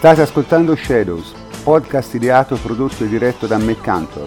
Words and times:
State 0.00 0.22
ascoltando 0.22 0.74
Shadows, 0.74 1.34
podcast 1.62 2.14
ideato, 2.14 2.56
prodotto 2.56 3.04
e 3.04 3.06
diretto 3.06 3.46
da 3.46 3.58
McCantor. 3.58 4.26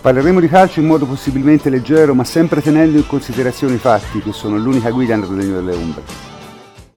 Parleremo 0.00 0.40
di 0.40 0.48
calcio 0.48 0.80
in 0.80 0.86
modo 0.86 1.06
possibilmente 1.06 1.70
leggero, 1.70 2.12
ma 2.12 2.24
sempre 2.24 2.60
tenendo 2.60 2.98
in 2.98 3.06
considerazione 3.06 3.74
i 3.74 3.78
fatti, 3.78 4.20
che 4.20 4.32
sono 4.32 4.56
l'unica 4.56 4.90
guida 4.90 5.14
nel 5.14 5.28
regno 5.28 5.54
delle 5.54 5.76
ombre. 5.76 6.02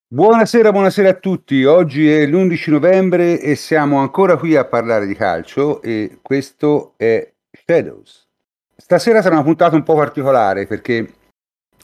Buonasera, 0.08 0.72
buonasera 0.72 1.10
a 1.10 1.14
tutti. 1.14 1.64
Oggi 1.66 2.10
è 2.10 2.26
l'11 2.26 2.72
novembre 2.72 3.40
e 3.40 3.54
siamo 3.54 4.00
ancora 4.00 4.38
qui 4.38 4.56
a 4.56 4.66
parlare 4.66 5.06
di 5.06 5.14
calcio 5.14 5.80
e 5.84 6.18
questo 6.20 6.94
è 6.98 7.32
Shadows. 7.52 8.28
Stasera 8.76 9.22
sarà 9.22 9.36
una 9.36 9.44
puntata 9.44 9.76
un 9.76 9.84
po' 9.84 9.94
particolare 9.94 10.66
perché 10.66 11.14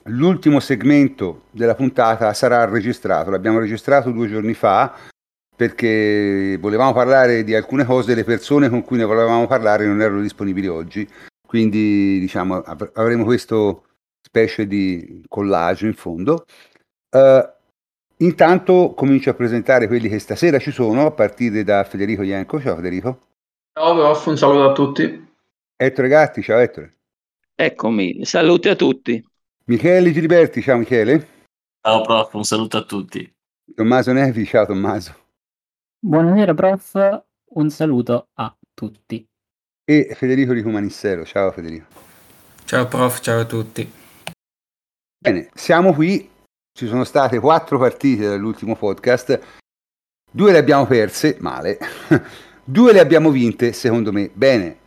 l'ultimo 0.05 0.59
segmento 0.59 1.43
della 1.51 1.75
puntata 1.75 2.33
sarà 2.33 2.65
registrato. 2.65 3.29
L'abbiamo 3.29 3.59
registrato 3.59 4.09
due 4.09 4.27
giorni 4.27 4.55
fa 4.55 5.17
perché 5.59 6.57
volevamo 6.57 6.93
parlare 6.93 7.43
di 7.43 7.53
alcune 7.53 7.83
cose, 7.83 8.15
le 8.15 8.23
persone 8.23 8.69
con 8.69 8.81
cui 8.81 8.95
ne 8.95 9.03
volevamo 9.03 9.45
parlare 9.45 9.85
non 9.85 9.99
erano 9.99 10.21
disponibili 10.21 10.67
oggi, 10.67 11.05
quindi 11.45 12.17
diciamo 12.17 12.61
avremo 12.93 13.25
questo 13.25 13.83
specie 14.21 14.65
di 14.65 15.21
collage 15.27 15.85
in 15.85 15.95
fondo. 15.95 16.45
Uh, 17.11 17.45
intanto 18.23 18.93
comincio 18.95 19.31
a 19.31 19.33
presentare 19.33 19.87
quelli 19.87 20.07
che 20.07 20.19
stasera 20.19 20.59
ci 20.59 20.71
sono, 20.71 21.07
a 21.07 21.11
partire 21.11 21.65
da 21.65 21.83
Federico 21.83 22.21
Ianco. 22.21 22.61
Ciao 22.61 22.77
Federico. 22.77 23.19
Ciao 23.77 23.95
prof, 23.95 24.25
un 24.27 24.37
saluto 24.37 24.69
a 24.69 24.71
tutti. 24.71 25.27
Ettore 25.75 26.07
Gatti, 26.07 26.41
ciao 26.41 26.59
Ettore. 26.59 26.93
Eccomi, 27.53 28.23
saluti 28.23 28.69
a 28.69 28.77
tutti. 28.77 29.21
Michele 29.65 30.13
Giliberti, 30.13 30.61
ciao 30.61 30.77
Michele. 30.77 31.27
Ciao 31.81 31.99
prof, 31.99 32.33
un 32.35 32.45
saluto 32.45 32.77
a 32.77 32.83
tutti. 32.83 33.29
Tommaso 33.75 34.13
Nevi, 34.13 34.45
ciao 34.45 34.65
Tommaso. 34.65 35.27
Buonasera 36.01 36.53
prof, 36.53 37.23
un 37.55 37.69
saluto 37.69 38.29
a 38.35 38.55
tutti. 38.73 39.27
E 39.83 40.13
Federico 40.15 40.53
Di 40.53 40.61
Cumanissero, 40.61 41.25
ciao 41.25 41.51
Federico. 41.51 41.87
Ciao 42.63 42.87
prof, 42.87 43.19
ciao 43.19 43.41
a 43.41 43.45
tutti. 43.45 43.91
Bene, 45.21 45.49
siamo 45.53 45.93
qui, 45.93 46.29
ci 46.71 46.87
sono 46.87 47.03
state 47.03 47.39
quattro 47.39 47.77
partite 47.77 48.29
dall'ultimo 48.29 48.77
podcast, 48.77 49.59
due 50.31 50.53
le 50.53 50.57
abbiamo 50.59 50.85
perse, 50.85 51.35
male, 51.41 51.77
due 52.63 52.93
le 52.93 53.01
abbiamo 53.01 53.29
vinte, 53.29 53.73
secondo 53.73 54.13
me, 54.13 54.31
bene, 54.33 54.77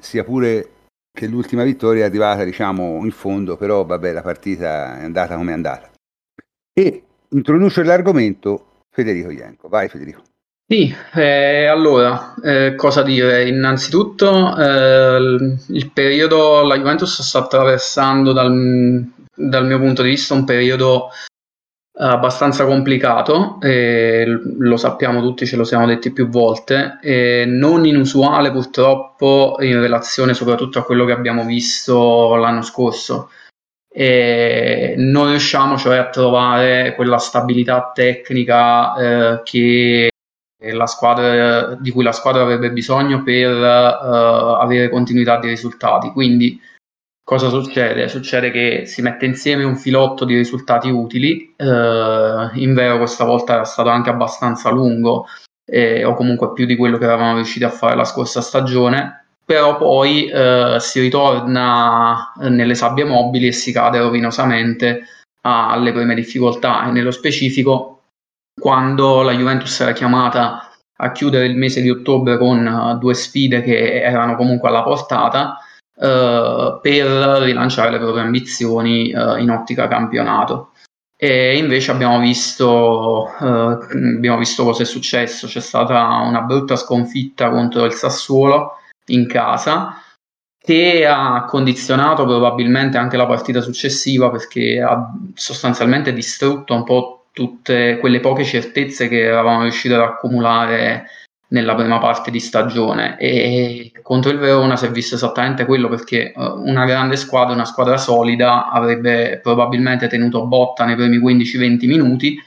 sia 0.00 0.24
pure 0.24 0.70
che 1.12 1.26
l'ultima 1.26 1.62
vittoria 1.62 2.04
è 2.04 2.08
arrivata, 2.08 2.42
diciamo, 2.42 3.04
in 3.04 3.12
fondo, 3.12 3.58
però 3.58 3.84
vabbè, 3.84 4.12
la 4.12 4.22
partita 4.22 4.98
è 4.98 5.04
andata 5.04 5.36
come 5.36 5.50
è 5.50 5.54
andata. 5.54 5.90
E 6.72 7.04
introduce 7.28 7.84
l'argomento 7.84 8.80
Federico 8.88 9.28
Ianco. 9.28 9.68
Vai 9.68 9.90
Federico. 9.90 10.22
Sì, 10.66 10.94
eh, 11.14 11.66
allora, 11.66 12.34
eh, 12.42 12.74
cosa 12.74 13.02
dire? 13.02 13.46
Innanzitutto, 13.46 14.56
eh, 14.56 15.16
il 15.68 15.90
periodo, 15.92 16.62
la 16.64 16.76
Juventus 16.78 17.20
sta 17.20 17.40
attraversando 17.40 18.32
dal, 18.32 19.04
dal 19.34 19.66
mio 19.66 19.78
punto 19.78 20.02
di 20.02 20.08
vista 20.08 20.32
un 20.32 20.44
periodo 20.44 21.10
abbastanza 21.96 22.64
complicato, 22.66 23.58
lo 23.60 24.76
sappiamo 24.76 25.20
tutti, 25.20 25.46
ce 25.46 25.54
lo 25.56 25.64
siamo 25.64 25.86
detti 25.86 26.12
più 26.12 26.28
volte, 26.28 26.98
non 27.46 27.84
inusuale 27.86 28.50
purtroppo 28.50 29.56
in 29.60 29.78
relazione 29.80 30.34
soprattutto 30.34 30.80
a 30.80 30.84
quello 30.84 31.04
che 31.04 31.12
abbiamo 31.12 31.44
visto 31.44 32.34
l'anno 32.36 32.62
scorso. 32.62 33.30
E 33.88 34.94
non 34.96 35.28
riusciamo 35.28 35.76
cioè 35.76 35.98
a 35.98 36.08
trovare 36.08 36.94
quella 36.96 37.18
stabilità 37.18 37.92
tecnica 37.94 38.96
eh, 38.96 39.42
che 39.44 40.08
squadra, 40.86 41.74
di 41.74 41.90
cui 41.90 42.02
la 42.02 42.12
squadra 42.12 42.42
avrebbe 42.42 42.70
bisogno 42.70 43.22
per 43.22 43.50
uh, 43.50 44.60
avere 44.60 44.88
continuità 44.88 45.38
di 45.38 45.48
risultati. 45.48 46.10
Quindi 46.10 46.60
cosa 47.22 47.48
succede? 47.48 48.08
Succede 48.08 48.50
che 48.50 48.84
si 48.86 49.02
mette 49.02 49.26
insieme 49.26 49.64
un 49.64 49.76
filotto 49.76 50.24
di 50.24 50.36
risultati 50.36 50.88
utili, 50.90 51.54
uh, 51.56 52.56
in 52.58 52.72
vero 52.74 52.98
questa 52.98 53.24
volta 53.24 53.60
è 53.60 53.64
stato 53.64 53.88
anche 53.88 54.10
abbastanza 54.10 54.70
lungo, 54.70 55.26
eh, 55.66 56.04
o 56.04 56.14
comunque 56.14 56.52
più 56.52 56.66
di 56.66 56.76
quello 56.76 56.98
che 56.98 57.04
eravamo 57.04 57.36
riusciti 57.36 57.64
a 57.64 57.70
fare 57.70 57.96
la 57.96 58.04
scorsa 58.04 58.40
stagione, 58.40 59.26
però 59.44 59.76
poi 59.76 60.30
uh, 60.32 60.78
si 60.78 61.00
ritorna 61.00 62.32
nelle 62.40 62.74
sabbie 62.74 63.04
mobili 63.04 63.48
e 63.48 63.52
si 63.52 63.72
cade 63.72 63.98
rovinosamente 63.98 65.02
alle 65.46 65.92
prime 65.92 66.14
difficoltà 66.14 66.86
e 66.86 66.90
nello 66.90 67.10
specifico 67.10 67.93
quando 68.58 69.22
la 69.22 69.32
Juventus 69.32 69.80
era 69.80 69.92
chiamata 69.92 70.70
a 70.96 71.12
chiudere 71.12 71.46
il 71.46 71.56
mese 71.56 71.82
di 71.82 71.90
ottobre 71.90 72.38
con 72.38 72.64
uh, 72.64 72.98
due 72.98 73.14
sfide 73.14 73.62
che 73.62 74.00
erano 74.00 74.36
comunque 74.36 74.68
alla 74.68 74.82
portata 74.82 75.58
uh, 75.96 76.80
per 76.80 77.06
rilanciare 77.42 77.90
le 77.90 77.98
proprie 77.98 78.22
ambizioni 78.22 79.12
uh, 79.12 79.36
in 79.36 79.50
ottica 79.50 79.88
campionato. 79.88 80.70
E 81.16 81.56
invece 81.56 81.90
abbiamo 81.90 82.18
visto, 82.18 83.26
abbiamo 83.38 84.36
visto 84.36 84.64
cosa 84.64 84.82
è 84.82 84.86
successo. 84.86 85.46
C'è 85.46 85.60
stata 85.60 86.18
una 86.18 86.42
brutta 86.42 86.76
sconfitta 86.76 87.50
contro 87.50 87.84
il 87.84 87.92
Sassuolo 87.92 88.78
in 89.06 89.26
casa 89.26 90.02
che 90.58 91.06
ha 91.06 91.44
condizionato 91.44 92.24
probabilmente 92.24 92.96
anche 92.96 93.16
la 93.16 93.26
partita 93.26 93.60
successiva 93.60 94.30
perché 94.30 94.80
ha 94.80 95.12
sostanzialmente 95.34 96.12
distrutto 96.12 96.74
un 96.74 96.84
po' 96.84 97.13
tutte 97.34 97.98
quelle 97.98 98.20
poche 98.20 98.44
certezze 98.44 99.08
che 99.08 99.24
eravamo 99.24 99.62
riusciti 99.62 99.92
ad 99.92 100.00
accumulare 100.00 101.06
nella 101.48 101.74
prima 101.74 101.98
parte 101.98 102.30
di 102.30 102.38
stagione. 102.38 103.18
E 103.18 103.92
contro 104.02 104.30
il 104.30 104.38
Verona 104.38 104.76
si 104.76 104.86
è 104.86 104.90
visto 104.90 105.16
esattamente 105.16 105.64
quello 105.66 105.88
perché 105.88 106.32
uh, 106.34 106.62
una 106.64 106.84
grande 106.84 107.16
squadra, 107.16 107.52
una 107.52 107.64
squadra 107.64 107.96
solida 107.96 108.70
avrebbe 108.70 109.40
probabilmente 109.42 110.06
tenuto 110.06 110.46
botta 110.46 110.84
nei 110.84 110.94
primi 110.94 111.18
15-20 111.18 111.86
minuti 111.86 112.40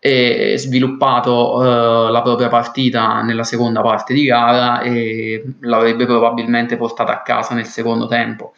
e 0.00 0.56
sviluppato 0.58 1.54
uh, 1.54 2.10
la 2.10 2.20
propria 2.22 2.48
partita 2.48 3.22
nella 3.22 3.44
seconda 3.44 3.82
parte 3.82 4.12
di 4.12 4.24
gara 4.24 4.80
e 4.80 5.44
l'avrebbe 5.60 6.06
probabilmente 6.06 6.76
portata 6.76 7.12
a 7.12 7.22
casa 7.22 7.54
nel 7.54 7.66
secondo 7.66 8.08
tempo 8.08 8.54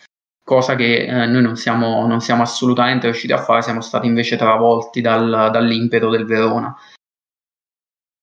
cosa 0.47 0.77
che 0.77 1.07
eh, 1.07 1.27
noi 1.27 1.43
non 1.43 1.57
siamo, 1.57 2.07
non 2.07 2.21
siamo, 2.21 2.43
assolutamente 2.43 3.07
riusciti 3.07 3.33
a 3.33 3.43
fare, 3.43 3.63
siamo 3.63 3.81
stati 3.81 4.07
invece 4.07 4.37
travolti 4.37 5.01
dal, 5.01 5.49
dall'impeto 5.51 6.09
del 6.09 6.25
Verona. 6.25 6.73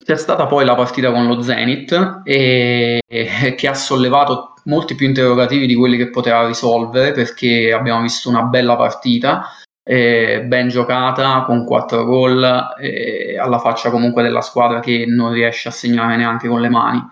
C'è 0.01 0.15
stata 0.15 0.45
poi 0.45 0.63
la 0.63 0.73
partita 0.73 1.11
con 1.11 1.27
lo 1.27 1.41
Zenit 1.41 2.21
e, 2.23 3.01
e, 3.05 3.55
che 3.55 3.67
ha 3.67 3.73
sollevato 3.73 4.53
molti 4.65 4.95
più 4.95 5.05
interrogativi 5.05 5.67
di 5.67 5.75
quelli 5.75 5.97
che 5.97 6.09
poteva 6.09 6.47
risolvere 6.47 7.11
perché 7.11 7.73
abbiamo 7.73 8.01
visto 8.01 8.29
una 8.29 8.43
bella 8.43 8.77
partita, 8.77 9.49
eh, 9.83 10.43
ben 10.45 10.69
giocata 10.69 11.43
con 11.43 11.65
4 11.65 12.05
gol, 12.05 12.75
eh, 12.79 13.37
alla 13.37 13.59
faccia 13.59 13.89
comunque 13.89 14.23
della 14.23 14.39
squadra 14.39 14.79
che 14.79 15.03
non 15.05 15.33
riesce 15.33 15.67
a 15.67 15.71
segnare 15.71 16.15
neanche 16.15 16.47
con 16.47 16.61
le 16.61 16.69
mani 16.69 17.05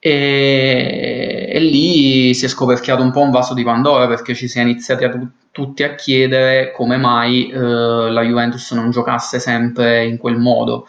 e, 0.00 1.50
e, 1.52 1.60
lì 1.60 2.32
si 2.34 2.44
è 2.44 2.48
scoperchiato 2.48 3.02
un 3.02 3.10
po' 3.10 3.20
un 3.20 3.30
vaso 3.30 3.52
di 3.52 3.64
Pandora 3.64 4.06
perché 4.06 4.34
ci 4.34 4.46
si 4.46 4.58
è 4.58 4.62
iniziati 4.62 5.04
a 5.04 5.10
tu, 5.10 5.28
tutti 5.50 5.82
a 5.82 5.94
chiedere 5.94 6.70
come 6.72 6.96
mai 6.96 7.50
eh, 7.50 7.58
la 7.58 8.22
Juventus 8.22 8.70
non 8.72 8.90
giocasse 8.90 9.40
sempre 9.40 10.04
in 10.06 10.16
quel 10.18 10.36
modo. 10.36 10.86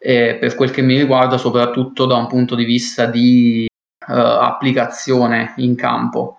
E 0.00 0.36
per 0.40 0.54
quel 0.54 0.70
che 0.70 0.82
mi 0.82 0.96
riguarda, 0.96 1.38
soprattutto 1.38 2.06
da 2.06 2.16
un 2.16 2.26
punto 2.26 2.54
di 2.54 2.64
vista 2.64 3.06
di 3.06 3.64
eh, 3.66 4.12
applicazione 4.12 5.54
in 5.56 5.74
campo 5.76 6.38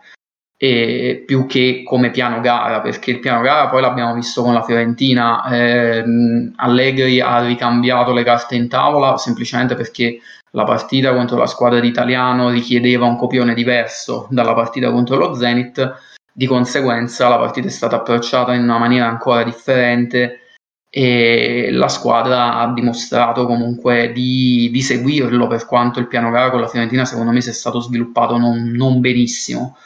e 0.61 1.23
più 1.25 1.45
che 1.45 1.83
come 1.85 2.11
piano 2.11 2.41
gara, 2.41 2.81
perché 2.81 3.11
il 3.11 3.19
piano 3.19 3.39
gara 3.41 3.69
poi 3.69 3.79
l'abbiamo 3.79 4.13
visto 4.13 4.43
con 4.43 4.53
la 4.53 4.61
Fiorentina. 4.61 5.45
Eh, 5.49 6.03
Allegri 6.57 7.21
ha 7.21 7.45
ricambiato 7.45 8.11
le 8.11 8.23
carte 8.23 8.55
in 8.55 8.67
tavola 8.67 9.15
semplicemente 9.15 9.75
perché 9.75 10.19
la 10.51 10.63
partita 10.63 11.13
contro 11.13 11.37
la 11.37 11.45
squadra 11.45 11.79
di 11.79 11.87
Italiano 11.87 12.49
richiedeva 12.49 13.05
un 13.05 13.17
copione 13.17 13.53
diverso 13.53 14.27
dalla 14.29 14.53
partita 14.53 14.91
contro 14.91 15.17
lo 15.17 15.33
Zenit, 15.33 15.97
di 16.31 16.47
conseguenza 16.47 17.27
la 17.27 17.37
partita 17.37 17.67
è 17.67 17.71
stata 17.71 17.97
approcciata 17.97 18.53
in 18.53 18.63
una 18.63 18.77
maniera 18.77 19.07
ancora 19.07 19.43
differente 19.43 20.39
e 20.91 21.69
la 21.71 21.87
squadra 21.87 22.55
ha 22.55 22.73
dimostrato 22.73 23.45
comunque 23.45 24.11
di, 24.11 24.69
di 24.71 24.81
seguirlo 24.81 25.45
per 25.45 25.65
quanto 25.65 25.99
il 25.99 26.07
piano 26.07 26.31
gara 26.31 26.49
con 26.49 26.61
la 26.61 26.67
Fiorentina 26.67 27.05
secondo 27.05 27.31
me 27.31 27.41
si 27.41 27.49
è 27.49 27.53
stato 27.53 27.79
sviluppato 27.79 28.37
non, 28.37 28.71
non 28.71 28.99
benissimo. 28.99 29.77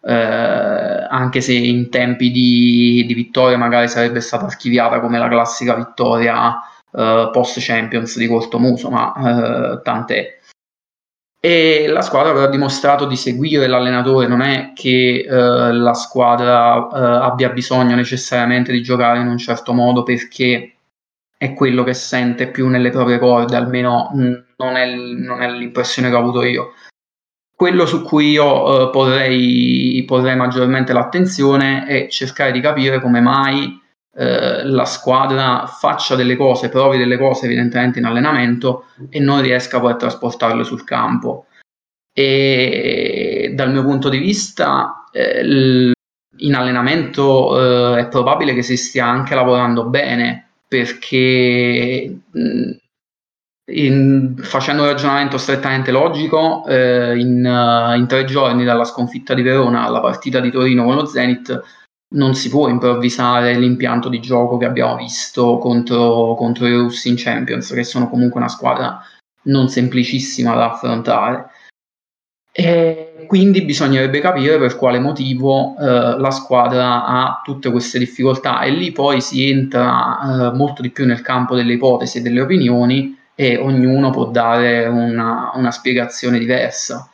Eh, 0.00 0.12
anche 0.12 1.40
se 1.40 1.52
in 1.52 1.90
tempi 1.90 2.30
di, 2.30 3.04
di 3.06 3.14
vittoria 3.14 3.56
magari 3.56 3.88
sarebbe 3.88 4.20
stata 4.20 4.46
archiviata 4.46 5.00
come 5.00 5.18
la 5.18 5.28
classica 5.28 5.74
vittoria 5.74 6.58
uh, 6.90 7.30
post 7.30 7.58
Champions 7.60 8.16
di 8.16 8.26
cortomuso, 8.26 8.90
ma 8.90 9.12
uh, 9.14 9.82
tant'è. 9.82 10.38
E 11.40 11.86
la 11.86 12.02
squadra 12.02 12.30
aveva 12.30 12.48
dimostrato 12.48 13.06
di 13.06 13.16
seguire 13.16 13.68
l'allenatore, 13.68 14.26
non 14.26 14.40
è 14.40 14.72
che 14.74 15.24
uh, 15.28 15.72
la 15.72 15.94
squadra 15.94 16.88
abbia 17.22 17.50
bisogno 17.50 17.94
necessariamente 17.94 18.72
di 18.72 18.82
giocare 18.82 19.20
in 19.20 19.28
un 19.28 19.38
certo 19.38 19.72
modo 19.72 20.02
perché 20.02 20.72
è 21.38 21.54
quello 21.54 21.84
che 21.84 21.94
sente 21.94 22.48
più 22.48 22.66
nelle 22.66 22.90
proprie 22.90 23.20
corde, 23.20 23.54
almeno 23.54 24.10
mh, 24.12 24.44
non 24.56 24.74
è, 24.74 24.92
non 24.92 25.40
è 25.40 25.48
l'impressione 25.48 26.08
che 26.08 26.16
ho 26.16 26.18
avuto 26.18 26.42
io. 26.42 26.72
Quello 27.54 27.86
su 27.86 28.02
cui 28.02 28.30
io 28.30 28.88
eh, 28.88 28.90
porrei, 28.90 30.04
porrei, 30.06 30.36
maggiormente 30.36 30.92
l'attenzione 30.92 31.86
è 31.86 32.08
cercare 32.08 32.52
di 32.52 32.60
capire 32.60 33.00
come 33.00 33.20
mai 33.20 33.80
eh, 34.16 34.64
la 34.64 34.84
squadra 34.84 35.66
faccia 35.66 36.14
delle 36.14 36.36
cose, 36.36 36.68
provi 36.68 36.98
delle 36.98 37.18
cose 37.18 37.46
evidentemente 37.46 37.98
in 37.98 38.04
allenamento 38.04 38.86
e 39.10 39.20
non 39.20 39.40
riesca 39.40 39.80
poi 39.80 39.92
a 39.92 39.96
trasportarle 39.96 40.64
sul 40.64 40.84
campo. 40.84 41.46
E 42.12 43.52
dal 43.54 43.70
mio 43.70 43.84
punto 43.84 44.08
di 44.08 44.18
vista, 44.18 45.04
eh, 45.12 45.44
l- 45.44 45.92
in 46.38 46.54
allenamento 46.54 47.96
eh, 47.96 48.00
è 48.00 48.08
probabile 48.08 48.54
che 48.54 48.62
si 48.62 48.76
stia 48.76 49.06
anche 49.06 49.34
lavorando 49.34 49.84
bene 49.84 50.50
perché 50.68 52.20
in, 53.70 54.34
facendo 54.38 54.82
un 54.82 54.88
ragionamento 54.88 55.38
strettamente 55.38 55.90
logico, 55.90 56.64
eh, 56.66 57.18
in, 57.18 57.94
in, 57.96 58.06
tre 58.06 58.24
giorni 58.24 58.64
dalla 58.64 58.84
sconfitta 58.84 59.34
di 59.34 59.42
Verona 59.42 59.84
alla 59.84 60.00
partita 60.00 60.40
di 60.40 60.50
Torino 60.50 60.84
con 60.84 60.94
lo 60.94 61.06
Zenit, 61.06 61.62
non 62.14 62.34
si 62.34 62.48
può 62.48 62.68
improvvisare 62.68 63.58
l'impianto 63.58 64.08
di 64.08 64.20
gioco 64.20 64.56
che 64.56 64.64
abbiamo 64.64 64.96
visto 64.96 65.58
contro, 65.58 66.34
contro 66.36 66.66
i 66.66 66.74
russi 66.74 67.08
in 67.08 67.16
Champions, 67.16 67.72
che 67.72 67.84
sono 67.84 68.08
comunque 68.08 68.40
una 68.40 68.48
squadra 68.48 69.00
non 69.42 69.68
semplicissima 69.68 70.54
da 70.54 70.72
affrontare. 70.72 71.50
E 72.50 73.24
quindi 73.26 73.62
bisognerebbe 73.62 74.20
capire 74.20 74.58
per 74.58 74.76
quale 74.76 74.98
motivo 74.98 75.76
eh, 75.78 76.18
la 76.18 76.30
squadra 76.30 77.04
ha 77.04 77.40
tutte 77.44 77.70
queste 77.70 77.98
difficoltà 77.98 78.62
e 78.62 78.70
lì 78.70 78.90
poi 78.90 79.20
si 79.20 79.48
entra 79.48 80.18
eh, 80.20 80.56
molto 80.56 80.82
di 80.82 80.90
più 80.90 81.04
nel 81.04 81.20
campo 81.20 81.54
delle 81.54 81.74
ipotesi 81.74 82.18
e 82.18 82.20
delle 82.22 82.40
opinioni 82.40 83.16
e 83.34 83.56
ognuno 83.58 84.10
può 84.10 84.24
dare 84.30 84.86
una, 84.86 85.52
una 85.54 85.70
spiegazione 85.70 86.38
diversa. 86.38 87.08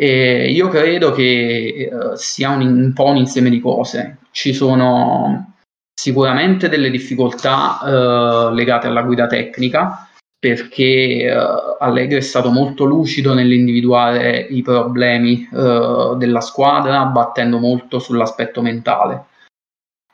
E 0.00 0.52
io 0.52 0.68
credo 0.68 1.10
che 1.10 1.90
uh, 1.90 2.14
sia 2.14 2.50
un, 2.50 2.60
un, 2.60 2.92
po' 2.92 3.06
un 3.06 3.16
insieme 3.16 3.50
di 3.50 3.58
cose. 3.58 4.18
Ci 4.30 4.54
sono 4.54 5.54
sicuramente 5.92 6.68
delle 6.68 6.88
difficoltà 6.88 7.80
uh, 7.82 8.54
legate 8.54 8.86
alla 8.86 9.02
guida 9.02 9.26
tecnica, 9.26 10.08
perché 10.38 11.28
uh, 11.28 11.82
Allegri 11.82 12.18
è 12.18 12.20
stato 12.20 12.50
molto 12.50 12.84
lucido 12.84 13.34
nell'individuare 13.34 14.38
i 14.38 14.62
problemi 14.62 15.48
della 15.50 16.40
squadra, 16.42 17.04
battendo 17.06 17.58
molto 17.58 17.98
sull'aspetto 17.98 18.62
mentale. 18.62 19.24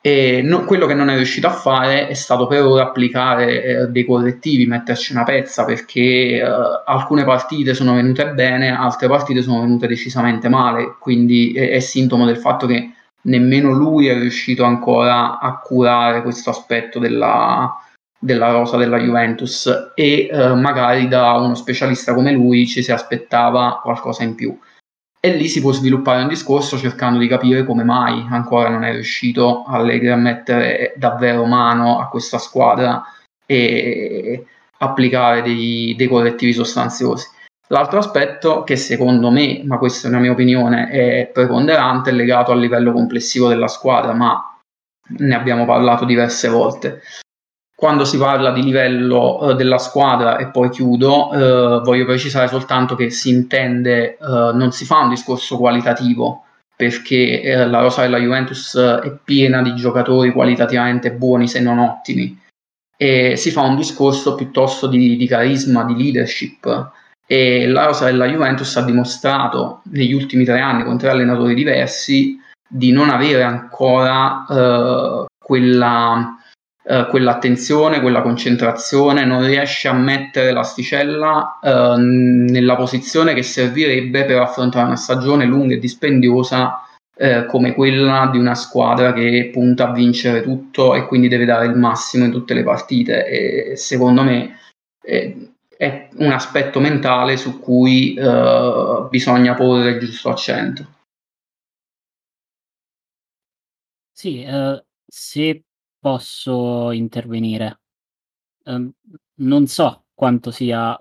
E 0.07 0.43
no, 0.43 0.67
quello 0.67 0.85
che 0.85 0.93
non 0.93 1.09
è 1.09 1.17
riuscito 1.17 1.47
a 1.47 1.53
fare 1.53 2.09
è 2.09 2.13
stato 2.13 2.47
per 2.47 2.63
ora 2.63 2.83
applicare 2.83 3.63
eh, 3.63 3.87
dei 3.87 4.05
correttivi, 4.05 4.67
metterci 4.67 5.13
una 5.13 5.23
pezza 5.23 5.65
perché 5.65 6.43
eh, 6.43 6.43
alcune 6.85 7.25
partite 7.25 7.73
sono 7.73 7.95
venute 7.95 8.29
bene, 8.35 8.69
altre 8.69 9.09
partite 9.09 9.41
sono 9.41 9.63
venute 9.63 9.87
decisamente 9.87 10.51
male, 10.51 10.97
quindi 10.99 11.55
è, 11.55 11.71
è, 11.71 11.79
sintomo 11.79 12.27
del 12.27 12.37
fatto 12.37 12.67
che 12.67 12.91
nemmeno 13.23 13.73
lui 13.73 14.09
è 14.09 14.19
riuscito 14.19 14.65
ancora 14.65 15.39
a 15.39 15.59
curare 15.59 16.21
questo 16.21 16.51
aspetto 16.51 16.99
della, 16.99 17.75
della 18.19 18.51
rosa 18.51 18.77
della 18.77 18.99
Juventus. 18.99 19.93
E 19.95 20.29
eh, 20.31 20.55
magari 20.55 21.09
da 21.09 21.33
uno 21.33 21.55
specialista 21.55 22.13
come 22.13 22.31
lui 22.31 22.67
ci 22.67 22.83
si 22.83 22.93
aspettava 22.93 23.81
qualcosa 23.83 24.23
in 24.23 24.35
più 24.35 24.55
e 25.25 25.35
lì 25.35 25.49
si 25.49 25.63
può 25.63 25.73
sviluppare 25.73 26.21
un 26.21 26.29
discorso 26.29 26.77
cercando 26.77 27.19
di 27.19 27.27
capire 27.27 27.65
come 27.65 27.83
mai 27.83 28.27
ancora 28.29 28.69
non 28.69 28.85
è 28.85 28.93
riuscito 28.93 29.65
Allegri 29.67 30.11
a 30.11 30.17
mettere 30.17 30.93
davvero 30.99 31.47
mano 31.47 31.99
a 31.99 32.09
questa 32.09 32.37
squadra 32.37 33.03
e 33.47 34.45
applicare 34.77 35.41
dei, 35.41 35.95
dei 35.97 36.09
correttivi 36.09 36.53
sostanziosi. 36.53 37.27
L'altro 37.69 38.01
aspetto 38.01 38.65
che 38.65 38.77
secondo 38.77 39.31
me, 39.31 39.63
ma 39.65 39.79
questa 39.79 40.09
è 40.09 40.11
una 40.11 40.21
mia 40.21 40.33
opinione, 40.33 40.91
è 40.91 41.31
preponderante, 41.33 42.11
è 42.11 42.13
legato 42.13 42.53
al 42.53 42.61
livello 42.61 42.93
complessivo 42.93 43.49
della 43.49 43.69
squadra, 43.69 44.13
ma 44.13 44.59
ne 45.07 45.35
abbiamo 45.35 45.65
parlato 45.65 46.05
diverse 46.05 46.49
volte 46.49 47.01
quando 47.85 48.07
si 48.07 48.17
parla 48.17 48.51
di 48.51 48.63
livello 48.63 49.51
eh, 49.51 49.57
della 49.57 49.77
squadra, 49.77 50.39
e 50.39 50.47
poi 50.47 50.71
chiudo, 50.71 51.31
eh, 51.33 51.81
voglio 51.83 52.07
precisare 52.07 52.49
soltanto 52.49 52.95
che 52.95 53.11
si 53.11 53.29
intende, 53.29 54.17
eh, 54.17 54.17
non 54.55 54.73
si 54.73 54.87
fa 54.87 55.01
un 55.01 55.11
discorso 55.11 55.59
qualitativo, 55.59 56.45
perché 56.75 57.43
eh, 57.43 57.67
la 57.67 57.81
rosa 57.81 58.01
della 58.01 58.17
Juventus 58.17 58.75
è 58.79 59.15
piena 59.23 59.61
di 59.61 59.75
giocatori 59.75 60.33
qualitativamente 60.33 61.13
buoni 61.13 61.47
se 61.47 61.61
non 61.61 61.79
ottimi, 61.79 62.41
e 62.97 63.37
si 63.37 63.51
fa 63.51 63.61
un 63.61 63.77
discorso 63.77 64.35
piuttosto 64.35 64.87
di, 64.87 65.19
di 65.19 65.27
carisma, 65.27 65.85
di 65.85 65.95
leadership. 65.95 66.91
E 67.27 67.67
la 67.67 67.85
rosa 67.85 68.07
della 68.07 68.25
Juventus 68.25 68.75
ha 68.77 68.83
dimostrato 68.83 69.83
negli 69.91 70.15
ultimi 70.15 70.47
tre 70.47 70.61
anni 70.61 70.85
con 70.85 70.97
tre 70.97 71.11
allenatori 71.11 71.53
diversi 71.53 72.41
di 72.67 72.93
non 72.93 73.11
avere 73.11 73.43
ancora 73.43 74.47
eh, 74.49 75.25
quella 75.39 76.39
eh, 76.87 77.07
quell'attenzione, 77.09 78.01
quella 78.01 78.21
concentrazione, 78.21 79.25
non 79.25 79.47
riesce 79.47 79.89
a 79.89 79.95
mettere 79.95 80.53
l'asticella 80.53 81.59
eh, 81.63 81.97
nella 81.97 82.77
posizione 82.77 83.33
che 83.33 83.43
servirebbe 83.43 84.25
per 84.27 84.39
affrontare 84.39 84.87
una 84.87 84.97
stagione 84.97 85.47
lunga 85.47 85.75
e 85.75 85.79
dispendiosa 85.79 86.87
eh, 87.17 87.47
come 87.47 87.75
quella 87.75 88.29
di 88.31 88.39
una 88.39 88.55
squadra 88.55 89.13
che 89.13 89.51
punta 89.53 89.89
a 89.89 89.93
vincere 89.93 90.43
tutto 90.43 90.95
e 90.95 91.07
quindi 91.07 91.29
deve 91.29 91.45
dare 91.45 91.67
il 91.67 91.75
massimo 91.77 92.25
in 92.25 92.33
tutte 92.33 92.53
le 92.53 92.63
partite. 92.63 93.27
E 93.27 93.77
secondo 93.77 94.23
me 94.23 94.59
eh, 95.03 95.53
è 95.77 96.09
un 96.17 96.33
aspetto 96.33 96.81
mentale 96.81 97.37
su 97.37 97.61
cui 97.61 98.15
eh, 98.15 99.07
bisogna 99.09 99.55
porre 99.55 99.91
il 99.91 100.01
giusto 100.01 100.29
accento. 100.29 100.87
Sì, 104.17 104.45
uh, 104.47 104.81
se 105.07 105.65
posso 106.05 106.91
intervenire. 106.93 107.81
Ehm, 108.65 108.93
non 109.41 109.67
so 109.69 110.07
quanto 110.15 110.51
sia 110.51 111.01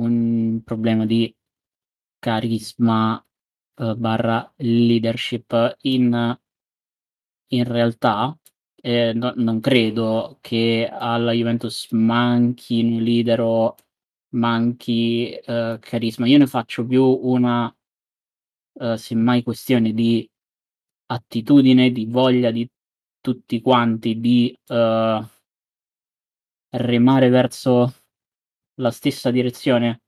un 0.00 0.62
problema 0.64 1.06
di 1.06 1.34
carisma, 2.18 3.24
uhm, 3.76 3.98
barra 4.00 4.52
leadership 4.58 5.76
in 5.82 6.36
in 7.52 7.62
realtà, 7.64 8.36
ehm, 8.82 9.18
no 9.18 9.32
non 9.36 9.60
credo 9.60 10.38
che 10.40 10.88
alla 10.90 11.30
Juventus 11.32 11.88
manchi 11.92 12.82
un 12.82 13.00
leader 13.02 13.40
o 13.40 13.74
manchi, 14.30 15.38
uhm, 15.46 15.78
carisma. 15.78 16.26
Io 16.26 16.38
ne 16.38 16.46
faccio 16.48 16.84
più 16.86 17.04
una, 17.04 17.72
uhm, 18.74 18.94
semmai 18.96 19.42
questione 19.42 19.92
di 19.94 20.28
attitudine, 21.06 21.92
di 21.92 22.06
voglia 22.06 22.50
di 22.52 22.68
tutti 23.26 23.60
quanti 23.60 24.20
di 24.20 24.56
uh, 24.68 25.20
remare 26.70 27.28
verso 27.28 27.92
la 28.74 28.92
stessa 28.92 29.32
direzione 29.32 30.02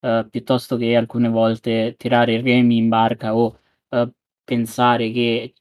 uh, 0.00 0.28
piuttosto 0.28 0.76
che 0.76 0.96
alcune 0.96 1.28
volte 1.28 1.94
tirare 1.96 2.32
i 2.34 2.40
remi 2.40 2.78
in 2.78 2.88
barca 2.88 3.36
o 3.36 3.60
uh, 3.90 4.10
pensare 4.42 5.12
che 5.12 5.54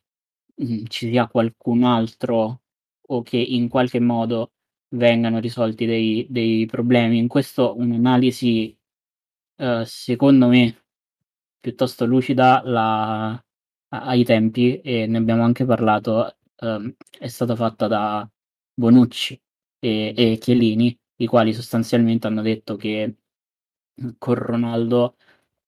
mh, 0.56 0.74
mm, 0.74 0.86
ci 0.88 1.10
sia 1.10 1.28
qualcun 1.28 1.84
altro 1.84 2.62
o 3.00 3.22
che 3.22 3.38
in 3.38 3.70
qualche 3.70 4.00
modo 4.00 4.54
vengano 4.96 5.38
risolti 5.40 5.86
dei, 5.86 6.26
dei 6.30 6.66
problemi. 6.66 7.20
In 7.20 7.28
questo 7.28 7.78
un'analisi 7.78 8.76
secondo 9.86 10.48
me 10.48 10.84
piuttosto 11.60 12.06
lucida 12.06 12.62
la, 12.66 13.42
ai 13.90 14.24
tempi 14.26 14.82
e 14.82 15.06
ne 15.06 15.18
abbiamo 15.18 15.44
anche 15.44 15.64
parlato 15.64 16.36
ehm, 16.64 16.96
è 17.20 17.28
stata 17.28 17.56
fatta 17.56 17.88
da 17.88 18.30
Bonucci 18.74 19.40
e, 19.80 20.14
e 20.18 20.38
Chiellini, 20.40 20.98
i 21.18 21.26
quali 21.28 21.54
sostanzialmente 21.54 22.28
hanno 22.28 22.42
detto 22.42 22.76
che 22.76 23.16
mhmm, 23.96 24.16
con 24.20 24.36
Ronaldo 24.36 25.18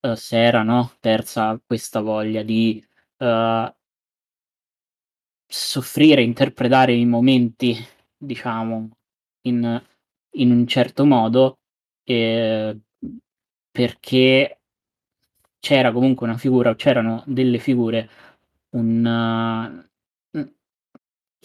eh, 0.02 0.16
se 0.16 0.38
era 0.44 0.64
no, 0.64 0.94
terza 1.00 1.60
questa 1.66 2.02
voglia 2.02 2.44
di 2.44 2.84
eh, 3.18 3.76
soffrire, 5.48 6.22
interpretare 6.24 6.94
i 6.94 7.06
momenti, 7.06 7.76
diciamo, 8.18 8.90
in, 9.42 9.82
in 10.38 10.52
un 10.52 10.68
certo 10.68 11.06
modo, 11.06 11.60
eh, 12.04 12.78
perché 13.72 14.60
c'era 15.60 15.92
comunque 15.92 16.28
una 16.28 16.38
figura, 16.38 16.70
o 16.72 16.76
c'erano 16.76 17.24
delle 17.28 17.60
figure, 17.60 18.10
un, 18.72 19.88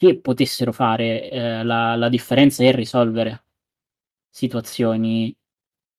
che 0.01 0.19
potessero 0.19 0.73
fare 0.73 1.31
eh, 1.31 1.63
la, 1.63 1.95
la, 1.95 2.09
differenza 2.09 2.65
e 2.65 2.73
risolvere 2.73 3.45
situazioni 4.31 5.37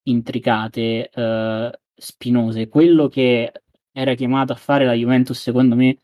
intricate, 0.07 1.07
eh, 1.11 1.79
spinose. 1.93 2.67
Quello 2.67 3.07
che 3.09 3.51
era 3.91 4.15
chiamato 4.15 4.53
a 4.53 4.55
fare 4.55 4.85
la 4.85 4.93
Juventus, 4.93 5.39
secondo 5.39 5.75
me, 5.75 5.99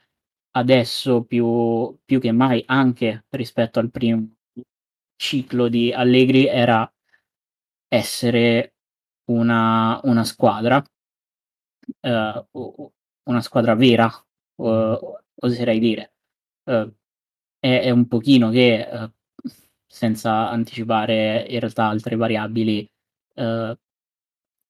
adesso 0.52 1.24
più, 1.24 1.98
più 2.06 2.20
che 2.20 2.32
mai, 2.32 2.64
anche 2.68 3.26
rispetto 3.30 3.80
al 3.80 3.90
primo 3.90 4.36
ciclo 5.16 5.68
di 5.68 5.92
Allegri, 5.92 6.46
era 6.46 6.88
essere 7.88 8.76
una, 9.32 10.00
una 10.04 10.24
squadra, 10.24 10.84
eh, 12.02 12.46
una 13.24 13.42
squadra 13.42 13.74
vera, 13.74 14.08
oserei 14.56 15.80
dire. 15.80 16.14
Eh, 16.64 16.92
è, 17.60 17.82
è, 17.82 17.90
un 17.90 18.08
pochino 18.08 18.50
che, 18.50 18.82
eh, 18.82 19.12
senza 19.88 20.50
anticipare 20.50 21.46
in 21.50 21.60
realtà 21.60 21.86
altre 21.88 22.16
variabili 22.16 22.88
eh, 23.36 23.78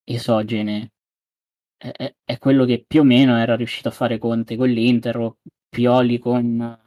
esogene, 0.03 0.91
è, 1.77 2.13
è, 2.23 2.37
quello 2.39 2.65
che 2.65 2.83
più 2.87 3.01
o 3.01 3.03
meno 3.03 3.37
era 3.37 3.55
riuscito 3.55 3.89
a 3.89 3.91
fare 3.91 4.17
Conte 4.17 4.55
con 4.55 4.69
l'Inter 4.69 5.17
o 5.17 5.37
Pioli 5.69 6.17
con, 6.19 6.79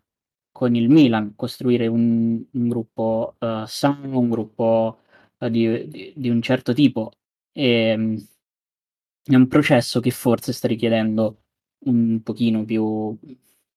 con 0.52 0.74
il 0.74 0.88
Milan, 0.88 1.34
costruire 1.36 1.86
un, 1.86 2.44
un 2.50 2.68
gruppo 2.68 3.36
uh, 3.38 3.64
sano, 3.66 4.18
un 4.18 4.30
gruppo 4.30 5.00
uh, 5.38 5.48
di, 5.48 5.88
di, 5.88 6.12
di, 6.16 6.28
un 6.28 6.42
certo 6.42 6.72
tipo. 6.72 7.12
E, 7.52 7.94
um, 7.94 8.16
è 9.22 9.34
un 9.34 9.46
processo 9.48 10.00
che 10.00 10.10
forse 10.10 10.52
sta 10.52 10.66
richiedendo 10.68 11.42
un 11.86 12.22
pochino 12.22 12.64
più, 12.64 13.16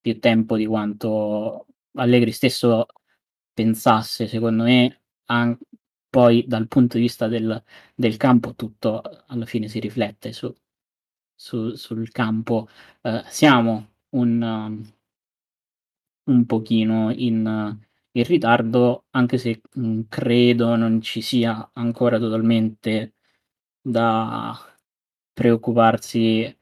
più 0.01 0.19
tempo 0.19 0.57
di 0.57 0.65
quanto 0.65 1.67
Allegri 1.95 2.31
stesso 2.31 2.85
pensasse, 3.53 4.27
secondo 4.27 4.63
me, 4.63 5.01
an- 5.25 5.57
poi 6.09 6.45
dal 6.47 6.67
punto 6.67 6.97
di 6.97 7.03
vista 7.03 7.27
del, 7.27 7.63
del, 7.95 8.17
campo 8.17 8.55
tutto 8.55 9.01
alla 9.27 9.45
fine 9.45 9.67
si 9.67 9.79
riflette 9.79 10.31
su, 10.31 10.53
su, 11.35 11.73
sul 11.75 12.11
campo. 12.11 12.67
Uh, 13.01 13.21
siamo 13.27 13.95
un, 14.11 14.41
um, 14.41 14.93
un 16.25 16.45
pochino 16.45 17.11
in, 17.11 17.77
in 18.11 18.23
ritardo, 18.23 19.05
anche 19.11 19.37
se 19.37 19.61
mh, 19.73 19.87
mm, 19.87 20.01
credo 20.09 20.75
non 20.75 21.01
ci 21.01 21.21
sia 21.21 21.69
ancora 21.73 22.19
totalmente 22.19 23.15
da 23.81 24.57
preoccuparsi 25.33 26.57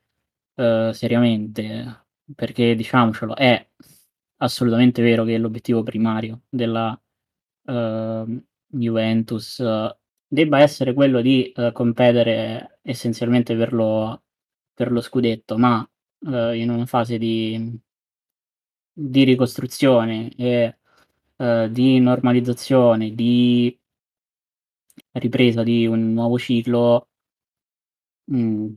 uh, 0.56 0.92
seriamente, 0.92 2.06
perché 2.36 2.76
diciamocelo, 2.76 3.36
è 3.36 3.68
assolutamente 4.41 5.01
vero 5.01 5.24
che 5.24 5.38
l'obiettivo 5.38 5.83
primario 5.83 6.41
della 6.50 7.00
uh, 7.65 8.43
Juventus 8.67 9.57
uh, 9.60 9.95
debba 10.27 10.60
essere 10.60 10.93
quello 10.93 11.21
di 11.21 11.51
uh, 11.55 11.71
competere 11.71 12.79
essenzialmente 12.81 13.55
per 13.55 13.74
lo, 13.74 14.24
per 14.74 14.91
lo 14.91 15.01
scudetto, 15.01 15.57
ma 15.57 15.86
in 16.24 16.69
una 16.69 16.86
fase 16.86 17.17
di, 17.17 17.79
di 18.93 19.24
ricostruzione 19.24 20.29
e 20.36 20.77
di 21.71 22.00
normalizzazione, 22.00 23.15
di 23.15 23.75
ripresa 25.13 25.63
di 25.63 25.88
un 25.88 26.13
nuovo 26.13 26.38
ciclo, 26.38 27.10
mh, 28.25 28.38
mm, 28.38 28.74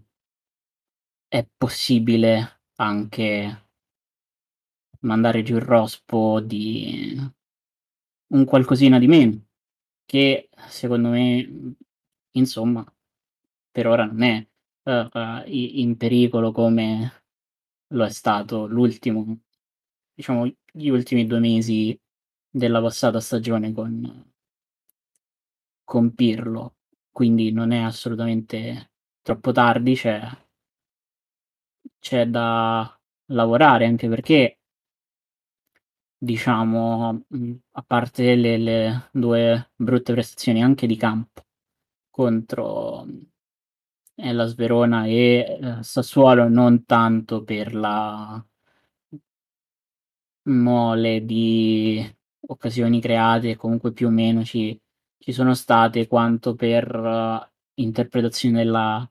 è 1.29 1.47
possibile 1.57 2.61
anche 2.77 3.64
mandare 5.05 5.43
giù 5.43 5.57
il 5.57 5.63
rospo 5.63 6.41
di 6.41 7.19
un 8.29 8.45
qualcosina 8.45 8.99
di 8.99 9.07
meno, 9.07 9.47
che 10.05 10.49
secondo 10.69 11.11
me, 11.11 11.77
insomma, 12.33 12.85
per 13.71 13.87
ora 13.87 14.05
non 14.05 14.23
è 14.23 14.47
uh, 14.83 15.43
in 15.47 15.97
pericolo 15.97 16.53
come 16.53 17.23
lo 17.89 18.05
è 18.05 18.11
stato 18.11 18.67
l'ultimo, 18.67 19.41
diciamo, 20.15 20.47
gli 20.73 20.89
ultimi 20.89 21.27
due 21.27 21.39
mesi 21.39 21.99
della 22.51 22.81
passata 22.81 23.21
stagione 23.21 23.73
con, 23.73 24.33
con 25.85 26.15
Pirlo. 26.15 26.77
Quindi 27.11 27.53
non 27.53 27.71
è 27.71 27.79
assolutamente 27.79 28.91
troppo 29.23 29.53
tardi, 29.53 29.95
c'è, 29.95 30.21
c'è 32.01 32.27
da 32.27 32.99
lavorare 33.27 33.87
anche 33.87 34.09
perché 34.09 34.59
diciamo, 36.19 37.25
mhmm, 37.29 37.55
a 37.73 37.83
parte 37.83 38.35
le 38.37 38.57
le 38.59 39.09
2 39.13 39.71
brutte 39.77 40.13
prestazioni 40.13 40.63
anche 40.63 40.87
di 40.87 40.97
campo 40.97 41.43
contro, 42.11 43.05
mhmm, 43.07 43.21
Hellas 44.17 44.55
Verona 44.57 45.07
e, 45.07 45.59
ehm, 45.61 45.81
Sassuolo, 45.83 46.49
non 46.49 46.85
tanto 46.87 47.45
per 47.45 47.75
la 47.75 48.45
mole 50.47 51.25
di 51.25 52.05
occasioni 52.49 53.01
create 53.01 53.57
comunque 53.57 53.93
più 53.93 54.09
o 54.09 54.11
meno 54.11 54.45
ci 54.45 54.79
ci 55.19 55.33
sono 55.33 55.55
state, 55.55 56.07
quanto 56.07 56.55
per 56.55 56.95
uh, 56.95 57.41
interpretazione 57.81 58.63
della 58.63 59.11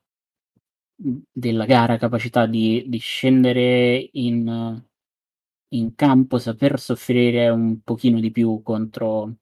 mhmm, 0.98 1.22
della 1.31 1.65
gara, 1.65 1.98
capacità 1.98 2.45
di 2.45 2.83
di 2.88 2.98
scendere 3.00 4.10
in 4.13 4.83
in 5.74 5.96
campo 5.96 6.38
saper 6.38 6.80
soffrire 6.80 7.50
un 7.50 7.82
pochino 7.84 8.20
di 8.20 8.32
più 8.32 8.62
contro 8.63 9.36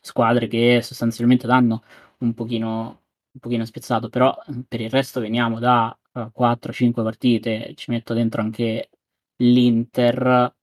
squadre 0.00 0.46
che 0.48 0.80
sostanzialmente 0.82 1.46
danno 1.46 1.82
un 2.18 2.34
pochino, 2.34 3.02
un 3.32 3.40
pochino 3.40 3.64
spezzato, 3.64 4.08
però 4.08 4.36
per 4.66 4.80
il 4.80 4.90
resto 4.90 5.20
veniamo 5.20 5.58
da 5.58 5.96
uh, 6.12 6.18
eh, 6.20 6.30
4-5 6.32 7.02
partite, 7.02 7.74
ci 7.74 7.90
metto 7.90 8.14
dentro 8.14 8.42
anche 8.42 8.90
l'Inter, 9.36 10.54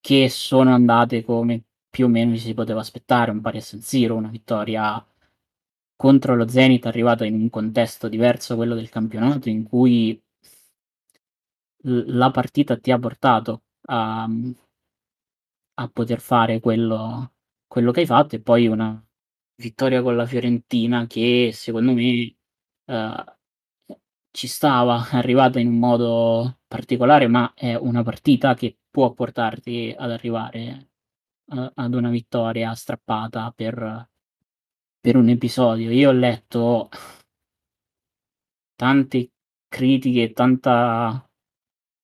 che 0.00 0.28
sono 0.28 0.74
andate 0.74 1.22
come 1.24 1.62
più 1.88 2.06
o 2.06 2.08
meno 2.08 2.34
ci 2.34 2.40
si 2.40 2.54
poteva 2.54 2.80
aspettare, 2.80 3.30
un 3.30 3.40
pari 3.40 3.58
a 3.58 3.60
San 3.60 3.80
Siro, 3.80 4.16
una 4.16 4.28
vittoria 4.28 5.04
contro 5.96 6.34
lo 6.34 6.48
Zenit 6.48 6.86
arrivata 6.86 7.24
in 7.24 7.34
un 7.34 7.48
contesto 7.50 8.08
diverso 8.08 8.52
a 8.52 8.56
quello 8.56 8.74
del 8.74 8.88
campionato 8.88 9.48
in 9.48 9.62
cui 9.62 10.20
la 11.82 12.30
partita 12.30 12.78
ti 12.78 12.90
ha 12.90 12.98
portato 12.98 13.62
a, 13.86 14.28
a 15.74 15.88
poter 15.88 16.20
fare 16.20 16.60
quello, 16.60 17.32
quello 17.66 17.90
che 17.92 18.00
hai 18.00 18.06
fatto 18.06 18.36
e 18.36 18.40
poi 18.42 18.66
una 18.66 19.02
vittoria 19.56 20.02
con 20.02 20.16
la 20.16 20.26
Fiorentina 20.26 21.06
che 21.06 21.50
secondo 21.52 21.92
me 21.92 22.36
uh, 22.86 23.24
ci 24.30 24.48
stava, 24.48 25.08
arrivata 25.12 25.60
in 25.60 25.68
un 25.68 25.78
modo 25.78 26.60
particolare, 26.66 27.26
ma 27.28 27.52
è 27.54 27.74
una 27.74 28.02
partita 28.02 28.54
che 28.54 28.78
può 28.90 29.12
portarti 29.12 29.94
ad 29.96 30.10
arrivare 30.10 30.90
uh, 31.46 31.70
ad 31.74 31.94
una 31.94 32.10
vittoria 32.10 32.74
strappata 32.74 33.52
per, 33.54 34.08
per 35.00 35.16
un 35.16 35.28
episodio. 35.28 35.90
Io 35.90 36.10
ho 36.10 36.12
letto 36.12 36.88
tante 38.76 39.30
critiche, 39.68 40.32
tanta 40.32 41.26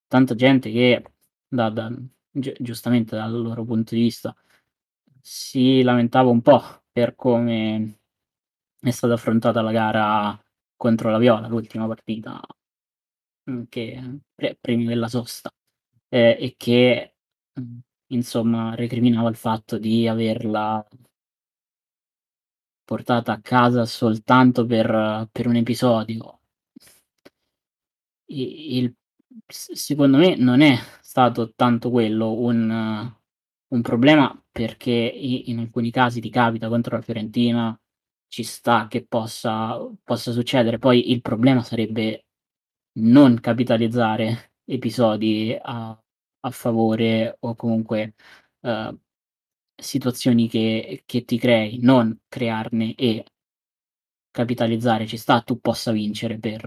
tanta 0.09 0.35
gente 0.35 0.71
che 0.71 1.03
da 1.49 1.71
da 1.71 1.91
gi 2.31 2.55
giustamente 2.61 3.17
dal 3.17 3.33
loro 3.41 3.65
punto 3.65 3.95
di 3.95 4.03
vista 4.03 4.35
si 5.21 5.83
lamentava 5.83 6.31
un 6.31 6.43
po' 6.43 6.62
per 6.93 7.15
come 7.17 8.00
è 8.81 8.91
stata 8.91 9.15
affrontata 9.15 9.62
la 9.62 9.73
gara 9.73 10.43
contro 10.77 11.11
la 11.11 11.19
Viola, 11.19 11.49
l'ultima 11.49 11.87
partita, 11.88 12.41
mhmm, 13.45 13.65
che 13.69 14.21
pre 14.35 14.57
prima 14.61 14.88
della 14.88 15.09
sosta, 15.09 15.53
ehm, 16.09 16.37
e 16.41 16.55
che, 16.59 17.17
mhmm, 17.55 17.81
insomma 18.09 18.75
recriminava 18.77 19.29
il 19.31 19.37
fatto 19.37 19.79
di 19.79 20.09
averla 20.09 20.87
portata 22.88 23.33
a 23.33 23.41
casa 23.43 23.85
soltanto 23.85 24.65
per 24.65 25.29
per 25.31 25.47
un 25.47 25.57
episodio. 25.57 26.38
Il 28.31 28.95
secondo 29.47 30.18
me 30.18 30.37
non 30.37 30.61
è 30.61 30.76
stato 31.00 31.52
tanto 31.54 31.90
quello 31.90 32.33
un 32.40 33.12
un 33.71 33.83
problema, 33.83 34.35
perché 34.50 34.90
in 34.92 35.59
alcuni 35.59 35.90
casi 35.90 36.21
ti 36.23 36.30
capita 36.30 36.68
contro 36.68 36.97
la 36.97 37.02
Fiorentina, 37.02 37.78
ci 38.26 38.42
sta 38.42 38.87
che 38.88 39.04
possa 39.07 39.78
possa 40.02 40.33
succedere. 40.33 40.78
Poi 40.78 41.11
il 41.12 41.21
problema 41.21 41.62
sarebbe 41.62 42.25
non 43.00 43.38
capitalizzare 43.40 44.52
episodi 44.64 45.57
a 45.61 45.99
a 46.40 46.50
favore 46.50 47.37
o 47.40 47.54
comunque, 47.57 48.14
uhm, 48.61 48.99
situazioni 49.76 50.49
che 50.49 51.02
che 51.07 51.25
ti 51.25 51.38
crei, 51.38 51.78
non 51.80 52.18
crearne 52.28 52.95
e 52.97 53.25
capitalizzare. 54.35 55.07
Ci 55.07 55.16
sta, 55.16 55.40
tu 55.42 55.59
possa 55.61 55.90
vincere 55.92 56.38
per 56.38 56.62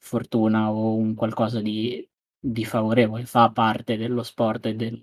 fortuna 0.00 0.72
o 0.72 0.94
un 0.96 1.14
qualcosa 1.14 1.60
di 1.62 2.04
di 2.42 2.64
favorevole, 2.64 3.26
fa 3.26 3.50
parte 3.52 3.96
dello 3.98 4.22
sport 4.24 4.66
e 4.66 4.74
del 4.74 5.00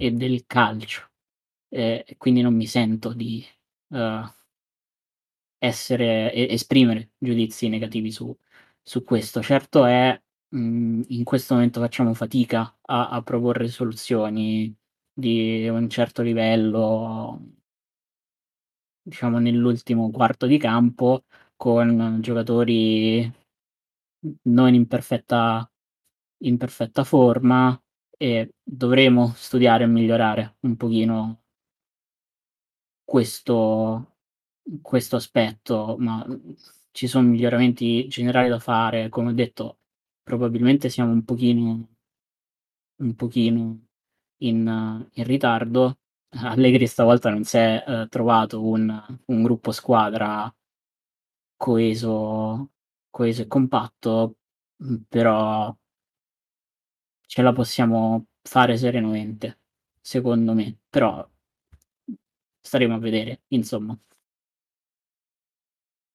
e 0.00 0.10
del 0.12 0.44
calcio. 0.46 1.08
E 1.68 2.16
quindi 2.18 2.40
non 2.42 2.54
mi 2.54 2.66
sento 2.66 3.12
di, 3.12 3.44
uhm 3.88 4.32
essere 5.64 6.32
esprimere 6.48 7.12
giudizi 7.18 7.68
negativi 7.68 8.10
su 8.10 8.36
su 8.84 9.04
questo. 9.04 9.40
Certo 9.42 9.84
è, 9.84 10.20
mhmm, 10.48 11.02
in 11.10 11.22
questo 11.22 11.54
momento 11.54 11.78
facciamo 11.80 12.14
fatica 12.14 12.76
a 12.86 13.10
a 13.10 13.22
proporre 13.22 13.68
soluzioni 13.68 14.74
di 15.12 15.68
un 15.68 15.88
certo 15.88 16.22
livello 16.22 17.38
diciamo, 19.06 19.38
nell'ultimo 19.40 20.10
quarto 20.12 20.46
di 20.46 20.58
campo 20.58 21.24
con 21.62 22.18
giocatori 22.20 23.32
non 24.46 24.74
in 24.74 24.88
perfetta, 24.88 25.70
in 26.38 26.56
perfetta 26.56 27.04
forma 27.04 27.80
e 28.18 28.54
dovremo 28.60 29.32
studiare 29.36 29.84
e 29.84 29.86
migliorare 29.86 30.56
un 30.62 30.74
pochino 30.74 31.44
questo, 33.04 34.16
questo 34.80 35.14
aspetto, 35.14 35.94
ma 36.00 36.26
ci 36.90 37.06
sono 37.06 37.28
miglioramenti 37.28 38.08
generali 38.08 38.48
da 38.48 38.58
fare. 38.58 39.08
Come 39.08 39.30
ho 39.30 39.32
detto, 39.32 39.78
probabilmente 40.20 40.88
siamo 40.88 41.12
un 41.12 41.22
pochino, 41.24 41.88
un 42.96 43.14
pochino 43.14 43.86
in, 44.38 45.06
in 45.12 45.24
ritardo. 45.24 45.98
Allegri 46.30 46.88
stavolta 46.88 47.30
non 47.30 47.44
si 47.44 47.56
è 47.56 47.84
eh, 47.86 48.06
trovato 48.08 48.66
un, 48.66 49.20
un, 49.26 49.42
gruppo 49.44 49.70
squadra 49.70 50.52
coeso, 51.62 52.72
coeso 53.08 53.42
e 53.42 53.46
compatto, 53.46 54.38
però 55.08 55.72
ce 57.24 57.42
la 57.42 57.52
possiamo 57.52 58.26
fare 58.42 58.76
serenamente, 58.76 59.60
secondo 60.00 60.54
me. 60.54 60.78
Però 60.90 61.24
staremo 62.60 62.94
a 62.96 62.98
vedere, 62.98 63.42
insomma. 63.48 63.96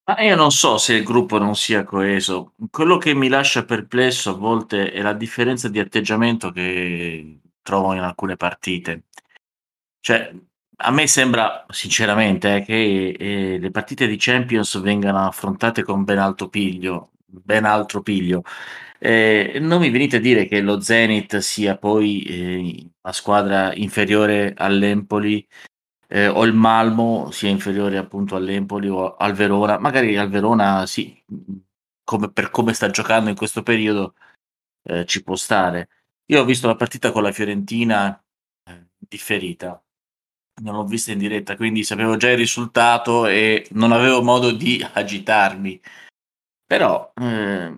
Ma 0.03 0.21
io 0.21 0.35
non 0.35 0.51
so 0.51 0.77
se 0.77 0.95
il 0.95 1.05
gruppo 1.05 1.37
non 1.37 1.55
sia 1.55 1.85
coeso. 1.85 2.53
Quello 2.69 2.97
che 2.97 3.13
mi 3.13 3.29
lascia 3.29 3.63
perplesso 3.63 4.31
a 4.31 4.33
volte 4.33 4.91
è 4.91 5.01
la 5.01 5.13
differenza 5.13 5.69
di 5.69 5.79
atteggiamento 5.79 6.51
che 6.51 7.39
trovo 7.61 7.93
in 7.93 8.01
alcune 8.01 8.35
partite. 8.35 9.05
Cioè, 10.01 10.29
a 10.79 10.91
me 10.91 11.07
sembra 11.07 11.65
sinceramente 11.69 12.57
eh, 12.57 12.61
che 12.61 13.09
eh, 13.17 13.59
le 13.59 13.71
partite 13.71 14.07
di 14.07 14.17
Champions 14.17 14.79
vengano 14.81 15.25
affrontate 15.25 15.83
con 15.83 16.03
ben 16.03 16.19
alto 16.19 16.49
piglio, 16.49 17.11
ben 17.25 17.65
altro 17.65 18.01
piglio. 18.01 18.43
Eh, 18.99 19.57
non 19.61 19.79
mi 19.81 19.89
venite 19.89 20.17
a 20.17 20.19
dire 20.19 20.45
che 20.47 20.61
lo 20.61 20.79
Zenit 20.81 21.37
sia 21.37 21.77
poi 21.77 22.23
eh, 22.23 22.89
una 23.01 23.13
squadra 23.13 23.73
inferiore 23.75 24.53
all'Empoli 24.55 25.45
eh, 26.07 26.27
o 26.27 26.43
il 26.45 26.53
Malmo 26.53 27.31
sia 27.31 27.49
inferiore 27.49 27.97
appunto 27.97 28.35
all'Empoli 28.35 28.87
o 28.89 29.15
al 29.15 29.33
Verona, 29.33 29.77
magari 29.79 30.17
al 30.17 30.29
Verona 30.29 30.85
sì, 30.85 31.21
come, 32.03 32.31
per 32.31 32.49
come 32.51 32.73
sta 32.73 32.89
giocando 32.89 33.29
in 33.29 33.35
questo 33.35 33.63
periodo 33.63 34.15
eh, 34.83 35.05
ci 35.05 35.23
può 35.23 35.35
stare. 35.35 35.89
Io 36.27 36.41
ho 36.41 36.45
visto 36.45 36.67
la 36.67 36.75
partita 36.75 37.11
con 37.11 37.23
la 37.23 37.31
Fiorentina 37.31 38.21
eh, 38.65 38.87
differita, 38.97 39.81
non 40.61 40.75
l'ho 40.75 40.85
vista 40.85 41.11
in 41.11 41.19
diretta, 41.19 41.55
quindi 41.55 41.83
sapevo 41.83 42.17
già 42.17 42.29
il 42.29 42.37
risultato 42.37 43.25
e 43.27 43.67
non 43.71 43.91
avevo 43.91 44.21
modo 44.21 44.51
di 44.51 44.85
agitarmi. 44.93 45.79
Però 46.65 47.11
eh, 47.15 47.75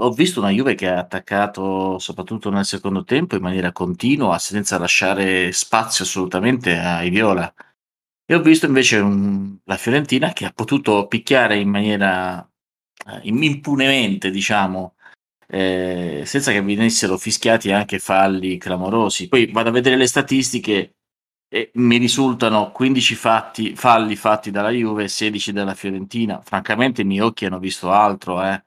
ho 0.00 0.10
visto 0.12 0.40
una 0.40 0.50
Juve 0.50 0.74
che 0.74 0.88
ha 0.88 0.98
attaccato 0.98 1.98
soprattutto 1.98 2.50
nel 2.50 2.64
secondo 2.64 3.04
tempo 3.04 3.36
in 3.36 3.42
maniera 3.42 3.72
continua, 3.72 4.38
senza 4.38 4.78
lasciare 4.78 5.52
spazio 5.52 6.04
assolutamente 6.04 6.76
ai 6.76 7.10
viola. 7.10 7.52
E 8.24 8.34
ho 8.34 8.42
visto 8.42 8.66
invece 8.66 8.98
un, 8.98 9.56
la 9.64 9.76
Fiorentina 9.76 10.32
che 10.32 10.44
ha 10.44 10.52
potuto 10.52 11.06
picchiare 11.06 11.58
in 11.58 11.70
maniera 11.70 12.46
eh, 13.06 13.20
impunemente, 13.22 14.30
diciamo, 14.30 14.96
eh, 15.48 16.22
senza 16.26 16.52
che 16.52 16.60
venissero 16.62 17.16
fischiati 17.16 17.72
anche 17.72 17.98
falli 17.98 18.58
clamorosi. 18.58 19.28
Poi 19.28 19.50
vado 19.50 19.70
a 19.70 19.72
vedere 19.72 19.96
le 19.96 20.06
statistiche 20.06 20.97
e 21.48 21.70
mi 21.74 21.96
risultano 21.96 22.70
15 22.72 23.14
fatti, 23.14 23.74
falli 23.74 24.16
fatti 24.16 24.50
dalla 24.50 24.70
Juve 24.70 25.04
e 25.04 25.08
16 25.08 25.52
dalla 25.52 25.74
Fiorentina. 25.74 26.40
Francamente 26.42 27.02
i 27.02 27.04
miei 27.04 27.20
occhi 27.20 27.46
hanno 27.46 27.58
visto 27.58 27.90
altro, 27.90 28.42
eh. 28.44 28.62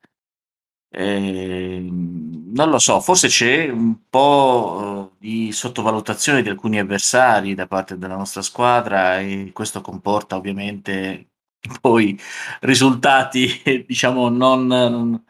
Ehm, 0.94 2.52
non 2.54 2.70
lo 2.70 2.78
so, 2.80 3.00
forse 3.00 3.28
c'è 3.30 3.70
un 3.70 4.10
po' 4.10 5.14
di 5.20 5.52
sottovalutazione 5.54 6.42
di 6.42 6.50
alcuni 6.50 6.80
avversari 6.80 7.54
da 7.54 7.66
parte 7.66 7.98
della 7.98 8.18
nostra 8.18 8.42
squadra 8.42 9.20
e 9.20 9.52
questo 9.54 9.80
comporta 9.80 10.36
ovviamente 10.36 11.30
poi 11.80 12.20
risultati, 12.62 13.48
diciamo, 13.88 14.30
non, 14.30 15.24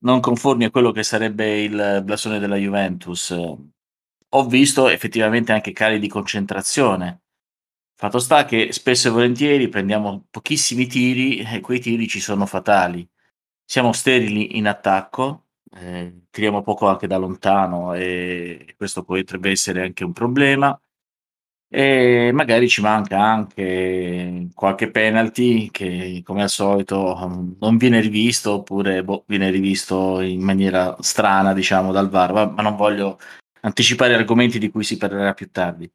non 0.00 0.20
conformi 0.20 0.64
a 0.64 0.70
quello 0.70 0.92
che 0.92 1.02
sarebbe 1.02 1.62
il 1.62 2.02
blasone 2.04 2.38
della 2.38 2.56
Juventus. 2.56 3.34
Ho 4.30 4.46
visto 4.46 4.88
effettivamente 4.88 5.52
anche 5.52 5.72
cali 5.72 5.98
di 5.98 6.08
concentrazione. 6.08 7.22
Fatto 7.94 8.18
sta 8.18 8.44
che 8.44 8.72
spesso 8.72 9.08
e 9.08 9.10
volentieri 9.10 9.68
prendiamo 9.68 10.26
pochissimi 10.30 10.86
tiri 10.86 11.38
e 11.38 11.60
quei 11.60 11.80
tiri 11.80 12.06
ci 12.06 12.20
sono 12.20 12.46
fatali 12.46 13.08
siamo 13.70 13.92
sterili 13.92 14.56
in 14.56 14.66
attacco, 14.66 15.48
eh, 15.74 16.22
tiriamo 16.30 16.62
poco 16.62 16.88
anche 16.88 17.06
da 17.06 17.18
lontano 17.18 17.92
e 17.92 18.74
questo 18.78 19.04
potrebbe 19.04 19.50
essere 19.50 19.82
anche 19.82 20.04
un 20.04 20.12
problema. 20.14 20.80
E 21.70 22.30
magari 22.32 22.66
ci 22.66 22.80
manca 22.80 23.20
anche 23.22 24.48
qualche 24.54 24.90
penalty 24.90 25.70
che 25.70 26.22
come 26.24 26.42
al 26.42 26.48
solito 26.48 27.14
non 27.60 27.76
viene 27.76 28.00
rivisto 28.00 28.54
oppure 28.54 29.04
boh, 29.04 29.24
viene 29.26 29.50
rivisto 29.50 30.20
in 30.20 30.40
maniera 30.40 30.96
strana 31.00 31.52
diciamo 31.52 31.92
dal 31.92 32.08
VAR, 32.08 32.32
ma 32.32 32.62
non 32.62 32.74
voglio 32.74 33.18
anticipare 33.60 34.14
argomenti 34.14 34.58
di 34.58 34.70
cui 34.70 34.84
si 34.84 34.96
parlerà 34.96 35.34
più 35.34 35.50
tardi. 35.50 35.90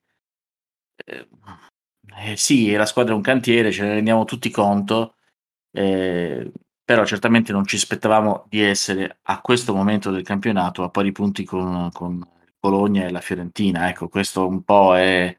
Eh, 1.06 1.28
eh, 2.18 2.38
sì, 2.38 2.72
la 2.74 2.86
squadra 2.86 3.14
è 3.14 3.16
un 3.16 3.22
cantiere, 3.22 3.72
ce 3.72 3.84
ne 3.84 3.94
rendiamo 3.96 4.26
tutti 4.26 4.50
conto, 4.50 5.16
eh, 5.72 6.52
però 6.84 7.06
certamente 7.06 7.52
non 7.52 7.66
ci 7.66 7.76
aspettavamo 7.76 8.46
di 8.50 8.62
essere 8.62 9.20
a 9.24 9.42
questo 9.42 9.74
momento 9.74 10.12
del 10.12 10.24
campionato 10.24 10.84
a 10.84 10.90
pari 10.90 11.12
punti 11.12 11.44
con, 11.44 11.90
con 11.92 12.22
Bologna 12.60 13.06
e 13.06 13.12
la 13.12 13.22
Fiorentina. 13.22 13.90
Ecco, 13.90 14.10
questo 14.10 14.48
un 14.48 14.64
po' 14.64 14.96
è 14.96 15.36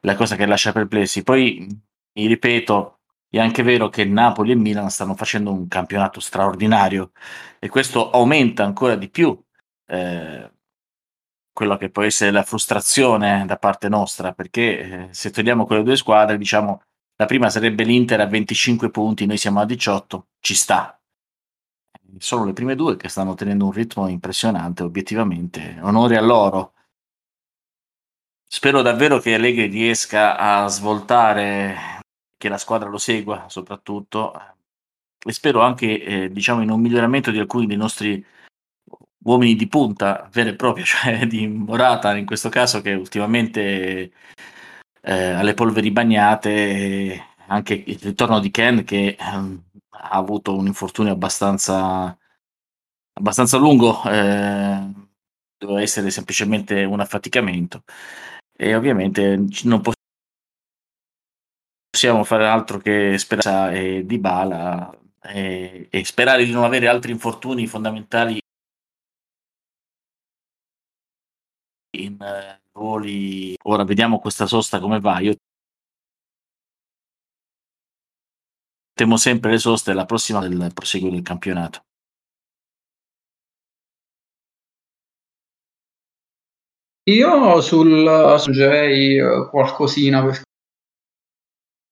la 0.00 0.14
cosa 0.14 0.36
che 0.36 0.46
lascia 0.46 0.72
perplessi. 0.72 1.22
Poi, 1.22 1.66
mi 2.14 2.26
ripeto, 2.26 3.00
è 3.28 3.38
anche 3.40 3.62
vero 3.62 3.88
che 3.88 4.04
Napoli 4.04 4.52
e 4.52 4.54
Milan 4.56 4.90
stanno 4.90 5.14
facendo 5.14 5.52
un 5.52 5.68
campionato 5.68 6.20
straordinario 6.20 7.10
e 7.58 7.68
questo 7.68 8.10
aumenta 8.10 8.64
ancora 8.64 8.94
di 8.96 9.08
più 9.10 9.36
eh, 9.86 10.50
quello 11.54 11.78
che 11.78 11.88
può 11.88 12.02
essere 12.02 12.32
la 12.32 12.42
frustrazione 12.42 13.46
da 13.46 13.56
parte 13.56 13.88
nostra, 13.88 14.32
perché 14.34 15.06
eh, 15.08 15.08
se 15.12 15.30
togliamo 15.30 15.64
quelle 15.64 15.84
due 15.84 15.96
squadre, 15.96 16.36
diciamo 16.36 16.82
la 17.16 17.26
prima 17.26 17.48
sarebbe 17.48 17.84
l'Inter 17.84 18.20
a 18.20 18.26
25 18.26 18.90
punti, 18.90 19.24
noi 19.24 19.36
siamo 19.38 19.60
a 19.60 19.64
18, 19.64 20.26
ci 20.40 20.54
sta. 20.54 20.98
Sono 22.18 22.44
le 22.44 22.52
prime 22.52 22.74
due 22.74 22.96
che 22.96 23.08
stanno 23.08 23.34
tenendo 23.34 23.66
un 23.66 23.72
ritmo 23.72 24.08
impressionante, 24.08 24.82
obiettivamente. 24.82 25.78
Onore 25.80 26.16
a 26.16 26.20
loro. 26.20 26.72
Spero 28.46 28.82
davvero 28.82 29.18
che 29.20 29.34
Allegri 29.34 29.66
riesca 29.66 30.36
a 30.36 30.66
svoltare, 30.68 32.00
che 32.36 32.48
la 32.48 32.58
squadra 32.58 32.88
lo 32.88 32.98
segua 32.98 33.46
soprattutto, 33.48 34.32
e 35.24 35.32
spero 35.32 35.60
anche, 35.60 36.02
eh, 36.02 36.30
diciamo, 36.32 36.62
in 36.62 36.70
un 36.70 36.80
miglioramento 36.80 37.30
di 37.30 37.38
alcuni 37.38 37.66
dei 37.66 37.76
nostri 37.76 38.24
uomini 39.24 39.54
di 39.54 39.68
punta, 39.68 40.28
vero 40.32 40.50
e 40.50 40.56
proprio, 40.56 40.84
cioè 40.86 41.26
di 41.26 41.46
Morata 41.46 42.16
in 42.16 42.26
questo 42.26 42.48
caso, 42.48 42.80
che 42.80 42.92
ultimamente 42.94 44.12
eh, 45.02 45.30
alle 45.30 45.54
polveri 45.54 45.90
bagnate, 45.90 47.28
anche 47.46 47.74
il 47.74 47.98
ritorno 48.00 48.40
di 48.40 48.50
Ken 48.50 48.84
che 48.84 49.16
ehm, 49.18 49.62
ha 49.90 50.08
avuto 50.10 50.56
un 50.56 50.66
infortunio 50.66 51.12
abbastanza, 51.12 52.16
abbastanza 53.14 53.58
lungo, 53.58 54.02
eh, 54.04 54.92
doveva 55.58 55.80
essere 55.82 56.10
semplicemente 56.10 56.84
un 56.84 57.00
affaticamento. 57.00 57.82
E 58.56 58.74
ovviamente 58.74 59.44
non 59.64 59.82
possiamo 61.90 62.24
fare 62.24 62.46
altro 62.46 62.78
che 62.78 63.18
sperare 63.18 64.04
di 64.06 64.18
bala 64.18 64.90
e, 65.22 65.88
e 65.90 66.04
sperare 66.04 66.44
di 66.44 66.52
non 66.52 66.64
avere 66.64 66.88
altri 66.88 67.12
infortuni 67.12 67.66
fondamentali 67.66 68.40
in 72.14 72.22
eh, 72.22 72.60
ruoli. 72.72 73.56
Ora 73.64 73.84
vediamo 73.84 74.18
questa 74.18 74.46
sosta 74.46 74.80
come 74.80 75.00
va. 75.00 75.20
Io 75.20 75.34
temo 78.92 79.16
sempre 79.16 79.50
le 79.52 79.58
soste 79.58 79.92
la 79.92 80.04
prossima 80.04 80.40
del 80.40 80.70
proseguo 80.72 81.10
del 81.10 81.22
campionato. 81.22 81.84
Io 87.06 87.60
sul 87.60 88.06
aggiungerei 88.08 89.18
eh, 89.18 89.48
qualcosina 89.50 90.22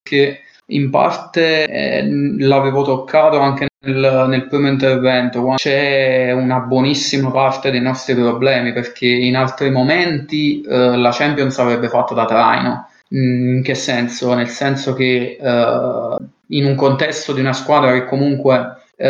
perché 0.03 0.43
in 0.75 0.91
parte 0.91 1.67
eh, 1.67 2.07
l'avevo 2.39 2.83
toccato 2.83 3.39
anche 3.39 3.69
nel, 3.85 4.27
nel, 4.29 4.47
primo 4.47 4.69
intervento, 4.69 5.55
c'è 5.57 6.33
una 6.33 6.61
buonissima 6.61 7.31
parte 7.31 7.71
dei 7.71 7.81
nostri 7.81 8.15
problemi 8.15 8.73
perché 8.73 9.07
in 9.07 9.37
altri 9.37 9.71
momenti 9.71 10.63
eh, 10.63 10.97
la 10.97 11.11
Champions 11.11 11.59
avrebbe 11.59 11.89
fatto 11.89 12.15
da 12.15 12.25
traino. 12.25 12.89
Mm, 13.15 13.57
in 13.57 13.63
che 13.63 13.75
senso? 13.75 14.35
Nel 14.35 14.49
senso 14.49 14.95
che 14.95 15.37
uh, 15.41 16.17
in 16.49 16.65
un 16.65 16.75
contesto 16.75 17.33
di 17.33 17.41
una 17.41 17.53
squadra 17.53 17.93
che 17.93 18.07
comunque 18.07 18.57
uh, 18.59 19.05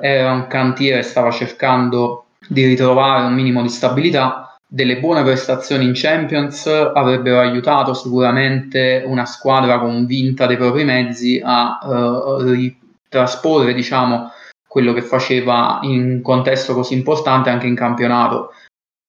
era 0.00 0.32
un 0.32 0.46
cantiere 0.46 1.00
e 1.00 1.02
stava 1.02 1.30
cercando 1.30 2.26
di 2.48 2.64
ritrovare 2.64 3.26
un 3.26 3.34
minimo 3.34 3.60
di 3.62 3.68
stabilità, 3.68 4.45
delle 4.66 4.98
buone 4.98 5.22
prestazioni 5.22 5.84
in 5.84 5.92
Champions 5.94 6.66
avrebbero 6.66 7.40
aiutato 7.40 7.94
sicuramente 7.94 9.02
una 9.06 9.24
squadra 9.24 9.78
convinta 9.78 10.46
dei 10.46 10.56
propri 10.56 10.84
mezzi 10.84 11.40
a 11.42 11.78
uh, 11.82 12.40
ritrasporre 12.40 13.72
diciamo, 13.74 14.30
quello 14.66 14.92
che 14.92 15.02
faceva 15.02 15.78
in 15.82 16.02
un 16.02 16.22
contesto 16.22 16.74
così 16.74 16.94
importante 16.94 17.50
anche 17.50 17.66
in 17.66 17.74
campionato. 17.74 18.52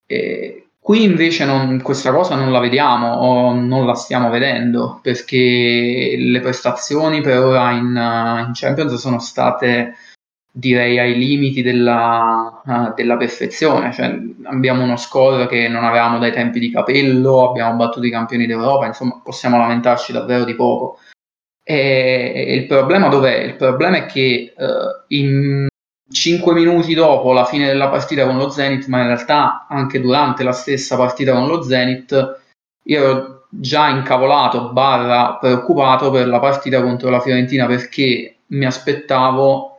E 0.06 0.68
Qui 0.88 1.04
invece 1.04 1.44
non, 1.44 1.82
questa 1.82 2.14
cosa 2.14 2.36
non 2.36 2.50
la 2.50 2.60
vediamo 2.60 3.12
o 3.12 3.54
non 3.54 3.86
la 3.86 3.94
stiamo 3.94 4.30
vedendo 4.30 5.02
perché 5.02 6.16
le 6.18 6.40
prestazioni 6.40 7.20
per 7.20 7.40
ora 7.40 7.72
in, 7.72 7.88
in 7.88 8.52
Champions 8.54 8.94
sono 8.94 9.20
state 9.20 9.96
direi 10.58 10.98
ai 10.98 11.16
limiti 11.16 11.62
della, 11.62 12.62
uh, 12.66 12.94
della 12.96 13.16
perfezione. 13.16 13.94
Cioè, 13.94 14.18
abbiamo 14.44 14.84
uno 14.84 14.98
score 14.98 15.48
che 15.48 15.68
non 15.68 15.84
avevamo 15.84 16.18
dai 16.18 16.32
tempi 16.32 16.60
di 16.60 16.72
capello, 16.72 17.50
abbiamo 17.50 17.76
battuto 17.76 18.08
i 18.08 18.12
campioni 18.12 18.48
d'Europa, 18.48 18.88
insomma 18.88 19.22
possiamo 19.24 19.58
lamentarci 19.58 20.12
davvero 20.12 20.44
di 20.46 20.56
poco. 20.56 21.00
E, 21.64 22.34
e 22.36 22.56
il 22.56 22.66
problema 22.66 23.08
dov'è? 23.08 23.36
Il 23.38 23.56
problema 23.56 23.98
è 23.98 24.06
che 24.06 24.54
uh, 24.58 25.04
in 25.10 25.68
5 26.10 26.54
minuti 26.54 26.94
dopo 26.96 27.34
la 27.34 27.46
fine 27.46 27.68
della 27.68 27.90
partita 27.90 28.26
con 28.26 28.38
lo 28.38 28.50
Zenit, 28.50 28.88
ma 28.88 29.02
in 29.02 29.08
realtà 29.08 29.68
anche 29.70 30.00
durante 30.00 30.44
la 30.44 30.54
stessa 30.54 30.96
partita 30.96 31.34
con 31.34 31.48
lo 31.48 31.62
Zenit, 31.62 32.42
io 32.84 33.04
ero 33.04 33.46
già 33.50 33.90
incavolato, 33.90 34.72
barra 34.72 35.38
preoccupato 35.40 36.10
per 36.10 36.28
la 36.28 36.40
partita 36.40 36.82
contro 36.82 37.10
la 37.10 37.20
Fiorentina 37.20 37.68
perché 37.68 38.38
mi 38.48 38.66
aspettavo 38.66 39.77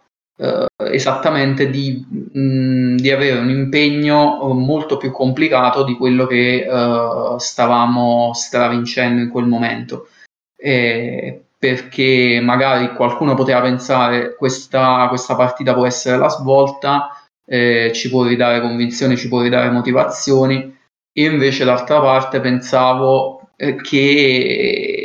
esattamente 0.76 1.68
di, 1.68 2.04
mh, 2.32 2.94
di, 2.96 3.10
avere 3.10 3.40
un 3.40 3.50
impegno 3.50 4.52
molto 4.54 4.96
più 4.96 5.10
complicato 5.10 5.82
di 5.82 5.94
quello 5.94 6.26
che 6.26 6.64
eh, 6.64 7.34
stavamo 7.38 8.32
stravincendo 8.34 9.22
in 9.22 9.30
quel 9.30 9.46
momento. 9.46 10.08
E 10.56 11.42
perché 11.58 12.40
magari 12.40 12.94
qualcuno 12.94 13.34
poteva 13.34 13.60
pensare 13.60 14.36
questa, 14.36 15.06
questa 15.08 15.34
partita 15.34 15.74
può 15.74 15.86
essere 15.86 16.16
la 16.16 16.28
svolta, 16.28 17.10
eh, 17.44 17.90
ci 17.92 18.08
può 18.08 18.22
ridare 18.24 18.60
convinzioni, 18.60 19.16
ci 19.16 19.28
può 19.28 19.42
ridare 19.42 19.70
motivazioni. 19.70 20.76
Io 21.14 21.30
invece 21.30 21.64
d'altra 21.64 22.00
parte 22.00 22.38
pensavo 22.40 23.50
eh, 23.56 23.74
che 23.74 24.97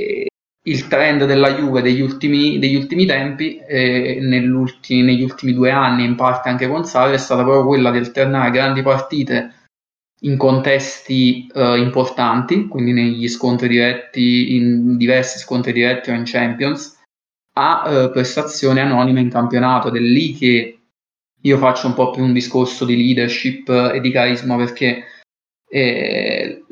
il 0.66 0.88
trend 0.88 1.26
della 1.26 1.54
Juve 1.56 1.82
degli 1.82 2.02
ultimi, 2.02 2.58
degli 2.58 2.76
ultimi 2.76 3.06
tempi, 3.06 3.58
eh, 3.58 4.20
negli 4.22 4.48
ultimi 4.48 5.54
due 5.54 5.72
anni, 5.72 6.06
in 6.06 6.16
parte 6.16 6.50
anche 6.50 6.68
con 6.68 6.86
Sarri, 6.86 7.14
è 7.14 7.18
stata 7.18 7.44
proprio 7.44 7.66
quella 7.66 7.92
di 7.92 7.98
alternare 7.98 8.52
grandi 8.52 8.82
partite 8.82 9.56
in 10.24 10.38
contesti 10.38 11.50
uh, 11.54 11.76
importanti, 11.76 12.68
quindi 12.68 12.94
negli 12.94 13.28
scontri 13.28 13.68
diretti, 13.68 14.56
in 14.56 14.96
diversi 14.96 15.38
scontri 15.38 15.74
diretti 15.74 16.12
o 16.12 16.14
in 16.14 16.24
Champions, 16.26 16.98
a 17.56 17.84
uh, 17.86 18.12
prestazioni 18.12 18.80
anonime 18.80 19.20
in 19.20 19.30
campionato. 19.30 19.90
Ed 19.90 19.96
è 19.96 20.00
lì 20.00 20.34
che 20.34 20.80
io 21.42 21.58
faccio 21.58 21.88
un 21.88 21.94
po' 21.94 22.12
più 22.12 22.24
un 22.24 22.32
discorso 22.32 22.86
di 22.86 22.96
leadership 22.96 23.68
e 23.68 24.00
di 24.00 24.12
carisma 24.12 24.56
perché 24.56 25.04
eh, 25.70 26.64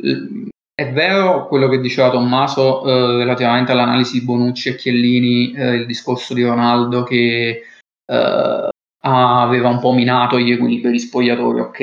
è 0.82 0.91
vero 0.91 1.48
quello 1.48 1.67
che 1.67 1.80
diceva 1.80 2.10
Tommaso 2.10 2.84
eh, 2.84 3.17
relativamente 3.17 3.72
all'analisi 3.72 4.20
di 4.20 4.26
Bonucci 4.26 4.70
e 4.70 4.76
Chiellini, 4.76 5.54
eh, 5.54 5.76
il 5.76 5.86
discorso 5.86 6.34
di 6.34 6.44
Ronaldo 6.44 7.04
che 7.04 7.62
eh, 8.06 8.70
aveva 9.04 9.70
un 9.70 9.80
po' 9.80 9.94
minato 9.94 10.39
gli 10.39 10.52
equilibri 10.52 10.98
spogliatori, 11.00 11.60
ok? 11.60 11.80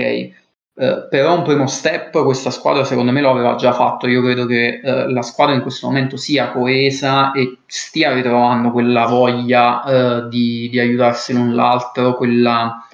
Eh, 0.80 1.06
però 1.10 1.36
un 1.36 1.42
primo 1.42 1.66
step 1.66 2.22
questa 2.22 2.50
squadra 2.50 2.84
secondo 2.84 3.10
me 3.12 3.20
lo 3.20 3.30
aveva 3.30 3.54
già 3.54 3.72
fatto. 3.72 4.06
Io 4.08 4.22
credo 4.22 4.46
che 4.46 4.80
uh, 4.82 5.10
la 5.10 5.22
squadra 5.22 5.54
in 5.54 5.62
questo 5.62 5.86
momento 5.88 6.16
sia 6.16 6.50
coesa 6.52 7.32
e 7.32 7.58
stia 7.66 8.12
ritrovando 8.12 8.70
quella 8.70 9.06
voglia 9.06 9.82
uh, 10.22 10.28
di, 10.28 10.68
di, 10.70 10.78
aiutarsi 10.78 11.32
l'un 11.32 11.54
l'altro, 11.54 12.14
quella, 12.14 12.84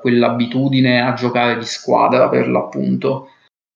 quell'abitudine 0.00 1.02
a 1.02 1.14
giocare 1.14 1.58
di 1.58 1.64
squadra 1.64 2.28
per 2.28 2.48
l'appunto. 2.48 3.31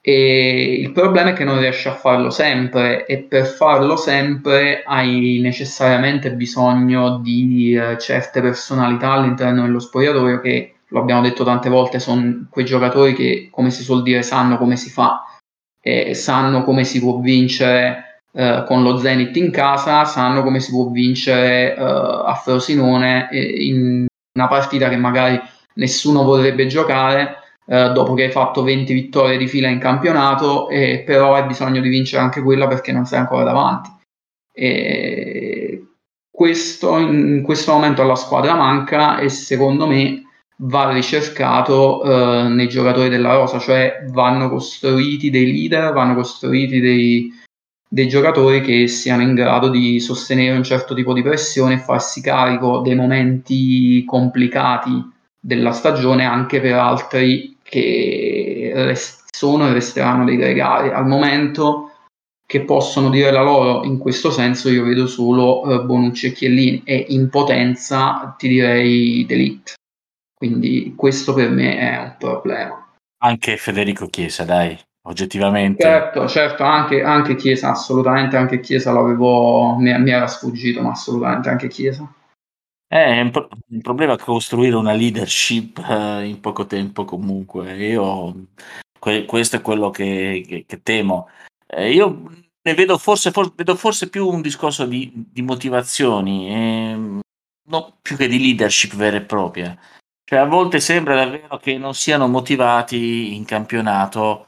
E 0.08 0.82
il 0.82 0.92
problema 0.92 1.30
è 1.30 1.32
che 1.32 1.42
non 1.42 1.58
riesce 1.58 1.88
a 1.88 1.94
farlo 1.94 2.30
sempre 2.30 3.06
e 3.06 3.24
per 3.24 3.44
farlo 3.44 3.96
sempre 3.96 4.84
hai 4.84 5.40
necessariamente 5.42 6.32
bisogno 6.32 7.18
di 7.18 7.76
certe 7.98 8.40
personalità 8.40 9.10
all'interno 9.10 9.62
dello 9.62 9.80
spogliatoio 9.80 10.40
che 10.40 10.74
lo 10.90 11.00
abbiamo 11.00 11.22
detto 11.22 11.42
tante 11.42 11.68
volte, 11.68 11.98
sono 11.98 12.46
quei 12.48 12.64
giocatori 12.64 13.14
che, 13.14 13.48
come 13.50 13.72
si 13.72 13.82
suol 13.82 14.02
dire, 14.02 14.22
sanno 14.22 14.58
come 14.58 14.76
si 14.76 14.90
fa, 14.90 15.24
e 15.82 16.14
sanno 16.14 16.62
come 16.62 16.84
si 16.84 17.00
può 17.00 17.18
vincere 17.18 18.22
eh, 18.32 18.62
con 18.64 18.84
lo 18.84 18.98
Zenit 18.98 19.34
in 19.36 19.50
casa, 19.50 20.04
sanno 20.04 20.44
come 20.44 20.60
si 20.60 20.70
può 20.70 20.88
vincere 20.88 21.74
eh, 21.74 21.80
a 21.80 22.40
Frosinone 22.40 23.28
in 23.32 24.06
una 24.38 24.46
partita 24.46 24.88
che 24.88 24.96
magari 24.96 25.40
nessuno 25.74 26.22
vorrebbe 26.22 26.66
giocare. 26.66 27.38
Eh, 27.68 27.90
dopo 27.90 28.14
che 28.14 28.24
hai 28.24 28.31
fatto 28.31 28.62
20 28.62 28.92
vittorie 28.92 29.37
di 29.37 29.48
fila 29.48 29.68
in 29.68 29.81
campionato, 29.81 30.68
e 30.68 31.02
però 31.05 31.35
hai 31.35 31.46
bisogno 31.46 31.81
di 31.81 31.88
vincere 31.88 32.22
anche 32.22 32.40
quella 32.40 32.68
perché 32.68 32.92
non 32.92 33.07
sei 33.07 33.18
ancora 33.18 33.42
davanti. 33.42 33.90
E 34.52 35.85
questo 36.31 36.98
in 36.98 37.42
questo 37.42 37.72
momento 37.72 38.02
alla 38.02 38.14
squadra 38.14 38.55
manca 38.55 39.18
e 39.18 39.29
secondo 39.31 39.87
me 39.87 40.22
va 40.59 40.90
ricercato 40.92 42.02
eh, 42.02 42.48
nei 42.48 42.68
giocatori 42.68 43.09
della 43.09 43.35
rosa, 43.35 43.59
cioè 43.59 44.05
vanno 44.11 44.48
costruiti 44.48 45.31
dei 45.31 45.46
leader, 45.50 45.92
vanno 45.92 46.14
costruiti 46.14 46.81
dei, 46.81 47.33
dei 47.88 48.09
giocatori 48.09 48.61
che 48.61 48.87
siano 48.87 49.22
in 49.22 49.35
grado 49.35 49.68
di 49.68 49.98
sostenere 49.98 50.57
un 50.57 50.62
certo 50.62 50.94
tipo 50.94 51.12
di 51.12 51.22
pressione 51.22 51.74
e 51.74 51.79
farsi 51.79 52.20
carico 52.20 52.81
dei 52.81 52.94
momenti 52.94 54.05
complicati 54.05 55.14
della 55.40 55.72
stagione 55.72 56.24
anche 56.24 56.61
per 56.61 56.74
altri 56.74 57.55
che 57.68 58.72
rest- 58.74 59.24
sono 59.35 59.68
e 59.68 59.72
resteranno 59.72 60.24
dei 60.24 60.37
gregari. 60.37 60.88
Al 60.88 61.07
momento 61.07 61.90
che 62.46 62.62
possono 62.62 63.11
dire 63.11 63.33
la 63.33 63.42
loro 63.42 63.85
in 63.85 63.98
questo 63.98 64.31
senso 64.31 64.70
io 64.70 64.85
vedo 64.85 65.07
solo 65.07 65.64
eh, 65.64 65.85
Bonucci 65.85 66.26
e 66.26 66.33
Chiellini 66.33 66.83
e 66.85 67.07
in 67.09 67.29
potenza 67.29 68.35
ti 68.38 68.48
direi 68.48 69.26
Delict. 69.26 69.74
Quindi 70.35 70.94
questo 70.96 71.35
per 71.35 71.50
me 71.50 71.76
è 71.79 71.98
un 71.98 72.14
problema. 72.18 72.94
Anche 73.24 73.57
Federico 73.57 74.07
Chiesa, 74.07 74.44
dai, 74.44 74.79
oggettivamente. 75.09 75.83
Certo, 75.83 76.29
certo, 76.29 76.62
anche, 76.62 77.02
anche 77.02 77.35
Chiesa, 77.35 77.70
assolutamente 77.70 78.37
anche 78.37 78.61
Chiesa 78.61 78.92
l'avevo, 78.92 79.76
mi, 79.76 79.98
mi 79.98 80.11
era 80.11 80.26
sfuggito, 80.26 80.83
ma 80.83 80.90
assolutamente 80.90 81.48
anche 81.48 81.68
Chiesa. 81.68 82.07
È 82.88 83.20
un, 83.20 83.33
un 83.68 83.81
problema 83.81 84.16
costruire 84.16 84.77
una 84.77 84.92
leadership 84.92 85.79
uh, 85.79 86.20
in 86.20 86.38
poco 86.40 86.66
tempo 86.66 87.05
comunque. 87.05 87.77
Io 87.85 88.46
que- 88.99 89.25
questo 89.25 89.57
è 89.57 89.61
quello 89.61 89.90
che, 89.90 90.44
che, 90.46 90.64
che 90.66 90.83
temo. 90.83 91.29
Eh, 91.66 91.92
io 91.92 92.22
ne 92.62 92.75
vedo 92.75 92.96
forse, 92.99 93.33
for- 93.33 93.55
vedo 93.55 93.75
forse 93.75 94.09
più 94.09 94.29
un 94.29 94.40
discorso 94.40 94.87
di, 94.87 95.11
di 95.14 95.42
motivazioni, 95.42 96.49
eh, 96.49 97.20
no, 97.68 97.99
più 98.01 98.16
che 98.16 98.29
di 98.29 98.38
leadership 98.38 98.94
vera 98.94 99.16
e 99.16 99.22
propria. 99.22 99.77
Cioè, 100.25 100.40
a 100.40 100.44
volte 100.46 100.81
sembra 100.81 101.14
davvero 101.14 101.57
che 101.59 101.79
non 101.79 101.94
siano 101.94 102.29
motivati 102.29 103.35
in 103.35 103.44
campionato 103.44 104.46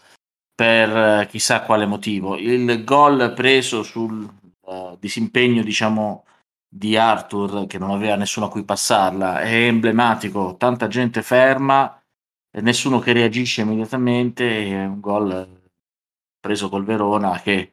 per 0.55 0.97
eh, 0.97 1.27
chissà 1.29 1.63
quale 1.63 1.87
motivo. 1.87 2.37
Il 2.37 2.85
gol 2.85 3.33
preso 3.35 3.83
sul 3.85 4.29
uh, 4.61 4.97
disimpegno, 4.99 5.63
diciamo, 5.63 6.25
di 6.69 6.97
Arthur, 6.97 7.67
che 7.67 7.79
non 7.79 7.91
aveva 7.91 8.17
nessuno 8.17 8.47
a 8.47 8.51
cui 8.51 8.65
passarla, 8.65 9.41
è 9.41 9.67
emblematico. 9.67 10.57
Tanta 10.57 10.87
gente 10.89 11.23
ferma, 11.23 12.03
e 12.51 12.61
nessuno 12.61 12.99
che 12.99 13.13
reagisce 13.13 13.63
immediatamente. 13.63 14.67
È 14.69 14.85
un 14.85 15.01
gol 15.01 15.71
preso 16.39 16.69
col 16.69 16.85
Verona 16.85 17.41
che 17.41 17.73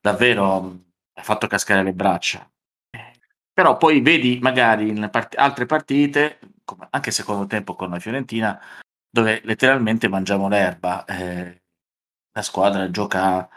davvero 0.00 0.84
ha 1.14 1.22
fatto 1.22 1.46
cascare 1.46 1.82
le 1.82 1.92
braccia. 1.92 2.48
Però 3.52 3.76
poi 3.78 4.00
vedi 4.00 4.38
magari 4.40 4.88
in 4.88 5.08
part- 5.10 5.36
altre 5.38 5.64
partite 5.64 6.38
come 6.66 6.88
anche 6.90 7.10
secondo 7.10 7.46
tempo 7.46 7.74
con 7.74 7.88
la 7.90 7.98
Fiorentina, 7.98 8.60
dove 9.08 9.40
letteralmente 9.44 10.08
mangiamo 10.08 10.48
l'erba. 10.48 11.04
Eh, 11.06 11.62
la 12.32 12.42
squadra 12.42 12.90
gioca, 12.90 13.48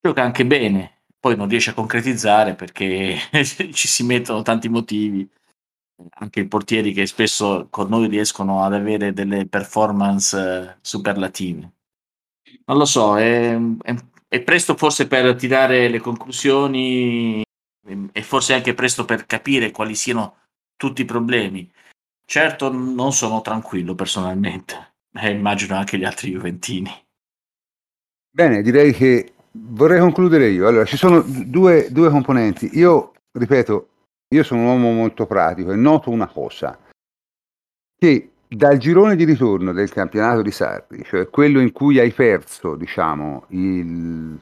gioca 0.00 0.22
anche 0.22 0.46
bene, 0.46 0.93
poi 1.24 1.36
non 1.36 1.48
riesce 1.48 1.70
a 1.70 1.74
concretizzare 1.74 2.54
perché 2.54 3.16
ci 3.72 3.88
si 3.88 4.02
mettono 4.02 4.42
tanti 4.42 4.68
motivi. 4.68 5.26
Anche 6.16 6.40
i 6.40 6.46
portieri 6.46 6.92
che 6.92 7.06
spesso 7.06 7.68
con 7.70 7.88
noi 7.88 8.08
riescono 8.08 8.62
ad 8.62 8.74
avere 8.74 9.14
delle 9.14 9.46
performance 9.46 10.36
eh, 10.36 10.76
superlative. 10.82 11.72
Non 12.66 12.76
lo 12.76 12.84
so, 12.84 13.16
è, 13.16 13.56
è, 13.56 13.94
è 14.28 14.42
presto 14.42 14.76
forse 14.76 15.06
per 15.06 15.34
tirare 15.34 15.88
le 15.88 15.98
conclusioni 15.98 17.42
e 18.12 18.22
forse 18.22 18.52
anche 18.52 18.74
presto 18.74 19.06
per 19.06 19.24
capire 19.24 19.70
quali 19.70 19.94
siano 19.94 20.36
tutti 20.76 21.00
i 21.00 21.06
problemi. 21.06 21.72
Certo, 22.26 22.70
non 22.70 23.14
sono 23.14 23.40
tranquillo 23.40 23.94
personalmente, 23.94 24.96
e 25.10 25.30
immagino 25.30 25.74
anche 25.74 25.96
gli 25.96 26.04
altri 26.04 26.32
Juventini. 26.32 26.92
Bene, 28.30 28.60
direi 28.62 28.92
che 28.92 29.33
vorrei 29.56 30.00
concludere 30.00 30.48
io. 30.48 30.66
Allora, 30.66 30.84
ci 30.84 30.96
sono 30.96 31.22
due, 31.22 31.88
due 31.90 32.10
componenti. 32.10 32.70
Io, 32.78 33.12
ripeto, 33.32 33.88
io 34.34 34.42
sono 34.42 34.60
un 34.60 34.66
uomo 34.66 34.92
molto 34.92 35.26
pratico 35.26 35.72
e 35.72 35.76
noto 35.76 36.10
una 36.10 36.26
cosa, 36.26 36.78
che 37.96 38.30
dal 38.48 38.78
girone 38.78 39.16
di 39.16 39.24
ritorno 39.24 39.72
del 39.72 39.90
campionato 39.90 40.42
di 40.42 40.50
Sarri, 40.50 41.04
cioè 41.04 41.28
quello 41.28 41.60
in 41.60 41.72
cui 41.72 41.98
hai 41.98 42.12
perso, 42.12 42.76
diciamo, 42.76 43.46
il 43.48 44.38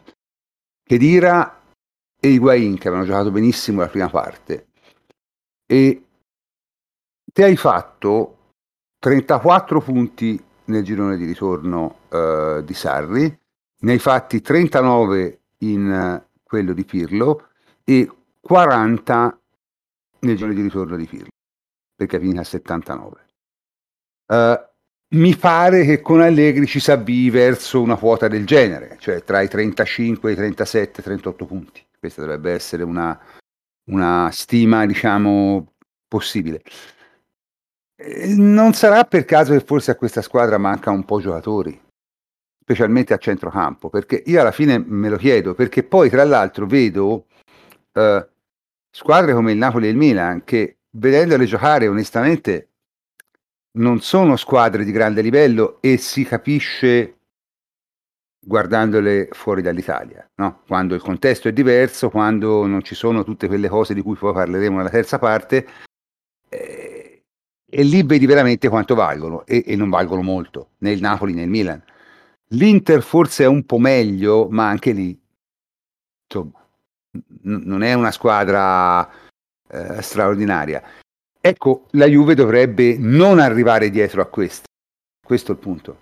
Chedira 0.82 1.60
e 2.18 2.28
Higuain, 2.28 2.76
che 2.78 2.88
avevano 2.88 3.06
giocato 3.06 3.30
benissimo 3.30 3.80
la 3.80 3.88
prima 3.88 4.08
parte, 4.08 4.68
e 5.66 6.02
ti 7.32 7.42
hai 7.42 7.56
fatto 7.56 8.36
34 8.98 9.80
punti 9.80 10.42
nel 10.66 10.84
girone 10.84 11.16
di 11.16 11.24
ritorno 11.24 11.96
uh, 12.10 12.62
di 12.62 12.74
Sarri, 12.74 13.40
ne 13.82 13.92
hai 13.92 13.98
fatti 13.98 14.40
39 14.40 15.40
in 15.58 16.22
uh, 16.22 16.38
quello 16.42 16.72
di 16.72 16.84
Pirlo 16.84 17.48
e 17.84 18.10
40 18.40 19.40
nel 20.20 20.36
girone 20.36 20.54
di 20.54 20.62
ritorno 20.62 20.96
di 20.96 21.06
Pirlo, 21.06 21.30
perché 21.94 22.18
finì 22.18 22.38
a 22.38 22.44
79. 22.44 23.26
Uh, 24.26 24.70
mi 25.14 25.36
pare 25.36 25.84
che 25.84 26.00
con 26.00 26.20
Allegri 26.20 26.66
ci 26.66 26.80
si 26.80 26.90
avvii 26.90 27.30
verso 27.30 27.82
una 27.82 27.96
quota 27.96 28.28
del 28.28 28.46
genere, 28.46 28.96
cioè 28.98 29.22
tra 29.24 29.40
i 29.42 29.48
35, 29.48 30.32
i 30.32 30.34
37, 30.34 31.02
38 31.02 31.44
punti. 31.44 31.84
Questa 31.98 32.22
dovrebbe 32.22 32.52
essere 32.52 32.82
una, 32.82 33.18
una 33.90 34.30
stima, 34.32 34.86
diciamo, 34.86 35.74
possibile. 36.08 36.62
Eh, 37.96 38.34
non 38.34 38.72
sarà 38.72 39.04
per 39.04 39.24
caso 39.24 39.52
che 39.52 39.60
forse 39.60 39.90
a 39.90 39.96
questa 39.96 40.22
squadra 40.22 40.56
manca 40.58 40.90
un 40.90 41.04
po' 41.04 41.20
giocatori, 41.20 41.78
specialmente 42.62 43.12
a 43.12 43.18
centrocampo, 43.18 43.90
perché 43.90 44.22
io 44.24 44.40
alla 44.40 44.52
fine 44.52 44.78
me 44.78 45.08
lo 45.08 45.16
chiedo, 45.16 45.54
perché 45.54 45.82
poi 45.82 46.08
tra 46.08 46.24
l'altro 46.24 46.66
vedo 46.66 47.26
uh, 47.92 48.26
squadre 48.90 49.34
come 49.34 49.52
il 49.52 49.58
Napoli 49.58 49.86
e 49.86 49.90
il 49.90 49.96
Milan 49.96 50.44
che 50.44 50.78
vedendole 50.90 51.44
giocare 51.44 51.88
onestamente 51.88 52.68
non 53.72 54.00
sono 54.00 54.36
squadre 54.36 54.84
di 54.84 54.92
grande 54.92 55.22
livello 55.22 55.78
e 55.80 55.96
si 55.96 56.24
capisce 56.24 57.16
guardandole 58.44 59.28
fuori 59.32 59.62
dall'Italia, 59.62 60.28
no? 60.36 60.62
quando 60.66 60.94
il 60.94 61.00
contesto 61.00 61.48
è 61.48 61.52
diverso, 61.52 62.10
quando 62.10 62.66
non 62.66 62.82
ci 62.82 62.94
sono 62.94 63.24
tutte 63.24 63.46
quelle 63.46 63.68
cose 63.68 63.94
di 63.94 64.02
cui 64.02 64.16
poi 64.16 64.32
parleremo 64.32 64.76
nella 64.76 64.90
terza 64.90 65.18
parte, 65.18 65.66
eh, 66.48 67.22
e 67.74 67.82
lì 67.84 68.02
vedi 68.02 68.26
veramente 68.26 68.68
quanto 68.68 68.94
valgono 68.94 69.46
e, 69.46 69.64
e 69.66 69.76
non 69.76 69.88
valgono 69.88 70.22
molto, 70.22 70.70
né 70.78 70.90
il 70.90 71.00
Napoli 71.00 71.34
né 71.34 71.42
il 71.42 71.48
Milan. 71.48 71.82
L'Inter 72.52 73.02
forse 73.02 73.44
è 73.44 73.46
un 73.46 73.64
po' 73.64 73.78
meglio, 73.78 74.48
ma 74.50 74.68
anche 74.68 74.92
lì, 74.92 75.18
insomma, 76.28 76.64
n- 77.42 77.62
non 77.64 77.82
è 77.82 77.94
una 77.94 78.10
squadra 78.10 79.08
eh, 79.68 80.02
straordinaria. 80.02 80.82
Ecco, 81.40 81.86
la 81.92 82.06
Juve 82.06 82.34
dovrebbe 82.34 82.96
non 82.98 83.38
arrivare 83.38 83.90
dietro 83.90 84.20
a 84.20 84.26
questo. 84.26 84.64
Questo 85.24 85.52
è 85.52 85.54
il 85.54 85.60
punto. 85.60 85.96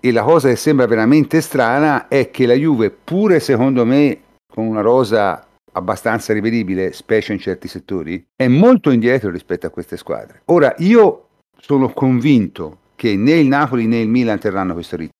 E 0.00 0.12
la 0.12 0.22
cosa 0.22 0.48
che 0.48 0.56
sembra 0.56 0.86
veramente 0.86 1.40
strana 1.40 2.08
è 2.08 2.30
che 2.30 2.44
la 2.44 2.54
Juve, 2.54 2.90
pure 2.90 3.40
secondo 3.40 3.84
me 3.86 4.20
con 4.46 4.66
una 4.66 4.82
rosa 4.82 5.46
abbastanza 5.72 6.32
rivedibile, 6.32 6.92
specie 6.92 7.32
in 7.32 7.38
certi 7.38 7.68
settori, 7.68 8.22
è 8.34 8.46
molto 8.48 8.90
indietro 8.90 9.30
rispetto 9.30 9.66
a 9.66 9.70
queste 9.70 9.96
squadre. 9.96 10.42
Ora, 10.46 10.74
io 10.78 11.28
sono 11.56 11.92
convinto 11.92 12.78
che 12.94 13.16
né 13.16 13.32
il 13.32 13.46
Napoli 13.46 13.86
né 13.86 14.00
il 14.00 14.08
Milan 14.08 14.38
terranno 14.38 14.74
questo 14.74 14.96
ritmo. 14.96 15.13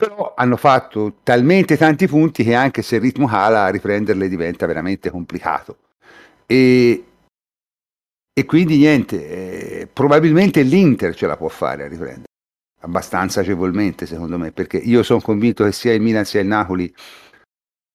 Però 0.00 0.32
hanno 0.34 0.56
fatto 0.56 1.16
talmente 1.22 1.76
tanti 1.76 2.06
punti 2.08 2.42
che 2.42 2.54
anche 2.54 2.80
se 2.80 2.96
il 2.96 3.02
ritmo 3.02 3.26
cala, 3.26 3.68
riprenderle 3.68 4.30
diventa 4.30 4.64
veramente 4.64 5.10
complicato. 5.10 5.76
E, 6.46 7.04
e 8.32 8.44
quindi 8.46 8.78
niente, 8.78 9.80
eh, 9.80 9.86
probabilmente 9.86 10.62
l'Inter 10.62 11.14
ce 11.14 11.26
la 11.26 11.36
può 11.36 11.48
fare 11.48 11.84
a 11.84 11.88
riprendere, 11.88 12.28
abbastanza 12.80 13.40
agevolmente 13.40 14.06
secondo 14.06 14.38
me, 14.38 14.52
perché 14.52 14.78
io 14.78 15.02
sono 15.02 15.20
convinto 15.20 15.64
che 15.64 15.72
sia 15.72 15.92
il 15.92 16.00
Milan 16.00 16.24
sia 16.24 16.40
il 16.40 16.46
Napoli 16.46 16.90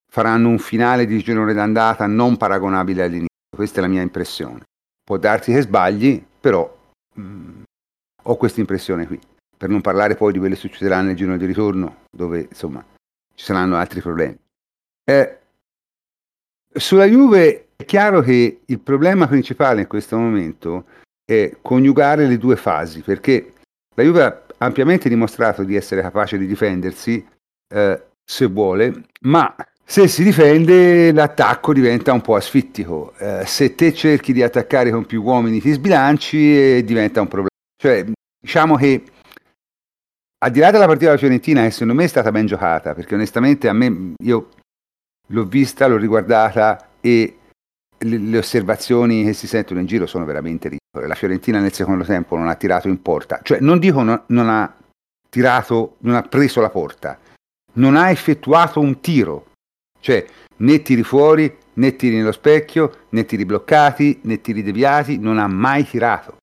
faranno 0.08 0.50
un 0.50 0.60
finale 0.60 1.08
di 1.08 1.18
girone 1.24 1.54
d'andata 1.54 2.06
non 2.06 2.38
paragonabile 2.38 3.02
all'inizio, 3.02 3.30
questa 3.50 3.80
è 3.80 3.82
la 3.82 3.88
mia 3.88 4.04
impressione. 4.04 4.62
Può 5.04 5.18
darsi 5.18 5.52
che 5.52 5.62
sbagli, 5.62 6.24
però 6.40 6.72
mh, 7.16 7.22
mm, 7.22 7.64
ho 8.26 8.38
questa 8.38 8.60
impressione 8.60 9.08
qui, 9.08 9.20
per 9.66 9.74
non 9.74 9.82
parlare 9.82 10.14
poi 10.14 10.32
di 10.32 10.38
quello 10.38 10.54
che 10.54 10.60
succederà 10.60 11.02
nel 11.02 11.16
girone 11.16 11.40
di 11.40 11.46
ritorno, 11.48 12.04
dove 12.16 12.46
insomma 12.48 12.86
ci 13.34 13.44
saranno 13.44 13.76
altri 13.76 14.00
problemi. 14.00 14.38
Eh, 15.04 15.40
sulla 16.72 17.06
Juve 17.06 17.70
è 17.76 17.84
chiaro 17.84 18.22
che 18.22 18.62
il 18.64 18.80
problema 18.80 19.28
principale 19.28 19.82
in 19.82 19.88
questo 19.88 20.20
momento 20.20 20.86
è 21.26 21.58
coniugare 21.64 22.28
le 22.28 22.38
due 22.38 22.56
fasi, 22.58 23.02
perché 23.02 23.54
la 23.96 24.04
Juve 24.04 24.24
ha 24.24 24.44
ampiamente 24.60 25.10
dimostrato 25.10 25.64
di 25.64 25.76
essere 25.76 26.04
capace 26.04 26.38
di 26.38 26.46
difendersi 26.46 27.28
eh, 27.74 28.04
se 28.24 28.46
vuole, 28.46 29.06
ma 29.22 29.56
se 29.84 30.08
si 30.08 30.24
difende 30.24 31.12
l'attacco 31.12 31.74
diventa 31.74 32.14
un 32.14 32.22
po' 32.22 32.36
asfittico. 32.36 33.16
Eh, 33.18 33.48
se 33.48 33.74
te 33.74 33.96
cerchi 33.96 34.32
di 34.32 34.44
attaccare 34.44 34.92
con 34.92 35.08
più 35.08 35.24
uomini 35.24 35.60
ti 35.60 35.72
sbilanci 35.72 36.56
e 36.56 36.84
diventa 36.84 37.22
un 37.22 37.28
problema. 37.28 37.50
Cioè, 37.76 38.06
diciamo 38.40 38.76
che 38.76 39.06
al 40.46 40.52
di 40.52 40.60
là 40.60 40.70
della 40.70 40.86
partita 40.86 41.08
della 41.08 41.18
Fiorentina, 41.18 41.64
che 41.64 41.72
secondo 41.72 41.96
me 41.96 42.04
è 42.04 42.08
stata 42.08 42.32
ben 42.32 42.46
giocata, 42.46 42.94
perché 42.94 43.16
onestamente 43.16 43.68
a 43.68 43.74
me 43.74 44.14
io 44.20 44.50
l'ho 45.30 45.46
vista, 45.46 45.88
l'ho 45.88 45.98
riguardata 45.98 46.90
e 47.02 47.38
le, 47.98 48.18
le, 48.18 48.38
osservazioni 48.38 49.24
che 49.24 49.34
si 49.34 49.48
sentono 49.48 49.80
in 49.80 49.88
giro 49.88 50.06
sono 50.06 50.24
veramente 50.24 50.70
ridicole. 50.70 51.08
La 51.08 51.16
Fiorentina 51.16 51.60
nel 51.60 51.74
secondo 51.74 52.04
tempo 52.04 52.38
non 52.38 52.48
ha 52.48 52.54
tirato 52.54 52.88
in 52.88 53.02
porta, 53.02 53.40
cioè 53.42 53.60
non 53.60 53.80
dico 53.80 54.04
no, 54.04 54.24
non 54.28 54.48
ha 54.48 54.72
tirato, 55.28 55.96
non 56.02 56.14
ha 56.14 56.22
preso 56.22 56.62
la 56.62 56.70
porta, 56.70 57.18
non 57.74 57.96
ha 57.96 58.12
effettuato 58.12 58.80
un 58.80 59.00
tiro, 59.00 59.48
cioè 60.00 60.24
né 60.58 60.82
tiri 60.84 61.02
fuori, 61.02 61.58
né 61.74 61.96
tiri 61.96 62.18
nello 62.18 62.32
specchio, 62.32 63.06
né 63.10 63.26
tiri 63.26 63.46
bloccati, 63.46 64.20
né 64.26 64.40
tiri 64.42 64.62
deviati, 64.62 65.18
non 65.18 65.40
ha 65.40 65.48
mai 65.48 65.88
tirato. 65.88 66.38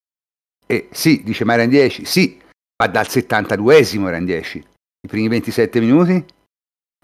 E 0.67 0.89
sì, 0.91 1.23
dice 1.23 1.45
ma 1.45 1.53
era 1.53 1.63
in 1.63 1.71
10, 1.71 2.05
sì, 2.05 2.41
ma 2.83 2.89
dal 2.89 3.07
72esimo 3.07 4.09
era 4.09 4.17
in 4.17 4.25
10, 4.25 4.59
i 4.59 5.09
primi 5.09 5.29
27 5.29 5.79
minuti. 5.79 6.25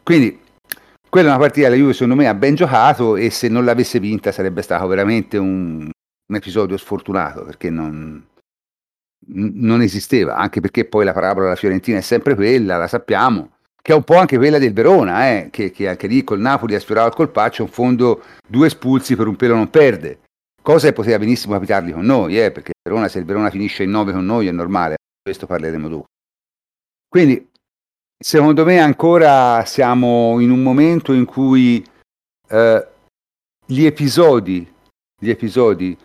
Quindi 0.03 0.41
quella 1.09 1.29
è 1.29 1.31
una 1.31 1.41
partita 1.41 1.69
che 1.69 1.75
la 1.75 1.81
Juve 1.81 1.93
secondo 1.93 2.17
me 2.17 2.27
ha 2.27 2.35
ben 2.35 2.55
giocato 2.57 3.17
e 3.17 3.31
se 3.31 3.49
non 3.49 3.65
l'avesse 3.65 4.01
vinta 4.01 4.33
sarebbe 4.33 4.63
stato 4.63 4.87
veramente 4.89 5.37
un, 5.37 5.89
un 5.89 6.35
episodio 6.35 6.77
sfortunato 6.77 7.45
perché 7.45 7.71
non, 7.71 8.27
non, 9.29 9.83
esisteva, 9.83 10.37
anche 10.37 10.61
perché 10.61 10.85
poi 10.85 11.05
la 11.05 11.13
parabola 11.13 11.45
della 11.47 11.57
Fiorentina 11.57 11.99
è 11.99 12.03
sempre 12.03 12.35
quella, 12.35 12.77
la 12.77 12.89
sappiamo, 12.89 13.53
che 13.81 13.93
è 13.93 13.95
un 13.95 14.03
po' 14.03 14.17
anche 14.17 14.37
quella 14.37 14.59
del 14.59 14.73
Verona, 14.73 15.29
eh, 15.29 15.49
che, 15.51 15.71
che, 15.71 15.89
anche 15.89 16.09
lì 16.09 16.25
col 16.25 16.41
Napoli 16.41 16.75
ha 16.75 16.81
sfiorato 16.81 17.09
il 17.09 17.15
colpaccio, 17.15 17.63
in 17.63 17.69
fondo 17.69 18.23
due 18.47 18.67
espulsi 18.67 19.15
per 19.15 19.29
un 19.29 19.37
pelo 19.37 19.55
non 19.55 19.71
perde, 19.71 20.21
cosa 20.61 20.89
che 20.89 20.93
poteva 20.93 21.19
benissimo 21.19 21.55
capitargli 21.55 21.93
con 21.93 22.05
noi, 22.05 22.41
eh, 22.41 22.51
perché 22.51 22.73
Verona, 22.83 23.09
se 23.09 23.21
il 23.21 23.25
Verona 23.25 23.51
finisce 23.51 23.85
in 23.85 23.91
9 23.91 24.13
con 24.13 24.25
noi 24.25 24.49
è 24.49 24.53
normale, 24.53 24.97
questo 25.29 25.47
parleremo 25.47 25.89
dopo. 25.89 26.07
Quindi 27.09 27.49
Secondo 28.21 28.65
me 28.65 28.81
ancora 28.81 29.65
siamo 29.65 30.41
in 30.41 30.51
un 30.51 30.61
momento 30.61 31.13
in 31.13 31.25
cui 31.25 31.85
eh, 32.49 32.89
gli 33.65 33.85
episodi, 33.85 34.69
gli 35.17 35.31
episodi 35.31 35.97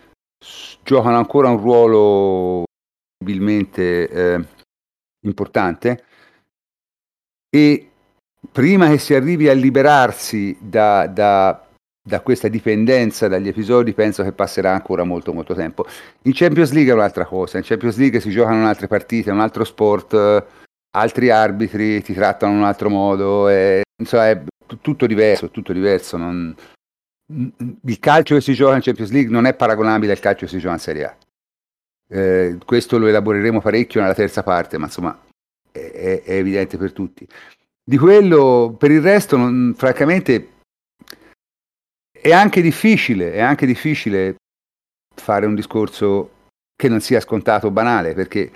giocano 0.83 1.17
ancora 1.17 1.49
un 1.49 1.57
ruolo 1.57 2.65
possibilmente 3.17 4.07
eh, 4.07 4.47
importante 5.25 6.05
e 7.49 7.91
prima 8.51 8.89
che 8.89 8.99
si 8.99 9.15
arrivi 9.15 9.49
a 9.49 9.53
liberarsi 9.53 10.55
da, 10.61 11.07
da, 11.07 11.67
da, 12.03 12.21
questa 12.21 12.47
dipendenza 12.47 13.27
dagli 13.27 13.47
episodi 13.47 13.93
penso 13.93 14.23
che 14.23 14.33
passerà 14.33 14.73
ancora 14.73 15.03
molto 15.03 15.33
molto 15.33 15.53
tempo. 15.53 15.85
In 16.23 16.33
Champions 16.33 16.71
League 16.71 16.91
è 16.91 16.95
un'altra 16.95 17.25
cosa, 17.25 17.57
in 17.57 17.63
Champions 17.63 17.97
League 17.97 18.19
si 18.19 18.29
giocano 18.29 18.67
altre 18.67 18.87
partite, 18.87 19.29
è 19.29 19.33
un 19.33 19.39
altro 19.39 19.63
sport 19.63 20.61
altri 20.95 21.29
arbitri 21.29 22.01
ti 22.01 22.13
trattano 22.13 22.53
in 22.53 22.59
un 22.59 22.65
altro 22.65 22.89
modo, 22.89 23.49
e, 23.49 23.83
insomma 24.01 24.29
è 24.29 24.43
tutto 24.81 25.05
diverso, 25.05 25.49
tutto 25.49 25.73
diverso. 25.73 26.17
Non... 26.17 26.55
Il 27.25 27.99
calcio 27.99 28.35
che 28.35 28.41
si 28.41 28.53
gioca 28.53 28.75
in 28.75 28.81
Champions 28.81 29.11
League 29.11 29.31
non 29.31 29.45
è 29.45 29.53
paragonabile 29.53 30.11
al 30.11 30.19
calcio 30.19 30.45
che 30.45 30.51
si 30.51 30.59
gioca 30.59 30.73
in 30.73 30.79
Serie 30.79 31.05
A. 31.05 31.17
Eh, 32.09 32.57
questo 32.65 32.97
lo 32.97 33.07
elaboreremo 33.07 33.61
parecchio 33.61 34.01
nella 34.01 34.13
terza 34.13 34.43
parte, 34.43 34.77
ma 34.77 34.85
insomma 34.85 35.19
è, 35.71 35.79
è, 35.79 36.21
è 36.23 36.33
evidente 36.33 36.77
per 36.77 36.91
tutti. 36.91 37.27
di 37.83 37.97
quello, 37.97 38.75
per 38.77 38.91
il 38.91 39.01
resto, 39.01 39.37
non, 39.37 39.73
francamente, 39.75 40.49
è 42.23 42.31
anche 42.31 42.61
difficile, 42.61 43.33
è 43.33 43.41
anche 43.41 43.65
difficile 43.65 44.35
fare 45.13 45.45
un 45.45 45.55
discorso 45.55 46.29
che 46.73 46.87
non 46.87 47.01
sia 47.01 47.19
scontato 47.19 47.69
banale, 47.69 48.13
perché 48.13 48.49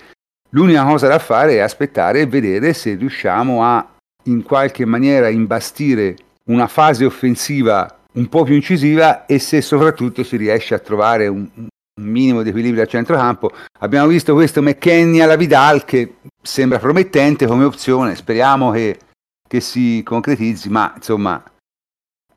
l'unica 0.52 0.86
cosa 0.86 1.08
da 1.08 1.20
fare 1.20 1.56
è 1.56 1.60
aspettare 1.60 2.22
e 2.22 2.28
vedere 2.28 2.72
se 2.72 2.96
riusciamo 2.96 3.62
a 3.66 3.96
in 4.24 4.42
qualche 4.44 4.86
maniera 4.86 5.28
imbastire 5.28 6.16
una 6.46 6.68
fase 6.68 7.04
offensiva 7.04 8.04
un 8.14 8.30
po' 8.30 8.44
più 8.44 8.56
incisiva 8.56 9.26
e 9.26 9.38
se 9.38 9.62
soprattutto 9.62 10.24
si 10.24 10.38
riesce 10.38 10.74
a 10.74 10.80
trovare 10.80 11.28
un, 11.28 11.46
un 11.54 11.68
minimo 12.06 12.44
di 12.44 12.50
equilibrio 12.50 12.84
al 12.84 12.88
centrocampo. 12.88 13.52
Abbiamo 13.80 14.08
visto 14.08 14.34
questo 14.34 14.62
McKenny 14.62 15.20
alla 15.20 15.36
Vidal 15.36 15.84
che 15.84 16.16
sembra 16.42 16.80
promettente 16.80 17.46
come 17.46 17.66
opzione, 17.66 18.16
speriamo 18.16 18.72
che, 18.72 18.98
che 19.46 19.60
si 19.60 20.02
concretizzi, 20.06 20.70
ma 20.70 20.94
insomma 20.96 21.44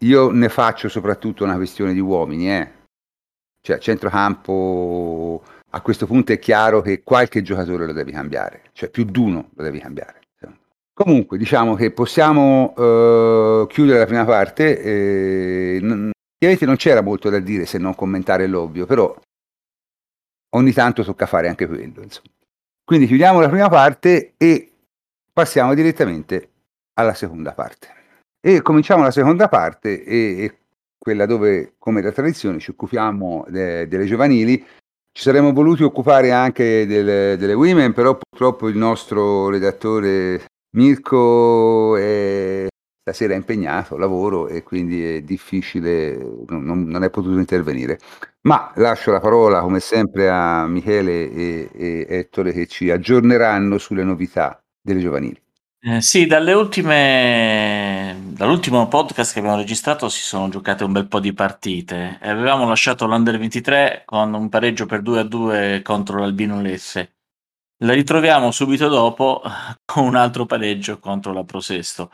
io 0.01 0.31
ne 0.31 0.49
faccio 0.49 0.89
soprattutto 0.89 1.45
una 1.45 1.57
questione 1.57 1.93
di 1.93 2.01
uomini, 2.01 2.51
eh. 2.51 2.73
Cioè, 3.63 3.79
centrocampo 3.79 5.43
a 5.71 5.81
questo 5.83 6.07
punto 6.07 6.33
è 6.33 6.39
chiaro 6.39 6.81
che 6.81 7.03
qualche 7.03 7.43
giocatore 7.43 7.87
lo 7.87 7.93
devi 7.93 8.13
cambiare, 8.13 8.63
cioè 8.73 8.89
più 8.91 9.05
di 9.05 9.19
uno 9.19 9.51
lo 9.55 9.63
devi 9.63 9.79
cambiare. 9.79 10.21
Comunque, 11.01 11.39
diciamo 11.39 11.77
che 11.77 11.93
possiamo 11.93 12.75
uh, 12.77 13.67
chiudere 13.69 14.01
la 14.01 14.05
prima 14.05 14.27
parte. 14.27 14.79
Eh, 14.83 15.77
ovviamente 15.79 16.67
non 16.67 16.77
c'era 16.77 17.01
molto 17.01 17.31
da 17.31 17.39
dire 17.39 17.65
se 17.65 17.79
non 17.79 17.95
commentare 17.95 18.47
l'ovvio, 18.47 18.85
però 18.85 19.19
ogni 20.57 20.73
tanto 20.73 21.03
tocca 21.03 21.25
fare 21.25 21.49
anche 21.49 21.67
quello. 21.67 22.03
Insomma. 22.03 22.29
Quindi 22.85 23.07
chiudiamo 23.07 23.41
la 23.41 23.49
prima 23.49 23.71
parte 23.71 24.35
e 24.37 24.73
passiamo 25.33 25.73
direttamente 25.73 26.51
alla 26.99 27.15
seconda 27.15 27.53
parte. 27.53 28.00
E 28.43 28.63
cominciamo 28.63 29.03
la 29.03 29.11
seconda 29.11 29.49
parte, 29.49 30.03
e, 30.03 30.45
e 30.45 30.59
quella 30.99 31.27
dove, 31.27 31.75
come 31.79 32.01
da 32.01 32.13
tradizione, 32.13 32.59
ci 32.59 32.71
occupiamo 32.71 33.45
de, 33.49 33.87
delle 33.87 34.07
giovanili. 34.07 34.65
Ci 35.13 35.23
saremmo 35.23 35.53
voluti 35.53 35.83
occupare 35.83 36.31
anche 36.33 36.87
delle, 36.87 37.37
delle 37.37 37.53
women, 37.53 37.93
però 37.93 38.17
purtroppo 38.17 38.69
il 38.69 38.77
nostro 38.77 39.51
redattore 39.51 40.45
Mirko 40.77 41.97
è 41.97 42.69
stasera 43.11 43.35
è 43.35 43.37
impegnato, 43.37 43.97
lavoro 43.97 44.49
e 44.49 44.63
quindi 44.63 45.05
è 45.17 45.23
difficile, 45.23 46.17
non, 46.47 46.85
non, 46.85 47.03
è 47.03 47.11
potuto 47.11 47.39
intervenire. 47.39 47.99
Ma 48.43 48.73
lascio 48.77 49.11
la 49.11 49.21
parola 49.21 49.61
come 49.61 49.81
sempre 49.81 50.29
a 50.31 50.67
Michele 50.67 51.31
e, 51.31 51.71
e 51.73 52.07
Ettore 52.09 52.53
che 52.53 52.67
ci 52.67 52.91
aggiorneranno 52.91 53.79
sulle 53.79 54.05
novità 54.05 54.63
delle 54.81 55.01
giovanili. 55.01 55.41
Eh, 55.83 56.03
sì, 56.03 56.27
dalle 56.27 56.53
ultime, 56.53 58.15
dall'ultimo 58.35 58.87
podcast 58.87 59.33
che 59.33 59.39
abbiamo 59.39 59.57
registrato 59.57 60.11
si 60.11 60.21
sono 60.21 60.51
giocate 60.51 60.85
un 60.85 60.93
bel 60.93 61.09
po' 61.09 61.21
di 61.21 61.33
partite. 61.33 62.19
Avevamo 62.21 62.69
lasciato 62.69 63.07
l'Under 63.07 63.39
23 63.39 64.03
con 64.05 64.35
un 64.35 64.51
pareggio 64.51 64.85
per 64.85 65.01
2 65.01 65.21
a 65.21 65.23
2 65.23 65.81
contro 65.83 66.19
l'Albino 66.19 66.61
Lesse. 66.61 67.15
La 67.79 67.95
ritroviamo 67.95 68.51
subito 68.51 68.89
dopo 68.89 69.43
con 69.87 70.05
un 70.05 70.17
altro 70.17 70.47
pareggio 70.47 70.99
contro 70.99 71.33
la 71.33 71.45
Prosesto. 71.45 72.13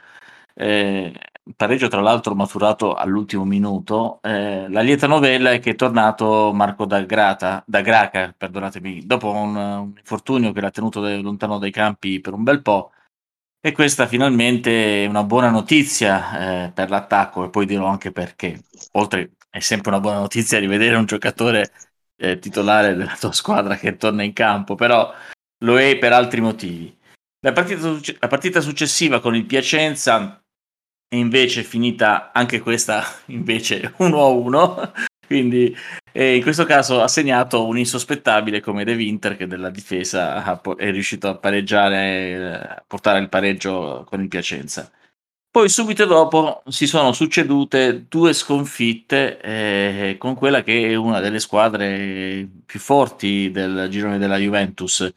Eh, 0.54 1.12
pareggio 1.56 1.88
tra 1.88 2.00
l'altro 2.00 2.34
maturato 2.36 2.94
all'ultimo 2.94 3.44
minuto. 3.44 4.20
Eh, 4.22 4.68
la 4.70 4.80
lieta 4.82 5.06
novella 5.08 5.52
è 5.52 5.58
che 5.60 5.70
è 5.72 5.74
tornato 5.76 6.52
Marco 6.54 6.86
da, 6.86 7.00
Grata, 7.02 7.64
da 7.66 7.80
Graca, 7.80 8.34
perdonatemi, 8.36 9.06
dopo 9.06 9.30
un, 9.32 9.56
un 9.56 9.94
infortunio 9.98 10.52
che 10.52 10.60
l'ha 10.60 10.70
tenuto 10.70 11.00
de- 11.00 11.18
lontano 11.18 11.58
dai 11.58 11.72
campi 11.72 12.20
per 12.20 12.32
un 12.34 12.44
bel 12.44 12.62
po'. 12.62 12.92
E 13.66 13.72
questa 13.72 14.06
finalmente 14.06 15.02
è 15.02 15.06
una 15.08 15.24
buona 15.24 15.50
notizia 15.50 16.66
eh, 16.66 16.70
per 16.70 16.88
l'attacco 16.88 17.44
e 17.44 17.50
poi 17.50 17.66
dirò 17.66 17.86
anche 17.86 18.12
perché. 18.12 18.62
Oltre 18.92 19.32
è 19.50 19.58
sempre 19.58 19.90
una 19.90 19.98
buona 19.98 20.20
notizia 20.20 20.60
rivedere 20.60 20.94
un 20.94 21.04
giocatore 21.04 21.72
eh, 22.16 22.38
titolare 22.38 22.94
della 22.94 23.16
tua 23.18 23.32
squadra 23.32 23.74
che 23.74 23.96
torna 23.96 24.22
in 24.22 24.32
campo, 24.32 24.76
però 24.76 25.12
lo 25.64 25.80
è 25.80 25.98
per 25.98 26.12
altri 26.12 26.40
motivi. 26.40 26.96
La 27.40 27.50
partita, 27.50 27.88
la 28.20 28.28
partita 28.28 28.60
successiva 28.60 29.18
con 29.18 29.34
il 29.34 29.46
Piacenza 29.46 30.40
è 31.08 31.16
invece 31.16 31.64
finita 31.64 32.30
anche 32.32 32.60
questa 32.60 33.02
invece 33.26 33.94
1-1, 33.98 34.92
quindi 35.26 35.76
in 36.12 36.42
questo 36.42 36.64
caso 36.64 37.02
ha 37.02 37.08
segnato 37.08 37.66
un 37.66 37.76
insospettabile 37.76 38.60
come 38.60 38.84
De 38.84 38.94
Winter 38.94 39.36
che 39.36 39.46
della 39.46 39.70
difesa 39.70 40.60
è 40.76 40.90
riuscito 40.90 41.28
a 41.28 41.36
pareggiare, 41.36 42.58
a 42.58 42.84
portare 42.86 43.18
il 43.18 43.28
pareggio 43.28 44.04
con 44.08 44.22
il 44.22 44.28
Piacenza. 44.28 44.90
Poi 45.50 45.68
subito 45.68 46.04
dopo 46.04 46.62
si 46.68 46.86
sono 46.86 47.12
succedute 47.12 48.06
due 48.08 48.32
sconfitte 48.32 49.40
eh, 49.40 50.16
con 50.18 50.34
quella 50.34 50.62
che 50.62 50.90
è 50.90 50.94
una 50.94 51.20
delle 51.20 51.40
squadre 51.40 52.46
più 52.64 52.78
forti 52.78 53.50
del 53.50 53.88
girone 53.90 54.18
della 54.18 54.36
Juventus, 54.36 55.10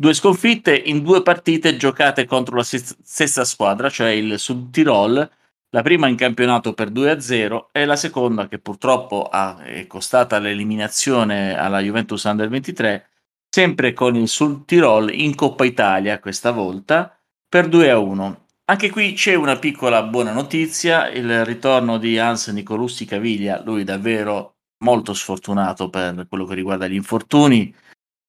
Due 0.00 0.14
sconfitte 0.14 0.76
in 0.76 1.02
due 1.02 1.22
partite 1.22 1.76
giocate 1.76 2.24
contro 2.24 2.56
la 2.56 2.62
stessa 2.62 3.44
squadra, 3.44 3.90
cioè 3.90 4.10
il 4.10 4.38
Sud 4.38 4.70
Tirol, 4.70 5.28
la 5.70 5.82
prima 5.82 6.08
in 6.08 6.16
campionato 6.16 6.72
per 6.72 6.90
2-0 6.90 7.66
e 7.72 7.84
la 7.84 7.96
seconda 7.96 8.48
che 8.48 8.58
purtroppo 8.58 9.24
ha, 9.24 9.62
è 9.62 9.86
costata 9.86 10.38
l'eliminazione 10.38 11.58
alla 11.58 11.80
Juventus 11.80 12.22
Under 12.24 12.48
23, 12.48 13.08
sempre 13.48 13.92
con 13.92 14.16
il 14.16 14.28
Sud 14.28 14.64
Tirol 14.64 15.12
in 15.12 15.34
Coppa 15.34 15.64
Italia 15.64 16.20
questa 16.20 16.50
volta 16.50 17.18
per 17.48 17.68
2-1. 17.68 18.36
Anche 18.70 18.90
qui 18.90 19.14
c'è 19.14 19.34
una 19.34 19.58
piccola 19.58 20.02
buona 20.02 20.32
notizia, 20.32 21.08
il 21.08 21.44
ritorno 21.44 21.98
di 21.98 22.18
Hans 22.18 22.48
Nicolussi 22.48 23.06
Caviglia, 23.06 23.62
lui 23.64 23.84
davvero 23.84 24.56
molto 24.84 25.14
sfortunato 25.14 25.88
per 25.90 26.26
quello 26.28 26.44
che 26.44 26.54
riguarda 26.54 26.86
gli 26.86 26.94
infortuni, 26.94 27.74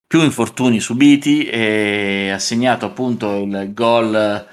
più 0.07 0.21
infortuni 0.21 0.79
subiti 0.79 1.45
e 1.45 2.31
ha 2.33 2.39
segnato 2.39 2.85
appunto 2.85 3.43
il 3.43 3.73
gol 3.73 4.47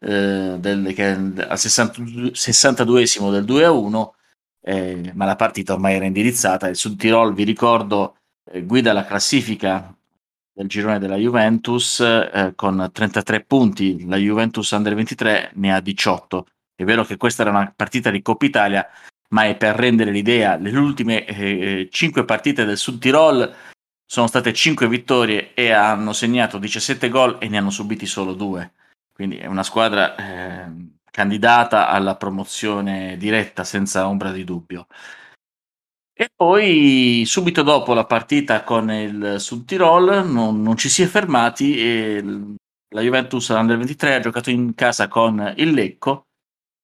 eh, 0.00 0.56
del, 0.58 0.92
che, 0.94 1.10
al 1.10 1.58
62esimo 1.58 3.30
del 3.30 3.44
2 3.44 3.64
a 3.64 3.70
1 3.70 4.14
eh, 4.62 5.12
ma 5.14 5.24
la 5.24 5.36
partita 5.36 5.72
ormai 5.72 5.94
era 5.94 6.04
indirizzata. 6.04 6.68
Il 6.68 6.76
Sud 6.76 6.98
Tirol 6.98 7.32
vi 7.34 7.44
ricordo 7.44 8.16
eh, 8.50 8.62
guida 8.62 8.92
la 8.92 9.04
classifica 9.04 9.94
del 10.52 10.68
girone 10.68 10.98
della 10.98 11.16
Juventus 11.16 12.00
eh, 12.00 12.52
con 12.54 12.90
33 12.92 13.44
punti. 13.44 14.06
La 14.06 14.16
Juventus 14.16 14.70
Under 14.70 14.94
23 14.94 15.52
ne 15.54 15.74
ha 15.74 15.80
18 15.80 16.46
è 16.80 16.84
vero 16.84 17.04
che 17.04 17.18
questa 17.18 17.42
era 17.42 17.50
una 17.50 17.70
partita 17.76 18.10
di 18.10 18.22
Coppa 18.22 18.46
Italia 18.46 18.88
ma 19.28 19.44
è 19.44 19.54
per 19.54 19.76
rendere 19.76 20.10
l'idea 20.10 20.56
le 20.56 20.70
ultime 20.76 21.88
5 21.90 22.20
eh, 22.20 22.24
partite 22.24 22.64
del 22.64 22.78
Sud 22.78 22.98
Tirol 22.98 23.54
sono 24.06 24.26
state 24.26 24.52
5 24.54 24.88
vittorie 24.88 25.52
e 25.52 25.72
hanno 25.72 26.14
segnato 26.14 26.56
17 26.56 27.10
gol 27.10 27.36
e 27.38 27.48
ne 27.48 27.58
hanno 27.58 27.70
subiti 27.70 28.06
solo 28.06 28.32
2. 28.32 28.72
Quindi 29.20 29.36
è 29.36 29.44
una 29.44 29.62
squadra 29.62 30.16
eh, 30.16 30.72
candidata 31.10 31.90
alla 31.90 32.16
promozione 32.16 33.18
diretta 33.18 33.64
senza 33.64 34.08
ombra 34.08 34.32
di 34.32 34.44
dubbio. 34.44 34.86
E 36.14 36.30
poi 36.34 37.24
subito 37.26 37.60
dopo 37.60 37.92
la 37.92 38.06
partita 38.06 38.64
con 38.64 38.90
il 38.90 39.34
Sud 39.36 39.66
Tirol 39.66 40.26
non, 40.26 40.62
non 40.62 40.74
ci 40.78 40.88
si 40.88 41.02
è 41.02 41.06
fermati 41.06 41.76
e 41.76 42.24
la 42.94 43.02
Juventus 43.02 43.48
Under 43.48 43.76
23 43.76 44.14
ha 44.14 44.20
giocato 44.20 44.48
in 44.48 44.74
casa 44.74 45.06
con 45.08 45.52
il 45.58 45.72
Lecco 45.72 46.28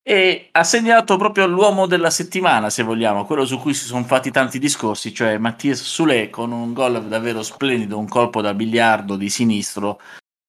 e 0.02 0.50
ha 0.52 0.62
segnato 0.62 1.16
proprio 1.16 1.46
l'uomo 1.46 1.86
della 1.86 2.10
settimana, 2.10 2.68
se 2.68 2.82
vogliamo, 2.82 3.24
quello 3.24 3.46
su 3.46 3.58
cui 3.58 3.72
si 3.72 3.86
sono 3.86 4.04
fatti 4.04 4.30
tanti 4.30 4.58
discorsi, 4.58 5.14
cioè 5.14 5.38
Mattias 5.38 5.80
Sule 5.80 6.28
con 6.28 6.52
un 6.52 6.74
gol 6.74 7.08
davvero 7.08 7.42
splendido, 7.42 7.98
un 7.98 8.08
colpo 8.08 8.42
da 8.42 8.52
biliardo 8.52 9.16
di 9.16 9.30
sinistro 9.30 9.98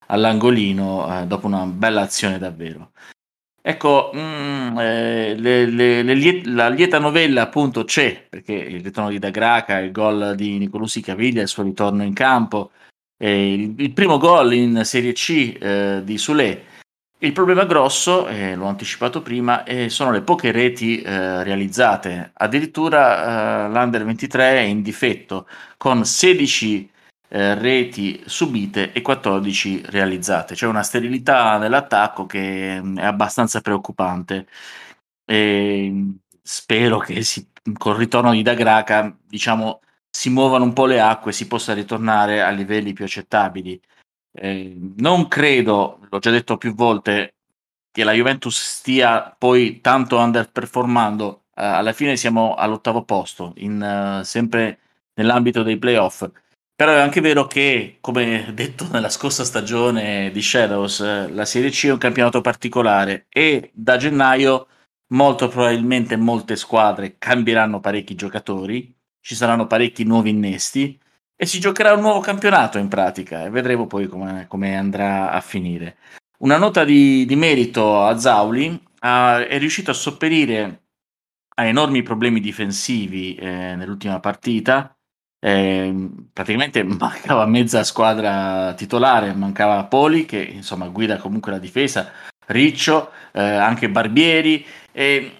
all'angolino 0.08 1.22
eh, 1.22 1.26
dopo 1.26 1.48
una 1.48 1.66
bella 1.66 2.02
azione 2.02 2.38
davvero. 2.38 2.92
Ecco, 3.62 4.12
mm, 4.16 4.78
eh, 4.80 5.36
le, 5.36 5.66
le, 5.66 6.04
le 6.04 6.14
liet- 6.14 6.46
la 6.46 6.70
lieta 6.70 7.00
novella 7.00 7.44
appunto 7.44 7.84
c'è, 7.84 8.26
perché 8.30 8.54
il 8.54 8.82
ritorno 8.82 9.10
di 9.10 9.20
Dagraca, 9.20 9.80
il 9.80 9.92
gol 9.92 10.36
di 10.36 10.58
Nicolussi 10.58 11.02
Caviglia, 11.02 11.42
il 11.42 11.48
suo 11.48 11.64
ritorno 11.64 12.04
in 12.04 12.14
campo, 12.14 12.72
eh, 13.18 13.54
il, 13.54 13.74
il, 13.78 13.92
primo 13.92 14.18
gol 14.18 14.54
in 14.54 14.82
Serie 14.86 15.14
C 15.14 15.58
eh, 15.60 16.02
di 16.04 16.18
Sule 16.18 16.64
il 17.20 17.32
problema 17.32 17.66
grosso, 17.66 18.28
l'ho 18.28 18.68
anticipato 18.68 19.24
prima, 19.24 19.64
sono 19.88 20.12
le 20.12 20.22
poche 20.22 20.52
reti 20.52 21.02
eh, 21.02 21.44
realizzate. 21.44 22.30
Addirittura 22.32 23.66
eh, 23.66 23.70
l'Under 23.72 24.06
23 24.06 24.44
è 24.44 24.60
in 24.60 24.84
difetto, 24.84 25.48
con 25.78 26.06
16 26.06 26.88
eh, 27.30 27.56
reti 27.56 28.22
subite 28.26 28.92
e 28.94 29.02
14 29.02 29.84
realizzate. 29.88 30.56
C'è 30.56 30.68
una 30.68 30.84
sterilità 30.84 31.58
nell'attacco 31.58 32.26
che 32.26 32.80
mm, 32.82 32.98
è 32.98 33.06
abbastanza 33.06 33.62
preoccupante. 33.62 34.48
E 35.26 36.14
spero 36.42 37.00
che 37.00 37.24
si, 37.24 37.50
col 37.78 37.96
ritorno 37.98 38.32
di 38.32 38.42
Dagraca, 38.42 39.16
diciamo, 39.28 39.82
si 40.10 40.30
muovano 40.30 40.64
un 40.66 40.74
po' 40.74 40.86
le 40.86 41.00
acque 41.02 41.32
e 41.32 41.34
si 41.34 41.48
possa 41.48 41.74
ritornare 41.74 42.42
a 42.42 42.50
livelli 42.50 42.94
più 42.94 43.06
accettabili. 43.06 43.80
Eh, 44.32 44.76
non 44.98 45.28
credo, 45.28 46.00
l'ho 46.10 46.20
già 46.20 46.32
detto 46.32 46.58
più 46.58 46.74
volte, 46.74 47.36
che 47.92 48.04
la 48.04 48.14
Juventus 48.14 48.56
stia 48.62 49.36
poi 49.38 49.82
tanto 49.82 50.18
underperformando, 50.20 51.26
uh, 51.28 51.40
alla 51.56 51.94
fine 51.94 52.16
siamo 52.16 52.54
all'ottavo 52.56 53.04
posto, 53.04 53.54
in, 53.58 54.20
uh, 54.22 54.24
sempre 54.24 54.80
nell'ambito 55.16 55.64
dei 55.64 55.78
playoff. 55.80 56.30
Però 56.78 56.92
è 56.92 57.00
anche 57.00 57.22
vero 57.22 57.48
che, 57.48 57.98
come 58.02 58.52
detto 58.54 58.88
nella 58.92 59.10
scorsa 59.10 59.44
stagione 59.44 60.30
di 60.30 60.44
Shadows, 60.44 61.28
la 61.30 61.44
Serie 61.44 61.72
C 61.72 61.88
è 61.88 61.92
un 61.92 61.98
campionato 61.98 62.40
particolare 62.40 63.26
e 63.30 63.72
da 63.74 63.98
gennaio 63.98 64.68
molto 65.08 65.48
probabilmente 65.48 66.16
molte 66.18 66.56
squadre 66.56 67.16
cambieranno 67.18 67.80
parecchi 67.80 68.14
giocatori, 68.14 68.96
ci 69.20 69.34
saranno 69.34 69.66
parecchi 69.66 70.04
nuovi 70.04 70.30
innesti 70.30 71.00
e 71.36 71.48
si 71.48 71.60
giocherà 71.60 71.94
un 71.94 72.02
nuovo 72.02 72.20
campionato 72.20 72.78
in 72.78 72.90
pratica 72.90 73.44
e 73.44 73.50
vedremo 73.50 73.88
poi 73.88 74.06
come, 74.06 74.78
andrà 74.78 75.32
a 75.32 75.42
finire. 75.42 75.98
Una 76.42 76.58
nota 76.58 76.84
di, 76.84 77.26
di 77.26 77.36
merito 77.36 78.04
a 78.04 78.20
Zauli, 78.20 78.68
uh, 78.70 79.08
è 79.48 79.58
riuscito 79.58 79.90
a 79.90 79.96
sopperire 79.96 80.82
a 81.56 81.66
enormi 81.66 82.04
problemi 82.04 82.40
difensivi 82.40 83.34
eh, 83.34 83.76
nell'ultima 83.76 84.20
partita. 84.20 84.96
Eh, 85.40 86.10
praticamente 86.34 86.84
mancava 86.84 87.46
mezza 87.46 87.84
squadra 87.84 88.74
titolare, 88.74 89.34
mancava 89.34 89.84
Poli 89.86 90.26
che 90.26 90.40
insomma 90.42 90.88
guida 90.88 91.18
comunque 91.18 91.52
la 91.52 91.60
difesa, 91.60 92.12
Riccio, 92.48 93.12
eh, 93.34 93.42
anche 93.42 93.90
Barbieri. 93.90 94.66
Eh, 94.92 95.32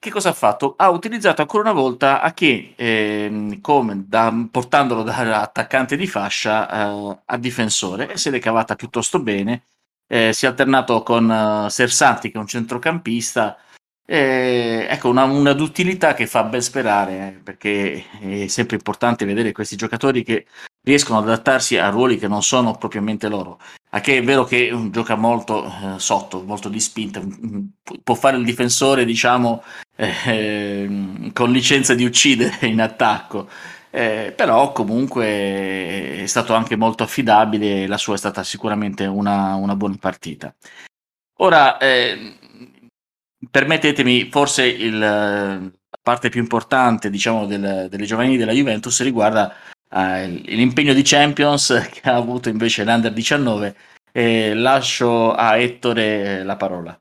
che 0.00 0.10
cosa 0.10 0.30
ha 0.30 0.32
fatto? 0.32 0.74
Ha 0.78 0.88
utilizzato 0.88 1.42
ancora 1.42 1.70
una 1.70 1.78
volta 1.78 2.22
a 2.22 2.32
che, 2.32 2.72
eh, 2.74 3.58
da, 4.06 4.46
portandolo 4.50 5.02
da 5.02 5.42
attaccante 5.42 5.96
di 5.96 6.06
fascia 6.06 6.70
eh, 6.70 7.18
a 7.26 7.36
difensore 7.36 8.10
e 8.10 8.16
se 8.16 8.30
l'è 8.30 8.38
cavata 8.38 8.76
piuttosto 8.76 9.20
bene. 9.20 9.64
Eh, 10.06 10.32
si 10.32 10.46
è 10.46 10.48
alternato 10.48 11.02
con 11.02 11.28
uh, 11.28 11.68
Sersanti 11.68 12.30
che 12.30 12.38
è 12.38 12.40
un 12.40 12.46
centrocampista. 12.46 13.58
Ecco, 14.06 15.08
una, 15.08 15.24
una 15.24 15.52
d'utilità 15.52 16.14
che 16.14 16.26
fa 16.26 16.42
ben 16.42 16.62
sperare 16.62 17.28
eh, 17.28 17.30
perché 17.42 18.04
è 18.20 18.46
sempre 18.48 18.76
importante 18.76 19.24
vedere 19.24 19.52
questi 19.52 19.76
giocatori 19.76 20.22
che 20.22 20.46
riescono 20.82 21.18
ad 21.18 21.24
adattarsi 21.24 21.76
a 21.76 21.88
ruoli 21.90 22.18
che 22.18 22.28
non 22.28 22.42
sono 22.42 22.76
propriamente 22.76 23.28
loro. 23.28 23.60
A 23.90 24.00
che 24.00 24.18
è 24.18 24.22
vero 24.22 24.44
che 24.44 24.72
gioca 24.90 25.16
molto 25.16 25.64
eh, 25.64 25.98
sotto, 25.98 26.42
molto 26.44 26.68
di 26.68 26.80
spinta, 26.80 27.20
può 28.02 28.14
fare 28.14 28.36
il 28.36 28.44
difensore, 28.44 29.04
diciamo, 29.04 29.62
eh, 29.96 31.30
con 31.32 31.50
licenza 31.50 31.94
di 31.94 32.04
uccidere 32.04 32.66
in 32.66 32.80
attacco. 32.80 33.48
Eh, 33.92 34.32
però 34.36 34.70
comunque 34.70 35.26
è 36.22 36.26
stato 36.26 36.54
anche 36.54 36.76
molto 36.76 37.02
affidabile, 37.02 37.88
la 37.88 37.98
sua 37.98 38.14
è 38.14 38.18
stata 38.18 38.44
sicuramente 38.44 39.04
una, 39.06 39.54
una 39.54 39.74
buona 39.74 39.96
partita. 39.98 40.54
Ora, 41.38 41.78
eh, 41.78 42.36
permettetemi, 43.48 44.28
forse 44.30 44.66
il, 44.66 44.98
la 44.98 45.98
parte 46.02 46.28
più 46.28 46.40
importante 46.40 47.10
diciamo, 47.10 47.46
del, 47.46 47.86
delle 47.88 48.04
giovanili 48.04 48.36
della 48.36 48.52
Juventus 48.52 49.02
riguarda 49.02 49.54
eh, 49.90 50.28
l'impegno 50.28 50.92
di 50.92 51.02
Champions 51.02 51.88
che 51.90 52.08
ha 52.08 52.16
avuto 52.16 52.48
invece 52.48 52.84
l'Under 52.84 53.12
19 53.12 53.76
e 54.12 54.54
lascio 54.54 55.32
a 55.32 55.56
Ettore 55.56 56.42
la 56.42 56.56
parola. 56.56 57.00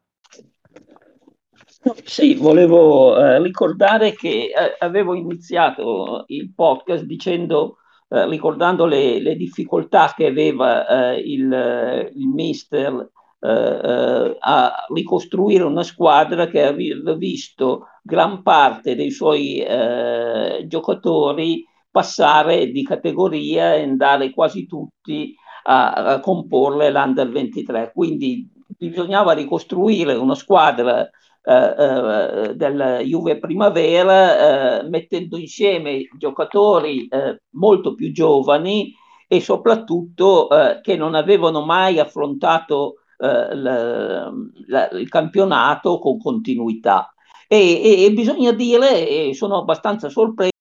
Sì, 2.04 2.36
volevo 2.36 3.18
eh, 3.18 3.42
ricordare 3.42 4.14
che 4.14 4.52
eh, 4.52 4.76
avevo 4.80 5.16
iniziato 5.16 6.26
il 6.28 6.54
podcast 6.54 7.04
dicendo, 7.06 7.78
eh, 8.10 8.28
ricordando 8.28 8.86
le, 8.86 9.20
le, 9.22 9.36
difficoltà 9.36 10.14
che 10.16 10.26
aveva 10.26 10.86
eh, 11.14 11.20
il, 11.20 12.12
il 12.14 12.28
mister 12.28 13.12
eh, 13.40 14.38
a 14.40 14.86
ricostruire 14.94 15.64
una 15.64 15.84
squadra 15.84 16.48
che 16.48 16.64
aveva 16.64 17.14
visto 17.14 17.88
gran 18.04 18.42
parte 18.42 18.96
dei 18.96 19.12
suoi 19.12 19.64
giocatori 20.66 21.66
passare 21.92 22.72
di 22.72 22.84
categoria 22.84 23.76
e 23.76 23.84
andare 23.84 24.32
quasi 24.32 24.66
tutti 24.66 25.36
a, 25.64 25.92
a 25.92 26.20
comporre 26.20 26.92
l'Under 26.92 27.30
23. 27.30 27.92
Quindi 27.94 28.50
bisognava 28.78 29.34
ricostruire 29.34 30.14
una 30.14 30.36
squadra 30.36 31.10
eh, 31.42 31.54
eh, 31.54 32.56
del 32.56 33.02
Juve 33.06 33.40
Primavera 33.40 34.82
eh, 34.82 34.90
mettendo 34.90 35.38
insieme 35.38 36.08
giocatori 36.18 37.08
eh, 37.08 37.42
molto 37.52 37.96
più 37.96 38.12
giovani 38.12 38.94
e 39.28 39.42
soprattutto 39.42 40.50
eh, 40.50 40.80
che 40.82 40.96
non 40.96 41.16
avevano 41.16 41.64
mai 41.64 42.00
affrontato 42.00 42.96
eh, 43.20 43.56
la, 43.56 44.32
la, 44.68 44.90
il 44.90 45.10
campionato 45.10 46.00
con 46.00 46.18
continuità. 46.20 47.14
E, 47.48 47.82
e, 47.84 48.06
e 48.06 48.12
bisogna 48.14 48.52
dire, 48.52 49.08
e 49.08 49.34
sono 49.34 49.58
abbastanza 49.58 50.10
sorpreso, 50.10 50.52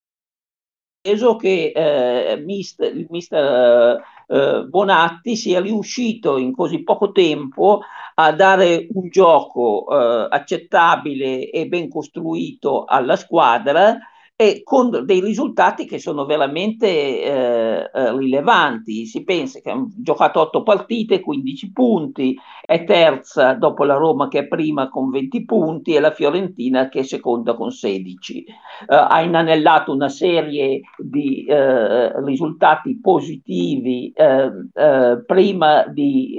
che 1.39 1.73
eh, 1.75 2.37
mister, 2.45 2.95
il 2.95 3.07
mister 3.11 4.03
eh, 4.27 4.65
Bonatti 4.69 5.37
sia 5.37 5.61
riuscito 5.61 6.37
in 6.37 6.53
così 6.55 6.83
poco 6.83 7.13
tempo 7.13 7.81
a 8.15 8.33
dare 8.33 8.89
un 8.93 9.09
gioco 9.09 9.87
eh, 9.91 10.29
accettabile 10.31 11.51
e 11.51 11.67
ben 11.69 11.89
costruito 11.89 12.85
alla 12.85 13.17
squadra 13.17 13.97
e 14.41 14.61
con 14.63 15.05
dei 15.05 15.21
risultati 15.21 15.85
che 15.85 15.99
sono 15.99 16.25
veramente 16.25 16.87
eh, 16.87 17.91
eh, 17.93 18.17
rilevanti. 18.17 19.05
Si 19.05 19.25
pensa 19.25 19.59
che 19.59 19.69
ha 19.69 19.85
giocato 19.97 20.39
8 20.39 20.63
partite, 20.63 21.19
15 21.19 21.73
punti, 21.73 22.39
è 22.65 22.85
terza 22.85 23.55
dopo 23.55 23.83
la 23.83 23.97
Roma 23.97 24.29
che 24.29 24.39
è 24.39 24.47
prima 24.47 24.89
con 24.91 25.11
20 25.11 25.45
punti 25.45 25.95
e 25.95 25.99
la 25.99 26.13
Fiorentina 26.13 26.89
che 26.89 27.01
è 27.01 27.03
seconda 27.03 27.55
con 27.55 27.73
16. 27.73 28.45
Eh, 28.45 28.55
ha 28.87 29.21
inanellato 29.23 29.93
una 29.93 30.09
serie 30.09 30.83
di 30.97 31.45
eh, 31.45 32.23
risultati 32.23 33.01
positivi 33.01 34.13
eh, 34.15 34.51
eh, 34.73 35.25
prima 35.27 35.85
di 35.89 36.39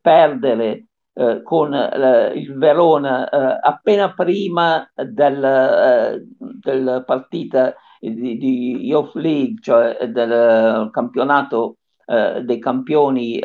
perdere 0.00 0.91
eh, 1.14 1.42
con 1.42 1.74
eh, 1.74 2.32
il 2.34 2.56
Verona 2.56 3.28
eh, 3.28 3.58
appena 3.60 4.14
prima 4.14 4.90
del, 4.94 5.44
eh, 5.44 6.24
del 6.38 7.02
partita 7.06 7.74
di, 8.00 8.38
di 8.38 8.86
Youth 8.86 9.14
League, 9.16 9.60
cioè 9.60 10.08
del 10.08 10.88
campionato 10.90 11.76
eh, 12.06 12.40
dei 12.42 12.58
campioni 12.58 13.38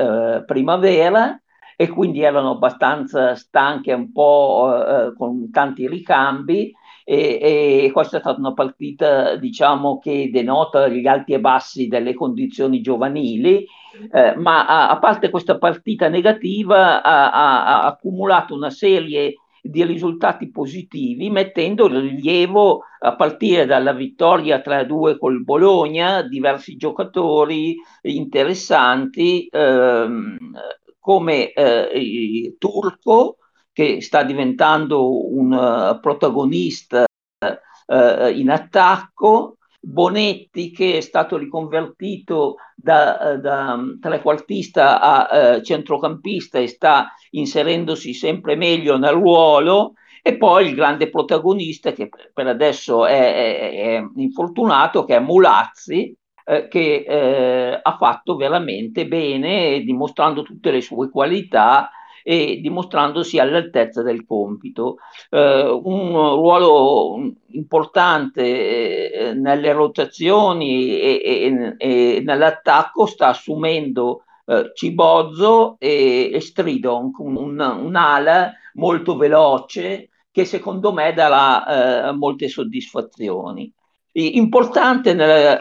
primavera 0.45 1.39
e 1.75 1.89
quindi 1.89 2.21
erano 2.21 2.51
abbastanza 2.51 3.35
stanche 3.35 3.93
un 3.93 4.11
po' 4.11 5.13
con 5.15 5.51
tanti 5.51 5.87
ricambi 5.87 6.73
e, 7.09 7.85
e, 7.85 7.91
questa 7.93 8.17
è 8.17 8.19
stata 8.19 8.37
una 8.37 8.53
partita 8.53 9.37
diciamo 9.37 9.97
che 9.97 10.29
denota 10.29 10.89
gli 10.89 11.07
alti 11.07 11.31
e 11.31 11.39
bassi 11.39 11.87
delle 11.87 12.13
condizioni 12.13 12.81
giovanili 12.81 13.65
eh, 14.11 14.35
ma 14.35 14.67
a, 14.67 14.89
a, 14.89 14.99
parte 14.99 15.29
questa 15.29 15.57
partita 15.57 16.09
negativa 16.09 17.01
ha, 17.01 17.31
ha, 17.31 17.85
accumulato 17.85 18.53
una 18.53 18.69
serie 18.69 19.35
di 19.61 19.83
risultati 19.85 20.49
positivi, 20.49 21.29
mettendo 21.29 21.87
in 21.87 21.99
rilievo 21.99 22.83
a 22.99 23.15
partire 23.15 23.65
dalla 23.65 23.93
vittoria 23.93 24.61
3-2 24.65 25.17
col 25.17 25.43
Bologna, 25.43 26.21
diversi 26.21 26.75
giocatori 26.75 27.75
interessanti 28.01 29.47
ehm, 29.51 30.37
come 30.99 31.51
eh, 31.53 32.55
Turco, 32.57 33.37
che 33.77 34.01
sta 34.01 34.23
diventando 34.23 35.31
un 35.31 35.51
uh, 35.51 35.99
protagonista 35.99 37.05
uh, 37.45 38.27
in 38.33 38.49
attacco, 38.49 39.57
Bonetti 39.79 40.71
che 40.71 40.97
è 40.97 41.01
stato 41.01 41.37
riconvertito 41.37 42.55
da, 42.75 43.35
da 43.35 43.73
um, 43.73 43.99
trequartista 43.99 44.99
a 44.99 45.61
centrocampista 45.61 46.57
e 46.57 46.65
sta 46.65 47.11
inserendosi 47.29 48.15
sempre 48.15 48.55
meglio 48.55 48.97
nel 48.97 49.11
ruolo. 49.11 49.93
E 50.23 50.37
poi 50.37 50.69
il 50.69 50.73
grande 50.73 51.11
protagonista 51.11 51.91
che 51.91 52.09
per 52.33 52.47
adesso 52.47 53.05
è, 53.05 53.13
è, 53.13 53.99
è 53.99 54.03
infortunato 54.15 55.05
che 55.05 55.17
è 55.17 55.19
Mulazzi 55.19 56.17
eh, 56.45 56.67
che 56.67 57.05
eh, 57.07 57.79
ha 57.79 57.97
fatto 57.97 58.35
veramente 58.37 59.07
bene 59.07 59.81
dimostrando 59.81 60.41
tutte 60.41 60.71
le 60.71 60.81
sue 60.81 61.11
qualità 61.11 61.91
e 62.29 62.59
dimostrandosi 62.61 63.39
all'altezza 63.39 64.03
del 64.03 64.25
compito. 64.25 64.97
Eh, 65.29 65.79
un 65.81 66.11
ruolo 66.11 67.15
importante 67.51 69.13
eh, 69.13 69.33
nelle 69.33 69.71
rotazioni 69.71 70.99
e, 70.99 71.21
e, 71.23 71.75
e, 71.77 72.21
nell'attacco 72.21 73.05
sta 73.05 73.29
assumendo 73.29 74.23
eh, 74.45 74.71
Cibozzo 74.73 75.77
e, 75.79 76.29
e 76.33 76.41
Stridon, 76.41 77.11
un, 77.19 77.59
un'ala 77.61 78.51
molto 78.73 79.15
veloce 79.15 80.09
che 80.29 80.43
secondo 80.43 80.91
me 80.91 81.13
darà 81.13 82.09
eh, 82.09 82.11
molte 82.11 82.49
soddisfazioni. 82.49 83.73
Importante 84.19 85.13
nel, 85.13 85.59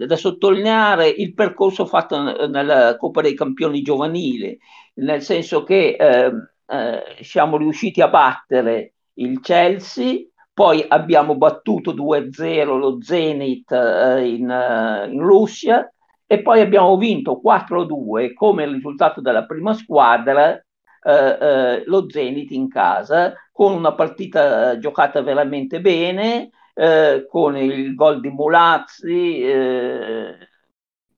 eh, 0.00 0.06
da 0.06 0.16
sottolineare 0.16 1.08
il 1.08 1.34
percorso 1.34 1.84
fatto 1.84 2.46
nella 2.46 2.96
Coppa 2.96 3.20
dei 3.20 3.34
Campioni 3.34 3.82
giovanili, 3.82 4.58
nel 4.94 5.20
senso 5.20 5.62
che 5.62 5.94
eh, 5.98 6.32
eh, 6.66 7.02
siamo 7.20 7.58
riusciti 7.58 8.00
a 8.00 8.08
battere 8.08 8.94
il 9.14 9.40
Chelsea, 9.40 10.20
poi 10.54 10.82
abbiamo 10.88 11.36
battuto 11.36 11.92
2-0 11.92 12.78
lo 12.78 12.98
Zenit 13.02 13.70
eh, 13.72 14.26
in, 14.26 14.48
uh, 14.48 15.08
in, 15.12 15.20
Russia 15.20 15.92
e 16.26 16.40
poi 16.40 16.60
abbiamo 16.60 16.96
vinto 16.96 17.40
4-2 17.44 18.32
come 18.32 18.66
risultato 18.66 19.20
della 19.20 19.44
prima 19.44 19.74
squadra 19.74 20.54
eh, 20.54 21.38
eh, 21.40 21.84
lo 21.84 22.10
Zenit 22.10 22.50
in 22.50 22.68
casa 22.68 23.34
con 23.52 23.72
una 23.72 23.94
partita 23.94 24.72
eh, 24.72 24.78
giocata 24.78 25.22
veramente 25.22 25.80
bene 25.80 26.50
eh, 26.78 27.26
con 27.28 27.56
il 27.56 27.96
gol 27.96 28.20
di 28.20 28.28
Mulazzi, 28.28 29.40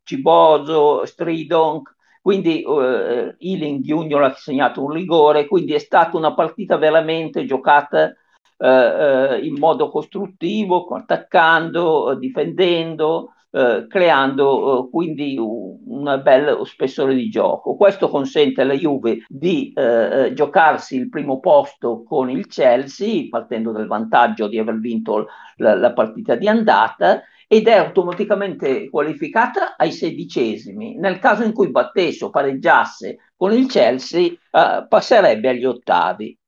Ciboso, 0.02 1.04
Stridonk. 1.04 1.96
Quindi 2.22 2.62
eh, 2.62 3.34
Ealing 3.38 3.82
Junior 3.82 4.22
ha 4.22 4.34
segnato 4.34 4.82
un 4.82 4.92
rigore, 4.92 5.46
quindi 5.46 5.74
è 5.74 5.78
stata 5.78 6.16
una 6.16 6.34
partita 6.34 6.76
veramente 6.76 7.44
giocata 7.44 8.14
eh, 8.58 8.66
eh 8.66 9.46
in 9.46 9.58
modo 9.58 9.90
costruttivo, 9.90 10.86
attaccando, 10.94 12.14
difendendo, 12.14 13.34
eh, 13.52 13.86
creando 13.88 14.86
eh, 14.86 14.90
quindi 14.90 15.36
un, 15.36 16.20
bel 16.22 16.60
spessore 16.64 17.14
di 17.14 17.28
gioco. 17.28 17.74
Questo 17.74 18.08
consente 18.08 18.62
alla 18.62 18.74
Juve 18.74 19.24
di 19.28 19.72
eh, 19.74 20.30
giocarsi 20.34 20.96
il 20.96 21.08
primo 21.08 21.40
posto 21.40 22.04
con 22.04 22.30
il 22.30 22.46
Chelsea, 22.46 23.26
partendo 23.28 23.72
dal 23.72 23.86
vantaggio 23.86 24.46
di 24.46 24.58
aver 24.58 24.78
vinto 24.78 25.26
la, 25.56 25.74
la 25.74 25.92
partita 25.92 26.36
di 26.36 26.48
andata 26.48 27.22
ed 27.48 27.66
è 27.66 27.76
automaticamente 27.76 28.88
qualificata 28.88 29.76
ai 29.76 29.90
sedicesimi. 29.90 30.96
Nel 30.96 31.18
caso 31.18 31.42
in 31.42 31.52
cui 31.52 31.70
battesse 31.70 32.24
o 32.24 32.30
pareggiasse 32.30 33.32
con 33.36 33.52
il 33.52 33.66
Chelsea, 33.66 34.26
eh, 34.26 34.86
passerebbe 34.88 35.48
agli 35.48 35.64
ottavi. 35.64 36.38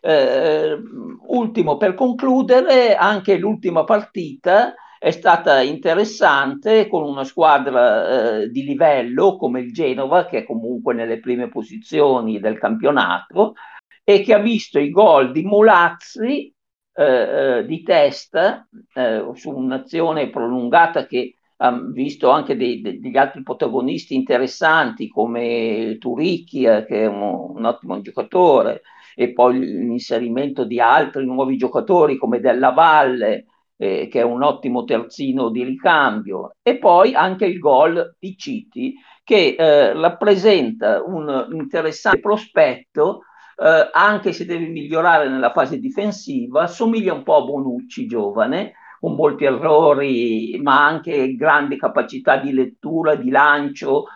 Eh, 0.00 0.78
ultimo 1.26 1.76
per 1.76 1.94
concludere, 1.94 2.94
anche 2.94 3.36
l'ultima 3.36 3.82
partita 3.82 4.74
è 4.98 5.10
stata 5.10 5.60
interessante 5.60 6.88
con 6.88 7.04
una 7.04 7.24
squadra 7.24 8.40
eh, 8.40 8.48
di 8.50 8.64
livello 8.64 9.36
come 9.36 9.60
il 9.60 9.72
Genova, 9.72 10.26
che 10.26 10.38
è 10.38 10.44
comunque 10.44 10.94
nelle 10.94 11.20
prime 11.20 11.48
posizioni 11.48 12.40
del 12.40 12.58
campionato, 12.58 13.54
e 14.02 14.22
che 14.22 14.34
ha 14.34 14.38
visto 14.38 14.78
i 14.78 14.90
gol 14.90 15.32
di 15.32 15.42
Mulazzi 15.42 16.52
eh, 16.94 17.58
eh, 17.58 17.66
di 17.66 17.82
testa 17.82 18.66
eh, 18.94 19.30
su 19.34 19.50
un'azione 19.50 20.30
prolungata 20.30 21.06
che 21.06 21.34
ha 21.58 21.72
visto 21.92 22.30
anche 22.30 22.56
dei, 22.56 22.80
degli 22.80 23.16
altri 23.16 23.42
protagonisti 23.42 24.14
interessanti 24.14 25.08
come 25.08 25.96
Turicchia, 25.98 26.84
che 26.84 27.02
è 27.02 27.06
un, 27.06 27.54
un, 27.56 27.64
ottimo 27.64 28.00
giocatore, 28.00 28.82
e 29.14 29.32
poi 29.32 29.58
l'inserimento 29.58 30.64
di 30.64 30.80
altri 30.80 31.24
nuovi 31.24 31.56
giocatori 31.56 32.16
come 32.16 32.40
Della 32.40 32.70
Valle, 32.70 33.46
eh, 33.78 34.08
che 34.10 34.20
è 34.20 34.24
un 34.24 34.42
ottimo 34.42 34.84
terzino 34.84 35.48
di 35.48 35.64
ricambio, 35.64 36.56
e 36.62 36.76
poi 36.76 37.14
anche 37.14 37.46
il 37.46 37.58
gol 37.58 38.16
di 38.18 38.36
Citi, 38.36 38.94
che 39.24 39.54
eh, 39.58 39.92
rappresenta 39.94 41.02
un 41.02 41.48
interessante 41.52 42.20
prospetto 42.20 43.22
eh, 43.56 43.90
anche 43.92 44.32
se 44.32 44.44
deve 44.44 44.66
migliorare 44.66 45.28
nella 45.28 45.52
fase 45.52 45.78
difensiva, 45.78 46.66
somiglia 46.66 47.12
un 47.12 47.22
po' 47.22 47.36
a 47.36 47.44
Bonucci 47.44 48.06
giovane, 48.06 48.74
con 49.00 49.14
molti 49.14 49.44
errori, 49.44 50.58
ma 50.60 50.84
anche 50.84 51.34
grandi 51.36 51.76
capacità 51.76 52.36
di 52.36 52.52
lettura, 52.52 53.14
di 53.14 53.30
lancio 53.30 54.06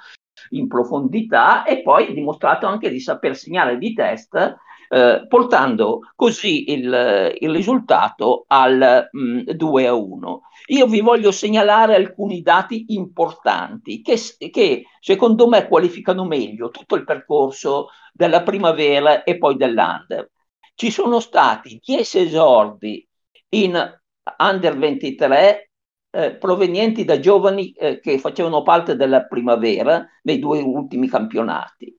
in 0.51 0.67
profondità. 0.67 1.65
E 1.65 1.83
poi 1.83 2.09
ha 2.09 2.13
dimostrato 2.13 2.67
anche 2.67 2.91
di 2.91 2.99
saper 2.99 3.37
segnare 3.37 3.79
di 3.79 3.93
testa, 3.93 4.57
eh, 4.93 5.25
portando 5.27 6.01
così 6.15 6.71
il, 6.71 7.35
il 7.41 7.51
risultato 7.51 8.45
al 8.47 9.09
mh, 9.11 9.21
mm, 9.21 9.41
2 9.53 9.87
a 9.87 9.95
1. 9.95 10.41
Io 10.67 10.87
vi 10.87 11.01
voglio 11.01 11.31
segnalare 11.31 11.95
alcuni 11.95 12.43
dati 12.43 12.85
importanti 12.89 14.03
che, 14.03 14.19
che, 14.51 14.85
secondo 15.01 15.49
me 15.49 15.67
qualificano 15.67 16.27
meglio 16.27 16.69
tutto 16.69 16.97
il 16.97 17.05
percorso 17.05 17.89
della 18.13 18.43
primavera 18.43 19.23
e 19.23 19.39
poi 19.39 19.57
dell'under. 19.57 20.31
Ci 20.75 20.91
sono 20.91 21.21
stati 21.21 21.81
10 21.83 22.19
esordi 22.19 23.09
in 23.55 24.01
under 24.37 24.77
23 24.77 25.71
eh, 26.11 26.35
provenienti 26.35 27.07
da 27.07 27.19
giovani 27.19 27.73
eh, 27.73 27.99
che 27.99 28.19
facevano 28.19 28.63
parte 28.63 28.95
della 28.97 29.25
primavera 29.25 30.07
nei 30.25 30.39
due 30.39 30.61
ultimi 30.61 31.09
campionati. 31.09 31.99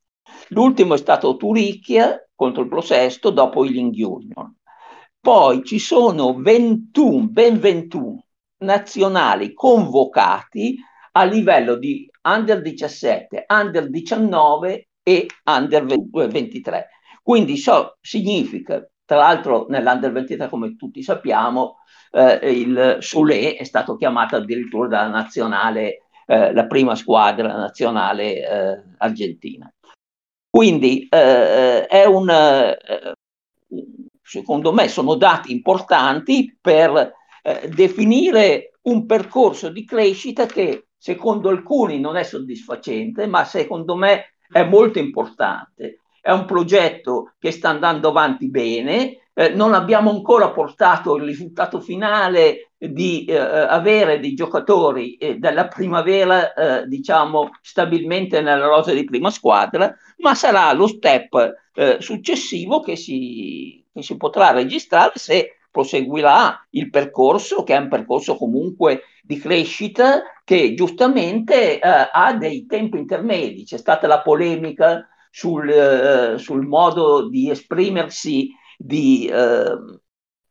L'ultimo 0.49 0.93
è 0.93 0.97
stato 0.97 1.35
Turicchia 1.37 2.23
contro 2.43 2.63
il 2.63 2.67
Prosesto 2.67 3.29
dopo 3.29 3.63
il 3.63 3.71
Ling 3.71 3.95
Union. 3.95 4.53
Poi 5.21 5.63
ci 5.63 5.79
sono 5.79 6.35
21, 6.37 7.27
ben 7.27 7.57
21 7.57 8.25
nazionali 8.57 9.53
convocati 9.53 10.77
a 11.13 11.23
livello 11.23 11.75
di 11.75 12.09
under 12.23 12.61
17, 12.61 13.45
under 13.47 13.89
19 13.89 14.89
e 15.01 15.27
under 15.45 15.85
23. 16.11 16.89
Quindi 17.21 17.57
ciò 17.57 17.95
significa, 18.01 18.85
tra 19.05 19.17
l'altro 19.17 19.67
nell'under 19.69 20.11
23 20.11 20.49
come 20.49 20.75
tutti 20.75 21.01
sappiamo, 21.01 21.77
eh, 22.11 22.51
il 22.51 22.97
Sule 22.99 23.55
è 23.55 23.63
stato 23.63 23.95
chiamato 23.95 24.35
addirittura 24.35 24.89
dalla 24.89 25.07
nazionale, 25.07 26.07
eh, 26.25 26.51
la 26.53 26.65
prima 26.65 26.95
squadra 26.95 27.55
nazionale 27.55 28.35
eh, 28.35 28.83
argentina. 28.97 29.73
Quindi 30.55 31.07
eh, 31.09 31.87
è 31.87 32.05
un, 32.05 32.29
eh, 32.29 32.77
secondo 34.21 34.71
me 34.71 34.87
sono 34.87 35.15
dati 35.15 35.51
importanti 35.51 36.55
per 36.61 37.11
eh, 37.41 37.69
definire 37.69 38.73
un 38.83 39.07
percorso 39.07 39.69
di 39.69 39.83
crescita 39.83 40.45
che 40.45 40.89
secondo 40.95 41.49
alcuni 41.49 41.99
non 41.99 42.17
è 42.17 42.21
soddisfacente, 42.21 43.25
ma 43.25 43.45
secondo 43.45 43.95
me 43.95 44.35
è 44.47 44.63
molto 44.63 44.99
importante. 44.99 46.01
È 46.21 46.29
un 46.29 46.45
progetto 46.45 47.33
che 47.39 47.49
sta 47.49 47.69
andando 47.69 48.09
avanti 48.09 48.47
bene, 48.47 49.22
eh, 49.33 49.49
non 49.49 49.73
abbiamo 49.73 50.11
ancora 50.11 50.51
portato 50.51 51.15
il 51.15 51.23
risultato 51.23 51.79
finale 51.79 52.71
di 52.77 53.25
eh, 53.25 53.37
avere 53.37 54.19
dei 54.19 54.33
giocatori 54.33 55.15
eh, 55.15 55.37
della 55.37 55.67
primavera, 55.67 56.53
eh, 56.53 56.87
diciamo, 56.87 57.51
stabilmente 57.61 58.41
nella 58.41 58.67
rosa 58.67 58.93
di 58.93 59.03
prima 59.03 59.31
squadra, 59.31 59.93
ma 60.17 60.35
sarà 60.35 60.71
lo 60.73 60.87
step 60.87 61.61
eh, 61.73 61.97
successivo 61.99 62.81
che 62.81 62.95
si, 62.95 63.83
che 63.91 64.03
si 64.03 64.17
potrà 64.17 64.51
registrare 64.51 65.13
se 65.15 65.57
proseguirà 65.71 66.67
il 66.71 66.89
percorso, 66.91 67.63
che 67.63 67.75
è 67.75 67.79
un 67.79 67.89
percorso 67.89 68.35
comunque 68.35 69.03
di 69.23 69.39
crescita, 69.39 70.21
che 70.43 70.75
giustamente 70.75 71.79
eh, 71.79 71.79
ha 71.81 72.33
dei 72.33 72.65
tempi 72.67 72.99
intermedi. 72.99 73.63
C'è 73.63 73.77
stata 73.77 74.05
la 74.05 74.21
polemica 74.21 75.07
sul, 75.31 75.67
eh, 75.67 76.37
sul 76.37 76.67
modo 76.67 77.27
di 77.27 77.49
esprimersi 77.49 78.51
di 78.77 79.27
eh, 79.27 79.75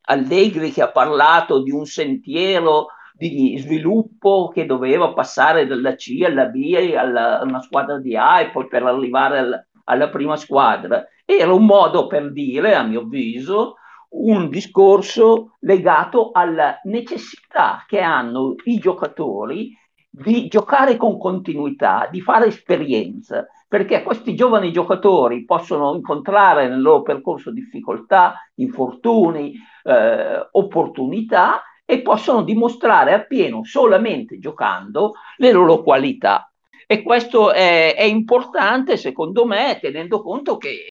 Allegri 0.05 0.71
che 0.73 0.83
ha 0.83 0.91
parlato 0.91 1.63
di 1.63 1.71
un 1.71 1.87
sentiero 1.87 2.89
di 3.15 3.57
sviluppo 3.59 4.49
che 4.49 4.67
doveva 4.67 5.13
passare 5.13 5.67
dalla 5.67 5.95
C 5.95 6.23
alla 6.25 6.47
B 6.47 6.75
alla 6.97 7.41
una 7.45 7.61
squadra 7.61 7.99
di 7.99 8.17
A 8.17 8.41
e 8.41 8.51
poi 8.51 8.67
per 8.67 8.83
arrivare 8.83 9.39
al, 9.39 9.67
alla 9.85 10.09
prima 10.09 10.37
squadra. 10.37 11.07
Era 11.25 11.53
un 11.53 11.65
modo 11.65 12.07
per 12.09 12.33
dire, 12.33 12.75
a 12.75 12.83
mio 12.83 13.03
avviso, 13.03 13.77
un 14.11 14.49
discorso 14.49 15.57
legato 15.61 16.31
alla 16.33 16.81
necessità 16.85 17.85
che 17.87 18.01
hanno 18.01 18.55
i 18.65 18.79
giocatori 18.79 19.77
di 20.11 20.49
giocare 20.49 20.97
con 20.97 21.19
continuità, 21.19 22.09
di 22.11 22.21
fare 22.21 22.47
esperienza, 22.47 23.47
perché 23.73 24.03
questi 24.03 24.35
giovani 24.35 24.71
giocatori 24.71 25.47
possono 25.47 25.95
incontrare 25.95 26.69
nel 26.69 26.83
loro 26.83 27.01
percorso 27.01 27.51
difficoltà, 27.51 28.35
infortuni, 28.57 29.55
eh, 29.85 30.47
opportunità 30.51 31.63
e 31.87 32.03
possono 32.03 32.43
dimostrare 32.43 33.15
appieno 33.15 33.65
solamente 33.65 34.39
giocando 34.39 35.15
le 35.39 35.53
loro 35.53 35.83
qualità. 35.83 36.53
E 36.87 37.03
questo 37.03 37.51
è, 37.51 37.95
è 37.95 38.03
importante 38.03 38.99
secondo 38.99 39.47
me 39.47 39.79
tenendo 39.81 40.21
conto 40.21 40.59
che 40.59 40.91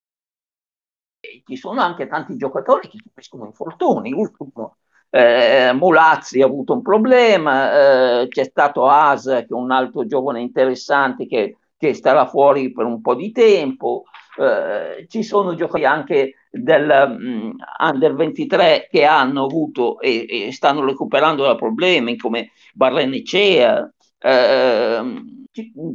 ci 1.45 1.55
sono 1.55 1.82
anche 1.82 2.07
tanti 2.07 2.36
giocatori 2.36 2.88
che 2.88 2.97
subiscono 2.97 3.45
infortuni. 3.45 4.09
L'ultimo, 4.09 4.77
eh, 5.11 5.71
Mulazzi 5.73 6.41
ha 6.41 6.47
avuto 6.47 6.73
un 6.73 6.82
problema, 6.82 8.21
eh, 8.21 8.27
c'è 8.27 8.43
stato 8.43 8.88
As, 8.88 9.25
che 9.25 9.45
è 9.47 9.53
un 9.53 9.69
altro 9.69 10.07
giovane 10.07 10.41
interessante 10.41 11.27
che, 11.27 11.57
che 11.82 11.95
starà 11.95 12.27
fuori 12.27 12.71
per 12.71 12.86
un 12.86 13.01
po' 13.01 13.15
di 13.15 13.32
tempo. 13.32 14.03
Eh, 14.38 15.07
ci 15.07 15.23
sono 15.23 15.55
giocatori 15.55 15.86
anche 15.86 16.36
del 16.51 17.17
um, 17.19 17.55
under 17.79 18.13
23 18.13 18.88
che 18.91 19.03
hanno 19.03 19.45
avuto 19.45 19.99
e, 19.99 20.27
e 20.29 20.51
stanno 20.51 20.86
recuperando 20.86 21.43
da 21.43 21.55
problemi 21.55 22.17
come 22.17 22.51
Barrenecea, 22.75 23.91
eh, 24.19 25.23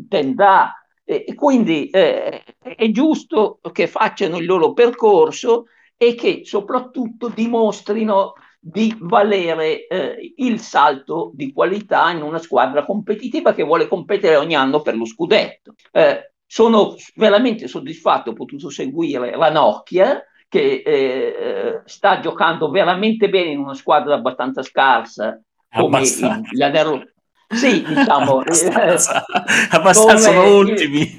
Tendà, 0.08 0.74
E, 1.04 1.34
quindi 1.36 1.88
eh, 1.90 2.42
è 2.58 2.90
giusto 2.90 3.60
che 3.70 3.86
facciano 3.86 4.38
il 4.38 4.44
loro 4.44 4.72
percorso 4.72 5.66
e 5.96 6.16
che 6.16 6.40
soprattutto 6.44 7.28
dimostrino 7.28 8.34
di 8.68 8.96
valere 8.98 9.86
eh, 9.86 10.32
il 10.38 10.58
salto 10.58 11.30
di 11.34 11.52
qualità 11.52 12.10
in 12.10 12.22
una 12.22 12.38
squadra 12.38 12.84
competitiva 12.84 13.54
che 13.54 13.62
vuole 13.62 13.86
competere 13.86 14.34
ogni 14.34 14.56
anno 14.56 14.82
per 14.82 14.96
lo 14.96 15.04
scudetto. 15.04 15.74
Eh, 15.92 16.32
sono 16.44 16.96
veramente 17.14 17.68
soddisfatto, 17.68 18.30
ho 18.30 18.32
potuto 18.32 18.68
seguire 18.68 19.36
la 19.36 19.52
Nokia 19.52 20.20
che 20.48 20.82
eh, 20.84 21.80
sta 21.84 22.18
giocando 22.18 22.68
veramente 22.68 23.28
bene 23.28 23.50
in 23.50 23.58
una 23.58 23.74
squadra 23.74 24.14
abbastanza 24.14 24.62
scarsa 24.64 25.40
come 25.72 25.98
abbastanza. 25.98 26.50
il, 26.50 26.58
l'Anello. 26.58 27.04
Sì, 27.48 27.84
diciamo. 27.84 28.38
abbastanza, 28.42 29.24
abbastanza 29.70 30.32
sono 30.32 30.56
ultimi. 30.56 31.16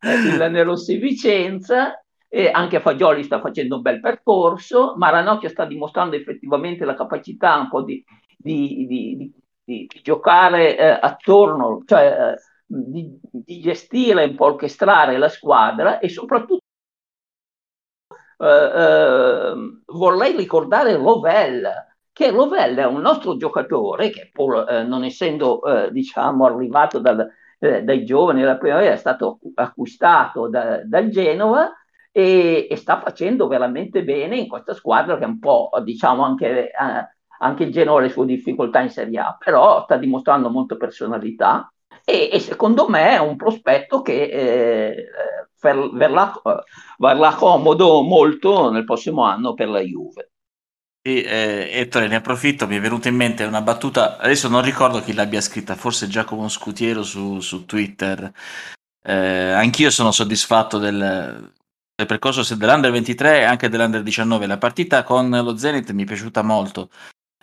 Il, 0.00 0.40
il 0.40 0.64
Rossi 0.64 0.96
Vicenza 0.96 2.02
e 2.34 2.48
anche 2.50 2.80
Fagioli 2.80 3.24
sta 3.24 3.40
facendo 3.40 3.76
un 3.76 3.82
bel 3.82 4.00
percorso, 4.00 4.94
Maranocchia 4.96 5.50
sta 5.50 5.66
dimostrando 5.66 6.16
effettivamente 6.16 6.86
la 6.86 6.94
capacità 6.94 7.58
un 7.58 7.68
po' 7.68 7.82
di, 7.82 8.02
di, 8.38 8.86
di, 8.86 9.32
di 9.62 9.86
giocare 10.02 10.78
eh, 10.78 10.98
attorno, 10.98 11.82
cioè 11.84 12.32
eh, 12.32 12.40
di, 12.64 13.20
gestire 13.60 14.24
un 14.24 14.34
po' 14.34 14.46
orchestrare 14.46 15.18
la 15.18 15.28
squadra 15.28 15.98
e 15.98 16.08
soprattutto 16.08 16.62
eh, 18.38 18.46
eh, 18.46 19.54
vorrei 19.84 20.34
ricordare 20.34 20.96
Rovell, 20.96 21.68
che 22.12 22.30
Rovell 22.30 22.78
è 22.78 22.86
un 22.86 23.02
nostro 23.02 23.36
giocatore 23.36 24.08
che 24.08 24.30
pur 24.32 24.64
eh, 24.70 24.82
non 24.84 25.04
essendo 25.04 25.62
eh, 25.64 25.90
diciamo 25.92 26.46
arrivato 26.46 26.98
dal, 26.98 27.28
dai 27.58 28.04
giovani 28.06 28.40
della 28.40 28.56
primavera 28.56 28.94
è 28.94 28.96
stato 28.96 29.38
acquistato 29.54 30.48
da, 30.48 30.80
dal 30.82 31.10
Genova 31.10 31.70
e, 32.12 32.68
e, 32.70 32.76
sta 32.76 33.00
facendo 33.00 33.48
veramente 33.48 34.04
bene 34.04 34.36
in 34.36 34.46
questa 34.46 34.74
squadra 34.74 35.16
che 35.16 35.24
è 35.24 35.26
un 35.26 35.38
po', 35.38 35.70
diciamo, 35.82 36.22
anche, 36.22 36.68
eh, 36.68 36.72
anche 37.38 37.64
il 37.64 37.72
Genoa 37.72 37.98
ha 37.98 38.02
le 38.02 38.10
sue 38.10 38.26
difficoltà 38.26 38.80
in 38.80 38.90
Serie 38.90 39.18
A, 39.18 39.36
però 39.42 39.82
sta 39.84 39.96
dimostrando 39.96 40.50
molta 40.50 40.76
personalità 40.76 41.72
e, 42.04 42.28
e 42.30 42.38
secondo 42.38 42.88
me 42.88 43.10
è 43.12 43.18
un 43.18 43.36
prospetto 43.36 44.02
che 44.02 44.24
eh, 44.24 45.06
verrà, 45.60 46.32
verrà 46.98 47.34
comodo 47.34 48.02
molto 48.02 48.70
nel 48.70 48.84
prossimo 48.84 49.22
anno 49.22 49.54
per 49.54 49.68
la 49.68 49.80
Juve. 49.80 50.30
E, 51.04 51.24
eh, 51.26 51.80
Ettore, 51.80 52.08
ne 52.08 52.16
approfitto, 52.16 52.66
mi 52.66 52.76
è 52.76 52.80
venuta 52.80 53.08
in 53.08 53.16
mente 53.16 53.44
una 53.44 53.62
battuta, 53.62 54.18
adesso 54.18 54.48
non 54.48 54.62
ricordo 54.62 55.00
chi 55.00 55.14
l'abbia 55.14 55.40
scritta, 55.40 55.74
forse 55.74 56.06
Giacomo 56.08 56.48
Scutiero 56.48 57.02
su, 57.02 57.40
su 57.40 57.64
Twitter. 57.64 58.30
Eh, 59.04 59.12
anch'io 59.50 59.90
sono 59.90 60.12
soddisfatto 60.12 60.78
del, 60.78 61.52
del 61.94 62.06
percorso 62.06 62.42
dell'Under 62.54 62.90
23 62.90 63.40
e 63.40 63.42
anche 63.44 63.68
dell'Under 63.68 64.02
19. 64.02 64.46
La 64.46 64.58
partita 64.58 65.02
con 65.02 65.30
lo 65.30 65.56
Zenit 65.56 65.90
mi 65.92 66.02
è 66.02 66.06
piaciuta 66.06 66.42
molto. 66.42 66.90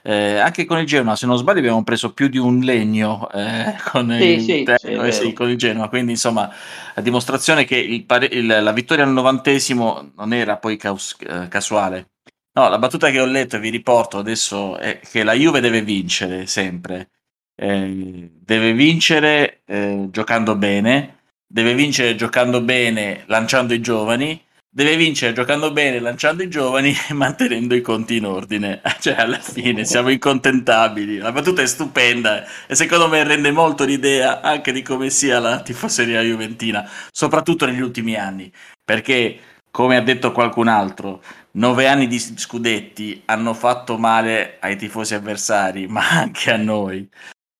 Eh, 0.01 0.37
anche 0.37 0.65
con 0.65 0.79
il 0.79 0.85
Genoa, 0.85 1.15
se 1.15 1.25
non 1.25 1.37
sbaglio, 1.37 1.59
abbiamo 1.59 1.83
preso 1.83 2.13
più 2.13 2.29
di 2.29 2.37
un 2.37 2.59
legno 2.59 3.29
eh, 3.31 3.75
con, 3.91 4.15
sì, 4.17 4.23
il 4.23 4.41
sì, 4.41 4.63
terno, 4.63 5.03
eh, 5.03 5.11
sì, 5.11 5.33
con, 5.33 5.49
il 5.49 5.57
Genoa. 5.57 5.89
Quindi, 5.89 6.11
insomma, 6.11 6.49
a 6.95 7.01
dimostrazione 7.01 7.65
che 7.65 7.77
il, 7.77 8.05
il, 8.31 8.45
la 8.45 8.71
vittoria 8.71 9.03
al 9.03 9.11
novantesimo 9.11 10.11
non 10.15 10.33
era 10.33 10.57
poi 10.57 10.77
caus, 10.77 11.15
eh, 11.19 11.47
casuale. 11.47 12.11
No, 12.53 12.67
la 12.69 12.79
battuta 12.79 13.09
che 13.09 13.19
ho 13.19 13.25
letto 13.25 13.57
e 13.57 13.59
vi 13.59 13.69
riporto 13.69 14.17
adesso 14.17 14.77
è 14.77 14.99
che 14.99 15.23
la 15.23 15.33
Juve 15.33 15.59
deve 15.59 15.81
vincere 15.81 16.47
sempre. 16.47 17.09
Eh, 17.55 18.31
deve 18.33 18.73
vincere 18.73 19.61
eh, 19.65 20.07
giocando 20.09 20.55
bene, 20.55 21.18
deve 21.51 21.73
vincere 21.73 22.15
giocando 22.15 22.61
bene, 22.61 23.23
lanciando 23.25 23.73
i 23.73 23.81
giovani, 23.81 24.39
deve 24.71 24.95
vincere 24.95 25.33
giocando 25.33 25.71
bene, 25.71 25.99
lanciando 25.99 26.43
i 26.43 26.49
giovani 26.49 26.93
e 27.09 27.13
mantenendo 27.15 27.73
i 27.73 27.81
conti 27.81 28.17
in 28.17 28.25
ordine. 28.25 28.81
Cioè, 28.99 29.15
alla 29.15 29.39
fine 29.39 29.83
siamo 29.83 30.09
incontentabili. 30.09 31.17
La 31.17 31.31
battuta 31.31 31.61
è 31.61 31.65
stupenda 31.65 32.45
e 32.67 32.75
secondo 32.75 33.07
me 33.07 33.23
rende 33.23 33.51
molto 33.51 33.83
l'idea 33.83 34.41
anche 34.41 34.71
di 34.71 34.83
come 34.83 35.09
sia 35.09 35.39
la 35.39 35.61
tifoseria 35.61 36.21
juventina, 36.21 36.87
soprattutto 37.11 37.65
negli 37.65 37.81
ultimi 37.81 38.15
anni, 38.15 38.51
perché 38.83 39.39
come 39.71 39.97
ha 39.97 40.01
detto 40.01 40.31
qualcun 40.31 40.67
altro, 40.67 41.21
nove 41.51 41.87
anni 41.87 42.07
di 42.07 42.19
scudetti 42.19 43.21
hanno 43.25 43.53
fatto 43.53 43.97
male 43.97 44.57
ai 44.59 44.75
tifosi 44.77 45.15
avversari, 45.15 45.87
ma 45.87 46.09
anche 46.09 46.51
a 46.51 46.57
noi. 46.57 47.07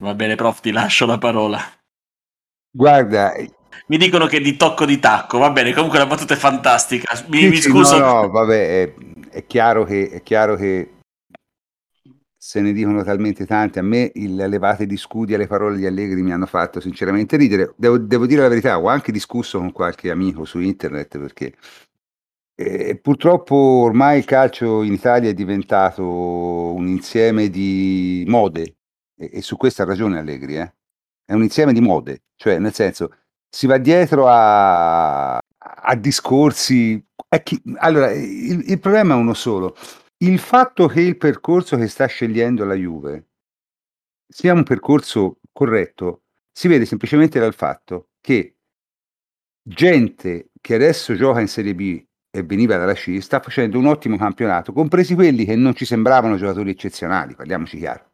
Va 0.04 0.14
bene, 0.14 0.36
prof, 0.36 0.60
ti 0.62 0.72
lascio 0.72 1.06
la 1.06 1.18
parola. 1.18 1.60
Guarda, 2.72 3.34
mi 3.90 3.98
dicono 3.98 4.28
che 4.28 4.40
di 4.40 4.56
tocco 4.56 4.86
di 4.86 5.00
tacco, 5.00 5.40
va 5.40 5.50
bene, 5.50 5.74
comunque 5.74 5.98
la 5.98 6.06
battuta 6.06 6.36
è 6.36 6.38
fantastica. 6.38 7.12
Mi, 7.28 7.40
sì, 7.40 7.50
mi 7.50 7.56
scuso. 7.56 7.98
No, 7.98 8.22
no, 8.22 8.30
vabbè, 8.30 8.84
è, 8.84 8.94
è, 9.30 9.46
chiaro 9.48 9.84
che, 9.84 10.10
è 10.10 10.22
chiaro 10.22 10.56
che 10.56 10.94
se 12.38 12.62
ne 12.62 12.72
dicono 12.72 13.04
talmente 13.04 13.48
tante. 13.48 13.80
A 13.80 13.82
me 13.82 14.12
il, 14.14 14.36
le 14.36 14.48
levate 14.48 14.86
di 14.86 14.96
scudi 14.96 15.34
alle 15.34 15.48
parole 15.48 15.78
di 15.78 15.88
Allegri 15.88 16.22
mi 16.22 16.32
hanno 16.32 16.46
fatto 16.46 16.80
sinceramente 16.80 17.36
ridere. 17.36 17.74
Devo, 17.78 17.98
devo 17.98 18.28
dire 18.28 18.44
la 18.44 18.48
verità, 18.48 18.80
ho 18.80 18.88
anche 18.88 19.12
discusso 19.12 19.58
con 19.58 19.72
qualche 19.72 20.12
amico 20.12 20.46
su 20.46 20.60
internet 20.60 21.18
perché 21.18 21.56
eh, 22.54 22.96
purtroppo 23.02 23.56
ormai 23.56 24.20
il 24.20 24.26
calcio 24.26 24.84
in 24.84 24.94
Italia 24.94 25.32
è 25.32 25.34
diventato 25.34 26.04
un 26.04 26.88
insieme 26.88 27.50
di 27.50 28.24
mode 28.28 28.76
e, 29.18 29.30
e 29.34 29.42
su 29.42 29.58
questa 29.58 29.82
ha 29.82 29.86
ragione 29.88 30.20
Allegri, 30.20 30.58
eh? 30.58 30.74
è 31.26 31.34
un 31.34 31.42
insieme 31.42 31.74
di 31.74 31.82
mode, 31.82 32.24
cioè 32.36 32.60
nel 32.60 32.74
senso 32.74 33.14
si 33.50 33.68
va 33.68 33.78
dietro 33.78 34.28
a, 34.28 35.38
a 35.38 35.96
discorsi. 35.96 37.04
Chi, 37.44 37.62
allora, 37.78 38.12
il, 38.12 38.64
il 38.70 38.80
problema 38.80 39.16
è 39.16 39.18
uno 39.18 39.34
solo. 39.34 39.76
Il 40.18 40.40
fatto 40.40 40.88
che 40.88 41.02
il 41.02 41.18
percorso 41.18 41.78
che 41.78 41.88
sta 41.88 42.06
scegliendo 42.06 42.66
la 42.66 42.74
Juve 42.76 43.28
sia 44.28 44.54
un 44.54 44.64
percorso 44.64 45.40
corretto 45.52 46.24
si 46.52 46.68
vede 46.68 46.86
semplicemente 46.86 47.40
dal 47.40 47.54
fatto 47.54 48.10
che 48.22 48.58
gente 49.64 50.50
che 50.62 50.76
adesso 50.76 51.16
gioca 51.16 51.40
in 51.40 51.48
Serie 51.48 51.74
B 51.74 52.06
e 52.32 52.44
veniva 52.44 52.78
dalla 52.78 52.94
C 52.94 53.18
sta 53.22 53.40
facendo 53.40 53.80
un 53.80 53.86
ottimo 53.88 54.18
campionato, 54.18 54.74
compresi 54.74 55.16
quelli 55.16 55.46
che 55.46 55.56
non 55.56 55.74
ci 55.74 55.86
sembravano 55.86 56.38
giocatori 56.38 56.70
eccezionali, 56.70 57.36
parliamoci 57.36 57.78
chiaro. 57.78 58.12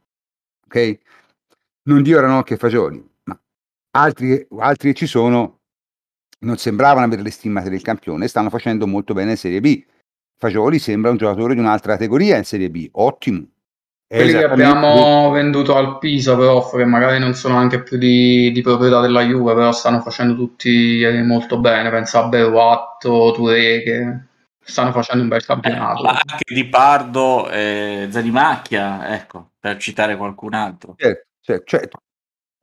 Ok? 0.66 1.00
Non 1.84 2.02
dico 2.02 2.20
Ranocchi 2.20 2.54
e 2.54 2.58
Fagioli, 2.58 3.15
altri, 3.96 4.48
altri 4.60 4.94
ci 4.94 5.08
sono 5.08 5.60
non 6.40 6.58
sembravano 6.58 7.06
avere 7.06 7.24
le 7.24 7.32
stimmate 7.32 7.70
del 7.70 7.82
campione, 7.82 8.28
stanno 8.28 8.50
facendo 8.50 8.86
molto 8.86 9.14
bene 9.14 9.32
in 9.32 9.38
Serie 9.38 9.62
B. 9.62 9.84
Fagioli 10.38 10.80
sembra 10.80 11.10
un 11.10 11.18
giocatore 11.18 11.54
di 11.54 11.60
un'altra 11.60 11.94
categoria 11.94 12.38
in 12.38 12.44
Serie 12.44 12.70
B, 12.70 12.88
ottimo. 12.92 13.48
Quelli 14.08 14.34
che 14.34 14.44
abbiamo 14.44 15.32
venduto 15.32 15.76
al 15.76 15.98
Pisa, 15.98 16.38
però, 16.38 16.70
che 16.70 16.86
magari 16.86 17.18
non 17.18 17.34
sono 17.34 17.56
anche 17.56 17.82
più 17.82 17.98
di, 17.98 18.52
di, 18.52 18.62
proprietà 18.62 19.02
della 19.02 19.24
Juve, 19.24 19.56
però 19.56 19.72
stanno 19.72 20.00
facendo 20.02 20.36
tutti 20.36 21.04
molto 21.24 21.58
bene. 21.58 21.90
Pensa 21.90 22.20
a 22.20 22.28
Beruatto, 22.28 23.32
Touré, 23.34 23.82
che 23.82 24.20
stanno 24.64 24.92
facendo 24.92 25.24
un 25.24 25.30
bel 25.30 25.44
campionato. 25.44 26.04
Eh, 26.04 26.08
anche 26.08 26.54
Di 26.54 26.66
Pardo 26.66 27.50
e 27.50 28.08
Zanimacchia, 28.12 29.16
ecco, 29.16 29.54
per 29.60 29.78
citare 29.78 30.16
qualcun 30.16 30.54
altro. 30.54 30.94
Certo, 30.98 31.26
certo, 31.42 31.64
cioè, 31.66 31.90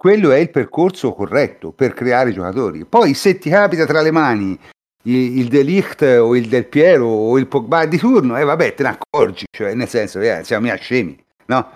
quello 0.02 0.32
è 0.32 0.38
il 0.38 0.50
percorso 0.50 1.12
corretto 1.12 1.70
per 1.70 1.94
creare 1.94 2.30
i 2.30 2.32
giocatori. 2.32 2.84
Poi 2.84 3.14
se 3.14 3.38
ti 3.38 3.48
capita 3.48 3.86
tra 3.86 4.00
le 4.00 4.10
mani 4.10 4.58
il, 5.04 5.38
il 5.38 5.46
Delict 5.46 6.02
o 6.02 6.34
il 6.34 6.48
Del 6.48 6.66
Piero 6.66 7.06
o 7.06 7.38
il 7.38 7.46
Pogba 7.46 7.86
di 7.86 7.98
turno, 7.98 8.36
eh 8.36 8.42
vabbè, 8.42 8.74
te 8.74 8.82
ne 8.82 8.98
accorgi, 8.98 9.44
cioè 9.48 9.74
nel 9.74 9.86
senso, 9.86 10.18
eh, 10.18 10.42
siamo 10.42 10.64
mica 10.64 10.74
scemi, 10.74 11.24
no? 11.46 11.70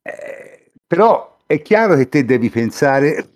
Eh, 0.00 0.70
però 0.86 1.38
è 1.44 1.60
chiaro 1.60 1.96
che 1.96 2.08
te 2.08 2.24
devi 2.24 2.50
pensare 2.50 3.30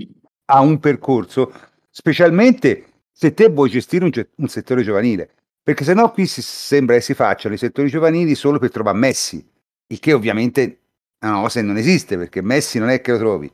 a 0.44 0.60
un 0.60 0.78
percorso, 0.78 1.52
specialmente 1.90 2.84
se 3.10 3.34
te 3.34 3.48
vuoi 3.48 3.68
gestire 3.68 4.04
un, 4.04 4.12
un 4.36 4.46
settore 4.46 4.84
giovanile, 4.84 5.28
perché 5.60 5.82
sennò 5.82 6.12
qui 6.12 6.26
si, 6.26 6.40
sembra 6.40 6.94
che 6.94 7.02
si 7.02 7.14
facciano 7.14 7.56
i 7.56 7.58
settori 7.58 7.88
giovanili 7.88 8.36
solo 8.36 8.60
per 8.60 8.70
trovare 8.70 8.96
Messi, 8.96 9.44
il 9.88 9.98
che 9.98 10.12
ovviamente 10.12 10.82
è 11.18 11.26
una 11.26 11.40
cosa 11.40 11.58
che 11.58 11.66
non 11.66 11.78
esiste, 11.78 12.16
perché 12.16 12.42
Messi 12.42 12.78
non 12.78 12.90
è 12.90 13.00
che 13.00 13.10
lo 13.10 13.18
trovi, 13.18 13.52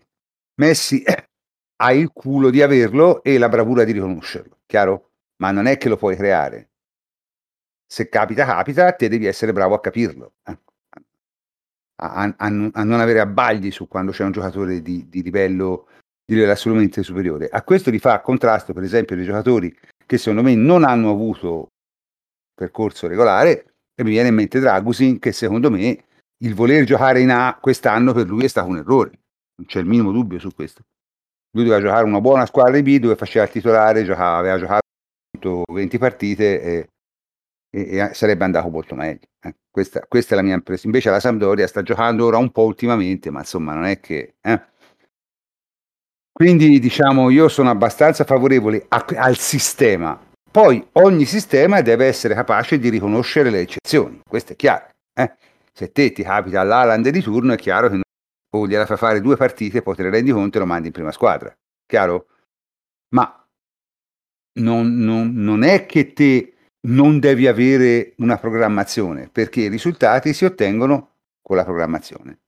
Messi 0.61 1.03
ha 1.83 1.93
il 1.93 2.11
culo 2.13 2.51
di 2.51 2.61
averlo 2.61 3.23
e 3.23 3.39
la 3.39 3.49
bravura 3.49 3.85
di 3.85 3.93
riconoscerlo, 3.93 4.59
chiaro? 4.67 5.13
Ma 5.37 5.51
non 5.51 5.65
è 5.67 5.79
che 5.79 5.89
lo 5.89 5.97
puoi 5.97 6.17
creare. 6.17 6.69
Se 7.87 8.11
capita, 8.11 8.45
capita, 8.45 8.93
te 8.93 9.09
devi 9.09 9.25
essere 9.25 9.55
bravo 9.55 9.75
a 9.75 9.81
capirlo. 9.81 10.35
Eh. 10.45 10.59
A, 12.03 12.23
a, 12.23 12.35
a, 12.37 12.49
non 12.49 13.01
avere 13.01 13.21
abbagli 13.21 13.71
su 13.71 13.89
quando 13.89 14.13
c'è 14.13 14.25
un 14.25 14.33
giocatore 14.33 14.81
di, 14.81 15.09
di 15.09 15.23
livello 15.23 15.89
di 16.25 16.35
livello 16.35 16.53
assolutamente 16.53 17.03
superiore. 17.03 17.49
A 17.49 17.63
questo 17.63 17.91
li 17.91 17.99
fa 17.99 18.21
contrasto, 18.21 18.73
per 18.73 18.85
esempio, 18.85 19.17
dei 19.17 19.25
giocatori 19.25 19.77
che 20.07 20.17
secondo 20.17 20.43
me 20.43 20.55
non 20.55 20.85
hanno 20.85 21.11
avuto 21.11 21.73
percorso 22.55 23.09
regolare 23.09 23.75
e 23.95 24.05
mi 24.05 24.11
viene 24.11 24.29
in 24.29 24.35
mente 24.35 24.61
Dragusin 24.61 25.19
che 25.19 25.33
secondo 25.33 25.71
me 25.71 26.05
il 26.43 26.55
voler 26.55 26.85
giocare 26.85 27.21
in 27.21 27.31
A 27.31 27.59
quest'anno 27.61 28.13
per 28.13 28.29
lui 28.29 28.45
è 28.45 28.49
stato 28.49 28.69
un 28.69 28.77
errore 28.77 29.20
non 29.61 29.67
c'è 29.67 29.81
il 29.81 29.87
minimo 29.87 30.11
dubbio 30.11 30.39
su 30.39 30.53
questo. 30.55 30.83
lui 31.53 31.65
doveva 31.65 31.83
giocare 31.83 32.05
una 32.05 32.21
buona 32.21 32.47
squadra 32.47 32.81
di 32.81 32.83
B 32.83 33.01
dove 33.01 33.17
faceva 33.17 33.45
il 33.45 33.51
titolare, 33.51 34.05
giocava, 34.05 34.39
aveva 34.39 34.59
giocato 34.59 35.65
20 35.71 35.99
partite 35.99 36.63
e, 36.63 36.89
e, 37.71 37.99
e 37.99 38.15
sarebbe 38.15 38.45
andato 38.45 38.69
molto 38.69 38.95
meglio. 38.95 39.27
Eh. 39.43 39.55
Questa, 39.71 40.01
questa, 40.09 40.35
è 40.35 40.37
la 40.37 40.43
mia 40.43 40.55
impressione. 40.55 40.95
Invece 40.97 41.11
la 41.11 41.21
Sampdoria 41.21 41.67
sta 41.67 41.83
giocando 41.83 42.27
ora 42.27 42.39
un 42.39 42.51
po' 42.51 42.65
ultimamente, 42.65 43.31
ma 43.31 43.41
insomma 43.41 43.75
non 43.75 43.85
è 43.85 44.01
che... 44.01 44.35
Eh. 44.41 44.69
Quindi 46.33 46.79
diciamo 46.79 47.29
io 47.29 47.49
sono 47.49 47.69
abbastanza 47.69 48.25
favorevole 48.25 48.87
a, 48.89 49.05
al 49.17 49.37
sistema. 49.37 50.19
Poi 50.51 50.85
ogni 50.93 51.27
sistema 51.27 51.81
deve 51.83 52.07
essere 52.07 52.35
capace 52.35 52.79
di 52.79 52.89
riconoscere 52.89 53.51
le 53.51 53.61
eccezioni, 53.61 54.21
questo 54.27 54.55
è 54.55 54.57
chiaro. 54.57 54.89
Eh. 55.13 55.33
Se 55.73 55.93
te 55.93 56.13
ti 56.13 56.23
capita 56.23 56.63
l'Aland 56.63 57.09
di 57.09 57.21
turno 57.21 57.53
è 57.53 57.57
chiaro 57.57 57.89
che 57.89 57.95
non 57.95 58.03
o 58.51 58.67
gliela 58.67 58.87
fai 58.87 58.97
fare 58.97 59.21
due 59.21 59.37
partite, 59.37 59.83
poi 59.83 59.95
te 59.95 60.03
ne 60.03 60.11
rendi 60.11 60.31
conto 60.31 60.57
e 60.57 60.61
lo 60.61 60.67
mandi 60.67 60.89
in 60.89 60.93
prima 60.93 61.13
squadra. 61.13 61.55
Chiaro? 61.87 62.27
Ma 63.15 63.47
non, 64.61 64.95
non, 64.97 65.33
non 65.35 65.63
è 65.63 65.87
che 65.87 66.13
te 66.13 66.55
non 66.83 67.19
devi 67.19 67.47
avere 67.47 68.15
una 68.19 68.39
programmazione, 68.39 69.29
perché 69.29 69.63
i 69.63 69.69
risultati 69.69 70.33
si 70.33 70.45
ottengono 70.45 71.17
con 71.43 71.57
la 71.57 71.65
programmazione. 71.65 72.41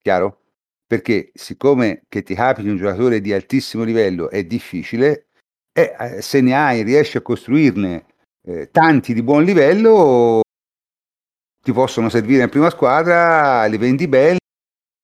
Chiaro? 0.00 0.40
Perché 0.86 1.30
siccome 1.34 2.02
che 2.08 2.22
ti 2.22 2.34
capiti 2.34 2.68
un 2.68 2.76
giocatore 2.76 3.20
di 3.20 3.32
altissimo 3.32 3.82
livello 3.82 4.30
è 4.30 4.44
difficile, 4.44 5.28
eh, 5.72 5.94
eh, 5.98 6.22
se 6.22 6.40
ne 6.40 6.54
hai, 6.54 6.82
riesci 6.82 7.16
a 7.16 7.22
costruirne 7.22 8.06
eh, 8.42 8.70
tanti 8.70 9.14
di 9.14 9.22
buon 9.22 9.44
livello, 9.44 10.42
ti 11.62 11.72
possono 11.72 12.08
servire 12.08 12.42
in 12.42 12.50
prima 12.50 12.68
squadra, 12.70 13.64
li 13.66 13.78
vendi 13.78 14.06
belli, 14.06 14.38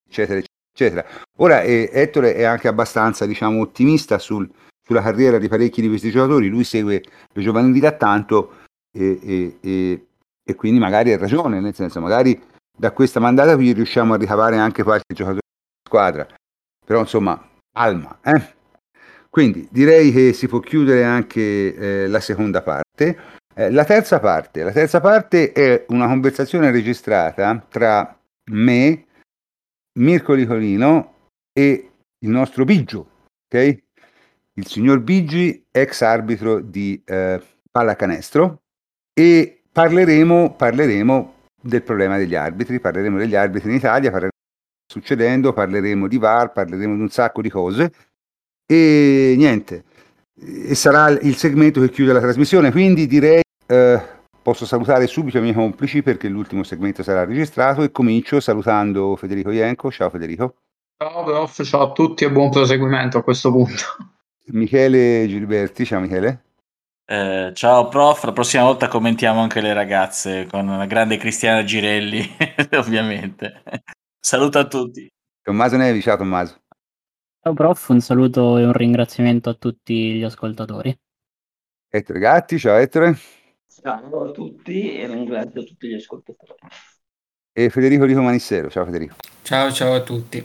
eccetera, 0.08 0.42
eccetera. 0.72 1.04
Ora 1.36 1.62
eh, 1.62 1.90
Ettore 1.92 2.34
è 2.34 2.44
anche 2.44 2.68
abbastanza, 2.68 3.26
diciamo, 3.26 3.60
ottimista 3.60 4.18
sul, 4.18 4.48
sulla 4.82 5.02
carriera 5.02 5.38
di 5.38 5.48
parecchi 5.48 5.82
di 5.82 5.88
questi 5.88 6.10
giocatori, 6.10 6.48
lui 6.48 6.64
segue 6.64 7.02
le 7.32 7.42
giovanili 7.42 7.78
da 7.78 7.92
tanto 7.92 8.54
e, 8.90 9.58
e, 9.60 10.06
e, 10.42 10.54
quindi 10.54 10.80
magari 10.80 11.12
ha 11.12 11.18
ragione, 11.18 11.60
nel 11.60 11.74
senso 11.74 12.00
magari 12.00 12.40
da 12.76 12.92
questa 12.92 13.20
mandata 13.20 13.54
qui 13.54 13.72
riusciamo 13.72 14.14
a 14.14 14.16
ricavare 14.16 14.56
anche 14.56 14.82
qualche 14.82 15.12
giocatore 15.14 15.40
di 15.42 15.88
squadra, 15.88 16.26
però 16.84 17.00
insomma, 17.00 17.38
alma. 17.76 18.18
Eh? 18.22 18.56
Quindi 19.28 19.68
direi 19.70 20.10
che 20.10 20.32
si 20.32 20.48
può 20.48 20.60
chiudere 20.60 21.04
anche 21.04 21.74
eh, 21.74 22.06
la 22.08 22.20
seconda 22.20 22.62
parte. 22.62 23.18
Eh, 23.54 23.70
la 23.70 23.84
terza 23.84 24.20
parte, 24.20 24.62
la 24.62 24.72
terza 24.72 25.00
parte 25.00 25.52
è 25.52 25.84
una 25.88 26.06
conversazione 26.06 26.70
registrata 26.70 27.64
tra 27.68 28.16
me, 28.52 29.04
Mirko 29.98 30.32
Licolino 30.32 31.14
e 31.52 31.90
il 32.18 32.30
nostro 32.30 32.64
Biggio, 32.64 33.08
ok? 33.46 33.78
Il 34.54 34.66
signor 34.66 35.00
Bigi, 35.00 35.66
ex 35.70 36.00
arbitro 36.02 36.60
di 36.60 37.00
eh, 37.04 37.40
pallacanestro, 37.70 38.62
e 39.12 39.62
parleremo, 39.70 40.54
parleremo 40.54 41.34
del 41.60 41.82
problema 41.82 42.16
degli 42.16 42.34
arbitri, 42.34 42.80
parleremo 42.80 43.18
degli 43.18 43.34
arbitri 43.34 43.70
in 43.70 43.76
Italia, 43.76 44.10
parleremo 44.10 44.32
di 44.32 44.92
succedendo, 44.92 45.52
parleremo 45.52 46.08
di 46.08 46.18
VAR, 46.18 46.52
parleremo 46.52 46.94
di 46.94 47.00
un 47.00 47.10
sacco 47.10 47.42
di 47.42 47.50
cose 47.50 47.92
e 48.66 49.34
niente, 49.36 49.84
e 50.34 50.74
sarà 50.74 51.08
il 51.08 51.36
segmento 51.36 51.80
che 51.80 51.90
chiude 51.90 52.12
la 52.12 52.20
trasmissione, 52.20 52.70
quindi 52.70 53.06
direi 53.06 53.42
eh, 53.66 54.17
Posso 54.48 54.64
salutare 54.64 55.06
subito 55.06 55.36
i 55.36 55.42
miei 55.42 55.52
complici 55.52 56.02
perché 56.02 56.26
l'ultimo 56.26 56.62
segmento 56.62 57.02
sarà 57.02 57.26
registrato 57.26 57.82
e 57.82 57.90
comincio 57.90 58.40
salutando 58.40 59.14
Federico 59.14 59.50
Ienco. 59.50 59.90
Ciao 59.90 60.08
Federico. 60.08 60.54
Ciao 60.96 61.22
prof, 61.22 61.62
ciao 61.64 61.82
a 61.82 61.92
tutti 61.92 62.24
e 62.24 62.30
buon 62.30 62.48
proseguimento 62.48 63.18
a 63.18 63.22
questo 63.22 63.50
punto. 63.50 63.84
Michele 64.46 65.26
Gilberti, 65.28 65.84
ciao 65.84 66.00
Michele. 66.00 66.44
Eh, 67.04 67.50
ciao 67.52 67.88
prof, 67.88 68.24
la 68.24 68.32
prossima 68.32 68.62
volta 68.62 68.88
commentiamo 68.88 69.42
anche 69.42 69.60
le 69.60 69.74
ragazze 69.74 70.46
con 70.50 70.64
la 70.64 70.86
grande 70.86 71.18
Cristiana 71.18 71.62
Girelli, 71.62 72.26
ovviamente. 72.72 73.62
Saluto 74.18 74.60
a 74.60 74.66
tutti. 74.66 75.06
Tommaso 75.42 75.76
Nevi, 75.76 76.00
ciao 76.00 76.16
Tommaso. 76.16 76.62
Ciao 77.42 77.52
prof, 77.52 77.86
un 77.90 78.00
saluto 78.00 78.56
e 78.56 78.64
un 78.64 78.72
ringraziamento 78.72 79.50
a 79.50 79.54
tutti 79.54 80.14
gli 80.14 80.24
ascoltatori. 80.24 80.98
Ettore 81.90 82.18
Gatti, 82.18 82.58
ciao 82.58 82.76
Ettore. 82.76 83.14
Ciao 83.80 84.24
a 84.24 84.30
tutti 84.32 84.98
e 84.98 85.06
ringrazio 85.06 85.62
tutti 85.62 85.88
gli 85.88 85.94
ascoltatori. 85.94 86.54
E 87.52 87.70
Federico 87.70 88.04
Rico 88.04 88.20
Manissero, 88.20 88.68
ciao 88.68 88.84
Federico. 88.84 89.14
Ciao, 89.42 89.70
ciao 89.70 89.94
a 89.94 90.02
tutti. 90.02 90.44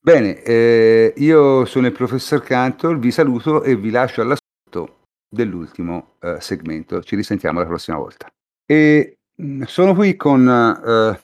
Bene, 0.00 0.42
eh, 0.42 1.12
io 1.18 1.66
sono 1.66 1.86
il 1.86 1.92
professor 1.92 2.42
Cantor, 2.42 2.98
vi 2.98 3.10
saluto 3.10 3.62
e 3.62 3.76
vi 3.76 3.90
lascio 3.90 4.22
all'ascolto 4.22 5.00
dell'ultimo 5.28 6.14
eh, 6.20 6.40
segmento. 6.40 7.02
Ci 7.02 7.16
risentiamo 7.16 7.60
la 7.60 7.66
prossima 7.66 7.98
volta. 7.98 8.30
E 8.64 9.18
mh, 9.34 9.64
sono 9.64 9.94
qui 9.94 10.16
con 10.16 10.48
eh, 10.48 11.20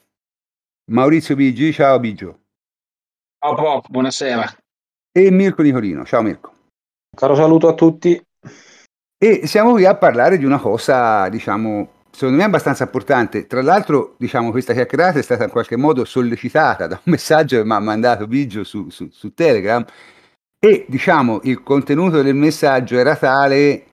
Maurizio 0.90 1.34
Bigi, 1.36 1.72
ciao 1.72 1.98
Bigio. 1.98 2.40
Ciao 3.38 3.54
Prof, 3.54 3.88
buonasera. 3.88 4.44
E 5.10 5.30
Mirko 5.30 5.62
Nicolino, 5.62 6.04
ciao 6.04 6.20
Mirko. 6.20 6.52
Caro 7.16 7.34
saluto 7.34 7.68
a 7.68 7.74
tutti. 7.74 8.22
E 9.24 9.46
siamo 9.46 9.72
qui 9.72 9.86
a 9.86 9.94
parlare 9.94 10.36
di 10.36 10.44
una 10.44 10.58
cosa, 10.58 11.30
diciamo, 11.30 11.92
secondo 12.10 12.36
me 12.36 12.44
abbastanza 12.44 12.84
importante. 12.84 13.46
Tra 13.46 13.62
l'altro, 13.62 14.16
diciamo, 14.18 14.50
questa 14.50 14.74
chiacchierata 14.74 15.18
è 15.18 15.22
stata 15.22 15.44
in 15.44 15.50
qualche 15.50 15.76
modo 15.76 16.04
sollecitata 16.04 16.86
da 16.86 17.00
un 17.02 17.10
messaggio 17.10 17.56
che 17.56 17.64
mi 17.64 17.72
ha 17.72 17.78
mandato 17.78 18.26
Biggio 18.26 18.64
su, 18.64 18.90
su, 18.90 19.08
su 19.10 19.32
Telegram 19.32 19.82
e, 20.58 20.84
diciamo, 20.86 21.40
il 21.44 21.62
contenuto 21.62 22.20
del 22.20 22.34
messaggio 22.34 22.98
era 22.98 23.16
tale 23.16 23.86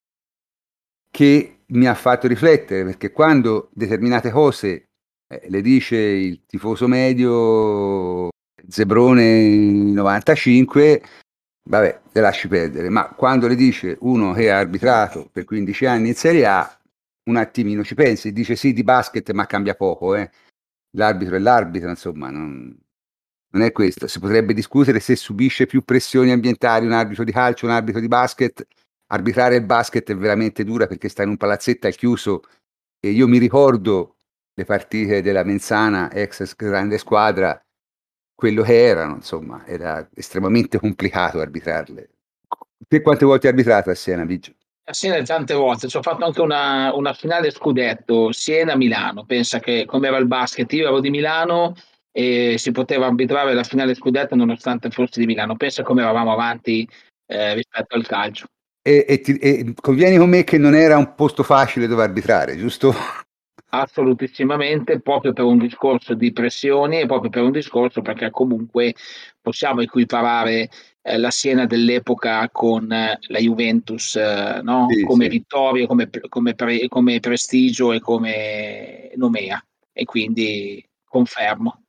che 1.09 1.59
mi 1.67 1.87
ha 1.87 1.93
fatto 1.93 2.27
riflettere, 2.27 2.83
perché 2.83 3.13
quando 3.13 3.69
determinate 3.71 4.31
cose 4.31 4.87
eh, 5.29 5.43
le 5.47 5.61
dice 5.61 5.95
il 5.95 6.41
tifoso 6.45 6.89
medio 6.89 8.27
Zebrone 8.67 9.93
95, 9.93 11.01
vabbè, 11.63 12.01
le 12.11 12.21
lasci 12.21 12.47
perdere, 12.47 12.89
ma 12.89 13.09
quando 13.09 13.47
le 13.47 13.55
dice 13.55 13.97
uno 14.01 14.33
che 14.33 14.51
ha 14.51 14.57
arbitrato 14.57 15.29
per 15.31 15.45
15 15.45 15.85
anni 15.85 16.09
in 16.09 16.15
Serie 16.15 16.45
A, 16.45 16.81
un 17.23 17.35
attimino 17.37 17.83
ci 17.83 17.95
pensi, 17.95 18.31
dice 18.33 18.55
sì 18.55 18.73
di 18.73 18.83
basket 18.83 19.31
ma 19.31 19.45
cambia 19.45 19.75
poco, 19.75 20.15
eh. 20.15 20.29
l'arbitro 20.91 21.35
è 21.35 21.39
l'arbitro, 21.39 21.89
insomma, 21.89 22.29
non, 22.29 22.75
non 23.51 23.61
è 23.63 23.71
questo. 23.71 24.07
Si 24.07 24.19
potrebbe 24.19 24.53
discutere 24.53 24.99
se 24.99 25.15
subisce 25.15 25.65
più 25.65 25.83
pressioni 25.83 26.31
ambientali 26.31 26.85
un 26.85 26.93
arbitro 26.93 27.23
di 27.23 27.31
calcio, 27.31 27.65
un 27.65 27.71
arbitro 27.71 27.99
di 27.99 28.07
basket. 28.07 28.65
Arbitrare 29.07 29.55
il 29.57 29.65
basket 29.65 30.09
è 30.11 30.15
veramente 30.15 30.63
dura 30.63 30.87
perché 30.87 31.09
sta 31.09 31.23
in 31.23 31.29
un 31.29 31.37
palazzetto 31.37 31.87
al 31.87 31.95
chiuso 31.95 32.43
e 32.99 33.09
io 33.09 33.27
mi 33.27 33.39
ricordo 33.39 34.15
le 34.53 34.65
partite 34.65 35.21
della 35.21 35.43
Menzana, 35.43 36.11
ex 36.11 36.55
grande 36.55 36.97
squadra, 36.97 37.61
quello 38.41 38.63
che 38.63 38.85
erano, 38.85 39.17
insomma, 39.17 39.63
era 39.67 40.09
estremamente 40.15 40.79
complicato 40.81 41.39
arbitrarle. 41.39 42.09
Te 42.87 43.01
quante 43.03 43.23
volte 43.23 43.45
hai 43.45 43.53
arbitrato 43.53 43.91
a 43.91 43.93
Siena, 43.93 44.25
Biggio? 44.25 44.53
A 44.85 44.93
Siena 44.93 45.21
tante 45.21 45.53
volte, 45.53 45.87
ci 45.87 45.95
ho 45.95 46.01
fatto 46.01 46.25
anche 46.25 46.41
una, 46.41 46.91
una 46.95 47.13
finale 47.13 47.51
scudetto, 47.51 48.31
Siena-Milano, 48.31 49.25
pensa 49.25 49.59
che 49.59 49.85
come 49.85 50.07
era 50.07 50.17
il 50.17 50.25
basket, 50.25 50.73
io 50.73 50.87
ero 50.87 50.99
di 50.99 51.11
Milano 51.11 51.75
e 52.11 52.55
si 52.57 52.71
poteva 52.71 53.05
arbitrare 53.05 53.53
la 53.53 53.63
finale 53.63 53.93
scudetto 53.93 54.33
nonostante 54.35 54.89
fossi 54.89 55.19
di 55.19 55.27
Milano, 55.27 55.55
pensa 55.55 55.83
come 55.83 56.01
eravamo 56.01 56.33
avanti 56.33 56.89
eh, 57.27 57.53
rispetto 57.53 57.95
al 57.95 58.07
calcio. 58.07 58.47
E, 58.81 59.05
e, 59.07 59.21
ti, 59.21 59.37
e 59.37 59.73
convieni 59.79 60.17
con 60.17 60.29
me 60.29 60.43
che 60.43 60.57
non 60.57 60.73
era 60.73 60.97
un 60.97 61.13
posto 61.13 61.43
facile 61.43 61.85
dove 61.85 62.01
arbitrare, 62.01 62.57
giusto? 62.57 62.91
Assolutissimamente, 63.73 64.99
proprio 64.99 65.31
per 65.31 65.45
un 65.45 65.57
discorso 65.57 66.13
di 66.13 66.33
pressioni 66.33 66.99
e 66.99 67.05
proprio 67.05 67.29
per 67.29 67.43
un 67.43 67.51
discorso 67.51 68.01
perché 68.01 68.29
comunque 68.29 68.95
possiamo 69.41 69.79
equiparare 69.79 70.69
eh, 71.01 71.17
la 71.17 71.31
Siena 71.31 71.65
dell'epoca 71.65 72.49
con 72.51 72.91
eh, 72.91 73.17
la 73.27 73.39
Juventus, 73.39 74.15
eh, 74.17 74.59
no? 74.61 74.87
Sì, 74.89 75.03
come 75.03 75.23
sì. 75.25 75.29
vittoria, 75.29 75.87
come, 75.87 76.09
come, 76.27 76.53
pre- 76.53 76.87
come 76.89 77.19
prestigio 77.21 77.93
e 77.93 78.01
come 78.01 79.11
nomea. 79.15 79.63
E 79.93 80.03
quindi 80.03 80.85
confermo. 81.07 81.83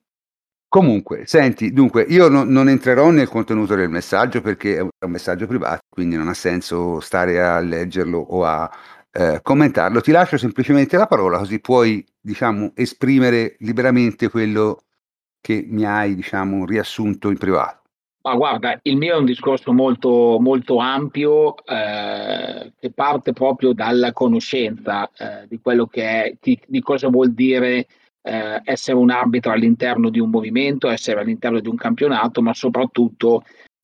Comunque, 0.68 1.26
senti, 1.26 1.72
dunque, 1.72 2.06
io 2.08 2.28
no- 2.28 2.44
non 2.44 2.68
entrerò 2.68 3.10
nel 3.10 3.28
contenuto 3.28 3.74
del 3.74 3.90
messaggio 3.90 4.40
perché 4.40 4.76
è 4.76 4.80
un 4.80 4.88
è 4.98 5.04
un 5.04 5.10
messaggio 5.10 5.48
privato, 5.48 5.80
quindi 5.90 6.14
non 6.14 6.28
ha 6.28 6.34
senso 6.34 7.00
stare 7.00 7.42
a 7.42 7.58
leggerlo 7.58 8.18
o 8.18 8.44
a 8.44 8.70
eh, 9.12 9.40
commentarlo. 9.42 10.00
Ti 10.00 10.10
lascio 10.10 10.38
semplicemente 10.38 10.96
la 10.96 11.06
parola 11.06 11.38
così 11.38 11.60
puoi, 11.60 12.04
diciamo, 12.20 12.72
esprimere 12.74 13.56
liberamente 13.60 14.30
quello 14.30 14.82
che 15.40 15.64
mi 15.68 15.84
hai, 15.84 16.14
diciamo, 16.14 16.64
riassunto 16.64 17.28
in 17.28 17.36
privato. 17.36 17.80
Ma 18.22 18.36
guarda, 18.36 18.78
il 18.82 18.96
mio 18.96 19.14
è 19.14 19.18
un 19.18 19.24
discorso 19.24 19.72
molto, 19.72 20.38
molto 20.40 20.78
ampio 20.78 21.56
eh, 21.64 22.72
che 22.78 22.90
parte 22.92 23.32
proprio 23.32 23.72
dalla 23.72 24.12
conoscenza 24.12 25.10
eh, 25.16 25.46
di 25.48 25.58
quello 25.60 25.86
che 25.86 26.02
è, 26.02 26.36
di, 26.40 26.58
di 26.64 26.80
cosa 26.80 27.08
vuol 27.08 27.32
dire 27.32 27.86
eh, 28.22 28.60
essere 28.62 28.96
un 28.96 29.10
arbitro 29.10 29.50
all'interno 29.50 30.08
di 30.08 30.20
un 30.20 30.30
movimento, 30.30 30.88
essere 30.88 31.20
all'interno 31.20 31.58
di 31.58 31.66
un 31.66 31.74
campionato, 31.74 32.40
ma 32.42 32.54
soprattutto 32.54 33.42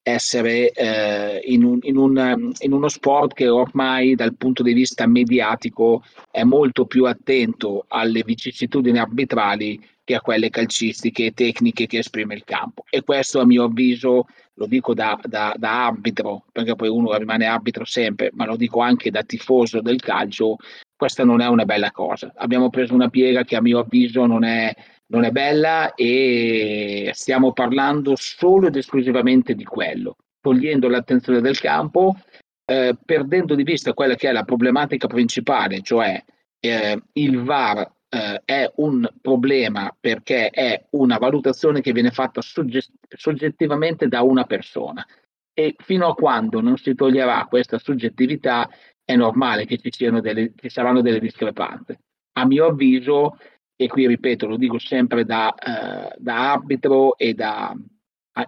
essere 0.09 0.71
eh, 0.71 1.41
in, 1.45 1.65
un, 1.65 1.79
in, 1.83 1.97
un, 1.97 2.53
in, 2.59 2.73
uno 2.73 2.89
sport 2.89 3.35
che 3.35 3.49
ormai 3.49 4.15
dal 4.15 4.35
punto 4.37 4.63
di 4.63 4.73
vista 4.73 5.07
mediatico 5.07 6.03
è 6.31 6.43
molto 6.43 6.87
più 6.87 7.05
attento 7.05 7.85
alle 7.89 8.23
vicissitudini 8.25 8.99
arbitrali 8.99 9.81
che 10.09 10.15
a 10.15 10.21
quelle 10.23 10.49
calcistiche 10.49 11.27
e 11.27 11.33
tecniche 11.33 11.87
che 11.87 11.99
esprime 11.99 12.35
il 12.35 12.45
campo. 12.45 12.85
E 12.89 13.03
questo 13.03 13.41
a 13.41 13.45
mio 13.45 13.65
avviso, 13.65 14.25
lo 14.55 14.67
dico 14.67 14.95
da, 14.95 15.21
da, 15.23 15.55
da 15.59 15.87
arbitro, 15.87 16.45
perché 16.51 16.75
poi 16.75 16.89
uno 16.89 17.15
rimane 17.15 17.45
arbitro 17.45 17.85
sempre, 17.85 18.31
ma 18.33 18.47
lo 18.47 18.57
dico 18.57 18.81
anche 18.81 19.11
da 19.11 19.23
tifoso 19.23 19.83
del 19.83 20.01
calcio, 20.01 20.57
questa 20.97 21.25
non 21.25 21.43
è 21.43 21.47
una 21.47 21.67
bella 21.67 21.91
cosa. 21.91 22.33
Abbiamo 22.37 22.71
preso 22.71 22.95
una 22.95 23.11
piega 23.11 23.45
che 23.45 23.55
a 23.55 23.61
mio 23.61 23.81
avviso 23.81 24.25
non 24.25 24.45
è, 24.45 24.75
non 25.11 25.25
è 25.25 25.31
bella 25.31 25.95
e 25.95 27.11
stiamo 27.15 27.53
parlando 27.53 28.15
solo 28.17 28.69
ed 28.69 28.77
esclusivamente 28.77 29.55
di 29.55 29.65
quello, 29.65 30.17
togliendo 30.41 30.89
l'attenzione 30.89 31.41
del 31.41 31.59
campo, 31.59 32.17
eh, 32.65 32.97
perdendo 33.05 33.55
di 33.55 33.63
vista 33.63 33.95
quella 33.95 34.15
che 34.15 34.29
è 34.29 34.33
la 34.33 34.45
problematica 34.45 35.07
principale, 35.07 35.81
cioè 35.81 36.23
eh, 36.61 37.03
il 37.13 37.43
VAR 37.43 37.91
eh, 38.09 38.43
è 38.45 38.71
un 38.77 39.09
problema 39.21 39.95
perché 39.99 40.51
è 40.51 40.87
una 40.91 41.19
valutazione 41.19 41.81
che 41.81 41.93
viene 41.93 42.11
fatta 42.11 42.41
sogge- 42.41 42.93
soggettivamente 43.09 44.09
da 44.09 44.23
una 44.23 44.45
persona 44.45 45.07
e 45.53 45.75
fino 45.79 46.09
a 46.09 46.15
quando 46.15 46.61
non 46.61 46.77
si 46.77 46.95
toglierà 46.95 47.47
questa 47.49 47.79
soggettività 47.79 48.69
è 49.05 49.17
normale 49.17 49.65
che 49.65 49.79
ci, 49.79 49.91
siano 49.91 50.21
delle, 50.21 50.53
ci 50.55 50.69
saranno 50.69 51.01
delle 51.01 51.19
discrepanze. 51.19 52.01
A 52.35 52.47
mio 52.47 52.67
avviso, 52.67 53.39
e 53.81 53.87
qui 53.87 54.09
ripeto, 54.09 54.49
lo 54.49 54.57
dico 54.57 54.81
sempre 54.81 55.25
da, 55.25 55.55
eh, 55.55 56.17
da 56.19 56.51
arbitro 56.51 57.17
e, 57.17 57.33
da, 57.33 57.73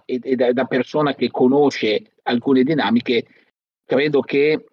e, 0.03 0.19
e 0.21 0.35
da, 0.35 0.51
da 0.51 0.65
persona 0.65 1.15
che 1.15 1.31
conosce 1.31 2.15
alcune 2.23 2.63
dinamiche, 2.63 3.25
credo 3.85 4.19
che 4.19 4.65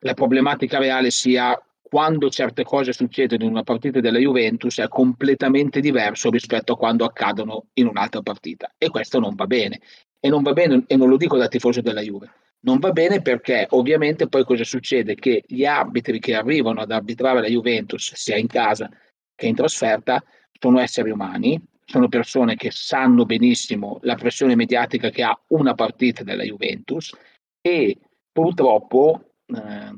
la 0.00 0.14
problematica 0.14 0.78
reale 0.78 1.12
sia 1.12 1.56
quando 1.80 2.28
certe 2.28 2.64
cose 2.64 2.92
succedono 2.92 3.44
in 3.44 3.50
una 3.50 3.62
partita 3.62 4.00
della 4.00 4.18
Juventus 4.18 4.80
è 4.80 4.88
completamente 4.88 5.78
diverso 5.78 6.28
rispetto 6.28 6.72
a 6.72 6.76
quando 6.76 7.04
accadono 7.04 7.66
in 7.74 7.86
un'altra 7.86 8.20
partita 8.20 8.74
e 8.76 8.90
questo 8.90 9.20
non 9.20 9.36
va 9.36 9.46
bene 9.46 9.80
e 10.18 10.28
non 10.28 10.42
va 10.42 10.52
bene 10.52 10.82
e 10.88 10.96
non 10.96 11.08
lo 11.08 11.16
dico 11.16 11.36
da 11.36 11.46
tifoso 11.46 11.80
della 11.80 12.00
Juve 12.00 12.32
non 12.64 12.80
va 12.80 12.90
bene 12.90 13.22
perché 13.22 13.66
ovviamente 13.70 14.26
poi 14.26 14.44
cosa 14.44 14.64
succede? 14.64 15.14
Che 15.14 15.44
gli 15.46 15.64
arbitri 15.64 16.18
che 16.18 16.34
arrivano 16.34 16.80
ad 16.80 16.90
arbitrare 16.90 17.40
la 17.40 17.46
Juventus, 17.46 18.14
sia 18.14 18.36
in 18.36 18.46
casa 18.46 18.90
che 19.34 19.46
in 19.46 19.54
trasferta, 19.54 20.22
sono 20.58 20.80
esseri 20.80 21.10
umani, 21.10 21.60
sono 21.84 22.08
persone 22.08 22.56
che 22.56 22.70
sanno 22.70 23.24
benissimo 23.24 23.98
la 24.02 24.14
pressione 24.14 24.54
mediatica 24.54 25.10
che 25.10 25.22
ha 25.22 25.38
una 25.48 25.74
partita 25.74 26.22
della 26.22 26.42
Juventus 26.42 27.14
e 27.60 27.98
purtroppo 28.32 29.34
eh, 29.46 29.92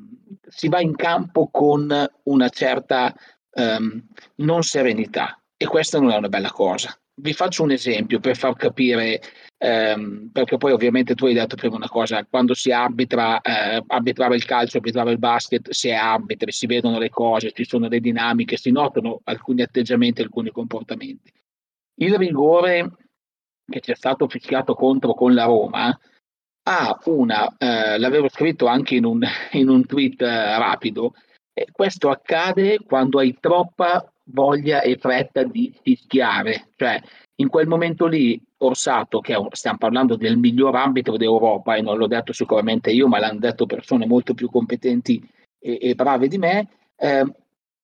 si 0.49 0.69
va 0.69 0.81
in 0.81 0.97
campo 0.97 1.49
con 1.49 1.93
una 2.25 2.49
certa 2.49 3.15
eh, 3.53 4.03
non 4.37 4.63
serenità 4.63 5.41
e 5.57 5.67
questa 5.67 6.01
non 6.01 6.11
è 6.11 6.17
una 6.17 6.29
bella 6.29 6.51
cosa. 6.51 6.99
Vi 7.19 7.33
faccio 7.33 7.63
un 7.63 7.71
esempio 7.71 8.21
per 8.21 8.37
far 8.37 8.55
capire 8.57 9.21
ehm, 9.59 10.29
perché 10.33 10.59
poi 10.59 10.73
ovviamente 10.73 11.15
tu 11.15 11.27
hai 11.27 11.33
detto 11.33 11.57
prima 11.57 11.77
una 11.77 11.89
cosa, 11.89 12.25
quando 12.25 12.53
si 12.53 12.71
arbitra, 12.71 13.41
eh, 13.41 13.83
arbitrava 13.87 14.35
il 14.35 14.45
calcio, 14.45 14.77
arbitrava 14.77 15.11
il 15.11 15.19
basket, 15.19 15.71
si 15.71 15.89
è 15.89 15.95
arbitri, 15.95 16.53
si 16.53 16.67
vedono 16.67 16.99
le 16.99 17.09
cose, 17.09 17.53
ci 17.53 17.65
sono 17.65 17.89
le 17.89 18.01
dinamiche, 18.01 18.59
si 18.59 18.71
notano 18.71 19.21
alcuni 19.25 19.63
atteggiamenti, 19.63 20.21
alcuni 20.21 20.51
comportamenti. 20.51 21.33
Il 21.99 22.17
rigore 22.17 22.97
che 23.67 23.81
ci 23.81 23.93
è 23.93 23.95
stato 23.95 24.29
fischiato 24.29 24.75
contro 24.75 25.15
con 25.15 25.35
la 25.35 25.45
Roma 25.45 25.99
ha 26.69 27.01
una, 27.05 27.57
eh, 27.59 27.99
l'avevo 27.99 28.29
scritto 28.29 28.67
anche 28.67 28.97
in 28.97 29.05
un, 29.05 29.25
in 29.53 29.69
un 29.69 29.87
tweet 29.87 30.21
eh, 30.21 30.59
rapido, 30.59 31.15
questo 31.73 32.11
accade 32.11 32.81
quando 32.85 33.19
hai 33.19 33.35
troppa 33.41 34.13
voglia 34.29 34.81
e 34.83 34.97
fretta 34.97 35.45
di 35.45 35.73
fischiare, 35.83 36.69
cioè 36.77 37.01
in 37.37 37.49
quel 37.49 37.67
momento 37.67 38.07
lì 38.07 38.41
Orsato, 38.59 39.21
che 39.21 39.37
stiamo 39.51 39.77
parlando 39.77 40.17
del 40.17 40.39
miglior 40.39 40.75
arbitro 40.75 41.17
d'Europa, 41.17 41.77
e 41.77 41.83
non 41.83 41.99
l'ho 41.99 42.07
detto 42.07 42.33
sicuramente 42.33 42.91
io, 42.91 43.07
ma 43.07 43.19
l'hanno 43.19 43.39
detto 43.39 43.67
persone 43.67 44.07
molto 44.07 44.33
più 44.33 44.51
competenti 44.51 45.23
e, 45.59 45.79
e 45.81 45.95
brave 45.95 46.29
di 46.29 46.39
me, 46.39 46.69
eh, 46.97 47.25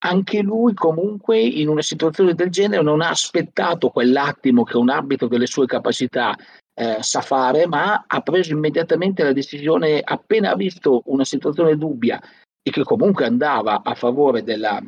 anche 0.05 0.41
lui 0.41 0.73
comunque 0.73 1.39
in 1.39 1.69
una 1.69 1.81
situazione 1.81 2.33
del 2.33 2.49
genere 2.49 2.81
non 2.81 3.01
ha 3.01 3.09
aspettato 3.09 3.89
quell'attimo 3.89 4.63
che 4.63 4.77
un 4.77 4.89
arbitro 4.89 5.27
delle 5.27 5.45
sue 5.45 5.65
capacità 5.65 6.35
eh, 6.73 6.97
sa 7.01 7.21
fare, 7.21 7.67
ma 7.67 8.03
ha 8.05 8.21
preso 8.21 8.51
immediatamente 8.51 9.23
la 9.23 9.31
decisione 9.31 10.01
appena 10.03 10.51
ha 10.51 10.55
visto 10.55 11.03
una 11.05 11.23
situazione 11.23 11.77
dubbia 11.77 12.21
e 12.61 12.71
che 12.71 12.83
comunque 12.83 13.25
andava 13.25 13.81
a 13.83 13.93
favore 13.93 14.43
della, 14.43 14.81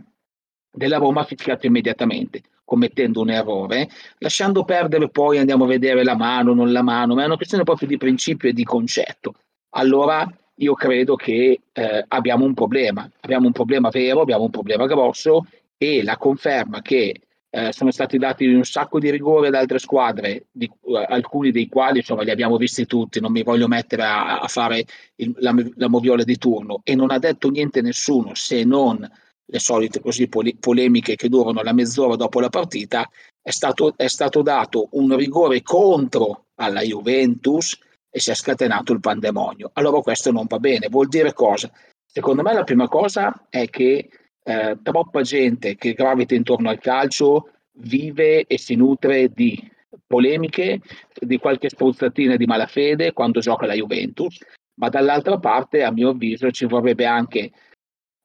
della 0.76 0.98
Roma, 0.98 1.24
fischiato 1.24 1.66
immediatamente 1.66 2.42
commettendo 2.66 3.22
un 3.22 3.30
errore, 3.30 3.88
lasciando 4.18 4.66
perdere 4.66 5.10
poi 5.10 5.38
andiamo 5.38 5.66
a 5.66 5.68
vedere 5.68 6.04
la 6.04 6.16
mano, 6.16 6.54
non 6.54 6.72
la 6.72 6.82
mano, 6.82 7.14
ma 7.14 7.22
è 7.22 7.26
una 7.26 7.36
questione 7.38 7.64
proprio 7.64 7.88
di 7.88 7.98
principio 7.98 8.50
e 8.50 8.54
di 8.54 8.64
concetto. 8.64 9.36
Allora 9.76 10.28
io 10.56 10.74
credo 10.74 11.16
che 11.16 11.62
eh, 11.72 12.06
abbiamo 12.08 12.44
un 12.44 12.54
problema, 12.54 13.10
abbiamo 13.22 13.46
un 13.46 13.52
problema 13.52 13.90
vero, 13.90 14.22
abbiamo 14.22 14.44
un 14.44 14.50
problema 14.50 14.88
grosso 14.88 15.46
e 15.78 16.04
la 16.04 16.18
conferma 16.18 16.82
che 16.82 17.22
eh, 17.50 17.72
sono 17.72 17.92
stati 17.92 18.18
dati 18.18 18.46
un 18.48 18.64
sacco 18.64 19.00
di 19.00 19.10
rigore 19.10 19.48
ad 19.48 19.56
altre 19.56 19.80
squadre, 19.80 20.48
di, 20.52 20.70
uh, 20.82 20.96
alcuni 21.08 21.52
dei 21.52 21.68
quali 21.70 22.00
insomma 22.00 22.24
li 22.24 22.32
abbiamo 22.32 22.58
visti 22.58 22.86
tutti, 22.86 23.20
non 23.20 23.32
mi 23.32 23.44
voglio 23.44 23.68
mettere 23.68 24.04
a, 24.04 24.40
a 24.40 24.48
fare 24.48 24.86
il, 25.16 25.34
la, 25.40 25.54
la 25.76 25.88
moviola 25.88 26.24
di 26.24 26.38
turno 26.38 26.82
e 26.84 26.96
non 26.96 27.12
ha 27.12 27.20
detto 27.20 27.50
niente 27.50 27.82
nessuno 27.82 28.34
se 28.34 28.64
non 28.64 29.10
le 29.46 29.60
solite 29.60 30.00
così 30.00 30.28
pole- 30.28 30.56
polemiche 30.60 31.16
che 31.16 31.30
durano 31.30 31.62
la 31.62 31.74
mezz'ora 31.74 32.16
dopo 32.16 32.40
la 32.40 32.50
partita, 32.50 33.10
è 33.42 33.52
stato, 33.52 33.94
è 33.96 34.08
stato 34.08 34.42
dato 34.42 34.90
un 34.92 35.16
rigore 35.16 35.62
contro 35.62 36.46
alla 36.56 36.82
Juventus 36.82 37.78
e 38.10 38.20
si 38.20 38.32
è 38.32 38.34
scatenato 38.34 38.94
il 38.94 39.00
pandemonio. 39.00 39.70
Allora 39.74 40.02
questo 40.02 40.32
non 40.32 40.46
va 40.48 40.58
bene, 40.58 40.88
vuol 40.90 41.08
dire 41.08 41.34
cosa? 41.34 41.72
Secondo 42.06 42.42
me 42.42 42.54
la 42.54 42.64
prima 42.64 42.88
cosa 42.88 43.48
è 43.50 43.70
che 43.70 44.10
eh, 44.44 44.78
troppa 44.82 45.22
gente 45.22 45.76
che 45.76 45.94
gravita 45.94 46.34
intorno 46.34 46.70
al 46.70 46.80
calcio 46.80 47.50
vive 47.80 48.46
e 48.46 48.58
si 48.58 48.76
nutre 48.76 49.30
di 49.30 49.60
polemiche, 50.08 50.80
di 51.14 51.38
qualche 51.38 51.70
spruzzatina 51.70 52.36
di 52.36 52.46
malafede 52.46 53.12
quando 53.12 53.40
gioca 53.40 53.66
la 53.66 53.74
Juventus, 53.74 54.38
ma 54.80 54.90
dall'altra 54.90 55.40
parte, 55.40 55.84
a 55.84 55.92
mio 55.92 56.10
avviso, 56.10 56.52
ci 56.52 56.66
vorrebbe 56.66 57.06
anche 57.06 57.52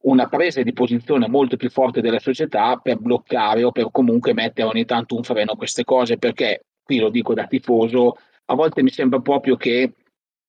una 0.03 0.26
presa 0.28 0.62
di 0.62 0.72
posizione 0.72 1.28
molto 1.28 1.57
più 1.57 1.70
forte 1.70 2.01
della 2.01 2.18
società 2.18 2.76
per 2.76 2.98
bloccare 2.98 3.64
o 3.64 3.72
per 3.72 3.88
comunque 3.90 4.32
mettere 4.32 4.68
ogni 4.68 4.84
tanto 4.84 5.16
un 5.16 5.22
freno 5.22 5.53
a 5.53 5.57
queste 5.57 5.84
cose, 5.84 6.16
perché 6.16 6.64
qui 6.82 6.98
lo 6.98 7.11
dico 7.11 7.34
da 7.34 7.46
tifoso, 7.46 8.16
a 8.46 8.55
volte 8.55 8.82
mi 8.82 8.90
sembra 8.90 9.20
proprio 9.20 9.57
che 9.57 9.92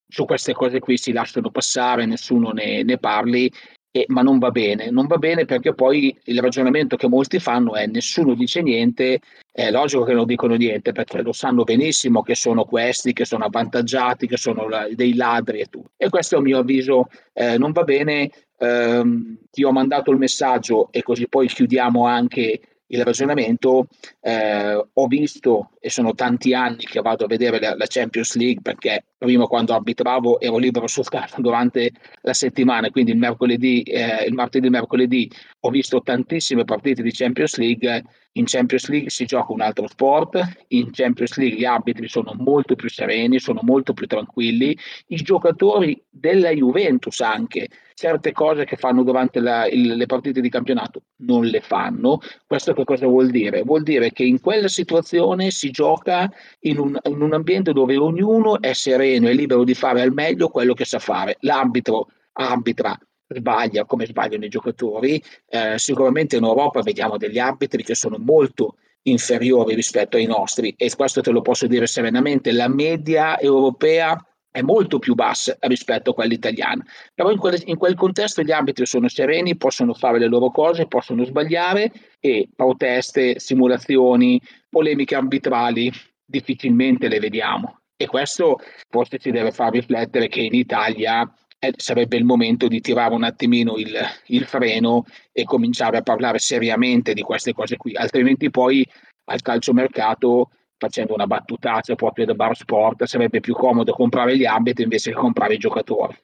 su 0.08 0.26
queste 0.26 0.54
cose 0.54 0.80
qui 0.80 0.98
si 0.98 1.12
lasciano 1.12 1.52
passare, 1.52 2.06
nessuno 2.06 2.52
ne, 2.52 2.84
ne 2.84 2.98
parli 2.98 3.52
eh, 3.92 4.06
ma 4.08 4.22
non 4.22 4.40
va 4.40 4.52
bene, 4.52 4.90
non 4.90 5.06
va 5.06 5.18
bene 5.18 5.46
perché 5.46 5.74
poi 5.74 6.18
il 6.24 6.40
ragionamento 6.40 6.96
che 6.96 7.08
molti 7.08 7.40
fanno 7.40 7.76
è 7.76 7.86
nessuno 7.88 8.36
dice 8.36 8.62
niente, 8.62 9.20
è 9.52 9.70
logico 9.70 10.04
che 10.04 10.14
non 10.14 10.26
dicono 10.26 10.56
niente 10.56 10.94
perché 10.94 11.22
lo 11.22 11.34
sanno 11.34 11.64
benissimo 11.64 12.22
che 12.22 12.36
sono 12.36 12.64
questi, 12.64 13.12
che 13.12 13.26
sono 13.26 13.46
avvantaggiati, 13.46 14.28
che 14.28 14.38
sono 14.38 14.70
la, 14.70 14.88
dei 14.94 15.14
ladri 15.14 15.60
e 15.60 15.66
tutto. 15.66 15.92
E 15.98 16.10
questo 16.10 16.38
a 16.38 16.42
mio 16.42 16.60
avviso 16.60 17.08
eh, 17.34 17.58
non 17.58 17.74
va 17.74 17.84
bene, 17.84 18.32
eh, 18.62 19.04
ti 19.50 19.64
ho 19.64 19.72
mandato 19.72 20.12
il 20.12 20.18
messaggio 20.18 20.92
e 20.92 21.02
così 21.02 21.28
poi 21.28 21.48
chiudiamo 21.48 22.06
anche 22.06 22.62
il 22.92 23.04
ragionamento, 23.04 23.88
eh, 24.20 24.86
ho 24.94 25.08
visto, 25.08 25.72
e 25.80 25.90
sono 25.90 26.14
tanti 26.14 26.54
anni 26.54 26.84
che 26.84 27.02
vado 27.02 27.24
a 27.24 27.28
vedere 27.28 27.60
la, 27.60 27.76
la, 27.76 27.86
Champions 27.88 28.36
League 28.36 28.62
perché 28.62 29.06
prima 29.22 29.46
quando 29.46 29.76
arbitravo 29.76 30.40
ero 30.40 30.58
libero 30.58 30.88
sul 30.88 31.08
campo 31.08 31.42
durante 31.42 31.92
la 32.22 32.34
settimana, 32.34 32.90
quindi 32.90 33.12
il 33.12 33.20
mercoledì, 33.20 33.84
eh, 33.84 34.26
il 34.26 34.34
martedì 34.34 34.66
e 34.66 34.72
mercoledì 34.72 35.30
ho 35.60 35.70
visto 35.70 36.02
tantissime 36.02 36.66
partite 36.66 37.04
di 37.04 37.12
Champions 37.12 37.58
League. 37.58 38.04
In 38.36 38.46
Champions 38.46 38.88
League 38.88 39.10
si 39.10 39.26
gioca 39.26 39.52
un 39.52 39.62
altro 39.62 39.88
sport, 39.88 40.42
in 40.70 40.90
Champions 40.92 41.36
League 41.36 41.60
gli 41.60 41.66
arbitri 41.66 42.08
sono 42.08 42.34
molto 42.38 42.76
più 42.76 42.90
sereni, 42.90 43.40
sono 43.40 43.60
molto 43.62 43.94
più 43.94 44.08
tranquilli, 44.08 44.76
i 45.08 45.18
giocatori 45.18 46.02
della 46.10 46.50
Juventus 46.50 47.20
anche 47.20 47.68
certe 47.94 48.32
cose 48.32 48.66
che 48.66 48.78
fanno 48.78 49.04
durante 49.04 49.40
la, 49.40 49.68
il, 49.68 49.96
le 49.96 50.06
partite 50.08 50.42
di 50.42 50.50
campionato 50.50 51.04
non 51.18 51.46
le 51.46 51.62
fanno. 51.62 52.20
Questo 52.48 52.74
che 52.74 52.84
cosa 52.84 53.06
vuol 53.06 53.30
dire? 53.30 53.62
Vuol 53.62 53.84
dire 53.84 54.12
che 54.12 54.24
in 54.24 54.40
quella 54.40 54.70
situazione 54.70 55.52
si 55.52 55.70
gioca 55.70 56.32
in 56.62 56.80
un, 56.80 56.98
in 57.04 57.22
un 57.22 57.34
ambiente 57.34 57.74
dove 57.74 57.98
ognuno 57.98 58.60
è 58.60 58.74
sereno 58.74 59.11
e 59.16 59.34
libero 59.34 59.64
di 59.64 59.74
fare 59.74 60.02
al 60.02 60.14
meglio 60.14 60.50
quello 60.50 60.74
che 60.74 60.86
sa 60.86 61.00
fare. 61.00 61.38
L'arbitro 61.42 62.08
arbitra 62.34 62.98
sbaglia 63.28 63.86
come 63.86 64.06
sbagliano 64.06 64.46
i 64.46 64.50
giocatori. 64.50 65.22
Eh, 65.48 65.78
sicuramente 65.78 66.38
in 66.38 66.44
Europa 66.44 66.82
vediamo 66.82 67.18
degli 67.18 67.40
arbitri 67.40 67.84
che 67.84 67.96
sono 67.96 68.18
molto 68.18 68.76
inferiori 69.04 69.74
rispetto 69.74 70.18
ai 70.18 70.26
nostri 70.26 70.76
e 70.78 70.94
questo 70.96 71.22
te 71.22 71.32
lo 71.32 71.42
posso 71.42 71.68
dire 71.68 71.88
serenamente. 71.88 72.52
La 72.52 72.68
media 72.68 73.40
europea 73.40 74.18
è 74.52 74.62
molto 74.62 75.00
più 75.00 75.16
bassa 75.16 75.58
rispetto 75.62 76.12
a 76.12 76.14
quella 76.14 76.34
italiana. 76.34 76.86
Però 77.16 77.32
in 77.32 77.38
quel, 77.38 77.60
in 77.66 77.78
quel, 77.78 77.96
contesto 77.96 78.44
gli 78.44 78.52
arbitri 78.52 78.86
sono 78.86 79.08
sereni, 79.08 79.56
possono 79.56 79.94
fare 79.94 80.20
le 80.20 80.28
loro 80.28 80.52
cose, 80.52 80.88
possono 80.88 81.24
sbagliare 81.24 81.92
e 82.20 82.50
proteste, 82.54 83.40
simulazioni, 83.40 84.42
polemiche 84.70 85.16
arbitrali 85.16 85.92
difficilmente 86.26 87.08
le 87.08 87.20
vediamo. 87.20 87.81
E 88.02 88.08
questo 88.08 88.60
forse 88.90 89.20
ci 89.20 89.30
deve 89.30 89.52
far 89.52 89.72
riflettere 89.72 90.28
che 90.28 90.42
in 90.42 90.56
Italia 90.56 91.32
eh, 91.60 91.72
sarebbe 91.78 92.18
il 92.18 92.24
momento 92.24 92.68
di 92.68 92.82
tirare 92.82 93.14
un 93.14 93.24
attimino 93.24 93.78
il, 93.78 93.96
il 94.28 94.46
freno 94.46 95.06
e 95.32 95.44
cominciare 95.44 95.98
a 95.98 96.02
parlare 96.02 96.40
seriamente 96.40 97.14
di 97.14 97.22
queste 97.22 97.54
cose 97.54 97.78
qui, 97.78 97.96
altrimenti 97.96 98.50
poi 98.50 98.84
al 99.26 99.42
calciomercato 99.44 100.50
facendo 100.78 101.14
una 101.14 101.28
battutaccia 101.28 101.94
proprio 101.94 102.26
da 102.26 102.34
bar 102.34 102.56
sport, 102.56 103.04
sarebbe 103.04 103.40
più 103.40 103.54
comodo 103.54 103.94
comprare 103.94 104.36
gli 104.36 104.46
arbitri 104.46 104.82
invece 104.82 105.12
che 105.12 105.18
comprare 105.18 105.54
i 105.54 105.60
giocatori. 105.60 106.18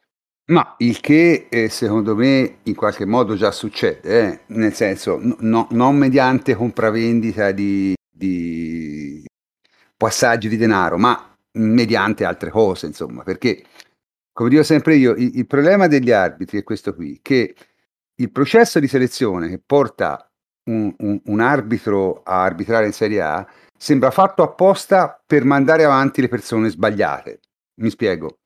Ma 0.45 0.73
il 0.79 0.99
che 0.99 1.45
eh, 1.47 1.69
secondo 1.69 2.15
me 2.15 2.61
in 2.63 2.73
qualche 2.73 3.05
modo 3.05 3.35
già 3.35 3.51
succede, 3.51 4.01
eh? 4.01 4.39
nel 4.47 4.73
senso 4.73 5.19
no, 5.41 5.67
non 5.71 5.95
mediante 5.95 6.55
compravendita 6.55 7.51
di, 7.51 7.93
di 8.09 9.23
passaggi 9.95 10.49
di 10.49 10.57
denaro, 10.57 10.97
ma 10.97 11.36
mediante 11.57 12.25
altre 12.25 12.49
cose, 12.49 12.85
insomma, 12.85 13.23
perché 13.23 13.63
come 14.37 14.49
dico 14.49 14.61
sempre 14.61 14.95
io, 14.95 15.13
il, 15.13 15.37
il 15.37 15.47
problema 15.47 15.87
degli 15.87 16.11
arbitri 16.11 16.59
è 16.59 16.63
questo 16.63 16.93
qui, 16.93 17.19
che 17.23 17.55
il 18.19 18.31
processo 18.31 18.79
di 18.79 18.87
selezione 18.87 19.49
che 19.49 19.59
porta 19.59 20.29
un, 20.65 20.93
un, 20.99 21.19
un 21.25 21.39
arbitro 21.39 22.21
a 22.23 22.43
arbitrare 22.43 22.85
in 22.85 22.93
Serie 22.93 23.21
A 23.21 23.47
sembra 23.75 24.11
fatto 24.11 24.43
apposta 24.43 25.21
per 25.25 25.43
mandare 25.43 25.83
avanti 25.85 26.21
le 26.21 26.27
persone 26.27 26.69
sbagliate. 26.69 27.39
Mi 27.75 27.89
spiego. 27.89 28.39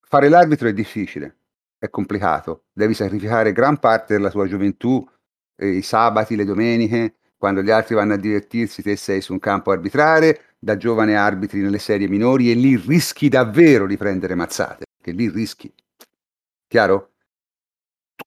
Fare 0.00 0.28
l'arbitro 0.28 0.68
è 0.68 0.74
difficile, 0.74 1.36
è 1.78 1.88
complicato, 1.88 2.64
devi 2.70 2.92
sacrificare 2.92 3.52
gran 3.52 3.78
parte 3.78 4.14
della 4.14 4.30
tua 4.30 4.46
gioventù, 4.46 5.02
eh, 5.56 5.68
i 5.68 5.82
sabati, 5.82 6.36
le 6.36 6.44
domeniche, 6.44 7.16
quando 7.38 7.62
gli 7.62 7.70
altri 7.70 7.94
vanno 7.94 8.12
a 8.12 8.18
divertirsi, 8.18 8.82
te 8.82 8.96
sei 8.96 9.22
su 9.22 9.32
un 9.32 9.38
campo 9.38 9.70
a 9.70 9.74
arbitrare, 9.74 10.51
da 10.64 10.76
giovane 10.76 11.16
arbitri 11.16 11.60
nelle 11.60 11.80
serie 11.80 12.06
minori 12.06 12.48
e 12.48 12.54
lì 12.54 12.76
rischi 12.76 13.28
davvero 13.28 13.84
di 13.84 13.96
prendere 13.96 14.36
mazzate, 14.36 14.84
che 15.02 15.10
lì 15.10 15.28
rischi. 15.28 15.72
Chiaro? 16.68 17.14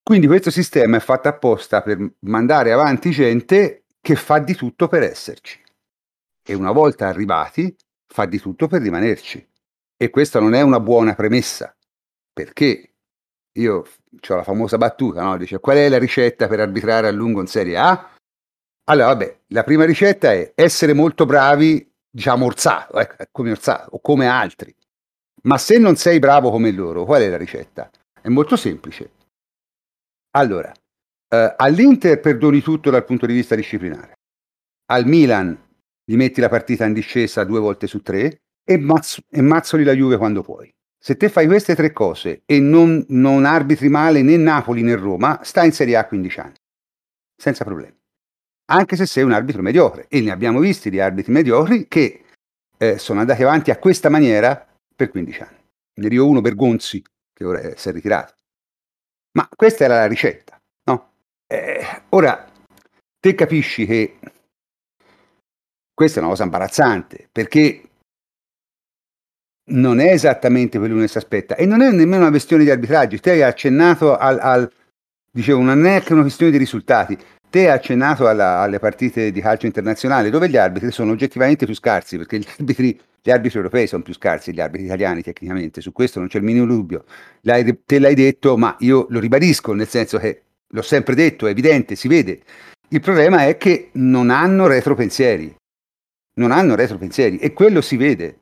Quindi 0.04 0.28
questo 0.28 0.52
sistema 0.52 0.98
è 0.98 1.00
fatto 1.00 1.30
apposta 1.30 1.82
per 1.82 1.98
mandare 2.20 2.74
avanti 2.74 3.12
gente 3.12 3.86
che 4.02 4.16
fa 4.16 4.40
di 4.40 4.54
tutto 4.54 4.90
per 4.90 5.04
esserci 5.04 5.58
e 6.46 6.54
una 6.54 6.74
volta 6.74 7.08
arrivati 7.08 7.74
fa 8.06 8.26
di 8.26 8.38
tutto 8.38 8.68
per 8.68 8.82
rimanerci. 8.82 9.48
E 9.96 10.10
questa 10.10 10.42
non 10.42 10.54
è 10.54 10.62
una 10.62 10.82
buona 10.82 11.16
premessa, 11.16 11.74
perché 12.34 12.96
io 13.54 13.76
ho 13.76 14.36
la 14.36 14.44
famosa 14.44 14.78
battuta, 14.78 15.24
no? 15.24 15.38
dice 15.38 15.60
qual 15.60 15.78
è 15.78 15.88
la 15.88 15.98
ricetta 15.98 16.48
per 16.50 16.60
arbitrare 16.60 17.08
a 17.08 17.12
lungo 17.12 17.40
in 17.40 17.48
Serie 17.48 17.78
A? 17.78 18.12
Allora, 18.88 19.08
vabbè, 19.08 19.40
la 19.48 19.64
prima 19.64 19.86
ricetta 19.86 20.34
è 20.34 20.52
essere 20.54 20.92
molto 20.92 21.26
bravi, 21.26 21.95
diciamo, 22.16 22.46
Orsato, 22.46 22.98
ecco, 22.98 23.26
come 23.30 23.52
Orsato, 23.52 23.90
o 23.92 24.00
come 24.00 24.28
altri. 24.28 24.74
Ma 25.44 25.58
se 25.58 25.78
non 25.78 25.98
sei 25.98 26.18
bravo 26.20 26.50
come 26.50 26.72
loro, 26.72 27.04
qual 27.04 27.22
è 27.22 27.30
la 27.30 27.38
ricetta? 27.38 27.90
È 28.22 28.30
molto 28.30 28.56
semplice. 28.56 29.12
Allora, 30.32 30.72
eh, 31.28 31.54
all'Inter 31.58 32.20
perdoni 32.22 32.62
tutto 32.62 32.90
dal 32.90 33.04
punto 33.04 33.26
di 33.26 33.34
vista 33.34 33.56
disciplinare. 33.56 34.14
Al 34.92 35.06
Milan 35.06 35.58
gli 36.06 36.16
metti 36.16 36.40
la 36.40 36.50
partita 36.50 36.86
in 36.86 36.94
discesa 36.94 37.44
due 37.44 37.60
volte 37.60 37.86
su 37.86 38.02
tre 38.02 38.38
e, 38.64 38.78
mazz- 38.78 39.20
e 39.30 39.42
mazzoli 39.42 39.84
la 39.84 39.94
Juve 39.94 40.18
quando 40.18 40.42
puoi. 40.42 40.74
Se 40.98 41.18
te 41.18 41.30
fai 41.30 41.46
queste 41.48 41.76
tre 41.76 41.92
cose 41.92 42.44
e 42.46 42.60
non, 42.60 43.04
non 43.10 43.46
arbitri 43.46 43.90
male 43.90 44.22
né 44.22 44.38
Napoli 44.38 44.82
né 44.82 44.96
Roma, 44.96 45.42
stai 45.44 45.68
in 45.68 45.74
Serie 45.74 45.98
A 45.98 46.06
15 46.06 46.40
anni, 46.40 46.56
senza 47.36 47.64
problemi. 47.64 47.96
Anche 48.68 48.96
se 48.96 49.06
sei 49.06 49.24
un 49.24 49.32
arbitro 49.32 49.62
mediocre, 49.62 50.08
e 50.10 50.22
ne 50.22 50.32
abbiamo 50.32 50.60
visti 50.60 50.90
di 50.90 51.00
arbitri 51.00 51.32
mediocri 51.32 51.88
che 51.88 52.24
eh, 52.78 52.98
sono 52.98 53.20
andati 53.20 53.44
avanti 53.44 53.72
a 53.72 53.78
questa 53.78 54.10
maniera 54.10 54.68
per 54.96 55.10
15 55.10 55.42
anni. 55.42 55.64
Ne 56.00 56.10
dio 56.10 56.28
uno 56.28 56.42
Bergonzi, 56.42 57.04
che 57.34 57.46
ora 57.46 57.76
si 57.76 57.90
è 57.90 57.92
ritirato. 57.92 58.34
Ma 59.38 59.48
questa 59.56 59.84
era 59.84 59.96
la 59.96 60.08
ricetta, 60.08 60.60
no? 60.86 61.12
Eh, 61.48 62.04
ora, 62.10 62.50
te 63.20 63.36
capisci 63.36 63.86
che 63.86 64.18
questa 65.94 66.20
è 66.20 66.22
una 66.22 66.32
cosa 66.32 66.44
imbarazzante, 66.44 67.30
perché 67.32 67.90
non 69.68 70.00
è 70.00 70.12
esattamente 70.12 70.78
quello 70.78 71.00
che 71.00 71.08
si 71.08 71.18
aspetta 71.18 71.56
e 71.56 71.66
non 71.66 71.82
è 71.82 71.90
nemmeno 71.92 72.22
una 72.22 72.30
questione 72.30 72.64
di 72.64 72.72
arbitraggio. 72.72 73.20
Te 73.20 73.32
hai 73.32 73.42
accennato 73.42 74.16
al, 74.16 74.40
al 74.40 74.72
dicevo, 75.32 75.62
non 75.62 75.80
è 75.80 75.82
neanche 75.82 76.14
una 76.14 76.22
questione 76.22 76.52
di 76.52 76.58
risultati. 76.58 77.18
Te 77.50 77.60
hai 77.60 77.74
accennato 77.74 78.28
alla, 78.28 78.60
alle 78.60 78.80
partite 78.80 79.32
di 79.32 79.42
calcio 79.42 79.66
internazionale 79.66 80.30
dove 80.30 80.50
gli 80.50 80.58
arbitri 80.58 80.92
sono 80.92 81.12
oggettivamente 81.12 81.66
più 81.66 81.74
scarsi, 81.74 82.18
perché 82.18 82.40
gli 82.40 82.48
arbitri, 82.58 83.00
gli 83.22 83.32
arbitri 83.32 83.58
europei 83.58 83.88
sono 83.88 84.04
più 84.04 84.14
scarsi 84.14 84.52
degli 84.52 84.62
arbitri 84.62 84.86
italiani 84.86 85.22
tecnicamente, 85.22 85.82
su 85.82 85.92
questo 85.92 86.20
non 86.20 86.28
c'è 86.28 86.40
il 86.40 86.44
minimo 86.44 86.66
dubbio. 86.66 87.06
L'hai, 87.42 87.84
te 87.86 88.00
l'hai 88.00 88.16
detto, 88.16 88.58
ma 88.58 88.76
io 88.80 89.08
lo 89.10 89.20
ribadisco, 89.20 89.74
nel 89.74 89.88
senso 89.88 90.18
che 90.18 90.42
l'ho 90.68 90.82
sempre 90.82 91.16
detto, 91.16 91.48
è 91.48 91.52
evidente, 91.52 91.96
si 91.96 92.08
vede. 92.08 92.42
Il 92.90 93.00
problema 93.00 93.46
è 93.46 93.58
che 93.58 93.90
non 93.94 94.30
hanno 94.30 94.68
retropensieri 94.68 95.56
non 96.36 96.52
hanno 96.52 96.76
retropensieri 96.76 97.38
e 97.38 97.54
quello 97.54 97.82
si 97.82 97.98
vede. 97.98 98.40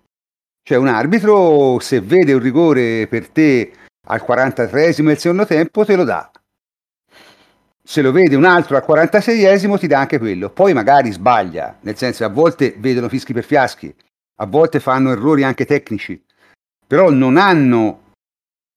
Cioè 0.64 0.78
un 0.78 0.88
arbitro 0.88 1.80
se 1.80 2.00
vede 2.00 2.34
un 2.34 2.40
rigore 2.40 3.08
per 3.08 3.28
te 3.30 3.72
al 4.08 4.24
43esimo 4.26 5.08
del 5.08 5.18
secondo 5.18 5.46
tempo 5.46 5.86
te 5.86 5.96
lo 5.96 6.04
dà. 6.04 6.32
Se 7.86 8.02
lo 8.02 8.12
vede 8.12 8.36
un 8.36 8.46
altro 8.46 8.78
al 8.78 8.86
46esimo 8.88 9.78
ti 9.78 9.88
dà 9.88 10.00
anche 10.00 10.20
quello. 10.20 10.50
Poi 10.50 10.74
magari 10.74 11.12
sbaglia, 11.12 11.78
nel 11.82 11.98
senso 11.98 12.24
a 12.24 12.30
volte 12.30 12.76
vedono 12.78 13.10
fischi 13.10 13.34
per 13.34 13.44
fiaschi, 13.44 13.94
a 14.38 14.46
volte 14.46 14.80
fanno 14.80 15.12
errori 15.12 15.44
anche 15.44 15.66
tecnici, 15.66 16.22
però 16.88 17.10
non 17.10 17.38
hanno 17.38 18.14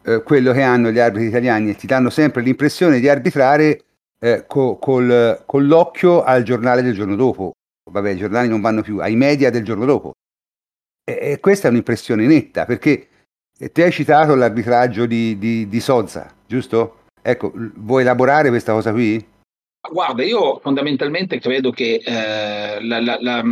eh, 0.03 0.23
quello 0.23 0.53
che 0.53 0.63
hanno 0.63 0.91
gli 0.91 0.99
arbitri 0.99 1.29
italiani 1.29 1.71
e 1.71 1.77
ti 1.77 1.87
danno 1.87 2.11
sempre 2.11 2.43
l'impressione 2.43 2.99
di 2.99 3.09
arbitrare 3.09 3.85
eh, 4.19 4.45
co- 4.47 4.77
col, 4.77 5.43
con 5.47 5.67
l'occhio 5.67 6.23
al 6.23 6.43
giornale 6.43 6.83
del 6.83 6.95
giorno 6.95 7.15
dopo 7.15 7.53
vabbè, 7.91 8.11
i 8.11 8.17
giornali 8.17 8.49
non 8.49 8.61
vanno 8.61 8.83
più, 8.83 8.99
ai 8.99 9.17
media 9.17 9.51
del 9.51 9.65
giorno 9.65 9.85
dopo. 9.85 10.13
E, 11.05 11.19
e 11.33 11.41
questa 11.41 11.69
è 11.69 11.71
un'impressione 11.71 12.27
netta, 12.27 12.65
perché 12.65 13.09
te 13.73 13.85
hai 13.85 13.93
citato 13.93 14.35
l'arbitraggio 14.35 15.07
di, 15.07 15.39
di, 15.39 15.69
di 15.69 15.81
Sozza, 15.81 16.33
giusto? 16.47 16.96
Ecco, 17.29 17.51
vuoi 17.75 18.03
elaborare 18.03 18.51
questa 18.51 18.71
cosa 18.71 18.93
qui? 18.93 19.35
Guarda, 19.91 20.23
io 20.23 20.61
fondamentalmente 20.61 21.41
credo 21.41 21.73
che 21.73 22.01
eh, 22.05 22.81
la, 22.85 23.01
la, 23.01 23.19
la, 23.21 23.43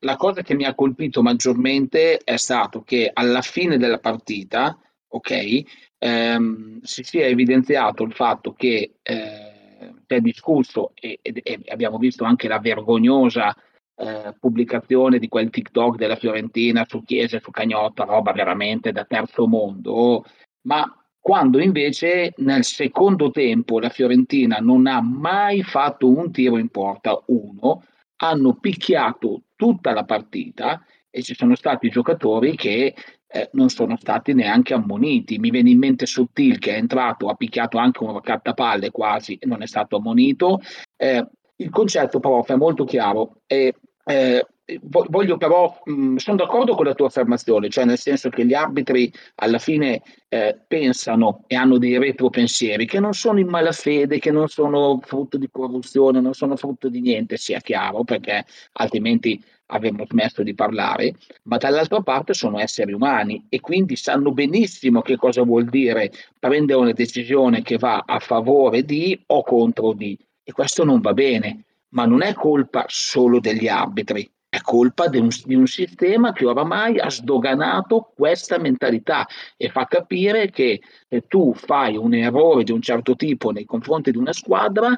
la, 0.00 0.16
cosa 0.16 0.42
che 0.42 0.54
mi 0.56 0.64
ha 0.64 0.74
colpito 0.74 1.22
maggiormente 1.22 2.18
è 2.18 2.36
stato 2.36 2.82
che 2.82 3.08
alla 3.12 3.40
fine 3.40 3.78
della 3.78 4.00
partita, 4.00 4.76
ok, 5.06 5.62
ehm, 5.98 6.80
si 6.82 7.04
sia 7.04 7.26
evidenziato 7.26 8.02
il 8.02 8.14
fatto 8.14 8.52
che 8.52 8.94
eh, 9.00 9.92
è 10.08 10.20
discusso 10.20 10.90
e, 10.94 11.20
e, 11.22 11.40
e, 11.40 11.60
abbiamo 11.68 11.98
visto 11.98 12.24
anche 12.24 12.48
la 12.48 12.58
vergognosa 12.58 13.54
eh, 13.94 14.34
pubblicazione 14.40 15.20
di 15.20 15.28
quel 15.28 15.50
TikTok 15.50 15.96
della 15.96 16.16
Fiorentina 16.16 16.84
su 16.88 17.04
Chiesa 17.04 17.36
e 17.36 17.40
su 17.40 17.52
Cagnotta, 17.52 18.02
roba 18.02 18.32
veramente 18.32 18.90
da 18.90 19.04
terzo 19.04 19.46
mondo, 19.46 20.24
ma 20.62 20.99
quando 21.20 21.60
invece 21.60 22.32
nel 22.38 22.64
secondo 22.64 23.30
tempo 23.30 23.78
la 23.78 23.90
Fiorentina 23.90 24.56
non 24.58 24.86
ha 24.86 25.00
mai 25.02 25.62
fatto 25.62 26.08
un 26.08 26.32
tiro 26.32 26.56
in 26.56 26.70
porta, 26.70 27.20
uno, 27.26 27.84
hanno 28.16 28.54
picchiato 28.54 29.42
tutta 29.54 29.92
la 29.92 30.04
partita 30.04 30.84
e 31.10 31.22
ci 31.22 31.34
sono 31.34 31.54
stati 31.54 31.90
giocatori 31.90 32.56
che 32.56 32.94
eh, 33.32 33.48
non 33.52 33.68
sono 33.68 33.96
stati 33.96 34.32
neanche 34.32 34.74
ammoniti. 34.74 35.38
Mi 35.38 35.50
viene 35.50 35.70
in 35.70 35.78
mente 35.78 36.06
Sottil 36.06 36.58
che 36.58 36.74
è 36.74 36.78
entrato, 36.78 37.28
ha 37.28 37.34
picchiato 37.34 37.78
anche 37.78 38.02
un 38.02 38.12
raccattapalle 38.14 38.90
quasi 38.90 39.36
e 39.36 39.46
non 39.46 39.62
è 39.62 39.66
stato 39.66 39.96
ammonito. 39.96 40.60
Eh, 40.96 41.26
il 41.56 41.70
concetto, 41.70 42.18
prof, 42.18 42.50
è 42.50 42.56
molto 42.56 42.84
chiaro. 42.84 43.42
E 43.46 43.74
eh, 44.04 44.46
voglio 44.82 45.36
però, 45.36 45.76
sono 46.16 46.36
d'accordo 46.36 46.74
con 46.74 46.84
la 46.84 46.94
tua 46.94 47.06
affermazione, 47.06 47.68
cioè 47.68 47.84
nel 47.84 47.98
senso 47.98 48.28
che 48.28 48.44
gli 48.44 48.54
arbitri 48.54 49.12
alla 49.36 49.58
fine 49.58 50.02
eh, 50.28 50.58
pensano 50.66 51.44
e 51.46 51.56
hanno 51.56 51.78
dei 51.78 51.98
retropensieri 51.98 52.86
che 52.86 53.00
non 53.00 53.12
sono 53.12 53.38
in 53.38 53.48
malafede, 53.48 54.18
che 54.18 54.30
non 54.30 54.48
sono 54.48 55.00
frutto 55.02 55.38
di 55.38 55.48
corruzione, 55.50 56.20
non 56.20 56.34
sono 56.34 56.56
frutto 56.56 56.88
di 56.88 57.00
niente, 57.00 57.36
sia 57.36 57.60
chiaro, 57.60 58.04
perché 58.04 58.44
altrimenti 58.72 59.42
avremmo 59.66 60.04
smesso 60.06 60.42
di 60.42 60.54
parlare, 60.54 61.14
ma 61.44 61.56
dall'altra 61.56 62.00
parte 62.00 62.34
sono 62.34 62.58
esseri 62.58 62.92
umani 62.92 63.46
e 63.48 63.60
quindi 63.60 63.96
sanno 63.96 64.32
benissimo 64.32 65.00
che 65.00 65.16
cosa 65.16 65.42
vuol 65.42 65.66
dire 65.66 66.10
prendere 66.38 66.80
una 66.80 66.92
decisione 66.92 67.62
che 67.62 67.78
va 67.78 68.02
a 68.04 68.18
favore 68.18 68.84
di 68.84 69.20
o 69.26 69.42
contro 69.42 69.92
di, 69.92 70.18
e 70.42 70.52
questo 70.52 70.84
non 70.84 71.00
va 71.00 71.12
bene 71.12 71.64
ma 71.90 72.04
non 72.04 72.22
è 72.22 72.34
colpa 72.34 72.84
solo 72.88 73.40
degli 73.40 73.68
arbitri, 73.68 74.28
è 74.50 74.60
colpa 74.62 75.06
di 75.06 75.18
un, 75.18 75.28
di 75.44 75.54
un, 75.54 75.68
sistema 75.68 76.32
che 76.32 76.44
oramai 76.44 76.98
ha 76.98 77.08
sdoganato 77.08 78.12
questa 78.16 78.58
mentalità 78.58 79.24
e 79.56 79.70
fa 79.70 79.86
capire 79.86 80.50
che 80.50 80.80
se 81.08 81.26
tu 81.28 81.54
fai 81.54 81.96
un 81.96 82.12
errore 82.14 82.64
di 82.64 82.72
un 82.72 82.82
certo 82.82 83.14
tipo 83.14 83.52
nei 83.52 83.64
confronti 83.64 84.10
di 84.10 84.16
una 84.16 84.32
squadra, 84.32 84.92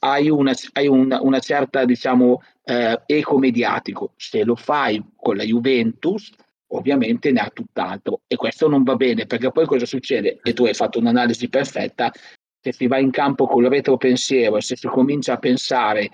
hai 0.00 0.28
una, 0.28 0.52
hai 0.72 0.86
una, 0.86 1.22
una 1.22 1.38
certa, 1.38 1.86
diciamo, 1.86 2.42
eh, 2.62 3.00
eco 3.06 3.38
mediatico. 3.38 4.12
Se 4.16 4.44
lo 4.44 4.54
fai 4.54 5.02
con 5.16 5.36
la 5.36 5.44
Juventus, 5.44 6.30
ovviamente 6.68 7.32
ne 7.32 7.40
ha 7.40 7.50
tutt'altro 7.50 8.20
e 8.26 8.36
questo 8.36 8.68
non 8.68 8.82
va 8.82 8.96
bene 8.96 9.24
perché 9.24 9.50
poi 9.50 9.64
cosa 9.64 9.86
succede? 9.86 10.40
E 10.42 10.52
tu 10.52 10.66
hai 10.66 10.74
fatto 10.74 10.98
un'analisi 10.98 11.48
perfetta, 11.48 12.12
se 12.60 12.72
si 12.72 12.86
va 12.86 12.98
in 12.98 13.10
campo 13.10 13.46
con 13.46 13.64
il 13.64 13.70
retropensiero 13.70 14.58
e 14.58 14.60
se 14.60 14.76
si 14.76 14.88
comincia 14.88 15.34
a 15.34 15.38
pensare 15.38 16.10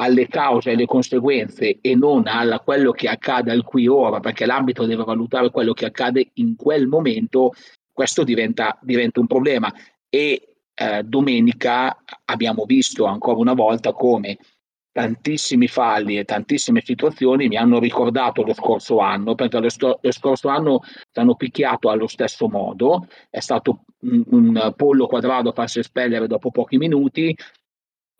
alle 0.00 0.28
cause 0.28 0.70
e 0.70 0.72
alle 0.74 0.86
conseguenze 0.86 1.78
e 1.80 1.94
non 1.94 2.26
a 2.26 2.60
quello 2.60 2.92
che 2.92 3.08
accade 3.08 3.50
al 3.50 3.64
qui 3.64 3.86
ora, 3.88 4.20
perché 4.20 4.46
l'ambito 4.46 4.86
deve 4.86 5.04
valutare 5.04 5.50
quello 5.50 5.72
che 5.72 5.86
accade 5.86 6.30
in 6.34 6.54
quel 6.56 6.86
momento, 6.86 7.52
questo 7.92 8.22
diventa, 8.22 8.78
diventa 8.80 9.20
un 9.20 9.26
problema. 9.26 9.72
E 10.08 10.56
eh, 10.74 11.02
domenica 11.02 11.96
abbiamo 12.26 12.64
visto 12.64 13.04
ancora 13.06 13.38
una 13.38 13.54
volta 13.54 13.92
come 13.92 14.38
tantissimi 14.92 15.68
falli 15.68 16.18
e 16.18 16.24
tantissime 16.24 16.80
situazioni 16.84 17.46
mi 17.46 17.56
hanno 17.56 17.78
ricordato 17.78 18.42
lo 18.42 18.54
scorso 18.54 18.98
anno, 18.98 19.34
perché 19.34 19.58
lo, 19.58 19.68
sto, 19.68 19.98
lo 20.00 20.12
scorso 20.12 20.48
anno 20.48 20.80
ci 20.82 21.18
hanno 21.20 21.34
picchiato 21.34 21.88
allo 21.88 22.06
stesso 22.06 22.48
modo, 22.48 23.06
è 23.30 23.40
stato 23.40 23.84
un, 24.00 24.24
un 24.30 24.74
pollo 24.76 25.06
quadrato 25.06 25.50
a 25.50 25.52
farsi 25.52 25.80
espellere 25.80 26.26
dopo 26.26 26.50
pochi 26.50 26.78
minuti, 26.78 27.36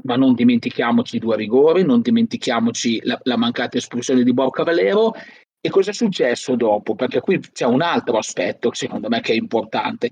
ma 0.04 0.16
non 0.16 0.34
dimentichiamoci 0.34 1.18
due 1.18 1.36
rigori, 1.36 1.84
non 1.84 2.00
dimentichiamoci 2.00 3.00
la, 3.04 3.18
la 3.24 3.36
mancata 3.36 3.76
espulsione 3.76 4.22
di 4.22 4.32
Borca 4.32 4.62
Valero. 4.62 5.12
E 5.60 5.70
cosa 5.70 5.90
è 5.90 5.94
successo 5.94 6.54
dopo? 6.54 6.94
Perché 6.94 7.20
qui 7.20 7.40
c'è 7.40 7.66
un 7.66 7.82
altro 7.82 8.16
aspetto, 8.18 8.72
secondo 8.72 9.08
me, 9.08 9.20
che 9.20 9.32
è 9.32 9.36
importante. 9.36 10.10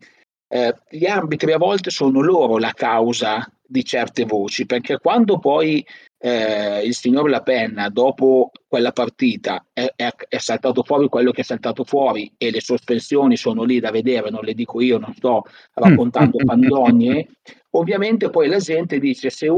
Eh, 0.48 0.74
gli 0.90 1.06
arbitri 1.06 1.52
a 1.52 1.58
volte 1.58 1.90
sono 1.90 2.20
loro 2.20 2.58
la 2.58 2.72
causa 2.72 3.48
di 3.64 3.84
certe 3.84 4.24
voci, 4.24 4.66
perché 4.66 4.98
quando 4.98 5.38
poi 5.38 5.84
eh, 6.18 6.82
il 6.84 6.94
signor 6.94 7.28
La 7.28 7.42
Penna, 7.42 7.88
dopo 7.88 8.50
quella 8.66 8.92
partita, 8.92 9.66
è, 9.72 9.92
è, 9.94 10.08
è, 10.28 10.38
saltato 10.38 10.82
fuori 10.82 11.08
quello 11.08 11.30
che 11.30 11.42
è 11.42 11.44
saltato 11.44 11.84
fuori 11.84 12.32
e 12.38 12.50
le 12.50 12.60
sospensioni 12.60 13.36
sono 13.36 13.64
lì 13.64 13.80
da 13.80 13.90
vedere, 13.90 14.30
non 14.30 14.44
le 14.44 14.54
dico 14.54 14.80
io, 14.80 14.98
non 14.98 15.14
sto 15.14 15.44
raccontando 15.74 16.38
pandogne, 16.44 17.28
ovviamente 17.70 18.30
poi 18.30 18.48
la 18.48 18.58
gente 18.58 18.98
dice 18.98 19.30
se, 19.30 19.48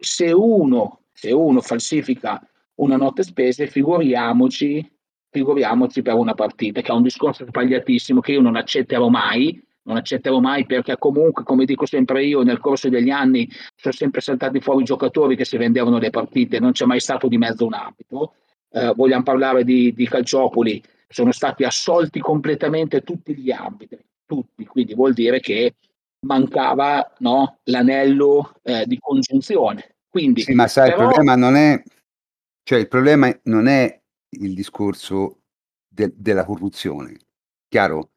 se, 0.00 0.30
uno, 0.32 1.00
se 1.12 1.32
uno 1.32 1.60
falsifica 1.60 2.40
una 2.76 2.96
notte 2.96 3.22
spese, 3.22 3.66
figuriamoci, 3.66 4.90
figuriamoci 5.30 6.02
per 6.02 6.14
una 6.14 6.34
partita, 6.34 6.80
che 6.80 6.90
è 6.90 6.94
un 6.94 7.02
discorso 7.02 7.46
sbagliatissimo 7.46 8.20
che 8.20 8.32
io 8.32 8.40
non 8.40 8.56
accetterò 8.56 9.08
mai, 9.08 9.62
non 9.84 9.96
accetterò 9.96 10.40
mai 10.40 10.66
perché 10.66 10.96
comunque, 10.98 11.44
come 11.44 11.64
dico 11.64 11.86
sempre 11.86 12.24
io, 12.24 12.42
nel 12.42 12.58
corso 12.58 12.88
degli 12.88 13.10
anni 13.10 13.48
sono 13.74 13.94
sempre 13.94 14.20
saltati 14.20 14.60
fuori 14.60 14.82
i 14.82 14.84
giocatori 14.84 15.36
che 15.36 15.44
si 15.44 15.56
vendevano 15.56 15.98
le 15.98 16.10
partite, 16.10 16.58
non 16.58 16.72
c'è 16.72 16.84
mai 16.84 17.00
stato 17.00 17.28
di 17.28 17.38
mezzo 17.38 17.66
un 17.66 17.74
arbitro. 17.74 18.34
Eh, 18.70 18.92
vogliamo 18.94 19.22
parlare 19.22 19.64
di, 19.64 19.92
di 19.94 20.08
Calciopoli, 20.08 20.82
sono 21.08 21.32
stati 21.32 21.64
assolti 21.64 22.18
completamente 22.20 23.02
tutti 23.02 23.36
gli 23.36 23.50
arbitri, 23.50 24.04
tutti, 24.26 24.64
quindi 24.66 24.94
vuol 24.94 25.12
dire 25.12 25.38
che 25.40 25.74
mancava 26.26 27.12
no, 27.18 27.58
l'anello 27.64 28.54
eh, 28.62 28.84
di 28.86 28.98
congiunzione. 28.98 29.96
Quindi, 30.08 30.42
sì, 30.42 30.54
ma 30.54 30.66
sai, 30.66 30.90
però... 30.90 31.02
il 31.02 31.08
problema 31.08 31.36
non 31.36 31.56
è, 31.56 31.82
cioè 32.62 32.78
il 32.78 32.88
problema 32.88 33.36
non 33.44 33.66
è 33.66 34.00
il 34.30 34.54
discorso 34.54 35.42
de- 35.86 36.12
della 36.16 36.44
corruzione, 36.44 37.16
chiaro? 37.68 38.10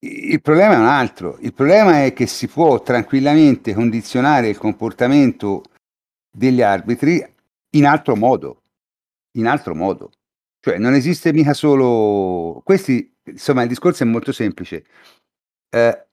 Il 0.00 0.40
problema 0.40 0.74
è 0.74 0.78
un 0.78 0.86
altro, 0.86 1.38
il 1.40 1.52
problema 1.52 2.04
è 2.04 2.12
che 2.12 2.28
si 2.28 2.46
può 2.46 2.80
tranquillamente 2.82 3.74
condizionare 3.74 4.48
il 4.48 4.56
comportamento 4.56 5.62
degli 6.30 6.62
arbitri 6.62 7.24
in 7.70 7.84
altro 7.84 8.14
modo, 8.14 8.62
in 9.32 9.46
altro 9.46 9.74
modo. 9.74 10.12
Cioè 10.60 10.78
non 10.78 10.94
esiste 10.94 11.32
mica 11.32 11.52
solo... 11.52 12.60
Questi, 12.64 13.12
insomma, 13.24 13.62
il 13.62 13.68
discorso 13.68 14.04
è 14.04 14.06
molto 14.06 14.30
semplice. 14.30 14.84
Eh, 15.70 16.06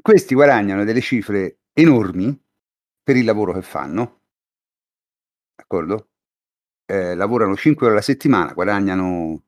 questi 0.00 0.34
guadagnano 0.34 0.84
delle 0.84 1.00
cifre 1.02 1.58
enormi 1.74 2.38
per 3.02 3.16
il 3.16 3.24
lavoro 3.24 3.52
che 3.52 3.62
fanno, 3.62 4.20
d'accordo? 5.54 6.08
Eh, 6.86 7.14
lavorano 7.14 7.56
5 7.56 7.86
ore 7.86 7.94
alla 7.94 8.04
settimana, 8.04 8.52
guadagnano 8.54 9.42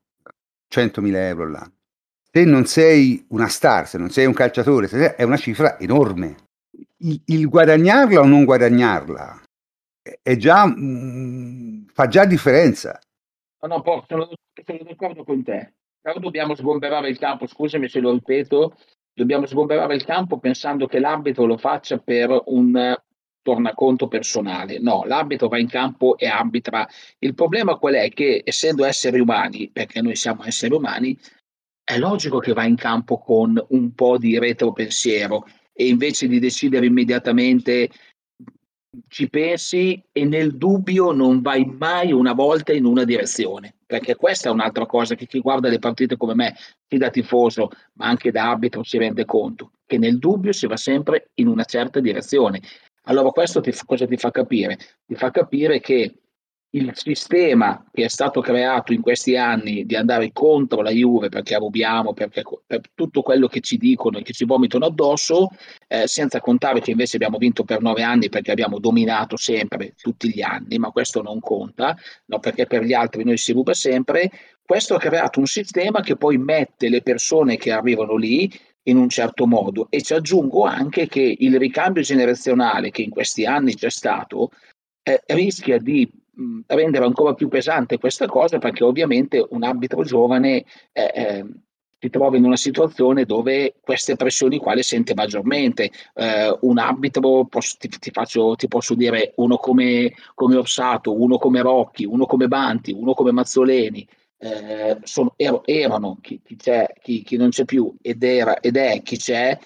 100.000 0.68 1.14
euro 1.14 1.48
l'anno. 1.48 1.72
Se 2.36 2.44
non 2.44 2.64
sei 2.64 3.24
una 3.28 3.46
star, 3.46 3.86
se 3.86 3.96
non 3.96 4.10
sei 4.10 4.26
un 4.26 4.32
calciatore, 4.32 4.88
sei, 4.88 5.12
è 5.16 5.22
una 5.22 5.36
cifra 5.36 5.78
enorme. 5.78 6.34
Il, 6.96 7.22
il, 7.26 7.48
guadagnarla 7.48 8.22
o 8.22 8.26
non 8.26 8.44
guadagnarla 8.44 9.40
è 10.20 10.34
già, 10.34 10.66
mh, 10.66 10.74
mm, 10.76 11.84
fa 11.92 12.08
già 12.08 12.24
differenza. 12.24 12.98
No, 13.60 13.68
no, 13.68 13.82
poi 13.82 14.02
sono, 14.08 14.28
sono 14.64 14.78
d'accordo 14.82 15.22
con 15.22 15.44
te. 15.44 15.74
Però 16.00 16.18
dobbiamo 16.18 16.56
sgomberare 16.56 17.08
il 17.08 17.18
campo, 17.20 17.46
scusami 17.46 17.88
se 17.88 18.00
lo 18.00 18.10
ripeto, 18.10 18.78
dobbiamo 19.12 19.46
sgomberare 19.46 19.94
il 19.94 20.04
campo 20.04 20.40
pensando 20.40 20.88
che 20.88 20.98
l'arbitro 20.98 21.44
lo 21.44 21.56
faccia 21.56 21.98
per 21.98 22.42
un 22.46 22.96
tornaconto 23.42 24.08
personale. 24.08 24.80
No, 24.80 25.04
l'arbitro 25.04 25.46
va 25.46 25.60
in 25.60 25.68
campo 25.68 26.18
e 26.18 26.26
arbitra. 26.26 26.84
Il 27.20 27.34
problema 27.34 27.76
qual 27.76 27.94
è? 27.94 28.08
Che 28.08 28.42
essendo 28.44 28.84
esseri 28.84 29.20
umani, 29.20 29.70
perché 29.70 30.02
noi 30.02 30.16
siamo 30.16 30.44
esseri 30.44 30.74
umani, 30.74 31.16
è 31.84 31.98
logico 31.98 32.38
che 32.38 32.54
va 32.54 32.64
in 32.64 32.76
campo 32.76 33.18
con 33.18 33.62
un 33.68 33.94
po' 33.94 34.16
di 34.16 34.38
retropensiero 34.38 35.46
e 35.72 35.86
invece 35.86 36.26
di 36.26 36.38
decidere 36.38 36.86
immediatamente 36.86 37.90
ci 39.08 39.28
pensi 39.28 40.02
e 40.12 40.24
nel 40.24 40.56
dubbio 40.56 41.12
non 41.12 41.42
vai 41.42 41.64
mai 41.64 42.12
una 42.12 42.32
volta 42.32 42.72
in 42.72 42.84
una 42.84 43.04
direzione, 43.04 43.74
perché 43.84 44.14
questa 44.14 44.48
è 44.48 44.52
un'altra 44.52 44.86
cosa 44.86 45.14
che 45.14 45.26
chi 45.26 45.40
guarda 45.40 45.68
le 45.68 45.78
partite 45.78 46.16
come 46.16 46.34
me, 46.34 46.54
sia 46.86 46.98
da 46.98 47.10
tifoso 47.10 47.70
ma 47.94 48.06
anche 48.06 48.30
da 48.30 48.50
arbitro, 48.50 48.82
si 48.82 48.96
rende 48.96 49.24
conto, 49.24 49.72
che 49.84 49.98
nel 49.98 50.18
dubbio 50.18 50.52
si 50.52 50.66
va 50.66 50.76
sempre 50.76 51.30
in 51.34 51.48
una 51.48 51.64
certa 51.64 52.00
direzione. 52.00 52.62
Allora 53.06 53.30
questo 53.30 53.60
ti, 53.60 53.72
cosa 53.84 54.06
ti 54.06 54.16
fa 54.16 54.30
capire? 54.30 54.78
Ti 55.04 55.14
fa 55.16 55.30
capire 55.30 55.80
che 55.80 56.14
il 56.74 56.90
sistema 56.94 57.84
che 57.92 58.04
è 58.04 58.08
stato 58.08 58.40
creato 58.40 58.92
in 58.92 59.00
questi 59.00 59.36
anni 59.36 59.84
di 59.86 59.94
andare 59.94 60.32
contro 60.32 60.82
la 60.82 60.90
Juve 60.90 61.28
perché 61.28 61.56
rubiamo, 61.56 62.12
perché 62.12 62.42
per 62.66 62.80
tutto 62.94 63.22
quello 63.22 63.46
che 63.46 63.60
ci 63.60 63.76
dicono 63.76 64.18
e 64.18 64.22
che 64.22 64.32
ci 64.32 64.44
vomitano 64.44 64.86
addosso, 64.86 65.48
eh, 65.86 66.08
senza 66.08 66.40
contare 66.40 66.80
che 66.80 66.90
invece 66.90 67.16
abbiamo 67.16 67.38
vinto 67.38 67.62
per 67.64 67.80
nove 67.80 68.02
anni 68.02 68.28
perché 68.28 68.50
abbiamo 68.50 68.80
dominato 68.80 69.36
sempre 69.36 69.94
tutti 69.96 70.30
gli 70.30 70.42
anni, 70.42 70.78
ma 70.78 70.90
questo 70.90 71.22
non 71.22 71.38
conta, 71.38 71.96
no, 72.26 72.40
perché 72.40 72.66
per 72.66 72.82
gli 72.82 72.92
altri 72.92 73.24
noi 73.24 73.36
si 73.36 73.52
ruba 73.52 73.72
sempre. 73.72 74.30
Questo 74.64 74.96
ha 74.96 74.98
creato 74.98 75.38
un 75.38 75.46
sistema 75.46 76.00
che 76.00 76.16
poi 76.16 76.38
mette 76.38 76.88
le 76.88 77.02
persone 77.02 77.56
che 77.56 77.70
arrivano 77.70 78.16
lì 78.16 78.50
in 78.86 78.96
un 78.96 79.08
certo 79.08 79.46
modo 79.46 79.86
e 79.90 80.02
ci 80.02 80.12
aggiungo 80.12 80.64
anche 80.64 81.06
che 81.06 81.36
il 81.38 81.56
ricambio 81.58 82.02
generazionale 82.02 82.90
che 82.90 83.02
in 83.02 83.10
questi 83.10 83.46
anni 83.46 83.74
c'è 83.74 83.90
stato 83.90 84.50
eh, 85.02 85.22
rischia 85.26 85.78
di 85.78 86.10
mh, 86.34 86.60
rendere 86.66 87.04
ancora 87.04 87.34
più 87.34 87.48
pesante 87.48 87.98
questa 87.98 88.26
cosa 88.26 88.58
perché 88.58 88.84
ovviamente 88.84 89.44
un 89.50 89.62
arbitro 89.62 90.02
giovane 90.02 90.64
eh, 90.92 91.12
eh, 91.14 91.44
si 92.04 92.10
trova 92.10 92.36
in 92.36 92.44
una 92.44 92.56
situazione 92.56 93.24
dove 93.24 93.76
queste 93.80 94.14
pressioni 94.16 94.58
qua 94.58 94.74
le 94.74 94.82
sente 94.82 95.14
maggiormente. 95.14 95.90
Eh, 96.14 96.54
un 96.60 96.78
arbitro, 96.78 97.46
posso, 97.46 97.76
ti, 97.78 97.88
ti, 97.88 98.10
faccio, 98.10 98.54
ti, 98.56 98.68
posso 98.68 98.94
dire, 98.94 99.32
uno 99.36 99.56
come, 99.56 100.12
come, 100.34 100.56
Orsato, 100.56 101.18
uno 101.18 101.38
come 101.38 101.62
Rocchi, 101.62 102.04
uno 102.04 102.26
come 102.26 102.46
Banti, 102.46 102.92
uno 102.92 103.14
come 103.14 103.32
Mazzoleni, 103.32 104.06
eh, 104.36 104.98
sono, 105.02 105.32
er, 105.36 105.60
erano 105.64 106.18
chi, 106.20 106.42
chi, 106.44 106.56
c'è, 106.56 106.92
chi, 107.00 107.22
chi, 107.22 107.36
non 107.36 107.48
c'è 107.48 107.64
più 107.64 107.94
ed, 108.02 108.22
era, 108.22 108.60
ed 108.60 108.76
è 108.76 109.00
chi 109.02 109.16
c'è, 109.16 109.58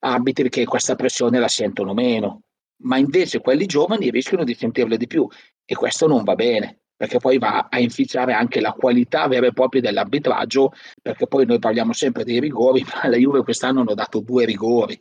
arbitri 0.00 0.50
che 0.50 0.66
questa 0.66 0.94
pressione 0.94 1.38
la 1.38 1.48
sentono 1.48 1.94
meno 1.94 2.42
ma 2.80 2.98
invece 2.98 3.40
quelli 3.40 3.66
giovani 3.66 4.10
rischiano 4.10 4.44
di 4.44 4.54
sentirle 4.54 4.96
di 4.96 5.06
più 5.06 5.26
e 5.70 5.74
questo 5.74 6.06
non 6.06 6.24
va 6.24 6.34
bene 6.34 6.78
perché 6.98 7.18
poi 7.18 7.38
va 7.38 7.68
a 7.70 7.78
inficiare 7.78 8.32
anche 8.32 8.60
la 8.60 8.72
qualità 8.72 9.28
vera 9.28 9.46
e 9.46 9.52
propria 9.52 9.80
dell'arbitraggio, 9.80 10.72
perché 11.00 11.28
poi 11.28 11.46
noi 11.46 11.60
parliamo 11.60 11.92
sempre 11.92 12.24
dei 12.24 12.40
rigori, 12.40 12.82
ma 12.92 13.08
la 13.08 13.16
Juve 13.16 13.44
quest'anno 13.44 13.82
hanno 13.82 13.94
dato 13.94 14.18
due 14.18 14.44
rigori, 14.44 15.00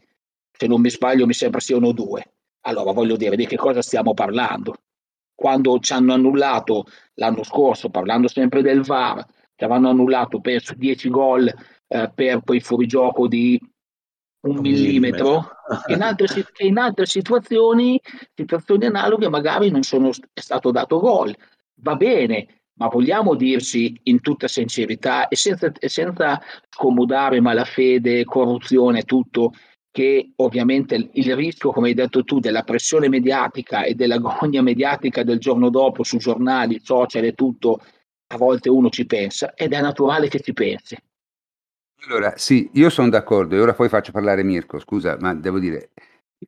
se 0.51 0.67
non 0.67 0.79
mi 0.79 0.91
sbaglio 0.91 1.25
mi 1.25 1.33
sembra 1.33 1.59
siano 1.59 1.91
due. 1.93 2.33
Allora 2.67 2.91
voglio 2.91 3.15
dire 3.15 3.35
di 3.35 3.47
che 3.47 3.55
cosa 3.55 3.81
stiamo 3.81 4.13
parlando? 4.13 4.75
Quando 5.33 5.79
ci 5.79 5.93
hanno 5.93 6.13
annullato 6.13 6.85
l'anno 7.15 7.43
scorso, 7.43 7.89
parlando 7.89 8.27
sempre 8.27 8.61
del 8.61 8.83
VAR, 8.83 9.25
ci 9.55 9.63
avevano 9.63 9.89
annullato 9.89 10.39
penso 10.39 10.75
10 10.75 11.09
gol 11.09 11.51
eh, 11.87 12.11
per 12.13 12.43
quei 12.43 12.59
fuorigioco 12.59 13.27
di 13.27 13.59
un 14.41 14.59
millimetro, 14.59 15.49
in 15.87 16.01
altre, 16.01 16.45
in 16.59 16.77
altre 16.77 17.05
situazioni, 17.05 17.99
situazioni 18.33 18.85
analoghe 18.85 19.29
magari 19.29 19.69
non 19.69 19.83
sono, 19.83 20.09
è 20.09 20.39
stato 20.39 20.71
dato 20.71 20.99
gol. 20.99 21.35
Va 21.81 21.95
bene, 21.95 22.61
ma 22.77 22.87
vogliamo 22.87 23.35
dirci 23.35 23.99
in 24.03 24.21
tutta 24.21 24.47
sincerità 24.47 25.27
e 25.27 25.35
senza, 25.35 25.71
e 25.77 25.89
senza 25.89 26.41
scomodare 26.69 27.39
malafede, 27.39 28.23
corruzione, 28.23 29.03
tutto, 29.03 29.53
che 29.91 30.33
ovviamente 30.37 31.09
il 31.11 31.35
rischio, 31.35 31.71
come 31.71 31.89
hai 31.89 31.93
detto 31.93 32.23
tu, 32.23 32.39
della 32.39 32.61
pressione 32.61 33.09
mediatica 33.09 33.83
e 33.83 33.95
della 33.95 34.19
gogna 34.19 34.61
mediatica 34.61 35.23
del 35.23 35.39
giorno 35.39 35.69
dopo 35.69 36.03
sui 36.03 36.19
giornali, 36.19 36.79
social 36.83 37.23
e 37.23 37.33
tutto, 37.33 37.81
a 38.27 38.37
volte 38.37 38.69
uno 38.69 38.89
ci 38.89 39.05
pensa 39.05 39.53
ed 39.55 39.73
è 39.73 39.81
naturale 39.81 40.27
che 40.27 40.39
ci 40.39 40.53
pensi. 40.53 40.95
Allora, 42.05 42.37
sì, 42.37 42.69
io 42.73 42.89
sono 42.89 43.09
d'accordo 43.09 43.55
e 43.55 43.59
ora 43.59 43.73
poi 43.73 43.89
faccio 43.89 44.11
parlare 44.11 44.43
Mirko, 44.43 44.79
scusa, 44.79 45.17
ma 45.19 45.33
devo 45.33 45.59
dire, 45.59 45.91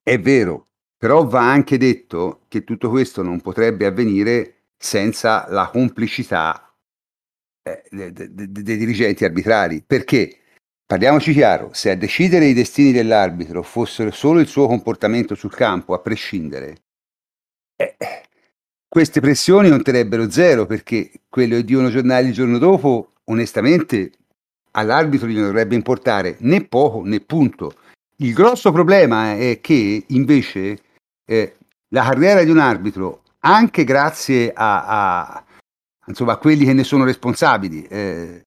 è 0.04 0.20
vero, 0.20 0.68
però 0.98 1.26
va 1.26 1.50
anche 1.52 1.78
detto 1.78 2.42
che 2.48 2.64
tutto 2.64 2.90
questo 2.90 3.24
non 3.24 3.42
potrebbe 3.42 3.86
avvenire 3.86 4.68
senza 4.78 5.48
la 5.50 5.70
complicità 5.70 6.74
eh, 7.64 7.84
dei 7.90 8.12
de, 8.14 8.34
de, 8.34 8.52
de 8.52 8.78
dirigenti 8.78 9.26
arbitrali, 9.26 9.84
perché 9.86 10.38
parliamoci 10.86 11.34
chiaro, 11.34 11.72
se 11.74 11.90
a 11.92 11.96
decidere 11.96 12.46
i 12.46 12.54
destini 12.54 12.92
dell'arbitro 12.92 13.64
fossero 13.64 14.12
solo 14.12 14.40
il 14.40 14.48
suo 14.48 14.68
comportamento 14.68 15.36
sul 15.36 15.54
campo, 15.54 15.94
a 15.94 16.00
prescindere, 16.00 16.78
eh, 17.76 17.96
queste 18.88 19.20
pressioni 19.20 19.70
conterebbero 19.70 20.30
zero, 20.30 20.66
perché 20.66 21.12
quello 21.30 21.62
di 21.62 21.74
uno 21.74 21.90
giornale 21.90 22.28
il 22.28 22.34
giorno 22.34 22.58
dopo, 22.58 23.14
onestamente, 23.26 24.12
all'arbitro 24.80 25.27
gli 25.27 25.39
dovrebbe 25.39 25.76
importare 25.76 26.38
né 26.39 26.65
poco 26.65 27.03
né 27.03 27.19
punto. 27.19 27.73
Il 28.18 28.34
grosso 28.34 28.72
problema 28.72 29.34
è 29.34 29.60
che 29.61 30.03
invece 30.07 30.80
eh, 31.26 31.56
la 31.89 32.03
carriera 32.03 32.43
di 32.43 32.49
un 32.49 32.57
arbitro, 32.57 33.23
anche 33.39 33.84
grazie 33.84 34.51
a, 34.53 34.85
a, 35.26 35.45
insomma, 36.06 36.34
a 36.34 36.38
quelli 36.38 36.65
che 36.65 36.73
ne 36.73 36.84
sono 36.84 37.06
responsabili, 37.06 37.84
eh, 37.84 38.43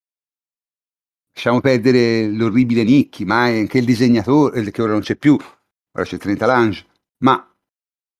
lasciamo 1.33 1.61
perdere 1.61 2.29
l'orribile 2.29 2.85
Nicchi, 2.85 3.25
ma 3.25 3.45
anche 3.45 3.79
il 3.79 3.85
disegnatore, 3.85 4.61
eh, 4.61 4.71
che 4.71 4.83
ora 4.83 4.93
non 4.93 5.01
c'è 5.01 5.17
più, 5.17 5.35
ora 5.35 6.05
c'è 6.05 6.19
Trenta 6.19 6.47
Lange, 6.47 6.85
ma 7.25 7.51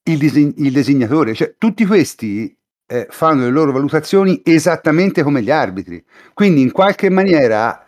il, 0.05 0.19
diseg- 0.19 0.59
il 0.59 0.73
disegnatore, 0.73 1.35
cioè 1.35 1.55
tutti 1.59 1.85
questi 1.85 2.57
eh, 2.87 3.07
fanno 3.11 3.43
le 3.43 3.51
loro 3.51 3.73
valutazioni 3.73 4.41
esattamente 4.45 5.23
come 5.23 5.43
gli 5.43 5.51
arbitri, 5.51 6.03
quindi 6.33 6.63
in 6.63 6.73
qualche 6.73 7.11
maniera 7.11 7.85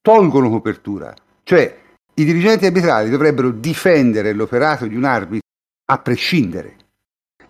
tolgono 0.00 0.50
copertura, 0.50 1.14
cioè 1.42 1.78
i 2.14 2.24
dirigenti 2.24 2.66
arbitrali 2.66 3.10
dovrebbero 3.10 3.50
difendere 3.50 4.32
l'operato 4.32 4.86
di 4.86 4.96
un 4.96 5.04
arbitro 5.04 5.46
a 5.90 5.98
prescindere. 5.98 6.76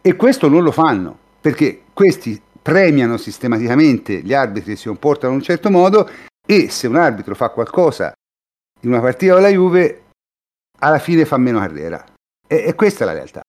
E 0.00 0.16
questo 0.16 0.48
non 0.48 0.62
lo 0.62 0.72
fanno 0.72 1.18
perché 1.40 1.84
questi 1.92 2.40
premiano 2.60 3.16
sistematicamente 3.16 4.20
gli 4.20 4.34
arbitri 4.34 4.72
che 4.72 4.78
si 4.78 4.88
comportano 4.88 5.32
in 5.32 5.38
un 5.38 5.44
certo 5.44 5.70
modo 5.70 6.08
e 6.46 6.68
se 6.68 6.86
un 6.86 6.96
arbitro 6.96 7.34
fa 7.34 7.48
qualcosa 7.50 8.12
in 8.82 8.90
una 8.90 9.00
partita 9.00 9.34
con 9.34 9.42
la 9.42 9.48
Juve 9.48 10.04
alla 10.80 10.98
fine 10.98 11.24
fa 11.24 11.36
meno 11.38 11.58
carriera. 11.58 12.04
E, 12.46 12.64
e 12.66 12.74
questa 12.74 13.04
è 13.04 13.06
la 13.06 13.12
realtà. 13.14 13.40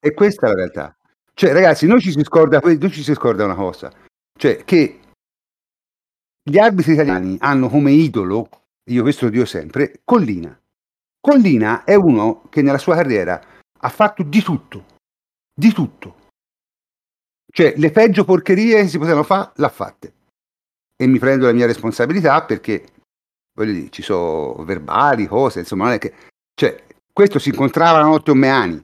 E 0.00 0.14
questa 0.14 0.46
è 0.46 0.48
la 0.50 0.56
realtà. 0.56 0.96
Cioè 1.34 1.52
ragazzi 1.52 1.86
noi 1.86 2.00
ci 2.00 2.10
si 2.10 2.22
scorda, 2.22 2.60
noi 2.62 2.90
ci 2.90 3.02
si 3.02 3.14
scorda 3.14 3.44
una 3.44 3.54
cosa. 3.54 3.92
Cioè 4.38 4.64
che 4.64 5.00
gli 6.42 6.58
arbitri 6.58 6.92
italiani 6.92 7.36
hanno 7.40 7.68
come 7.68 7.92
idolo, 7.92 8.48
io 8.90 9.02
questo 9.02 9.26
lo 9.26 9.30
dico 9.30 9.44
sempre, 9.44 10.00
Collina. 10.04 10.58
Collina 11.20 11.84
è 11.84 11.94
uno 11.94 12.42
che 12.50 12.62
nella 12.62 12.78
sua 12.78 12.96
carriera 12.96 13.40
ha 13.78 13.88
fatto 13.88 14.22
di 14.22 14.42
tutto, 14.42 14.84
di 15.54 15.72
tutto. 15.72 16.16
Cioè, 17.46 17.74
le 17.76 17.90
peggio 17.90 18.24
porcherie 18.24 18.82
che 18.82 18.88
si 18.88 18.98
potevano 18.98 19.22
fare, 19.22 19.52
l'ha 19.56 19.68
fatte. 19.68 20.14
E 20.96 21.06
mi 21.06 21.18
prendo 21.18 21.46
la 21.46 21.52
mia 21.52 21.66
responsabilità 21.66 22.44
perché, 22.44 22.86
voglio 23.54 23.72
dire, 23.72 23.90
ci 23.90 24.02
sono 24.02 24.64
verbali, 24.64 25.26
cose, 25.26 25.60
insomma, 25.60 25.84
non 25.84 25.92
è 25.94 25.98
che... 25.98 26.14
Cioè, 26.54 26.84
questo 27.12 27.38
si 27.38 27.50
incontrava 27.50 27.98
la 27.98 28.04
notte 28.06 28.34
Meani. 28.34 28.82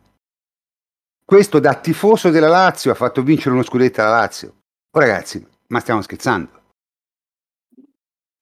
Questo 1.25 1.59
da 1.59 1.75
tifoso 1.75 2.31
della 2.31 2.49
Lazio 2.49 2.91
ha 2.91 2.95
fatto 2.95 3.23
vincere 3.23 3.55
uno 3.55 3.63
scudetto 3.63 4.01
alla 4.01 4.11
Lazio. 4.11 4.55
Oh 4.91 5.01
ragazzi, 5.01 5.45
ma 5.69 5.81
stiamo 5.81 6.03
scherzando. 6.03 6.58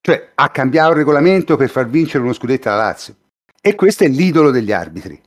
Cioè, 0.06 0.30
ha 0.36 0.50
cambiato 0.50 0.92
il 0.92 0.98
regolamento 0.98 1.56
per 1.56 1.68
far 1.68 1.88
vincere 1.88 2.22
uno 2.22 2.32
scudetto 2.32 2.68
alla 2.68 2.76
Lazio. 2.76 3.16
E 3.60 3.74
questo 3.74 4.04
è 4.04 4.06
l'idolo 4.06 4.52
degli 4.52 4.70
arbitri. 4.70 5.20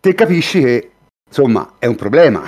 Te 0.00 0.14
capisci 0.14 0.60
che, 0.60 0.90
insomma, 1.24 1.74
è 1.78 1.86
un 1.86 1.94
problema. 1.94 2.42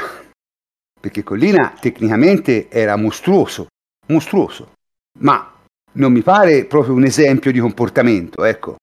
Perché 1.00 1.22
Collina 1.22 1.72
tecnicamente 1.78 2.68
era 2.68 2.96
mostruoso, 2.96 3.68
mostruoso. 4.06 4.72
Ma 5.20 5.54
non 5.92 6.10
mi 6.10 6.22
pare 6.22 6.64
proprio 6.64 6.94
un 6.94 7.04
esempio 7.04 7.52
di 7.52 7.60
comportamento, 7.60 8.42
ecco, 8.42 8.74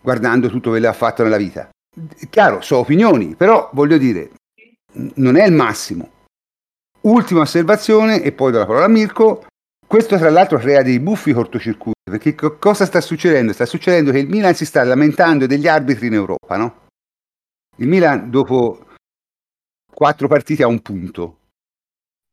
guardando 0.00 0.48
tutto 0.48 0.70
quello 0.70 0.84
che 0.84 0.92
ha 0.92 0.96
fatto 0.96 1.24
nella 1.24 1.38
vita. 1.38 1.68
Chiaro, 2.30 2.60
so 2.60 2.76
opinioni, 2.76 3.34
però 3.34 3.70
voglio 3.72 3.98
dire, 3.98 4.30
non 5.14 5.34
è 5.34 5.44
il 5.44 5.52
massimo. 5.52 6.12
Ultima 7.00 7.40
osservazione, 7.40 8.22
e 8.22 8.30
poi 8.30 8.52
do 8.52 8.58
la 8.58 8.66
parola 8.66 8.84
a 8.84 8.88
Mirko. 8.88 9.46
Questo 9.96 10.18
tra 10.18 10.28
l'altro 10.28 10.58
crea 10.58 10.82
dei 10.82 11.00
buffi 11.00 11.32
cortocircuiti 11.32 12.00
perché 12.10 12.34
co- 12.34 12.58
cosa 12.58 12.84
sta 12.84 13.00
succedendo? 13.00 13.54
Sta 13.54 13.64
succedendo 13.64 14.10
che 14.10 14.18
il 14.18 14.28
Milan 14.28 14.54
si 14.54 14.66
sta 14.66 14.84
lamentando 14.84 15.46
degli 15.46 15.66
arbitri 15.66 16.08
in 16.08 16.12
Europa, 16.12 16.58
no? 16.58 16.88
Il 17.76 17.88
Milan 17.88 18.28
dopo 18.28 18.88
quattro 19.90 20.28
partite 20.28 20.62
ha 20.62 20.66
un 20.66 20.82
punto. 20.82 21.38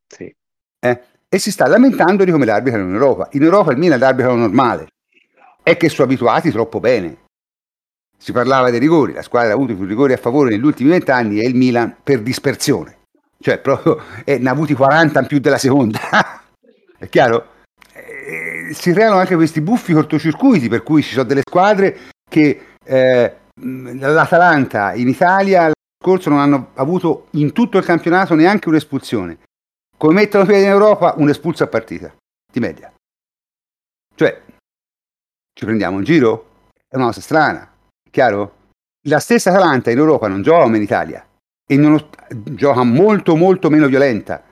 Sì. 0.06 0.30
Eh? 0.78 1.02
E 1.26 1.38
si 1.38 1.50
sta 1.50 1.66
lamentando 1.66 2.22
di 2.24 2.32
come 2.32 2.44
l'arbitrano 2.44 2.86
in 2.86 2.92
Europa. 2.92 3.30
In 3.32 3.44
Europa 3.44 3.72
il 3.72 3.78
Milan 3.78 3.98
l'arbitrano 3.98 4.36
normale. 4.36 4.88
È 5.62 5.74
che 5.78 5.88
sono 5.88 6.06
abituati 6.06 6.50
troppo 6.50 6.80
bene. 6.80 7.16
Si 8.18 8.32
parlava 8.32 8.68
dei 8.68 8.78
rigori, 8.78 9.14
la 9.14 9.22
squadra 9.22 9.52
ha 9.52 9.54
avuto 9.54 9.74
più 9.74 9.86
rigori 9.86 10.12
a 10.12 10.18
favore 10.18 10.50
negli 10.50 10.66
ultimi 10.66 10.90
vent'anni 10.90 11.40
e 11.40 11.48
il 11.48 11.54
Milan 11.54 11.96
per 12.02 12.20
dispersione. 12.20 12.98
Cioè, 13.40 13.58
proprio, 13.58 14.02
eh, 14.22 14.36
ne 14.36 14.50
ha 14.50 14.52
avuti 14.52 14.74
40 14.74 15.18
in 15.18 15.26
più 15.26 15.38
della 15.38 15.56
seconda. 15.56 15.98
È 16.98 17.08
chiaro? 17.08 17.52
Si 18.72 18.92
creano 18.92 19.16
anche 19.16 19.34
questi 19.34 19.60
buffi 19.60 19.92
cortocircuiti 19.92 20.68
per 20.68 20.82
cui 20.82 21.02
ci 21.02 21.12
sono 21.12 21.24
delle 21.24 21.42
squadre 21.46 21.98
che 22.28 22.60
eh, 22.84 23.36
l'Atalanta 23.60 24.94
in 24.94 25.08
Italia 25.08 25.62
l'anno 25.62 25.72
scorso 26.02 26.30
non 26.30 26.38
hanno 26.38 26.70
avuto 26.74 27.28
in 27.32 27.52
tutto 27.52 27.78
il 27.78 27.84
campionato 27.84 28.34
neanche 28.34 28.68
un'espulsione. 28.68 29.38
Come 29.96 30.14
mettono 30.14 30.44
piedi 30.44 30.64
in 30.64 30.70
Europa, 30.70 31.14
un 31.16 31.28
espulso 31.28 31.62
a 31.62 31.68
partita 31.68 32.14
di 32.52 32.60
media. 32.60 32.92
Cioè, 34.14 34.42
ci 35.52 35.64
prendiamo 35.64 35.98
in 35.98 36.04
giro? 36.04 36.68
È 36.88 36.96
una 36.96 37.06
cosa 37.06 37.20
strana, 37.20 37.72
chiaro? 38.10 38.56
La 39.06 39.20
stessa 39.20 39.50
Atalanta 39.50 39.90
in 39.90 39.98
Europa 39.98 40.28
non 40.28 40.42
gioca 40.42 40.64
come 40.64 40.76
in 40.76 40.82
Italia 40.82 41.26
e 41.66 41.76
non, 41.76 42.08
gioca 42.28 42.82
molto 42.82 43.36
molto 43.36 43.70
meno 43.70 43.86
violenta 43.86 44.44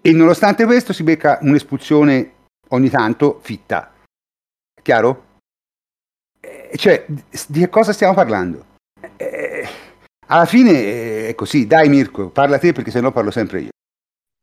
e 0.00 0.12
nonostante 0.12 0.64
questo 0.64 0.92
si 0.92 1.02
becca 1.02 1.38
un'espulsione 1.40 2.33
ogni 2.68 2.90
tanto 2.90 3.38
fitta. 3.42 3.92
Chiaro? 4.82 5.32
Eh, 6.40 6.76
cioè, 6.76 7.06
di 7.48 7.60
che 7.60 7.68
cosa 7.68 7.92
stiamo 7.92 8.14
parlando? 8.14 8.72
Eh, 9.16 9.66
alla 10.26 10.46
fine 10.46 10.70
eh, 10.70 11.28
è 11.28 11.34
così, 11.34 11.66
dai 11.66 11.88
Mirko, 11.88 12.30
parla 12.30 12.58
te 12.58 12.72
perché 12.72 12.90
sennò 12.90 13.12
parlo 13.12 13.30
sempre 13.30 13.60
io. 13.60 13.68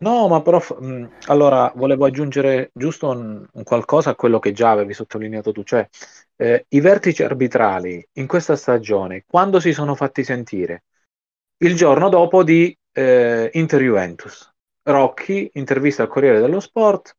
No, 0.01 0.27
ma 0.27 0.39
mh, 0.39 0.85
mm, 0.85 1.05
allora 1.27 1.71
volevo 1.75 2.05
aggiungere 2.05 2.71
giusto 2.73 3.09
un, 3.09 3.45
un, 3.51 3.63
qualcosa 3.63 4.11
a 4.11 4.15
quello 4.15 4.39
che 4.39 4.51
già 4.51 4.71
avevi 4.71 4.93
sottolineato 4.93 5.51
tu, 5.51 5.63
cioè 5.63 5.87
eh, 6.37 6.65
i 6.69 6.79
vertici 6.79 7.21
arbitrali 7.21 8.03
in 8.13 8.25
questa 8.25 8.55
stagione, 8.55 9.25
quando 9.27 9.59
si 9.59 9.73
sono 9.73 9.93
fatti 9.93 10.23
sentire? 10.23 10.83
Il 11.57 11.75
giorno 11.75 12.09
dopo 12.09 12.43
di 12.43 12.75
eh, 12.93 13.49
Inter 13.53 13.81
Juventus. 13.81 14.49
Rocchi, 14.83 15.51
intervista 15.53 16.01
al 16.01 16.09
Corriere 16.09 16.39
dello 16.39 16.59
Sport, 16.59 17.15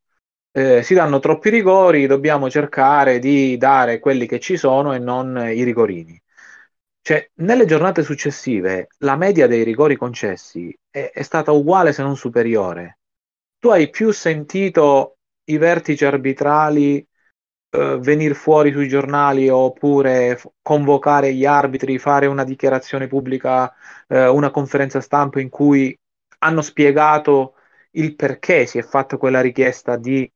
eh, 0.52 0.82
si 0.82 0.94
danno 0.94 1.18
troppi 1.18 1.50
rigori, 1.50 2.06
dobbiamo 2.06 2.50
cercare 2.50 3.18
di 3.18 3.56
dare 3.56 3.98
quelli 3.98 4.26
che 4.26 4.38
ci 4.40 4.56
sono 4.56 4.92
e 4.94 4.98
non 4.98 5.36
i 5.52 5.62
rigorini. 5.64 6.20
Cioè, 7.00 7.30
nelle 7.36 7.64
giornate 7.66 8.02
successive 8.02 8.88
la 8.98 9.16
media 9.16 9.46
dei 9.48 9.64
rigori 9.64 9.96
concessi 9.96 10.76
è, 10.90 11.10
è 11.12 11.22
stata 11.22 11.50
uguale 11.52 11.92
se 11.92 12.02
non 12.02 12.16
superiore. 12.16 12.98
Tu 13.58 13.68
hai 13.68 13.90
più 13.90 14.12
sentito 14.12 15.18
i 15.44 15.56
vertici 15.58 16.04
arbitrali 16.04 17.04
eh, 17.70 17.98
venire 18.00 18.34
fuori 18.34 18.72
sui 18.72 18.88
giornali 18.88 19.48
oppure 19.48 20.36
f- 20.36 20.48
convocare 20.62 21.32
gli 21.34 21.44
arbitri, 21.44 21.98
fare 21.98 22.26
una 22.26 22.44
dichiarazione 22.44 23.06
pubblica, 23.08 23.72
eh, 24.08 24.28
una 24.28 24.50
conferenza 24.50 25.00
stampa 25.00 25.40
in 25.40 25.48
cui 25.48 25.96
hanno 26.40 26.62
spiegato 26.62 27.54
il 27.92 28.14
perché 28.14 28.66
si 28.66 28.78
è 28.78 28.82
fatta 28.82 29.16
quella 29.16 29.40
richiesta 29.40 29.96
di 29.96 30.30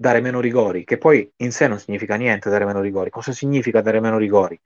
dare 0.00 0.22
meno 0.22 0.40
rigori, 0.40 0.84
che 0.84 0.96
poi 0.96 1.30
in 1.36 1.52
sé 1.52 1.68
non 1.68 1.78
significa 1.78 2.14
niente 2.14 2.48
dare 2.48 2.64
meno 2.64 2.80
rigori. 2.80 3.10
Cosa 3.10 3.32
significa 3.32 3.82
dare 3.82 4.00
meno 4.00 4.16
rigori? 4.16 4.58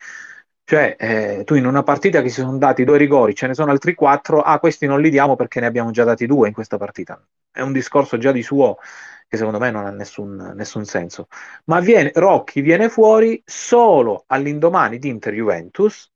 Cioè, 0.62 0.94
eh, 0.97 1.43
tu 1.44 1.56
in 1.56 1.66
una 1.66 1.82
partita 1.82 2.23
che 2.23 2.28
si 2.28 2.40
sono 2.40 2.56
dati 2.56 2.85
due 2.85 2.98
rigori, 2.98 3.35
ce 3.35 3.48
ne 3.48 3.55
sono 3.55 3.73
altri 3.73 3.94
quattro, 3.94 4.43
ah, 4.43 4.61
questi 4.61 4.86
non 4.86 5.01
li 5.01 5.11
diamo 5.11 5.35
perché 5.35 5.59
ne 5.59 5.66
abbiamo 5.66 5.90
già 5.90 6.05
dati 6.05 6.27
due 6.27 6.47
in 6.47 6.55
questa 6.55 6.77
partita. 6.77 7.20
È 7.51 7.61
un 7.61 7.73
discorso 7.73 8.16
già 8.16 8.31
di 8.31 8.43
suo 8.44 8.78
che 9.27 9.36
secondo 9.36 9.59
me 9.59 9.73
non 9.73 9.86
ha 9.86 9.90
nessun, 9.90 10.52
nessun 10.55 10.85
senso. 10.85 11.27
Ma 11.65 11.81
viene, 11.81 12.12
Rocchi 12.15 12.61
viene 12.61 12.89
fuori 12.89 13.43
solo 13.44 14.23
all'indomani 14.28 14.98
di 14.98 15.09
Inter-Juventus, 15.09 16.12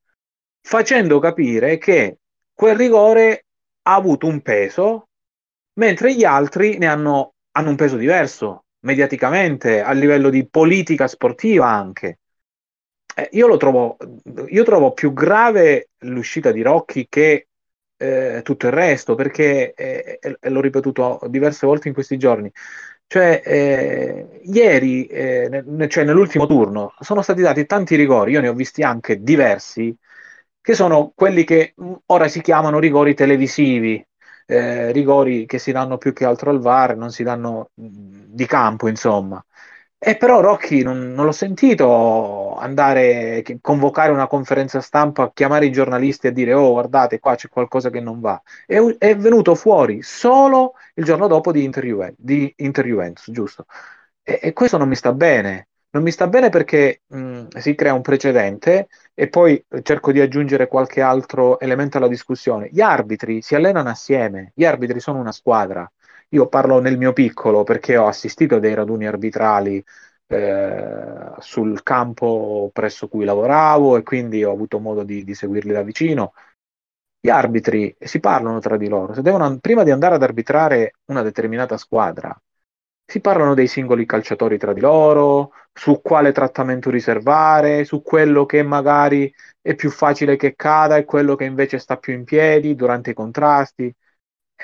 facendo 0.61 1.19
capire 1.19 1.77
che 1.77 2.19
quel 2.53 2.77
rigore 2.77 3.45
ha 3.83 3.95
avuto 3.95 4.27
un 4.27 4.41
peso, 4.41 5.09
mentre 5.73 6.15
gli 6.15 6.23
altri 6.23 6.77
ne 6.77 6.87
hanno, 6.87 7.33
hanno 7.51 7.69
un 7.69 7.75
peso 7.75 7.97
diverso, 7.97 8.63
mediaticamente, 8.81 9.81
a 9.81 9.91
livello 9.91 10.29
di 10.29 10.47
politica 10.47 11.07
sportiva 11.07 11.67
anche. 11.67 12.19
Eh, 13.15 13.29
io 13.33 13.47
lo 13.47 13.57
trovo, 13.57 13.97
io 14.47 14.63
trovo 14.63 14.93
più 14.93 15.13
grave 15.13 15.89
l'uscita 15.99 16.51
di 16.51 16.61
Rocchi 16.61 17.07
che 17.09 17.47
eh, 17.97 18.41
tutto 18.43 18.67
il 18.67 18.73
resto, 18.73 19.15
perché, 19.15 19.73
eh, 19.73 20.19
e 20.21 20.49
l'ho 20.49 20.61
ripetuto 20.61 21.19
diverse 21.27 21.65
volte 21.67 21.89
in 21.89 21.93
questi 21.93 22.17
giorni, 22.17 22.51
cioè 23.07 23.41
eh, 23.43 24.41
ieri, 24.43 25.05
eh, 25.07 25.63
ne, 25.65 25.87
cioè 25.89 26.03
nell'ultimo 26.05 26.45
turno, 26.47 26.93
sono 26.99 27.21
stati 27.21 27.41
dati 27.41 27.65
tanti 27.65 27.95
rigori, 27.95 28.31
io 28.31 28.41
ne 28.41 28.47
ho 28.47 28.53
visti 28.53 28.83
anche 28.83 29.21
diversi, 29.21 29.95
che 30.61 30.73
sono 30.75 31.11
quelli 31.15 31.43
che 31.43 31.73
mm, 31.81 31.93
ora 32.07 32.27
si 32.27 32.41
chiamano 32.41 32.79
rigori 32.79 33.13
televisivi, 33.15 34.05
eh, 34.49 34.91
rigori 34.91 35.45
che 35.45 35.59
si 35.59 35.71
danno 35.71 35.97
più 35.97 36.11
che 36.11 36.25
altro 36.25 36.49
al 36.49 36.59
VAR, 36.59 36.97
non 36.97 37.11
si 37.11 37.23
danno 37.23 37.69
di 37.75 38.45
campo, 38.47 38.87
insomma. 38.87 39.43
E 40.01 40.15
però 40.17 40.39
Rocchi 40.39 40.81
non, 40.81 41.13
non 41.13 41.25
l'ho 41.25 41.31
sentito 41.33 42.55
andare, 42.55 43.43
convocare 43.61 44.11
una 44.11 44.27
conferenza 44.27 44.79
stampa, 44.81 45.31
chiamare 45.33 45.65
i 45.65 45.71
giornalisti 45.71 46.27
e 46.27 46.31
dire 46.31 46.53
oh 46.53 46.71
guardate 46.71 47.19
qua 47.19 47.35
c'è 47.35 47.49
qualcosa 47.49 47.89
che 47.89 47.99
non 47.99 48.19
va. 48.19 48.41
È, 48.65 48.77
è 48.97 49.15
venuto 49.17 49.55
fuori 49.55 50.01
solo 50.01 50.73
il 50.95 51.03
giorno 51.03 51.27
dopo 51.27 51.51
di 51.51 51.63
Inter, 51.63 51.83
Juventus, 51.85 52.17
di 52.17 52.53
Inter 52.57 52.85
Juventus 52.85 53.29
giusto? 53.31 53.65
E, 54.23 54.39
e, 54.41 54.53
questo 54.53 54.77
non 54.77 54.87
mi 54.87 54.95
sta 54.95 55.13
bene. 55.13 55.68
Non 55.91 56.03
mi 56.03 56.11
sta 56.11 56.27
bene 56.27 56.49
perché 56.49 57.01
mh, 57.07 57.47
si 57.57 57.73
crea 57.75 57.93
un 57.93 58.01
precedente 58.01 58.89
e 59.13 59.27
poi 59.27 59.63
cerco 59.81 60.11
di 60.11 60.19
aggiungere 60.21 60.67
qualche 60.67 61.01
altro 61.01 61.59
elemento 61.59 61.97
alla 61.97 62.07
discussione. 62.07 62.69
Gli 62.71 62.81
arbitri 62.81 63.41
si 63.41 63.55
allenano 63.55 63.89
assieme, 63.89 64.51
gli 64.55 64.65
arbitri 64.65 64.99
sono 64.99 65.19
una 65.19 65.31
squadra 65.31 65.89
io 66.29 66.47
parlo 66.47 66.79
nel 66.79 66.97
mio 66.97 67.13
piccolo 67.13 67.63
perché 67.63 67.97
ho 67.97 68.07
assistito 68.07 68.55
a 68.55 68.59
dei 68.59 68.73
raduni 68.73 69.07
arbitrali 69.07 69.83
eh, 70.27 71.31
sul 71.39 71.81
campo 71.83 72.69
presso 72.71 73.07
cui 73.07 73.25
lavoravo 73.25 73.97
e 73.97 74.03
quindi 74.03 74.43
ho 74.43 74.51
avuto 74.51 74.79
modo 74.79 75.03
di, 75.03 75.23
di 75.23 75.33
seguirli 75.33 75.71
da 75.73 75.81
vicino. 75.81 76.33
Gli 77.21 77.29
arbitri 77.29 77.95
si 77.99 78.19
parlano 78.19 78.59
tra 78.59 78.77
di 78.77 78.87
loro, 78.87 79.13
se 79.13 79.21
devono, 79.21 79.57
prima 79.59 79.83
di 79.83 79.91
andare 79.91 80.15
ad 80.15 80.23
arbitrare 80.23 80.93
una 81.05 81.21
determinata 81.21 81.77
squadra, 81.77 82.39
si 83.09 83.21
parlano 83.21 83.55
dei 83.55 83.67
singoli 83.67 84.05
calciatori 84.05 84.57
tra 84.57 84.73
di 84.73 84.81
loro, 84.81 85.51
su 85.73 86.01
quale 86.01 86.31
trattamento 86.31 86.89
riservare, 86.91 87.83
su 87.83 88.01
quello 88.03 88.45
che 88.45 88.61
magari 88.63 89.33
è 89.61 89.73
più 89.75 89.89
facile 89.89 90.35
che 90.35 90.53
cada 90.55 90.97
e 90.97 91.05
quello 91.05 91.35
che 91.35 91.45
invece 91.45 91.79
sta 91.79 91.97
più 91.97 92.13
in 92.13 92.23
piedi 92.23 92.75
durante 92.75 93.11
i 93.11 93.13
contrasti 93.13 93.93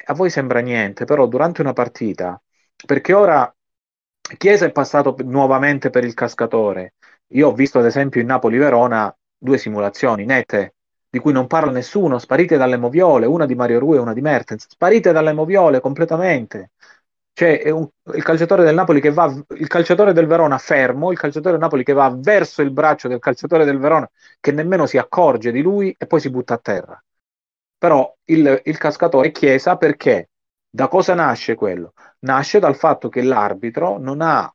a 0.05 0.13
voi 0.13 0.29
sembra 0.29 0.59
niente, 0.59 1.05
però 1.05 1.25
durante 1.27 1.61
una 1.61 1.73
partita, 1.73 2.41
perché 2.85 3.13
ora 3.13 3.49
Chiesa 4.37 4.65
è 4.65 4.71
passato 4.71 5.15
nuovamente 5.23 5.91
per 5.91 6.03
il 6.03 6.15
cascatore. 6.15 6.95
Io 7.29 7.49
ho 7.49 7.53
visto 7.53 7.77
ad 7.79 7.85
esempio 7.85 8.21
in 8.21 8.27
Napoli-Verona 8.27 9.15
due 9.37 9.57
simulazioni 9.57 10.25
nette 10.25 10.75
di 11.09 11.19
cui 11.19 11.31
non 11.31 11.47
parla 11.47 11.71
nessuno, 11.71 12.17
sparite 12.17 12.57
dalle 12.57 12.77
moviole, 12.77 13.25
una 13.25 13.45
di 13.45 13.55
Mario 13.55 13.79
Rui 13.79 13.97
e 13.97 13.99
una 13.99 14.13
di 14.13 14.21
Mertens, 14.21 14.65
sparite 14.67 15.11
dalle 15.13 15.31
moviole 15.31 15.79
completamente. 15.79 16.71
Cioè, 17.37 17.69
un, 17.69 17.85
il 18.13 18.23
calciatore 18.23 18.63
del 18.63 18.73
Napoli 18.73 19.01
che 19.01 19.11
va, 19.11 19.25
il 19.57 19.67
calciatore 19.67 20.13
del 20.13 20.25
Verona 20.25 20.57
fermo, 20.57 21.11
il 21.11 21.17
calciatore 21.17 21.51
del 21.51 21.59
Napoli 21.59 21.83
che 21.83 21.91
va 21.91 22.09
verso 22.17 22.61
il 22.61 22.71
braccio 22.71 23.09
del 23.09 23.19
calciatore 23.19 23.65
del 23.65 23.77
Verona 23.77 24.09
che 24.39 24.53
nemmeno 24.53 24.85
si 24.85 24.97
accorge 24.97 25.51
di 25.51 25.61
lui 25.61 25.93
e 25.97 26.07
poi 26.07 26.21
si 26.21 26.29
butta 26.29 26.53
a 26.53 26.57
terra. 26.57 27.03
Però 27.77 28.09
il, 28.25 28.61
il 28.63 28.77
cascatore 28.77 29.31
Chiesa 29.31 29.75
perché 29.75 30.29
da 30.69 30.87
cosa 30.87 31.13
nasce 31.13 31.55
quello? 31.55 31.91
Nasce 32.19 32.59
dal 32.59 32.77
fatto 32.77 33.09
che 33.09 33.21
l'arbitro 33.21 33.97
non 33.97 34.21
ha 34.21 34.49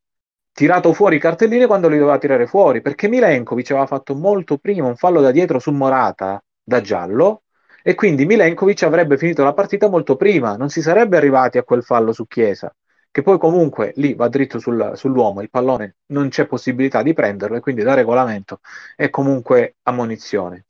tirato 0.50 0.94
fuori 0.94 1.16
i 1.16 1.20
cartellini 1.20 1.66
quando 1.66 1.86
li 1.88 1.98
doveva 1.98 2.16
tirare 2.16 2.46
fuori, 2.46 2.80
perché 2.80 3.08
Milenkovic 3.08 3.72
aveva 3.72 3.86
fatto 3.86 4.14
molto 4.14 4.56
prima 4.56 4.86
un 4.86 4.96
fallo 4.96 5.20
da 5.20 5.32
dietro 5.32 5.58
su 5.58 5.70
Morata 5.70 6.42
da 6.62 6.80
giallo 6.80 7.42
e 7.82 7.94
quindi 7.94 8.26
Milenkovic 8.26 8.82
avrebbe 8.82 9.16
finito 9.18 9.42
la 9.42 9.52
partita 9.52 9.88
molto 9.88 10.16
prima, 10.16 10.56
non 10.56 10.68
si 10.68 10.82
sarebbe 10.82 11.16
arrivati 11.16 11.58
a 11.58 11.62
quel 11.62 11.82
fallo 11.82 12.12
su 12.12 12.26
Chiesa, 12.26 12.74
che 13.10 13.22
poi 13.22 13.38
comunque 13.38 13.92
lì 13.96 14.14
va 14.14 14.28
dritto 14.28 14.58
sul, 14.58 14.92
sull'uomo, 14.94 15.40
il 15.40 15.50
pallone 15.50 15.96
non 16.06 16.28
c'è 16.28 16.46
possibilità 16.46 17.02
di 17.02 17.12
prenderlo 17.12 17.56
e 17.56 17.60
quindi 17.60 17.82
da 17.82 17.94
regolamento 17.94 18.60
è 18.96 19.10
comunque 19.10 19.76
ammonizione. 19.82 20.66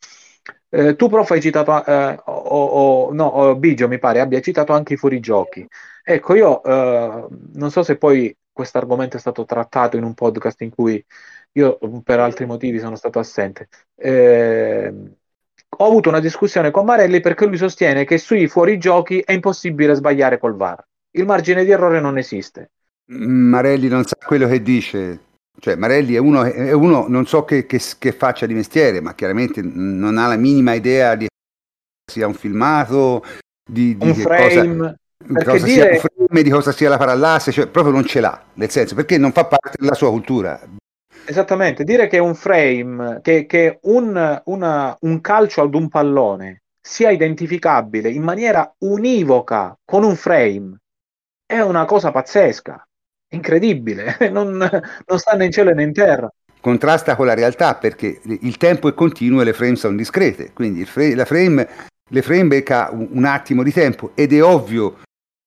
Eh, 0.73 0.95
tu, 0.95 1.09
prof, 1.09 1.31
hai 1.33 1.41
citato, 1.41 1.85
eh, 1.85 2.21
o, 2.27 2.33
o, 2.33 3.13
no, 3.13 3.57
Bigio 3.57 3.89
mi 3.89 3.99
pare 3.99 4.21
abbia 4.21 4.41
citato 4.41 4.73
anche 4.73 4.95
i 4.95 4.97
fuorigiochi. 4.97 5.67
Ecco, 6.05 6.35
io 6.35 6.63
eh, 6.63 7.27
non 7.55 7.71
so 7.71 7.83
se 7.83 7.97
poi 7.97 8.35
questo 8.53 8.79
argomento 8.79 9.17
è 9.17 9.21
stato 9.21 9.45
trattato 9.45 9.97
in 9.97 10.05
un 10.05 10.15
podcast 10.15 10.61
in 10.63 10.71
cui 10.71 11.05
io 11.53 11.79
per 12.05 12.21
altri 12.21 12.47
motivi 12.47 12.79
sono 12.79 12.95
stato 12.97 13.19
assente. 13.19 13.69
Eh, 13.97 14.93
ho 15.81 15.87
avuto 15.87 16.11
una 16.11 16.21
discussione 16.21 16.71
con 16.71 16.85
Marelli 16.85 17.21
perché 17.21 17.47
lui 17.47 17.57
sostiene 17.57 18.05
che 18.05 18.19
sui 18.19 18.47
fuorigiochi 18.49 19.21
è 19.21 19.33
impossibile 19.33 19.95
sbagliare 19.95 20.39
col 20.39 20.55
VAR. 20.55 20.85
Il 21.13 21.25
margine 21.25 21.65
di 21.65 21.71
errore 21.71 22.01
non 22.01 22.19
esiste. 22.19 22.71
Marelli 23.07 23.89
non 23.89 24.05
sa 24.05 24.17
quello 24.25 24.47
che 24.47 24.63
dice. 24.63 25.21
Cioè, 25.59 25.77
Marelli 25.77 26.15
è 26.15 26.19
uno, 26.19 26.45
è 26.45 26.73
uno 26.73 27.07
non 27.09 27.27
so 27.27 27.45
che, 27.45 27.67
che, 27.67 27.81
che, 27.99 28.13
faccia 28.13 28.47
di 28.47 28.55
mestiere, 28.55 29.01
ma 29.01 29.15
chiaramente 29.15 29.63
non 29.63 30.17
ha 30.19 30.27
la 30.27 30.37
minima 30.37 30.75
idea 30.75 31.15
di 31.17 31.27
sia 32.11 32.27
un 32.27 32.35
filmato, 32.35 33.25
di, 33.69 33.97
di 33.97 34.09
un 34.09 34.15
frame, 34.15 34.97
cosa, 35.27 35.45
cosa 35.45 35.65
dire... 35.65 35.83
sia 35.83 35.91
un 35.91 35.99
frame, 35.99 36.43
di 36.43 36.51
cosa 36.51 36.73
sia 36.73 36.89
la 36.89 36.97
parallasse, 36.99 37.53
cioè 37.53 37.67
proprio 37.67 37.93
non 37.93 38.05
ce 38.05 38.21
l'ha, 38.21 38.43
nel 38.55 38.71
senso 38.71 38.95
perché 38.95 39.19
non 39.19 39.33
fa 39.33 39.47
parte 39.47 39.77
della 39.79 39.95
sua 39.95 40.11
cultura. 40.11 40.61
Esattamente, 41.31 41.85
dire 41.85 42.09
che 42.09 42.19
un 42.19 42.35
frame, 42.35 43.21
che, 43.23 43.47
che 43.47 43.79
un, 43.83 44.43
una, 44.47 44.97
un 44.99 45.21
calcio 45.21 45.63
ad 45.63 45.77
un 45.77 45.89
pallone 45.89 46.63
sia 46.81 47.11
identificabile 47.11 48.11
in 48.11 48.25
maniera 48.25 48.75
univoca 48.79 49.79
con 49.85 50.03
un 50.03 50.17
frame 50.17 50.81
è 51.47 51.61
una 51.61 51.85
cosa 51.85 52.11
pazzesca 52.11 52.85
incredibile, 53.29 54.17
non, 54.33 54.57
non 54.57 55.19
sta 55.21 55.37
né 55.37 55.45
in 55.45 55.53
cielo 55.53 55.71
né 55.71 55.85
in 55.85 55.93
terra. 55.93 56.29
Contrasta 56.61 57.15
con 57.15 57.27
la 57.27 57.35
realtà 57.35 57.77
perché 57.77 58.21
il 58.25 58.57
tempo 58.57 58.89
è 58.89 58.95
continuo 58.95 59.41
e 59.41 59.45
le 59.45 59.53
frame 59.53 59.77
sono 59.77 59.97
discrete, 59.97 60.53
quindi 60.53 60.85
frame, 60.85 61.15
la 61.15 61.25
frame, 61.25 61.69
le 62.09 62.23
frame 62.23 62.47
becca 62.49 62.91
un, 62.91 63.07
un 63.09 63.25
attimo 63.25 63.63
di 63.63 63.71
tempo 63.71 64.11
ed 64.17 64.33
è 64.33 64.43
ovvio 64.43 64.99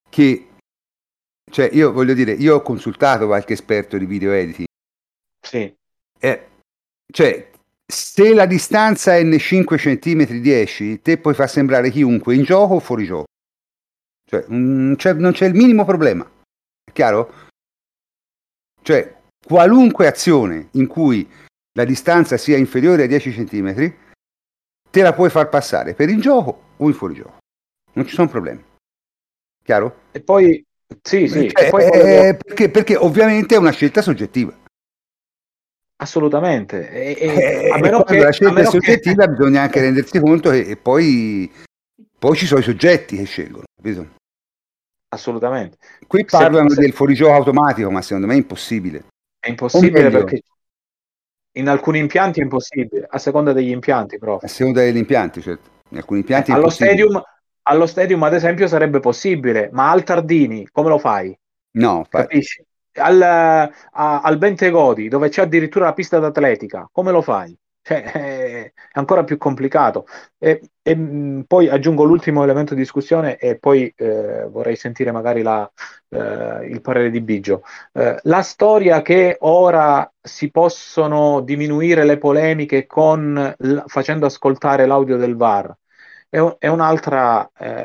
che, 0.09 0.47
cioè 1.51 1.69
io 1.73 1.91
voglio 1.91 2.13
dire, 2.13 2.31
io 2.31 2.55
ho 2.55 2.61
consultato 2.61 3.25
qualche 3.25 3.51
esperto 3.51 3.97
di 3.97 4.05
video 4.05 4.31
editing. 4.31 4.71
Sì. 5.43 5.75
Eh, 6.19 6.47
cioè, 7.11 7.51
se 7.85 8.33
la 8.33 8.45
distanza 8.45 9.15
è 9.15 9.23
nei 9.23 9.39
5 9.39 9.77
cm 9.77 10.25
10, 10.39 11.01
te 11.01 11.17
puoi 11.17 11.33
far 11.33 11.49
sembrare 11.49 11.91
chiunque 11.91 12.33
in 12.35 12.43
gioco 12.43 12.75
o 12.75 12.79
fuori 12.79 13.05
gioco. 13.05 13.25
Cioè, 14.25 14.45
non 14.47 14.95
c'è, 14.97 15.13
non 15.13 15.33
c'è 15.33 15.45
il 15.45 15.53
minimo 15.53 15.85
problema. 15.85 16.23
È 16.23 16.91
chiaro? 16.91 17.31
Cioè, 18.81 19.15
qualunque 19.45 20.07
azione 20.07 20.69
in 20.71 20.87
cui 20.87 21.29
la 21.73 21.85
distanza 21.85 22.37
sia 22.37 22.57
inferiore 22.57 23.03
a 23.03 23.07
10 23.07 23.45
cm, 23.45 23.93
te 24.89 25.01
la 25.01 25.13
puoi 25.13 25.29
far 25.29 25.49
passare 25.49 25.93
per 25.93 26.09
il 26.09 26.21
gioco 26.21 26.75
o 26.77 26.87
in 26.87 26.93
fuorigioco. 26.93 27.37
Non 27.93 28.07
ci 28.07 28.13
sono 28.13 28.27
problemi. 28.27 28.63
Chiaro? 29.63 30.01
E 30.11 30.21
poi, 30.21 30.63
sì, 31.01 31.27
sì. 31.27 31.49
Cioè, 31.49 31.69
poi 31.69 31.83
eh, 31.83 32.37
perché, 32.43 32.69
perché 32.69 32.95
ovviamente 32.95 33.55
è 33.55 33.57
una 33.57 33.71
scelta 33.71 34.01
soggettiva. 34.01 34.53
Assolutamente. 35.97 36.89
E, 36.89 37.17
e, 37.17 37.27
eh, 37.27 37.69
a 37.69 37.77
meno 37.77 38.03
che, 38.03 38.19
la 38.19 38.31
scelta 38.31 38.61
è 38.61 38.65
soggettiva 38.65 39.25
che... 39.25 39.31
bisogna 39.31 39.61
anche 39.61 39.81
rendersi 39.81 40.19
conto 40.19 40.49
che 40.49 40.61
e 40.61 40.77
poi, 40.77 41.51
poi 42.17 42.35
ci 42.35 42.45
sono 42.45 42.59
i 42.59 42.63
soggetti 42.63 43.17
che 43.17 43.23
scelgono. 43.25 43.63
Capito? 43.75 44.07
Assolutamente. 45.09 45.77
Qui 46.07 46.25
parlano 46.25 46.69
se, 46.69 46.81
del 46.81 46.93
fuorigioco 46.93 47.33
automatico, 47.33 47.91
ma 47.91 48.01
secondo 48.01 48.27
me 48.27 48.33
è 48.33 48.37
impossibile. 48.37 49.05
È 49.39 49.49
impossibile 49.49 50.09
perché 50.09 50.41
in 51.55 51.69
alcuni 51.69 51.99
impianti 51.99 52.39
è 52.39 52.43
impossibile, 52.43 53.05
a 53.07 53.17
seconda 53.19 53.53
degli 53.53 53.69
impianti, 53.69 54.17
però. 54.17 54.39
A 54.41 54.47
seconda 54.47 54.81
degli 54.81 54.97
impianti, 54.97 55.41
certo. 55.41 55.69
In 55.89 55.97
alcuni 55.97 56.21
impianti 56.21 56.49
eh, 56.49 56.55
allo, 56.55 56.69
stadium, 56.69 57.21
allo 57.63 57.85
stadium, 57.85 58.23
ad 58.23 58.33
esempio, 58.33 58.67
sarebbe 58.67 58.99
possibile, 58.99 59.69
ma 59.71 59.91
al 59.91 60.03
Tardini 60.03 60.67
come 60.71 60.89
lo 60.89 60.97
fai? 60.97 61.37
No, 61.73 62.05
capisci? 62.09 62.65
Al, 62.95 63.21
a, 63.21 64.21
al 64.21 64.37
Bentegodi, 64.37 65.07
dove 65.07 65.29
c'è 65.29 65.41
addirittura 65.43 65.85
la 65.85 65.93
pista 65.93 66.19
d'atletica, 66.19 66.89
come 66.91 67.11
lo 67.11 67.21
fai? 67.21 67.55
cioè, 67.81 68.01
è 68.11 68.73
ancora 68.93 69.23
più 69.23 69.37
complicato. 69.37 70.05
E, 70.37 70.61
e 70.81 70.95
mh, 70.95 71.43
poi 71.47 71.69
aggiungo 71.69 72.03
l'ultimo 72.03 72.43
elemento 72.43 72.73
di 72.73 72.81
discussione 72.81 73.37
e 73.37 73.57
poi 73.59 73.91
eh, 73.95 74.47
vorrei 74.49 74.75
sentire 74.75 75.11
magari 75.11 75.41
la, 75.41 75.69
eh, 76.09 76.67
il 76.69 76.81
parere 76.81 77.09
di 77.11 77.21
Biggio. 77.21 77.63
Eh, 77.91 78.17
la 78.23 78.41
storia 78.41 79.01
che 79.01 79.37
ora 79.41 80.09
si 80.21 80.49
possono 80.51 81.41
diminuire 81.41 82.03
le 82.05 82.17
polemiche 82.17 82.85
con, 82.87 83.53
facendo 83.87 84.25
ascoltare 84.25 84.85
l'audio 84.85 85.17
del 85.17 85.35
VAR 85.35 85.75
è, 86.29 86.37
è, 86.37 86.67
è 86.67 86.67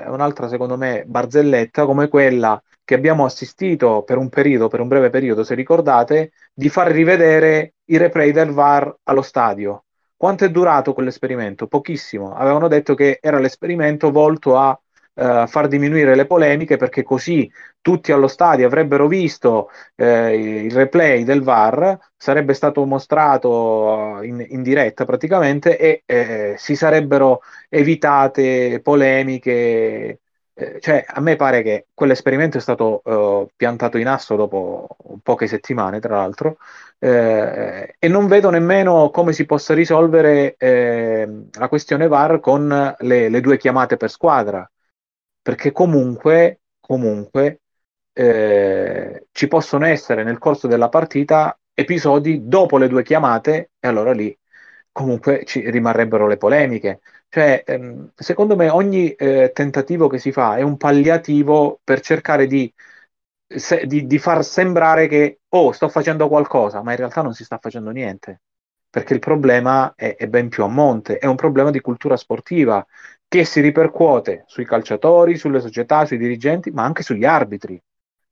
un'altra, 0.08 0.48
secondo 0.48 0.76
me, 0.76 1.04
barzelletta 1.06 1.84
come 1.84 2.08
quella 2.08 2.60
che 2.88 2.94
abbiamo 2.94 3.26
assistito 3.26 4.02
per 4.02 4.16
un 4.16 4.30
periodo, 4.30 4.68
per 4.68 4.80
un 4.80 4.88
breve 4.88 5.10
periodo, 5.10 5.44
se 5.44 5.54
ricordate, 5.54 6.32
di 6.54 6.70
far 6.70 6.90
rivedere 6.90 7.74
i 7.84 7.98
replay 7.98 8.32
del 8.32 8.50
VAR 8.52 9.00
allo 9.02 9.20
stadio. 9.20 9.84
Quanto 10.16 10.46
è 10.46 10.50
durato 10.50 10.94
quell'esperimento? 10.94 11.66
Pochissimo. 11.66 12.32
Avevano 12.32 12.66
detto 12.66 12.94
che 12.94 13.18
era 13.20 13.40
l'esperimento 13.40 14.10
volto 14.10 14.56
a 14.56 14.80
eh, 15.16 15.44
far 15.46 15.68
diminuire 15.68 16.14
le 16.14 16.24
polemiche 16.24 16.78
perché 16.78 17.02
così 17.02 17.50
tutti 17.82 18.10
allo 18.10 18.26
stadio 18.26 18.66
avrebbero 18.66 19.06
visto 19.06 19.68
eh, 19.94 20.64
il 20.64 20.72
replay 20.72 21.24
del 21.24 21.42
VAR, 21.42 21.98
sarebbe 22.16 22.54
stato 22.54 22.86
mostrato 22.86 24.20
in, 24.22 24.42
in 24.48 24.62
diretta 24.62 25.04
praticamente 25.04 25.76
e 25.76 26.04
eh, 26.06 26.54
si 26.56 26.74
sarebbero 26.74 27.40
evitate 27.68 28.80
polemiche. 28.82 30.20
Eh, 30.60 30.80
cioè, 30.80 31.04
a 31.06 31.20
me 31.20 31.36
pare 31.36 31.62
che 31.62 31.86
quell'esperimento 31.94 32.58
è 32.58 32.60
stato 32.60 33.00
uh, 33.04 33.48
piantato 33.54 33.96
in 33.96 34.08
asso 34.08 34.34
dopo 34.34 34.88
poche 35.22 35.46
settimane, 35.46 36.00
tra 36.00 36.16
l'altro, 36.16 36.58
eh, 36.98 37.94
e 37.96 38.08
non 38.08 38.26
vedo 38.26 38.50
nemmeno 38.50 39.10
come 39.10 39.32
si 39.32 39.46
possa 39.46 39.72
risolvere 39.74 40.56
eh, 40.58 41.28
la 41.52 41.68
questione 41.68 42.08
VAR 42.08 42.40
con 42.40 42.96
le, 42.98 43.28
le, 43.28 43.40
due 43.40 43.56
chiamate 43.56 43.96
per 43.96 44.10
squadra 44.10 44.68
perché 45.40 45.72
comunque, 45.72 46.60
comunque 46.80 47.60
eh, 48.12 49.26
ci 49.32 49.46
possono 49.48 49.86
essere 49.86 50.24
nel 50.24 50.38
corso 50.38 50.66
della 50.66 50.88
partita 50.88 51.56
episodi 51.72 52.48
dopo 52.48 52.78
le 52.78 52.88
due 52.88 53.04
chiamate 53.04 53.70
e 53.78 53.88
allora 53.88 54.12
lì 54.12 54.36
comunque 54.92 55.44
ci 55.44 55.70
rimarrebbero 55.70 56.26
le 56.26 56.36
polemiche. 56.36 57.00
Cioè, 57.28 57.62
ehm, 57.66 58.12
secondo 58.14 58.56
me 58.56 58.68
ogni 58.68 59.12
eh, 59.12 59.50
tentativo 59.54 60.08
che 60.08 60.18
si 60.18 60.32
fa 60.32 60.56
è 60.56 60.62
un 60.62 60.76
palliativo 60.76 61.80
per 61.84 62.00
cercare 62.00 62.46
di, 62.46 62.72
se, 63.46 63.86
di, 63.86 64.06
di 64.06 64.18
far 64.18 64.44
sembrare 64.44 65.06
che, 65.08 65.40
oh, 65.48 65.72
sto 65.72 65.88
facendo 65.88 66.28
qualcosa, 66.28 66.82
ma 66.82 66.92
in 66.92 66.96
realtà 66.98 67.22
non 67.22 67.34
si 67.34 67.44
sta 67.44 67.58
facendo 67.58 67.90
niente 67.90 68.40
perché 68.90 69.14
il 69.14 69.18
problema 69.20 69.92
è, 69.94 70.16
è, 70.16 70.26
ben 70.26 70.48
più 70.48 70.64
a 70.64 70.68
monte, 70.68 71.18
è 71.18 71.26
un 71.26 71.36
problema 71.36 71.70
di 71.70 71.80
cultura 71.80 72.16
sportiva 72.16 72.84
che 73.28 73.44
si 73.44 73.60
ripercuote 73.60 74.44
sui 74.46 74.64
calciatori, 74.64 75.36
sulle 75.36 75.60
società, 75.60 76.06
sui 76.06 76.16
dirigenti, 76.16 76.70
ma 76.70 76.84
anche 76.84 77.02
sugli 77.02 77.26
arbitri, 77.26 77.80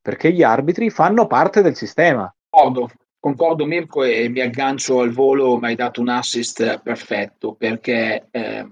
perché 0.01 0.33
gli 0.33 0.43
arbitri 0.43 0.89
fanno 0.89 1.27
parte 1.27 1.61
del 1.61 1.77
sistema. 1.77 2.33
Concordo, 2.49 2.91
concordo 3.21 3.67
Mirko 3.67 4.05
e 4.05 4.29
mi 4.31 4.41
aggancio 4.41 5.01
al 5.01 5.11
volo, 5.11 5.59
mi 5.59 5.67
hai 5.67 5.75
dato 5.75 6.01
un 6.01 6.09
assist 6.09 6.81
perfetto, 6.81 7.55
perché 7.55 8.29
eh, 8.31 8.67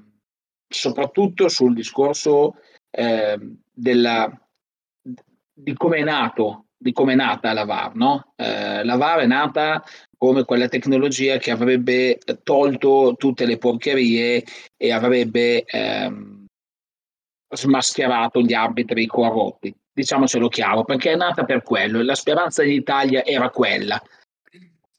soprattutto 0.79 1.49
sul 1.49 1.75
discorso 1.75 2.57
eh, 2.91 3.39
della, 3.73 4.31
di 5.53 5.75
come 5.75 5.99
è 5.99 6.03
nato 6.03 6.65
di 6.85 6.93
come 6.93 7.15
è 7.15 7.17
nata 7.17 7.55
la 7.55 7.65
VAR. 7.65 7.95
No? 7.95 8.35
Eh, 8.37 8.85
la 8.85 8.97
VAR 8.97 9.21
è 9.21 9.27
nata 9.27 9.83
come 10.19 10.45
quella 10.45 10.69
tecnologia 10.69 11.39
che 11.39 11.51
avrebbe 11.51 12.19
tolto 12.43 13.15
tutte 13.17 13.47
le 13.47 13.57
porcherie 13.57 14.45
e 14.77 14.93
avrebbe 14.93 15.65
ehm, 15.65 16.45
smascherato 17.49 18.43
gli 18.43 18.53
arbitri 18.53 19.07
corrotti. 19.07 19.75
Diciamocelo 19.95 20.49
chiaro, 20.49 20.85
perché 20.85 21.13
è 21.13 21.17
nata 21.17 21.45
per 21.45 21.63
quello 21.63 22.01
e 22.01 22.05
la 22.05 22.15
speranza 22.15 22.63
d'Italia 22.63 23.25
era 23.25 23.49
quella. 23.49 24.03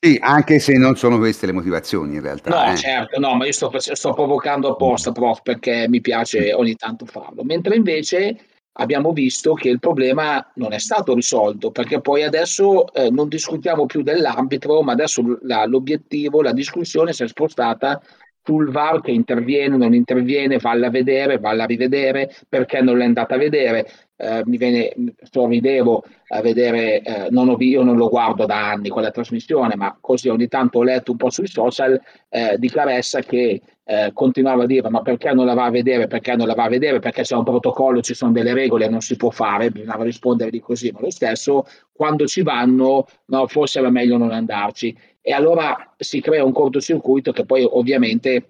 Sì, 0.06 0.20
anche 0.22 0.60
se 0.60 0.78
non 0.78 0.96
sono 0.96 1.18
queste 1.18 1.48
le 1.48 1.52
motivazioni 1.52 2.14
in 2.14 2.22
realtà. 2.22 2.52
No, 2.52 2.72
eh. 2.72 2.76
certo, 2.76 3.20
no, 3.20 3.34
ma 3.34 3.48
io 3.48 3.52
sto, 3.52 3.72
sto 3.80 4.14
provocando 4.14 4.70
apposta, 4.70 5.12
prof, 5.12 5.42
perché 5.42 5.88
mi 5.90 6.00
piace 6.00 6.54
ogni 6.54 6.76
tanto 6.76 7.08
farlo. 7.08 7.44
Mentre 7.44 7.76
invece 7.76 8.38
abbiamo 8.74 9.14
visto 9.14 9.56
che 9.56 9.70
il 9.70 9.80
problema 9.80 10.48
non 10.56 10.74
è 10.74 10.78
stato 10.78 11.16
risolto 11.16 11.72
perché 11.72 12.02
poi 12.02 12.22
adesso 12.22 12.94
eh, 12.94 13.10
non 13.10 13.30
discutiamo 13.30 13.88
più 13.88 14.04
dell'arbitro, 14.04 14.84
ma 14.84 14.92
adesso 14.92 15.40
la, 15.42 15.66
l'obiettivo, 15.66 16.44
la 16.44 16.54
discussione 16.54 17.12
si 17.12 17.24
è 17.24 17.28
spostata 17.28 18.00
sul 18.46 18.70
VAR 18.70 19.02
che 19.02 19.12
interviene, 19.12 19.76
non 19.76 19.96
interviene, 19.96 20.60
valla 20.60 20.88
a 20.88 20.92
vedere, 20.92 21.40
valla 21.40 21.64
a 21.64 21.66
rivedere, 21.66 22.32
perché 22.48 22.80
non 22.80 22.98
l'è 22.98 23.06
andata 23.06 23.34
a 23.34 23.40
vedere. 23.40 23.90
Eh, 24.16 24.44
mi 24.46 24.58
viene, 24.58 24.94
sorridevo 25.20 26.04
a 26.28 26.42
vedere, 26.42 27.02
eh, 27.02 27.28
non 27.32 27.50
ho, 27.50 27.58
io 27.60 27.82
non 27.82 27.98
lo 27.98 28.08
guardo 28.08 28.46
da 28.46 28.70
anni 28.70 28.90
quella 28.90 29.10
trasmissione, 29.10 29.76
ma 29.76 29.98
così 30.00 30.30
ogni 30.30 30.48
tanto 30.48 30.78
ho 30.78 30.84
letto 30.84 31.12
un 31.12 31.18
po' 31.18 31.32
sui 31.32 31.48
social 31.48 32.00
eh, 32.30 32.56
di 32.58 32.70
Claressa 32.70 33.22
che 33.22 33.62
eh, 33.88 34.12
continuava 34.14 34.64
a 34.64 34.66
dire 34.66 34.90
ma 34.90 35.02
perché 35.02 35.32
non 35.34 35.46
la 35.46 35.54
va 35.54 35.66
a 35.66 35.70
vedere, 35.70 36.08
perché 36.08 36.36
non 36.36 36.48
la 36.48 36.56
va 36.56 36.64
a 36.64 36.70
vedere, 36.70 37.00
perché 37.00 37.22
c'è 37.22 37.36
un 37.36 37.44
protocollo, 37.44 38.02
ci 38.02 38.16
sono 38.16 38.32
delle 38.32 38.54
regole, 38.54 38.90
non 38.90 39.02
si 39.02 39.16
può 39.16 39.30
fare, 39.30 39.70
bisognava 39.70 40.04
rispondere 40.04 40.50
di 40.50 40.60
così, 40.60 40.92
ma 40.92 41.02
lo 41.02 41.12
stesso 41.12 41.66
quando 41.92 42.26
ci 42.26 42.42
vanno, 42.42 43.08
no, 43.28 43.48
forse 43.48 43.80
era 43.80 43.90
meglio 43.90 44.18
non 44.18 44.32
andarci. 44.32 44.98
E 45.22 45.32
allora 45.32 45.94
si 45.98 46.20
crea 46.20 46.44
un 46.44 46.52
cortocircuito 46.52 47.32
che 47.32 47.46
poi 47.46 47.64
ovviamente 47.64 48.48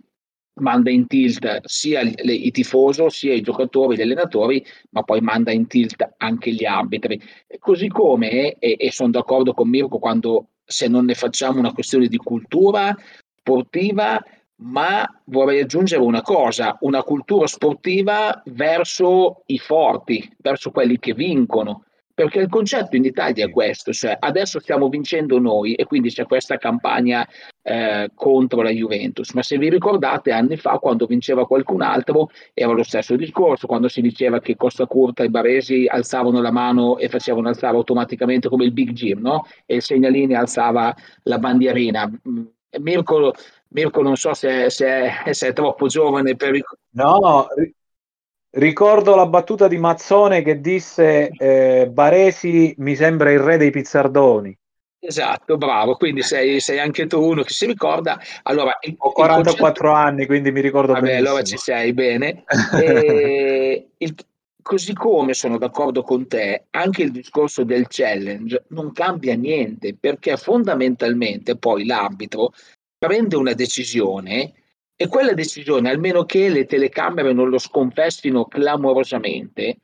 manda 0.55 0.89
in 0.89 1.05
tilt 1.07 1.65
sia 1.65 2.01
i 2.01 2.51
tifosi, 2.51 3.03
sia 3.09 3.33
i 3.33 3.41
giocatori, 3.41 3.97
gli 3.97 4.01
allenatori, 4.01 4.65
ma 4.91 5.03
poi 5.03 5.19
manda 5.21 5.51
in 5.51 5.67
tilt 5.67 5.95
anche 6.17 6.51
gli 6.51 6.65
arbitri. 6.65 7.19
Così 7.59 7.87
come, 7.87 8.53
e, 8.53 8.75
e 8.77 8.91
sono 8.91 9.11
d'accordo 9.11 9.53
con 9.53 9.69
Mirko 9.69 9.99
quando 9.99 10.49
se 10.63 10.87
non 10.87 11.05
ne 11.05 11.13
facciamo 11.13 11.59
una 11.59 11.73
questione 11.73 12.07
di 12.07 12.17
cultura 12.17 12.95
sportiva, 13.37 14.23
ma 14.57 15.05
vorrei 15.25 15.61
aggiungere 15.61 16.01
una 16.01 16.21
cosa, 16.21 16.77
una 16.81 17.03
cultura 17.03 17.47
sportiva 17.47 18.41
verso 18.45 19.43
i 19.47 19.57
forti, 19.57 20.33
verso 20.37 20.71
quelli 20.71 20.97
che 20.99 21.13
vincono, 21.13 21.83
perché 22.15 22.39
il 22.39 22.47
concetto 22.47 22.95
in 22.95 23.03
Italia 23.03 23.45
è 23.45 23.49
questo, 23.49 23.91
cioè 23.91 24.15
adesso 24.17 24.61
stiamo 24.61 24.87
vincendo 24.87 25.37
noi 25.37 25.75
e 25.75 25.83
quindi 25.83 26.09
c'è 26.09 26.25
questa 26.25 26.57
campagna 26.57 27.27
eh, 27.61 28.09
contro 28.15 28.61
la 28.61 28.69
Juventus, 28.69 29.33
ma 29.33 29.43
se 29.43 29.57
vi 29.57 29.69
ricordate 29.69 30.31
anni 30.31 30.55
fa 30.55 30.77
quando 30.79 31.07
vinceva 31.07 31.45
qualcun 31.45 31.81
altro 31.81 32.29
era 32.53 32.71
lo 32.71 32.83
stesso 32.83 33.17
discorso, 33.17 33.67
quando 33.67 33.89
si 33.89 33.99
diceva 33.99 34.39
che 34.39 34.55
Costa 34.55 34.85
Curta 34.85 35.23
e 35.23 35.29
Baresi 35.29 35.87
alzavano 35.87 36.39
la 36.39 36.51
mano 36.51 36.97
e 36.97 37.09
facevano 37.09 37.49
alzare 37.49 37.75
automaticamente 37.75 38.47
come 38.47 38.63
il 38.63 38.71
Big 38.71 38.91
Jim, 38.91 39.19
no? 39.19 39.45
E 39.65 39.75
il 39.75 39.81
segnalini 39.81 40.35
alzava 40.35 40.95
la 41.23 41.37
bandierina. 41.37 42.09
Mm, 42.29 42.45
Mirko 42.79 43.33
Mirko 43.69 44.01
non 44.01 44.15
so 44.15 44.33
se, 44.33 44.69
se, 44.69 45.11
se 45.31 45.47
è 45.47 45.53
troppo 45.53 45.87
giovane 45.87 46.35
per... 46.35 46.59
No, 46.91 47.47
ricordo 48.51 49.15
la 49.15 49.25
battuta 49.25 49.67
di 49.67 49.77
Mazzone 49.77 50.41
che 50.41 50.61
disse 50.61 51.29
eh, 51.29 51.89
Baresi 51.91 52.73
mi 52.77 52.95
sembra 52.95 53.31
il 53.31 53.39
re 53.39 53.57
dei 53.57 53.71
pizzardoni. 53.71 54.57
Esatto, 55.07 55.57
bravo, 55.57 55.95
quindi 55.97 56.23
sei, 56.23 56.59
sei, 56.59 56.79
anche 56.79 57.05
tu 57.05 57.21
uno 57.21 57.43
che 57.43 57.53
si 57.53 57.67
ricorda. 57.67 58.19
Allora, 58.43 58.77
il, 58.81 58.95
Ho 58.97 59.11
44 59.11 59.61
concetto... 59.61 59.91
anni, 59.91 60.25
quindi 60.25 60.51
mi 60.51 60.61
ricordo 60.61 60.93
Vabbè, 60.93 61.05
benissimo. 61.05 61.27
allora 61.29 61.43
ci 61.43 61.57
sei, 61.57 61.93
bene. 61.93 62.43
e, 62.73 63.89
il, 63.97 64.15
così 64.63 64.93
come 64.93 65.35
sono 65.35 65.59
d'accordo 65.59 66.01
con 66.01 66.27
te, 66.27 66.65
anche 66.71 67.03
il 67.03 67.11
discorso 67.11 67.63
del 67.63 67.85
challenge 67.87 68.63
non 68.69 68.91
cambia 68.93 69.35
niente, 69.35 69.95
perché 69.95 70.37
fondamentalmente 70.37 71.55
poi 71.55 71.85
l'arbitro 71.85 72.51
prende 73.05 73.35
una 73.35 73.53
decisione 73.53 74.53
e 74.95 75.07
quella 75.07 75.33
decisione, 75.33 75.89
almeno 75.89 76.23
che 76.25 76.49
le 76.49 76.65
telecamere 76.65 77.33
non 77.33 77.49
lo 77.49 77.57
sconfessino 77.57 78.45
clamorosamente, 78.45 79.77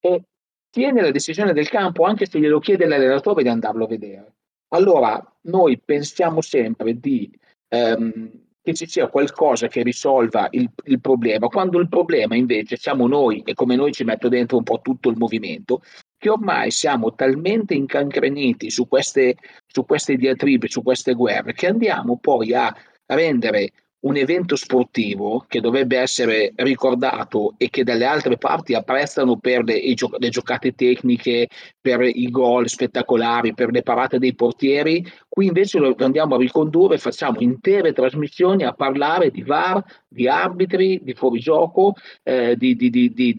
e 0.00 0.22
tiene 0.70 1.00
la 1.00 1.10
decisione 1.10 1.52
del 1.52 1.68
campo 1.68 2.04
anche 2.04 2.26
se 2.26 2.38
glielo 2.38 2.58
chiede 2.58 2.86
l'allenatore 2.86 3.42
di 3.42 3.48
andarlo 3.48 3.84
a 3.84 3.88
vedere. 3.88 4.34
Allora 4.68 5.20
noi 5.42 5.80
pensiamo 5.82 6.42
sempre 6.42 6.98
di, 7.00 7.30
ehm, 7.68 8.30
che 8.60 8.74
ci 8.74 8.86
sia 8.86 9.08
qualcosa 9.08 9.66
che 9.66 9.82
risolva 9.82 10.48
il, 10.50 10.70
il, 10.84 11.00
problema, 11.00 11.48
quando 11.48 11.78
il 11.78 11.88
problema 11.88 12.36
invece 12.36 12.76
siamo 12.76 13.08
noi 13.08 13.42
e 13.44 13.54
come 13.54 13.76
noi 13.76 13.92
ci 13.92 14.04
metto 14.04 14.28
dentro 14.28 14.58
un 14.58 14.64
po' 14.64 14.80
tutto 14.82 15.08
il 15.08 15.16
movimento, 15.16 15.82
che 16.18 16.28
ormai 16.28 16.70
siamo 16.70 17.14
talmente 17.14 17.74
incancreniti 17.74 18.70
su 18.70 18.88
queste, 18.88 19.36
su 19.66 19.86
queste 19.86 20.16
diatribe, 20.16 20.68
su 20.68 20.82
queste 20.82 21.14
guerre, 21.14 21.54
che 21.54 21.68
andiamo 21.68 22.18
poi 22.18 22.52
a 22.54 22.74
rendere 23.06 23.72
un 24.00 24.16
evento 24.16 24.54
sportivo 24.54 25.44
che 25.48 25.60
dovrebbe 25.60 25.98
essere 25.98 26.52
ricordato 26.56 27.54
e 27.56 27.68
che 27.68 27.82
dalle 27.82 28.04
altre 28.04 28.36
parti 28.36 28.74
apprezzano 28.74 29.38
per 29.38 29.64
le, 29.64 29.80
le, 30.18 30.28
giocate 30.28 30.74
tecniche, 30.74 31.48
per 31.80 32.02
i 32.02 32.30
gol 32.30 32.68
spettacolari, 32.68 33.54
per 33.54 33.70
le 33.70 33.82
parate 33.82 34.18
dei 34.18 34.34
portieri, 34.34 35.04
qui 35.28 35.46
invece 35.46 35.78
lo 35.78 35.96
andiamo 35.98 36.36
a 36.36 36.38
ricondurre 36.38 36.94
e 36.94 36.98
facciamo 36.98 37.40
intere 37.40 37.92
trasmissioni 37.92 38.62
a 38.62 38.72
parlare 38.72 39.30
di 39.30 39.42
VAR, 39.42 39.82
di 40.06 40.28
arbitri, 40.28 41.00
di 41.02 41.14
fuorigioco, 41.14 41.94
eh, 42.22 42.56
di, 42.56 42.76
di, 42.76 42.90
di, 42.90 43.12
di, 43.12 43.34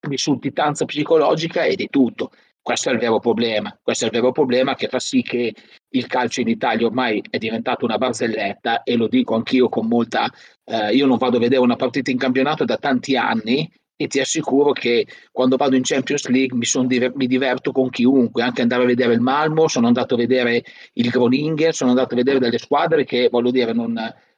di, 0.00 0.16
sudditanza 0.16 0.84
psicologica 0.84 1.64
e 1.64 1.74
di 1.74 1.88
tutto. 1.88 2.30
Questo 2.60 2.90
è 2.90 2.92
il 2.92 2.98
vero 2.98 3.18
problema, 3.18 3.76
questo 3.82 4.04
è 4.04 4.08
il 4.08 4.12
vero 4.12 4.30
problema 4.30 4.74
che 4.74 4.88
fa 4.88 4.98
sì 4.98 5.22
che 5.22 5.54
il 5.88 6.06
calcio 6.06 6.42
in 6.42 6.48
Italia 6.48 6.86
ormai 6.86 7.22
è 7.30 7.38
diventato 7.38 7.86
una 7.86 7.96
barzelletta 7.96 8.82
e 8.82 8.96
lo 8.96 9.08
dico 9.08 9.34
anch'io 9.34 9.68
con 9.68 9.86
molta... 9.86 10.30
Eh, 10.64 10.94
io 10.94 11.06
non 11.06 11.16
vado 11.16 11.38
a 11.38 11.40
vedere 11.40 11.62
una 11.62 11.76
partita 11.76 12.10
in 12.10 12.18
campionato 12.18 12.66
da 12.66 12.76
tanti 12.76 13.16
anni 13.16 13.70
e 14.00 14.06
ti 14.06 14.20
assicuro 14.20 14.72
che 14.72 15.06
quando 15.32 15.56
vado 15.56 15.74
in 15.74 15.82
Champions 15.82 16.28
League 16.28 16.56
mi, 16.56 16.86
diver- 16.86 17.16
mi, 17.16 17.26
diverto 17.26 17.72
con 17.72 17.90
chiunque, 17.90 18.42
anche 18.42 18.62
andare 18.62 18.84
a 18.84 18.86
vedere 18.86 19.14
il 19.14 19.20
Malmo, 19.20 19.66
sono 19.66 19.88
andato 19.88 20.14
a 20.14 20.18
vedere 20.18 20.62
il 20.92 21.08
Groningen, 21.08 21.72
sono 21.72 21.90
andato 21.90 22.14
a 22.14 22.16
vedere 22.16 22.38
delle 22.38 22.58
squadre 22.58 23.04
che, 23.04 23.28
voglio 23.28 23.50
dire, 23.50 23.72
non, 23.72 23.92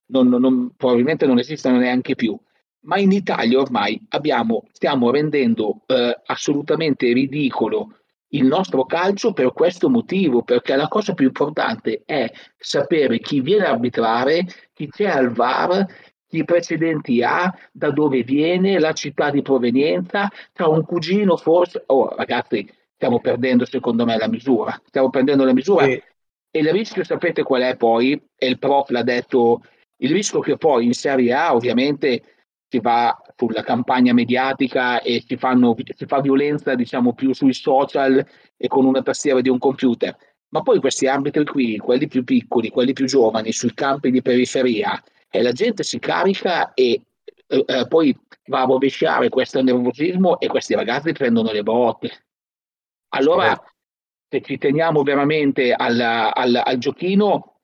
non, 0.06 0.28
non, 0.28 0.72
probabilmente 0.76 1.26
non 1.26 1.38
esistono 1.38 1.76
neanche 1.76 2.14
più. 2.14 2.38
Ma 2.82 2.98
in 2.98 3.12
Italia 3.12 3.58
ormai 3.58 4.00
abbiamo, 4.10 4.64
stiamo 4.72 5.10
rendendo 5.10 5.82
eh, 5.86 6.18
assolutamente 6.26 7.12
ridicolo 7.12 7.94
il 8.32 8.44
nostro 8.44 8.84
calcio 8.84 9.32
per 9.32 9.52
questo 9.52 9.88
motivo, 9.88 10.42
perché 10.42 10.76
la 10.76 10.88
cosa 10.88 11.14
più 11.14 11.26
importante 11.26 12.02
è 12.04 12.30
sapere 12.56 13.18
chi 13.18 13.40
viene 13.40 13.66
a 13.66 13.70
arbitrare, 13.70 14.46
chi 14.72 14.88
c'è 14.88 15.06
al 15.06 15.32
VAR, 15.32 15.86
chi 16.26 16.44
precedenti 16.44 17.22
ha, 17.22 17.52
da 17.72 17.90
dove 17.90 18.22
viene, 18.22 18.78
la 18.78 18.92
città 18.92 19.30
di 19.30 19.42
provenienza, 19.42 20.30
tra 20.52 20.68
un 20.68 20.84
cugino 20.84 21.36
forse... 21.36 21.82
Oh 21.86 22.14
ragazzi, 22.14 22.68
stiamo 22.94 23.18
perdendo 23.18 23.64
secondo 23.64 24.04
me 24.04 24.16
la 24.16 24.28
misura, 24.28 24.80
stiamo 24.86 25.10
perdendo 25.10 25.44
la 25.44 25.52
misura 25.52 25.86
sì. 25.86 26.00
e 26.50 26.58
il 26.60 26.70
rischio 26.70 27.02
sapete 27.02 27.42
qual 27.42 27.62
è 27.62 27.76
poi? 27.76 28.12
E 28.36 28.46
il 28.46 28.58
prof 28.58 28.90
l'ha 28.90 29.02
detto, 29.02 29.62
il 29.96 30.12
rischio 30.12 30.38
che 30.38 30.56
poi 30.56 30.84
in 30.84 30.92
Serie 30.92 31.32
A 31.32 31.54
ovviamente 31.54 32.22
si 32.70 32.78
va 32.78 33.20
sulla 33.36 33.62
campagna 33.62 34.12
mediatica 34.12 35.02
e 35.02 35.24
si, 35.26 35.36
fanno, 35.36 35.74
si 35.96 36.06
fa 36.06 36.20
violenza 36.20 36.76
diciamo 36.76 37.14
più 37.14 37.34
sui 37.34 37.52
social 37.52 38.24
e 38.56 38.68
con 38.68 38.84
una 38.84 39.02
tastiera 39.02 39.40
di 39.40 39.48
un 39.48 39.58
computer. 39.58 40.16
Ma 40.50 40.62
poi 40.62 40.78
questi 40.78 41.06
arbitri 41.06 41.44
qui, 41.44 41.78
quelli 41.78 42.06
più 42.06 42.22
piccoli, 42.22 42.70
quelli 42.70 42.92
più 42.92 43.06
giovani, 43.06 43.52
sui 43.52 43.74
campi 43.74 44.10
di 44.10 44.22
periferia, 44.22 45.02
e 45.28 45.42
la 45.42 45.52
gente 45.52 45.82
si 45.82 45.98
carica 45.98 46.72
e 46.74 47.02
eh, 47.46 47.64
eh 47.66 47.86
poi 47.88 48.16
va 48.46 48.62
a 48.62 48.66
rovesciare 48.66 49.28
questo 49.28 49.62
nervosismo 49.62 50.38
e 50.38 50.46
questi 50.46 50.74
ragazzi 50.74 51.12
prendono 51.12 51.50
le 51.50 51.62
botte. 51.62 52.24
Allora, 53.10 53.60
se 54.28 54.40
ci 54.42 54.58
teniamo 54.58 55.02
veramente 55.02 55.72
al, 55.72 55.98
al, 56.00 56.62
al 56.64 56.78
giochino, 56.78 57.59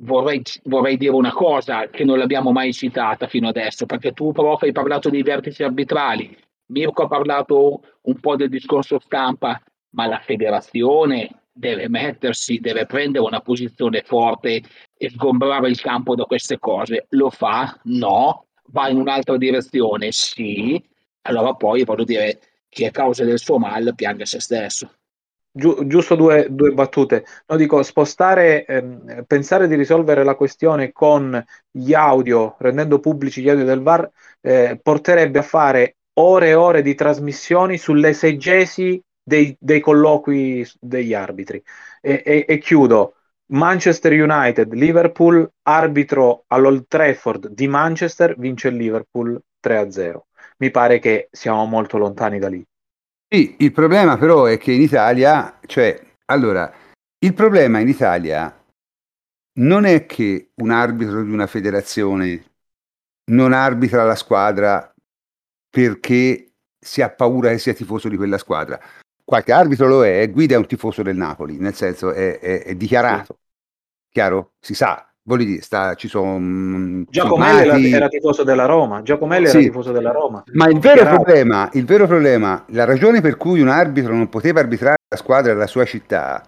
vorrei, 0.00 0.42
vorrei, 0.64 0.96
dire 0.96 1.12
una 1.12 1.32
cosa 1.32 1.88
che 1.88 2.04
non 2.04 2.18
l'abbiamo 2.18 2.52
mai 2.52 2.72
citata 2.72 3.26
fino 3.26 3.48
adesso, 3.48 3.86
perché 3.86 4.12
tu, 4.12 4.32
prof, 4.32 4.62
hai 4.62 4.72
parlato 4.72 5.08
dei 5.08 5.22
vertici 5.22 5.62
arbitrali, 5.62 6.36
Mirko 6.66 7.02
ha 7.02 7.08
parlato 7.08 7.80
un 8.02 8.20
po' 8.20 8.36
del 8.36 8.48
discorso 8.48 8.98
stampa, 8.98 9.60
ma 9.90 10.06
la 10.06 10.20
federazione 10.20 11.42
deve 11.52 11.88
mettersi, 11.88 12.58
deve 12.60 12.86
prendere 12.86 13.24
una 13.24 13.40
posizione 13.40 14.02
forte 14.02 14.62
e 14.96 15.10
sgombrare 15.10 15.68
il 15.68 15.80
campo 15.80 16.14
da 16.14 16.24
queste 16.24 16.58
cose. 16.58 17.06
Lo 17.10 17.30
fa? 17.30 17.78
No. 17.84 18.46
Va 18.72 18.88
in 18.88 18.98
un'altra 18.98 19.36
direzione? 19.36 20.12
Sì. 20.12 20.82
Allora 21.22 21.54
poi 21.54 21.84
voglio 21.84 22.04
dire, 22.04 22.40
chi 22.68 22.84
è 22.84 22.90
causa 22.92 23.24
del 23.24 23.38
suo 23.38 23.58
mal 23.58 23.92
piange 23.96 24.24
se 24.26 24.40
stesso. 24.40 24.90
Giu- 25.52 25.84
giusto 25.86 26.14
due, 26.14 26.46
due, 26.50 26.70
battute. 26.72 27.24
No, 27.48 27.56
dico, 27.56 27.82
spostare, 27.82 28.64
ehm, 28.64 29.24
pensare 29.26 29.66
di 29.66 29.74
risolvere 29.74 30.22
la 30.22 30.36
questione 30.36 30.92
con 30.92 31.42
gli 31.70 31.92
audio, 31.92 32.54
rendendo 32.60 33.00
pubblici 33.00 33.42
gli 33.42 33.48
audio 33.48 33.64
del 33.64 33.82
VAR, 33.82 34.08
eh, 34.40 34.78
porterebbe 34.80 35.40
a 35.40 35.42
fare 35.42 35.96
ore 36.14 36.48
e 36.50 36.54
ore 36.54 36.82
di 36.82 36.94
trasmissioni 36.94 37.78
sull'esegesi 37.78 39.02
dei, 39.22 39.56
dei 39.58 39.80
colloqui 39.80 40.64
degli 40.78 41.14
arbitri. 41.14 41.60
E, 42.00 42.22
e, 42.24 42.44
e, 42.48 42.58
chiudo. 42.58 43.14
Manchester 43.52 44.12
United, 44.12 44.72
Liverpool, 44.74 45.50
arbitro 45.62 46.44
all'Old 46.46 46.84
Trafford 46.86 47.48
di 47.48 47.66
Manchester, 47.66 48.36
vince 48.38 48.68
il 48.68 48.76
Liverpool 48.76 49.40
3-0. 49.58 50.26
Mi 50.58 50.70
pare 50.70 51.00
che 51.00 51.28
siamo 51.32 51.64
molto 51.66 51.98
lontani 51.98 52.38
da 52.38 52.48
lì. 52.48 52.64
Sì, 53.32 53.54
il 53.60 53.70
problema 53.70 54.18
però 54.18 54.46
è 54.46 54.58
che 54.58 54.72
in 54.72 54.80
Italia, 54.80 55.60
cioè, 55.66 56.00
allora, 56.26 56.72
il 57.18 57.32
problema 57.32 57.78
in 57.78 57.86
Italia 57.86 58.52
non 59.60 59.84
è 59.84 60.04
che 60.06 60.50
un 60.56 60.70
arbitro 60.70 61.22
di 61.22 61.30
una 61.30 61.46
federazione 61.46 62.44
non 63.30 63.52
arbitra 63.52 64.02
la 64.02 64.16
squadra 64.16 64.92
perché 65.68 66.54
si 66.76 67.02
ha 67.02 67.10
paura 67.10 67.50
che 67.50 67.58
sia 67.58 67.72
tifoso 67.72 68.08
di 68.08 68.16
quella 68.16 68.38
squadra. 68.38 68.80
Qualche 69.24 69.52
arbitro 69.52 69.86
lo 69.86 70.04
è, 70.04 70.28
Guida 70.28 70.54
è 70.54 70.58
un 70.58 70.66
tifoso 70.66 71.02
del 71.02 71.16
Napoli, 71.16 71.56
nel 71.58 71.74
senso 71.74 72.10
è, 72.10 72.40
è, 72.40 72.64
è 72.64 72.74
dichiarato, 72.74 73.34
sì. 73.34 74.10
chiaro? 74.10 74.54
Si 74.58 74.74
sa, 74.74 75.09
voglio 75.30 75.44
dire, 75.44 75.62
sta, 75.62 75.94
ci 75.94 76.08
sono... 76.08 76.38
Mm, 76.38 77.02
Giacomelli 77.08 77.88
era, 77.88 77.96
era, 77.96 78.08
tifoso 78.08 78.42
della 78.42 78.66
Roma, 78.66 79.02
Giacomelli 79.02 79.46
sì. 79.46 79.56
era 79.58 79.66
tifoso 79.66 79.92
della 79.92 80.10
Roma. 80.10 80.42
Ma 80.52 80.68
il 80.68 80.78
vero, 80.78 81.04
problema, 81.04 81.70
il 81.74 81.84
vero 81.84 82.06
problema, 82.06 82.64
la 82.68 82.84
ragione 82.84 83.20
per 83.20 83.36
cui 83.36 83.60
un 83.60 83.68
arbitro 83.68 84.14
non 84.14 84.28
poteva 84.28 84.60
arbitrare 84.60 84.96
la 85.08 85.16
squadra 85.16 85.52
della 85.52 85.66
sua 85.66 85.84
città 85.84 86.42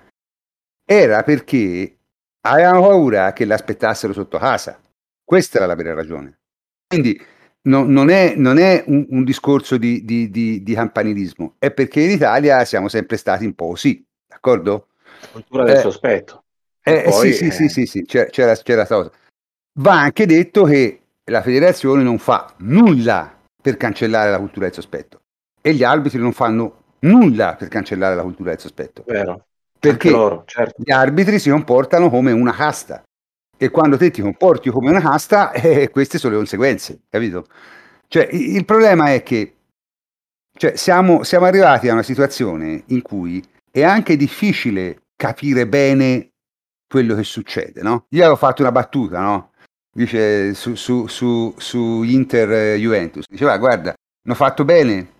era 0.84 1.22
perché 1.22 1.98
avevano 2.42 2.80
paura 2.82 3.32
che 3.32 3.44
l'aspettassero 3.44 4.12
sotto 4.12 4.38
casa. 4.38 4.78
Questa 5.24 5.58
era 5.58 5.66
la 5.66 5.74
vera 5.74 5.94
ragione. 5.94 6.40
Quindi 6.88 7.18
no, 7.62 7.84
non 7.84 8.10
è, 8.10 8.34
non 8.36 8.58
è 8.58 8.84
un, 8.86 9.06
un, 9.08 9.24
discorso 9.24 9.78
di, 9.78 10.04
di, 10.04 10.28
di, 10.30 10.62
di, 10.62 10.74
campanilismo, 10.74 11.54
è 11.58 11.70
perché 11.70 12.00
in 12.00 12.10
Italia 12.10 12.64
siamo 12.64 12.88
sempre 12.88 13.16
stati 13.16 13.44
un 13.46 13.54
po' 13.54 13.68
così, 13.68 14.04
d'accordo? 14.26 14.88
Cultura 15.30 15.64
del 15.64 15.76
eh, 15.76 15.80
sospetto. 15.80 16.41
Eh, 16.82 17.02
poi, 17.08 17.32
sì, 17.32 17.50
sì, 17.50 17.68
sì, 17.68 17.86
sì, 17.86 18.04
c'era, 18.04 18.28
c'era, 18.30 18.54
c'era 18.56 18.86
cosa. 18.86 19.10
Va 19.78 20.00
anche 20.00 20.26
detto 20.26 20.64
che 20.64 21.00
la 21.30 21.42
federazione 21.42 22.02
non 22.02 22.18
fa 22.18 22.52
nulla 22.58 23.38
per 23.62 23.76
cancellare 23.76 24.30
la 24.30 24.38
cultura 24.38 24.66
del 24.66 24.74
sospetto 24.74 25.20
e 25.60 25.72
gli 25.74 25.84
arbitri 25.84 26.18
non 26.18 26.32
fanno 26.32 26.82
nulla 27.00 27.54
per 27.54 27.68
cancellare 27.68 28.14
la 28.16 28.22
cultura 28.22 28.50
del 28.50 28.58
sospetto. 28.58 29.04
Vero. 29.06 29.46
Perché 29.78 30.10
loro, 30.10 30.42
certo. 30.46 30.82
gli 30.82 30.92
arbitri 30.92 31.38
si 31.38 31.50
comportano 31.50 32.10
come 32.10 32.32
una 32.32 32.52
casta 32.52 33.02
e 33.56 33.70
quando 33.70 33.96
te 33.96 34.10
ti 34.10 34.20
comporti 34.20 34.70
come 34.70 34.90
una 34.90 35.00
casta, 35.00 35.52
eh, 35.54 35.90
queste 35.90 36.18
sono 36.18 36.32
le 36.32 36.38
conseguenze, 36.38 37.00
capito? 37.08 37.46
Cioè, 38.08 38.28
il 38.32 38.64
problema 38.64 39.12
è 39.12 39.22
che 39.22 39.54
cioè, 40.56 40.76
siamo, 40.76 41.22
siamo 41.22 41.46
arrivati 41.46 41.88
a 41.88 41.92
una 41.92 42.02
situazione 42.02 42.82
in 42.86 43.02
cui 43.02 43.42
è 43.70 43.82
anche 43.82 44.16
difficile 44.16 45.02
capire 45.16 45.66
bene 45.66 46.31
quello 46.92 47.14
che 47.14 47.24
succede, 47.24 47.80
no? 47.80 48.04
Io 48.10 48.20
avevo 48.20 48.36
fatto 48.36 48.60
una 48.60 48.70
battuta, 48.70 49.18
no? 49.18 49.52
Dice 49.90 50.52
su, 50.52 50.74
su, 50.74 51.06
su, 51.06 51.54
su 51.56 52.02
Inter 52.02 52.52
eh, 52.52 52.76
Juventus, 52.76 53.24
diceva 53.26 53.56
guarda, 53.56 53.94
hanno 54.24 54.34
fatto 54.34 54.66
bene 54.66 55.14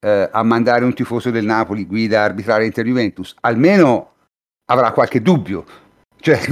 eh, 0.00 0.28
a 0.30 0.42
mandare 0.42 0.84
un 0.84 0.92
tifoso 0.92 1.30
del 1.30 1.46
Napoli 1.46 1.86
guida 1.86 2.20
a 2.20 2.24
arbitrare 2.24 2.66
Inter 2.66 2.84
Juventus, 2.84 3.34
almeno 3.40 4.16
avrà 4.66 4.92
qualche 4.92 5.22
dubbio, 5.22 5.64
cioè 6.20 6.36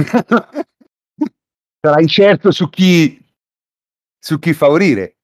sarà 1.79 2.01
incerto 2.01 2.49
su 2.49 2.67
chi, 2.69 3.23
su 4.17 4.39
chi 4.39 4.53
favorire. 4.53 5.17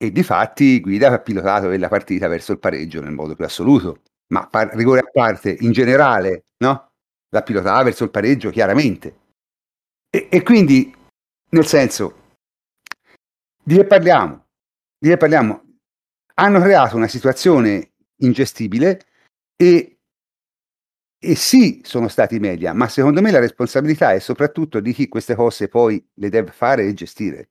E 0.00 0.10
di 0.10 0.22
fatti 0.24 0.80
Guida 0.80 1.12
ha 1.12 1.18
pilotato 1.18 1.68
la 1.76 1.88
partita 1.88 2.28
verso 2.28 2.52
il 2.52 2.58
pareggio 2.58 3.00
nel 3.00 3.12
modo 3.12 3.34
più 3.34 3.44
assoluto, 3.44 4.02
ma 4.32 4.48
par- 4.48 4.74
rigore 4.74 5.00
a 5.00 5.10
parte 5.12 5.56
in 5.60 5.70
generale, 5.72 6.46
no? 6.58 6.87
La 7.30 7.42
pilotava 7.42 7.82
verso 7.82 8.04
il 8.04 8.10
pareggio 8.10 8.50
chiaramente. 8.50 9.18
E, 10.10 10.28
e 10.30 10.42
quindi, 10.42 10.94
nel 11.50 11.66
senso, 11.66 12.36
di 13.62 13.76
che 13.76 13.84
parliamo? 13.84 14.46
Di 14.98 15.08
che 15.08 15.16
parliamo? 15.16 15.62
Hanno 16.34 16.60
creato 16.60 16.96
una 16.96 17.08
situazione 17.08 17.92
ingestibile 18.20 19.00
e, 19.56 19.98
e 21.18 21.34
sì, 21.34 21.82
sono 21.84 22.08
stati 22.08 22.36
i 22.36 22.40
media, 22.40 22.72
ma 22.72 22.88
secondo 22.88 23.20
me 23.20 23.30
la 23.30 23.40
responsabilità 23.40 24.12
è 24.12 24.20
soprattutto 24.20 24.80
di 24.80 24.92
chi 24.92 25.08
queste 25.08 25.34
cose 25.34 25.68
poi 25.68 26.04
le 26.14 26.28
deve 26.28 26.52
fare 26.52 26.86
e 26.86 26.94
gestire. 26.94 27.48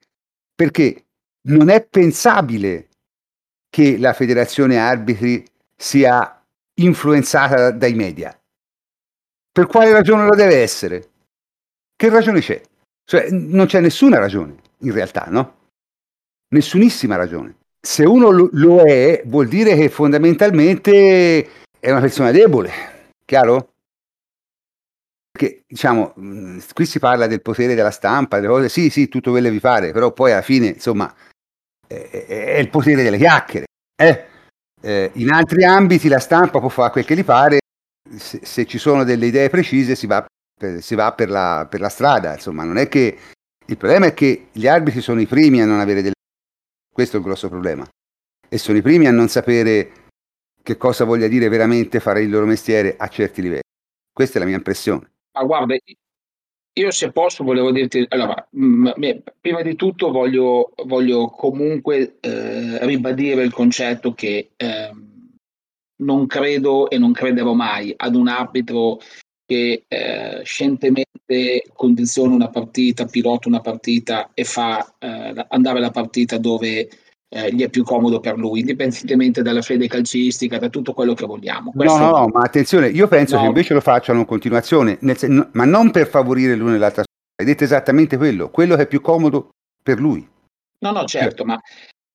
Perché 0.55 1.05
non 1.47 1.69
è 1.69 1.85
pensabile 1.85 2.89
che 3.69 3.97
la 3.97 4.13
federazione 4.13 4.77
arbitri 4.77 5.45
sia 5.75 6.43
influenzata 6.75 7.71
dai 7.71 7.93
media. 7.93 8.36
Per 9.57 9.65
quale 9.65 9.91
ragione 9.91 10.27
lo 10.27 10.35
deve 10.35 10.61
essere? 10.61 11.09
Che 11.95 12.09
ragione 12.09 12.41
c'è? 12.41 12.61
Cioè, 13.03 13.31
non 13.31 13.65
c'è 13.65 13.79
nessuna 13.79 14.19
ragione, 14.19 14.57
in 14.81 14.91
realtà, 14.91 15.25
no? 15.31 15.55
Nessunissima 16.49 17.15
ragione. 17.15 17.55
Se 17.81 18.05
uno 18.05 18.29
lo, 18.29 18.83
è, 18.83 19.23
vuol 19.25 19.47
dire 19.47 19.75
che 19.75 19.89
fondamentalmente 19.89 21.49
è 21.79 21.89
una 21.89 22.01
persona 22.01 22.29
debole, 22.29 22.71
chiaro? 23.25 23.73
Perché, 25.31 25.63
diciamo, 25.65 26.13
qui 26.75 26.85
si 26.85 26.99
parla 26.99 27.25
del 27.25 27.41
potere 27.41 27.73
della 27.73 27.89
stampa, 27.89 28.35
delle 28.35 28.49
cose, 28.49 28.69
sì, 28.69 28.91
sì, 28.91 29.07
tutto 29.07 29.31
quello 29.31 29.49
vi 29.49 29.59
pare, 29.59 29.91
però 29.91 30.11
poi 30.11 30.33
alla 30.33 30.43
fine, 30.43 30.67
insomma, 30.67 31.11
è, 31.87 31.95
è 32.27 32.59
il 32.59 32.69
potere 32.69 33.01
delle 33.01 33.17
chiacchiere. 33.17 33.65
Eh? 33.99 34.25
Eh, 34.83 35.09
in 35.15 35.31
altri 35.31 35.63
ambiti 35.63 36.07
la 36.09 36.19
stampa 36.19 36.59
può 36.59 36.69
fare 36.69 36.91
quel 36.91 37.05
che 37.05 37.15
gli 37.15 37.25
pare, 37.25 37.57
se, 38.17 38.39
se 38.43 38.65
ci 38.65 38.77
sono 38.77 39.03
delle 39.03 39.27
idee 39.27 39.49
precise 39.49 39.95
si 39.95 40.07
va, 40.07 40.25
per, 40.57 40.81
si 40.81 40.95
va 40.95 41.13
per, 41.13 41.29
la, 41.29 41.67
per, 41.69 41.79
la, 41.79 41.89
strada, 41.89 42.33
insomma, 42.33 42.63
non 42.63 42.77
è 42.77 42.87
che... 42.87 43.17
Il 43.69 43.75
problema 43.75 44.05
è 44.05 44.13
che 44.13 44.47
gli 44.53 44.65
arbitri 44.65 45.01
sono 45.01 45.19
i 45.19 45.25
primi 45.25 45.61
a 45.61 45.65
non 45.65 45.79
avere 45.79 46.01
delle... 46.01 46.13
Questo 46.91 47.17
è 47.17 47.19
il 47.19 47.25
grosso 47.25 47.49
problema. 47.49 47.85
E 48.47 48.57
sono 48.57 48.77
i 48.77 48.81
primi 48.81 49.07
a 49.07 49.11
non 49.11 49.27
sapere 49.27 50.05
che 50.63 50.77
cosa 50.77 51.03
voglia 51.03 51.27
dire 51.27 51.49
veramente 51.49 51.99
fare 51.99 52.21
il 52.21 52.29
loro 52.29 52.45
mestiere 52.45 52.95
a 52.97 53.07
certi 53.09 53.41
livelli. 53.41 53.61
Questa 54.13 54.37
è 54.37 54.39
la 54.39 54.47
mia 54.47 54.55
impressione. 54.55 55.11
Ma 55.33 55.43
guarda, 55.43 55.75
io 56.77 56.91
se 56.91 57.11
posso 57.11 57.43
volevo 57.43 57.71
dirti, 57.71 58.05
allora, 58.09 58.47
mh, 58.49 58.91
prima 59.41 59.61
di 59.61 59.75
tutto 59.75 60.11
voglio, 60.11 60.71
voglio 60.85 61.27
comunque 61.29 62.17
eh, 62.19 62.85
ribadire 62.85 63.43
il 63.43 63.51
concetto 63.51 64.13
che 64.13 64.51
eh, 64.55 64.91
non 65.97 66.27
credo 66.27 66.89
e 66.89 66.97
non 66.97 67.11
crederò 67.11 67.53
mai 67.53 67.93
ad 67.95 68.15
un 68.15 68.27
arbitro 68.27 68.99
che 69.45 69.85
eh, 69.87 70.41
scientemente 70.43 71.63
condiziona 71.73 72.33
una 72.33 72.49
partita, 72.49 73.05
pilota 73.05 73.47
una 73.47 73.61
partita 73.61 74.31
e 74.33 74.43
fa 74.43 74.85
eh, 74.99 75.45
andare 75.49 75.79
la 75.79 75.91
partita 75.91 76.37
dove 76.37 76.89
eh, 77.29 77.53
gli 77.53 77.63
è 77.63 77.69
più 77.69 77.83
comodo 77.83 78.19
per 78.19 78.37
lui, 78.37 78.59
indipendentemente 78.59 79.41
dalla 79.41 79.61
fede 79.61 79.87
calcistica, 79.87 80.57
da 80.57 80.69
tutto 80.69 80.93
quello 80.93 81.13
che 81.13 81.25
vogliamo. 81.25 81.71
Questo... 81.71 81.97
No, 81.97 82.09
no, 82.09 82.17
no, 82.17 82.27
ma 82.27 82.41
attenzione, 82.41 82.87
io 82.89 83.07
penso 83.07 83.35
no. 83.35 83.41
che 83.41 83.47
invece 83.47 83.73
lo 83.73 83.81
facciano 83.81 84.19
in 84.19 84.25
continuazione, 84.25 84.99
sen- 85.15 85.49
ma 85.53 85.65
non 85.65 85.91
per 85.91 86.07
favorire 86.07 86.55
l'una 86.55 86.75
e 86.75 86.77
l'altra. 86.77 87.03
Hai 87.39 87.45
detto 87.45 87.63
esattamente 87.63 88.17
quello, 88.17 88.49
quello 88.49 88.75
che 88.75 88.83
è 88.83 88.87
più 88.87 89.01
comodo 89.01 89.49
per 89.81 89.99
lui. 89.99 90.27
No, 90.79 90.91
no, 90.91 91.05
certo, 91.05 91.45
ma... 91.45 91.59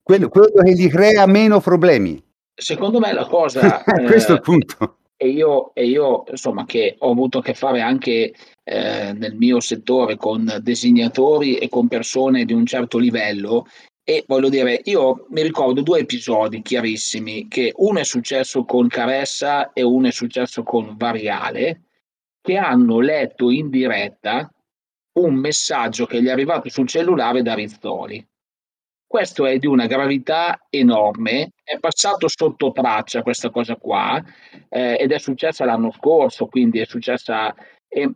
Quello, 0.02 0.28
quello 0.28 0.62
che 0.62 0.72
gli 0.72 0.88
crea 0.88 1.26
meno 1.26 1.60
problemi. 1.60 2.22
Secondo 2.62 3.00
me 3.00 3.12
la 3.12 3.26
cosa... 3.26 3.82
Questo 4.06 4.32
eh, 4.32 4.34
è 4.34 4.38
il 4.38 4.42
punto. 4.42 4.98
E 5.16 5.28
io, 5.28 5.74
e 5.74 5.86
io, 5.86 6.24
insomma, 6.30 6.64
che 6.64 6.96
ho 6.98 7.10
avuto 7.10 7.38
a 7.38 7.42
che 7.42 7.54
fare 7.54 7.80
anche 7.80 8.32
eh, 8.64 9.12
nel 9.12 9.34
mio 9.34 9.60
settore 9.60 10.16
con 10.16 10.58
designatori 10.60 11.58
e 11.58 11.68
con 11.68 11.88
persone 11.88 12.44
di 12.44 12.52
un 12.52 12.66
certo 12.66 12.98
livello, 12.98 13.66
e 14.04 14.24
voglio 14.26 14.48
dire, 14.48 14.80
io 14.84 15.26
mi 15.30 15.42
ricordo 15.42 15.80
due 15.80 16.00
episodi 16.00 16.60
chiarissimi, 16.60 17.46
che 17.46 17.72
uno 17.76 18.00
è 18.00 18.04
successo 18.04 18.64
con 18.64 18.88
Caressa 18.88 19.72
e 19.72 19.82
uno 19.82 20.08
è 20.08 20.12
successo 20.12 20.64
con 20.64 20.96
Variale, 20.96 21.82
che 22.40 22.56
hanno 22.56 22.98
letto 22.98 23.50
in 23.50 23.70
diretta 23.70 24.52
un 25.20 25.34
messaggio 25.34 26.06
che 26.06 26.20
gli 26.20 26.26
è 26.26 26.30
arrivato 26.30 26.68
sul 26.68 26.88
cellulare 26.88 27.42
da 27.42 27.54
Rizzoli. 27.54 28.26
Questo 29.12 29.44
è 29.44 29.58
di 29.58 29.66
una 29.66 29.84
gravità 29.84 30.58
enorme, 30.70 31.50
è 31.62 31.78
passato 31.78 32.28
sotto 32.28 32.72
traccia 32.72 33.20
questa 33.20 33.50
cosa 33.50 33.76
qua 33.76 34.18
eh, 34.70 34.96
ed 34.98 35.12
è 35.12 35.18
successa 35.18 35.66
l'anno 35.66 35.92
scorso, 35.92 36.46
quindi 36.46 36.78
è 36.78 36.86
successa... 36.86 37.54
Eh, 37.88 38.10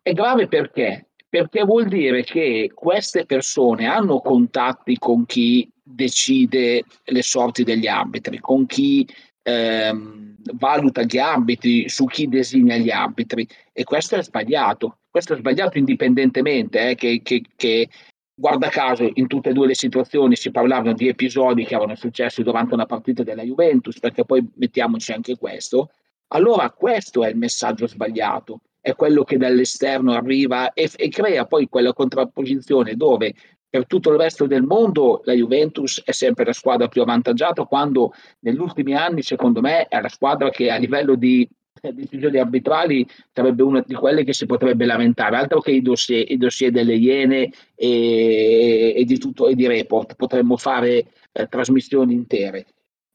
è 0.00 0.12
grave 0.14 0.48
perché? 0.48 1.10
perché 1.28 1.62
vuol 1.62 1.88
dire 1.88 2.22
che 2.22 2.70
queste 2.72 3.26
persone 3.26 3.84
hanno 3.84 4.20
contatti 4.20 4.96
con 4.96 5.26
chi 5.26 5.70
decide 5.82 6.84
le 7.04 7.22
sorti 7.22 7.62
degli 7.62 7.86
arbitri, 7.86 8.38
con 8.38 8.64
chi 8.64 9.06
ehm, 9.42 10.36
valuta 10.54 11.02
gli 11.02 11.18
arbitri, 11.18 11.86
su 11.90 12.06
chi 12.06 12.28
designa 12.28 12.76
gli 12.76 12.90
arbitri 12.90 13.46
e 13.74 13.84
questo 13.84 14.16
è 14.16 14.22
sbagliato. 14.22 15.00
Questo 15.10 15.34
è 15.34 15.36
sbagliato 15.36 15.76
indipendentemente 15.76 16.88
eh, 16.88 16.94
che, 16.94 17.20
che, 17.22 17.42
che 17.56 17.90
guarda 18.34 18.68
caso 18.68 19.08
in 19.14 19.26
tutte 19.26 19.50
e 19.50 19.52
due 19.52 19.68
le 19.68 19.74
situazioni 19.74 20.36
si 20.36 20.50
parlavano 20.50 20.94
di 20.94 21.08
episodi 21.08 21.64
che 21.64 21.74
erano 21.74 21.94
successi 21.94 22.42
durante 22.42 22.74
una 22.74 22.86
partita 22.86 23.22
della 23.22 23.42
Juventus, 23.42 23.98
perché 23.98 24.24
poi 24.24 24.46
mettiamoci 24.56 25.12
anche 25.12 25.36
questo. 25.36 25.90
Allora 26.28 26.70
questo 26.70 27.24
è 27.24 27.28
il 27.28 27.36
messaggio 27.36 27.86
sbagliato 27.86 28.60
è 28.84 28.94
quello 28.94 29.24
che 29.24 29.38
dall'esterno 29.38 30.12
arriva 30.12 30.74
e, 30.74 30.90
e 30.94 31.08
crea 31.08 31.46
poi 31.46 31.70
quella 31.70 31.94
contrapposizione 31.94 32.96
dove 32.96 33.32
per 33.66 33.86
tutto 33.86 34.12
il 34.12 34.18
resto 34.18 34.46
del 34.46 34.62
mondo 34.62 35.22
la 35.24 35.32
Juventus 35.32 36.02
è 36.04 36.12
sempre 36.12 36.44
la 36.44 36.52
squadra 36.52 36.86
più 36.86 37.00
avvantaggiata 37.00 37.64
quando 37.64 38.12
negli 38.40 38.58
ultimi 38.58 38.94
anni 38.94 39.22
secondo 39.22 39.62
me 39.62 39.88
è 39.88 39.98
la 40.02 40.10
squadra 40.10 40.50
che 40.50 40.70
a 40.70 40.76
livello 40.76 41.14
di 41.14 41.48
decisioni 41.92 42.38
arbitrali 42.38 43.06
sarebbe 43.32 43.62
una 43.62 43.82
di 43.86 43.94
quelle 43.94 44.24
che 44.24 44.32
si 44.32 44.46
potrebbe 44.46 44.84
lamentare, 44.84 45.36
altro 45.36 45.60
che 45.60 45.72
i 45.72 45.82
dossier, 45.82 46.30
i 46.30 46.36
dossier 46.36 46.70
delle 46.70 46.94
Iene 46.94 47.50
e, 47.74 48.94
e, 48.96 49.04
di 49.04 49.18
tutto 49.18 49.48
e 49.48 49.54
di 49.54 49.66
report, 49.66 50.14
potremmo 50.14 50.56
fare 50.56 51.06
eh, 51.32 51.46
trasmissioni 51.48 52.14
intere. 52.14 52.66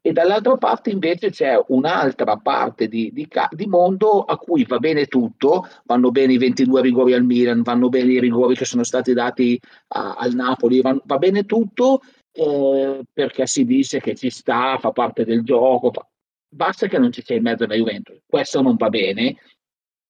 E 0.02 0.14
dall'altra 0.14 0.56
parte 0.56 0.92
invece 0.92 1.30
c'è 1.30 1.62
un'altra 1.68 2.38
parte 2.38 2.88
di, 2.88 3.12
di, 3.12 3.28
di, 3.52 3.66
mondo 3.68 4.22
a 4.22 4.38
cui 4.38 4.64
va 4.64 4.80
bene 4.80 5.08
tutto, 5.08 5.68
vanno 5.84 6.10
bene 6.10 6.34
i 6.34 6.38
22 6.38 6.82
rigori 6.82 7.14
al 7.14 7.26
Milan, 7.26 7.64
vanno 7.64 7.90
bene 7.90 8.14
i 8.14 8.20
rigori 8.20 8.56
che 8.56 8.64
sono 8.64 8.84
stati 8.84 9.12
dati 9.12 9.60
a, 9.90 10.16
al 10.18 10.34
Napoli, 10.36 10.82
va, 10.82 10.98
va 11.04 11.18
bene 11.18 11.44
tutto 11.44 12.00
eh, 12.32 13.02
perché 13.12 13.46
si 13.46 13.66
dice 13.66 14.00
che 14.00 14.16
ci 14.16 14.30
sta, 14.30 14.78
fa 14.80 14.92
parte 14.92 15.26
del 15.26 15.44
gioco, 15.44 15.92
fa... 15.92 16.09
basta 16.50 16.88
che 16.88 16.98
non 16.98 17.12
ci 17.12 17.22
sia 17.24 17.36
in 17.36 17.44
mezzo 17.44 17.64
alla 17.64 17.76
Juventus, 17.76 18.20
questo 18.26 18.62
non 18.62 18.76
va 18.76 18.90
bene. 18.90 19.38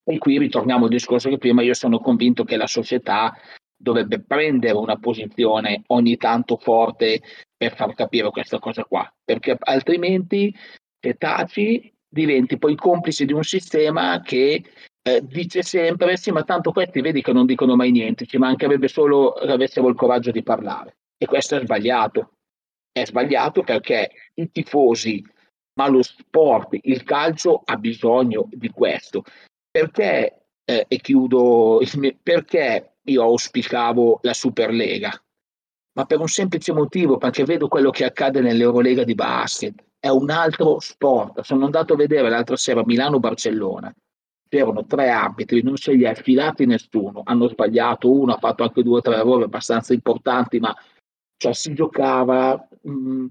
E 0.04 0.18
qui 0.18 0.40
ritorniamo 0.40 0.86
al 0.86 0.90
discorso 0.90 1.30
che 1.30 1.38
prima. 1.38 1.62
Io 1.62 1.76
sono 1.76 2.00
convinto 2.00 2.44
che 2.44 2.58
la 2.58 2.66
società 2.66 3.36
dovrebbe 3.76 4.22
prendere 4.22 4.78
una 4.78 4.98
posizione 4.98 5.84
ogni 5.88 6.18
tanto 6.18 6.58
forte 6.58 7.22
per 7.56 7.76
far 7.76 7.94
capire 7.94 8.30
questa 8.30 8.60
cosa 8.60 8.84
qua, 8.84 9.12
perché 9.24 9.56
altrimenti 9.60 10.54
se 11.00 11.14
taci 11.14 11.94
diventi 12.08 12.58
poi 12.58 12.76
complice 12.76 13.26
di 13.26 13.34
un 13.34 13.44
sistema 13.44 14.20
che 14.22 14.64
eh, 15.02 15.22
dice 15.24 15.62
sempre 15.62 16.18
sì 16.18 16.32
ma 16.32 16.44
tanto 16.44 16.72
questi 16.72 17.02
vedi 17.02 17.22
che 17.22 17.32
non 17.32 17.46
dicono 17.46 17.76
mai 17.76 17.92
niente, 17.92 18.26
ci 18.26 18.38
mancherebbe 18.38 18.88
solo 18.88 19.34
che 19.34 19.52
avessero 19.52 19.88
il 19.88 19.96
coraggio 19.96 20.32
di 20.32 20.44
parlare. 20.44 20.98
E 21.18 21.26
questo 21.26 21.56
è 21.56 21.62
sbagliato, 21.62 22.32
è 22.92 23.06
sbagliato 23.06 23.62
perché 23.64 24.12
i 24.36 24.50
tifosi, 24.52 25.24
ma 25.80 25.88
lo 25.88 26.04
sport, 26.04 26.78
il 26.82 27.04
calcio 27.04 27.62
ha 27.64 27.78
bisogno 27.78 28.50
di 28.52 28.70
questo, 28.70 29.24
perché 29.72 30.42
eh, 30.66 30.86
e 30.90 30.98
chiudo, 30.98 31.80
perché 32.22 32.96
io 33.04 33.24
auspicavo 33.24 34.20
la 34.24 34.34
Superlega, 34.34 35.10
ma 35.94 36.06
per 36.06 36.20
un 36.20 36.28
semplice 36.28 36.74
motivo, 36.74 37.18
perché 37.18 37.46
vedo 37.46 37.70
quello 37.70 37.92
che 37.92 38.04
accade 38.04 38.42
nell'Eurolega 38.42 39.06
di 39.06 39.16
basket. 39.16 39.86
È 39.98 40.10
un 40.10 40.30
altro 40.30 40.80
sport. 40.80 41.42
Sono 41.42 41.66
andato 41.66 41.94
a 41.94 41.98
vedere 41.98 42.30
l'altra 42.30 42.56
sera 42.56 42.84
Milano-Barcellona. 42.86 43.94
C'erano 44.48 44.86
tre 44.86 45.10
arbitri, 45.10 45.62
non 45.62 45.78
se 45.78 45.94
li 45.94 46.06
ha 46.06 46.12
affilati 46.12 46.66
nessuno. 46.66 47.22
Hanno 47.24 47.48
sbagliato 47.48 48.12
uno, 48.12 48.34
ha 48.34 48.38
fatto 48.38 48.64
anche 48.64 48.84
due 48.84 48.98
o 48.98 49.02
tre 49.02 49.16
errori 49.16 49.44
abbastanza 49.44 49.94
importanti, 49.94 50.60
ma 50.60 50.76
cioè, 51.38 51.54
si 51.54 51.74
giocava. 51.74 52.68
Mh, 52.82 52.92
mm, 52.92 53.26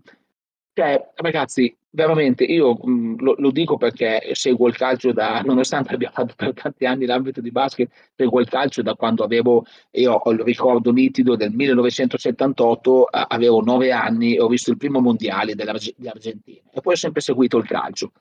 cioè, 0.78 1.10
ragazzi, 1.16 1.76
veramente 1.98 2.44
io 2.44 2.78
mh, 2.80 2.90
mm, 2.90 3.14
lo, 3.18 3.34
lo, 3.38 3.50
dico 3.50 3.76
perché 3.76 4.30
seguo 4.32 4.68
il 4.68 4.76
calcio 4.76 5.12
da, 5.12 5.40
nonostante 5.44 5.94
abbia 5.94 6.10
fatto 6.10 6.34
per 6.36 6.54
tanti 6.54 6.86
anni 6.86 7.06
l'ambito 7.06 7.40
di 7.40 7.50
basket, 7.50 7.90
seguo 8.14 8.38
il 8.38 8.48
calcio 8.48 8.82
da 8.82 8.94
quando 8.94 9.24
avevo, 9.24 9.64
io 9.90 10.12
ho 10.12 10.30
il 10.30 10.40
ricordo 10.40 10.92
nitido 10.92 11.34
del 11.34 11.50
1978, 11.52 13.02
a, 13.10 13.26
avevo 13.28 13.60
nove 13.62 13.90
anni 13.90 14.36
e 14.36 14.40
ho 14.40 14.46
visto 14.46 14.70
il 14.70 14.76
primo 14.76 15.00
mondiale 15.00 15.56
dell'Argentina 15.56 16.70
e 16.70 16.80
poi 16.80 16.92
ho 16.92 16.96
sempre 16.96 17.20
seguito 17.20 17.58
il 17.58 17.66
calcio. 17.66 18.12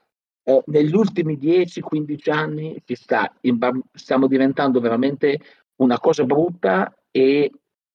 Eh, 0.42 0.62
negli 0.66 0.94
ultimi 0.94 1.38
10-15 1.38 2.30
anni 2.32 2.82
sta, 2.84 3.32
in, 3.42 3.58
stiamo 3.92 4.26
diventando 4.26 4.80
veramente 4.80 5.40
una 5.76 6.00
cosa 6.00 6.24
brutta 6.24 6.92
e 7.12 7.52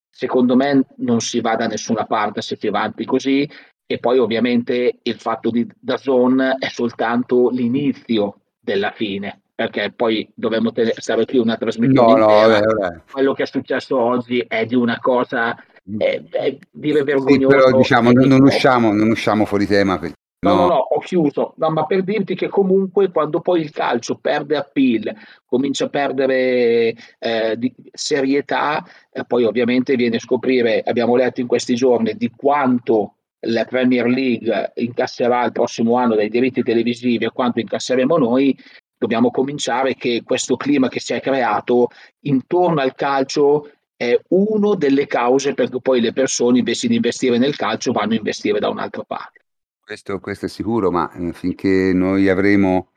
secondo 0.10 0.56
me 0.56 0.86
non 0.98 1.20
si 1.20 1.42
va 1.42 1.56
da 1.56 1.68
nessuna 1.68 2.06
parte 2.06 2.42
se 2.42 2.56
si 2.56 2.68
avanti 2.68 3.04
così 3.04 3.50
e 3.86 4.00
poi 4.00 4.18
ovviamente 4.18 5.00
il 5.02 5.16
fatto 5.16 5.50
di 5.50 5.68
Dazon 5.80 6.56
è 6.60 6.68
soltanto 6.70 7.50
l'inizio 7.50 8.40
della 8.60 8.92
fine 8.92 9.42
perché 9.56 9.94
poi 9.96 10.28
dovremmo 10.34 10.72
stare 10.96 11.26
qui 11.26 11.38
una 11.38 11.58
trasmissione 11.58 12.20
no, 12.20 12.26
no, 12.26 12.26
vabbè, 12.26 12.60
vabbè. 12.62 13.02
quello 13.12 13.34
che 13.34 13.44
è 13.44 13.46
successo 13.46 14.00
oggi 14.00 14.44
è 14.48 14.66
di 14.66 14.76
una 14.76 15.00
cosa 15.00 15.56
è, 15.98 16.22
è 16.32 16.58
dire 16.72 17.04
vergognoso 17.04 17.50
sì, 17.50 17.64
però 17.64 17.78
diciamo 17.78 18.12
non, 18.12 18.28
non, 18.28 18.42
usciamo, 18.42 18.94
non 18.94 19.10
usciamo 19.10 19.46
fuori 19.46 19.68
tema 19.68 20.00
No, 20.44 20.56
no, 20.56 20.68
no, 20.68 20.76
ho 20.76 21.00
chiuso, 21.00 21.54
no, 21.56 21.70
ma 21.70 21.86
per 21.86 22.04
dirti 22.04 22.36
che 22.36 22.50
comunque 22.50 23.10
quando 23.12 23.40
poi 23.40 23.62
il 23.62 23.72
calcio 23.72 24.18
perde 24.18 24.58
appeal, 24.58 25.16
comincia 25.46 25.86
a 25.86 25.90
perdere 25.90 26.94
eh, 27.18 27.56
di 27.56 27.74
serietà, 27.94 28.84
eh, 29.10 29.24
poi 29.26 29.46
ovviamente 29.46 29.96
viene 29.96 30.18
a 30.18 30.20
scoprire, 30.20 30.84
abbiamo 30.86 31.16
letto 31.16 31.40
in 31.40 31.48
questi 31.48 31.76
giorni, 31.76 32.16
di 32.16 32.30
quanto 32.36 33.16
la 33.44 33.66
Premier 33.66 34.06
League 34.08 34.72
incasserà 34.76 35.46
il 35.46 35.52
prossimo 35.52 35.96
anno 35.96 36.16
dai 36.16 36.30
diritti 36.30 36.64
televisivi 36.64 37.26
e 37.26 37.32
quanto 37.32 37.60
incasseremo 37.60 38.18
noi, 38.18 38.58
dobbiamo 38.98 39.32
cominciare 39.32 39.96
che 39.96 40.24
questo 40.24 40.56
clima 40.56 40.88
che 40.88 41.00
si 41.00 41.14
è 41.14 41.20
creato 41.20 41.90
intorno 42.22 42.82
al 42.82 42.96
calcio 42.96 43.70
è 43.96 44.20
una 44.30 44.76
delle 44.76 45.08
cause 45.08 45.54
per 45.54 45.70
cui 45.70 45.82
poi 45.82 46.02
le 46.02 46.14
persone 46.14 46.60
invece 46.60 46.88
di 46.88 46.96
investire 46.96 47.38
nel 47.38 47.56
calcio 47.56 47.92
vanno 47.92 48.14
a 48.14 48.18
investire 48.18 48.60
da 48.60 48.70
un'altra 48.70 49.04
parte. 49.04 49.42
Questo, 49.80 50.20
questo 50.20 50.46
è 50.46 50.50
sicuro, 50.50 50.92
ma 50.92 51.12
eh, 51.12 51.34
finché 51.34 51.92
noi 51.94 52.30
avremo 52.30 52.92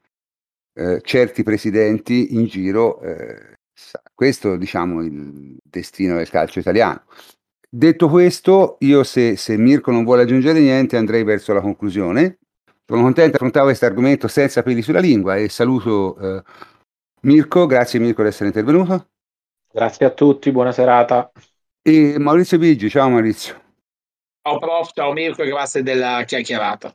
eh, 0.74 1.00
certi 1.02 1.42
presidenti 1.42 2.34
in 2.34 2.46
giro, 2.46 3.00
eh, 3.00 3.54
questo 4.14 4.56
diciamo 4.56 5.02
il 5.02 5.56
destino 5.62 6.16
del 6.16 6.30
calcio 6.30 6.60
italiano. 6.60 7.02
Detto 7.68 8.08
questo, 8.08 8.76
io 8.80 9.02
se, 9.02 9.36
se 9.36 9.56
Mirko 9.56 9.90
non 9.90 10.04
vuole 10.04 10.22
aggiungere 10.22 10.60
niente 10.60 10.96
andrei 10.96 11.24
verso 11.24 11.52
la 11.52 11.60
conclusione. 11.60 12.38
Sono 12.86 13.02
contento 13.02 13.30
di 13.30 13.34
affrontare 13.36 13.64
questo 13.64 13.84
argomento 13.84 14.28
senza 14.28 14.62
peli 14.62 14.80
sulla 14.80 15.00
lingua 15.00 15.36
e 15.36 15.48
saluto 15.48 16.16
eh, 16.18 16.42
Mirko, 17.22 17.66
grazie 17.66 17.98
Mirko 17.98 18.22
di 18.22 18.28
essere 18.28 18.46
intervenuto. 18.46 19.08
Grazie 19.72 20.06
a 20.06 20.10
tutti, 20.10 20.52
buona 20.52 20.72
serata. 20.72 21.30
E 21.82 22.18
Maurizio 22.18 22.58
Bigi, 22.58 22.88
ciao 22.88 23.10
Maurizio. 23.10 23.60
Ciao 24.42 24.58
prof, 24.58 24.92
ciao 24.92 25.12
Mirko, 25.12 25.44
grazie 25.44 25.82
della 25.82 26.22
chiacchierata. 26.24 26.94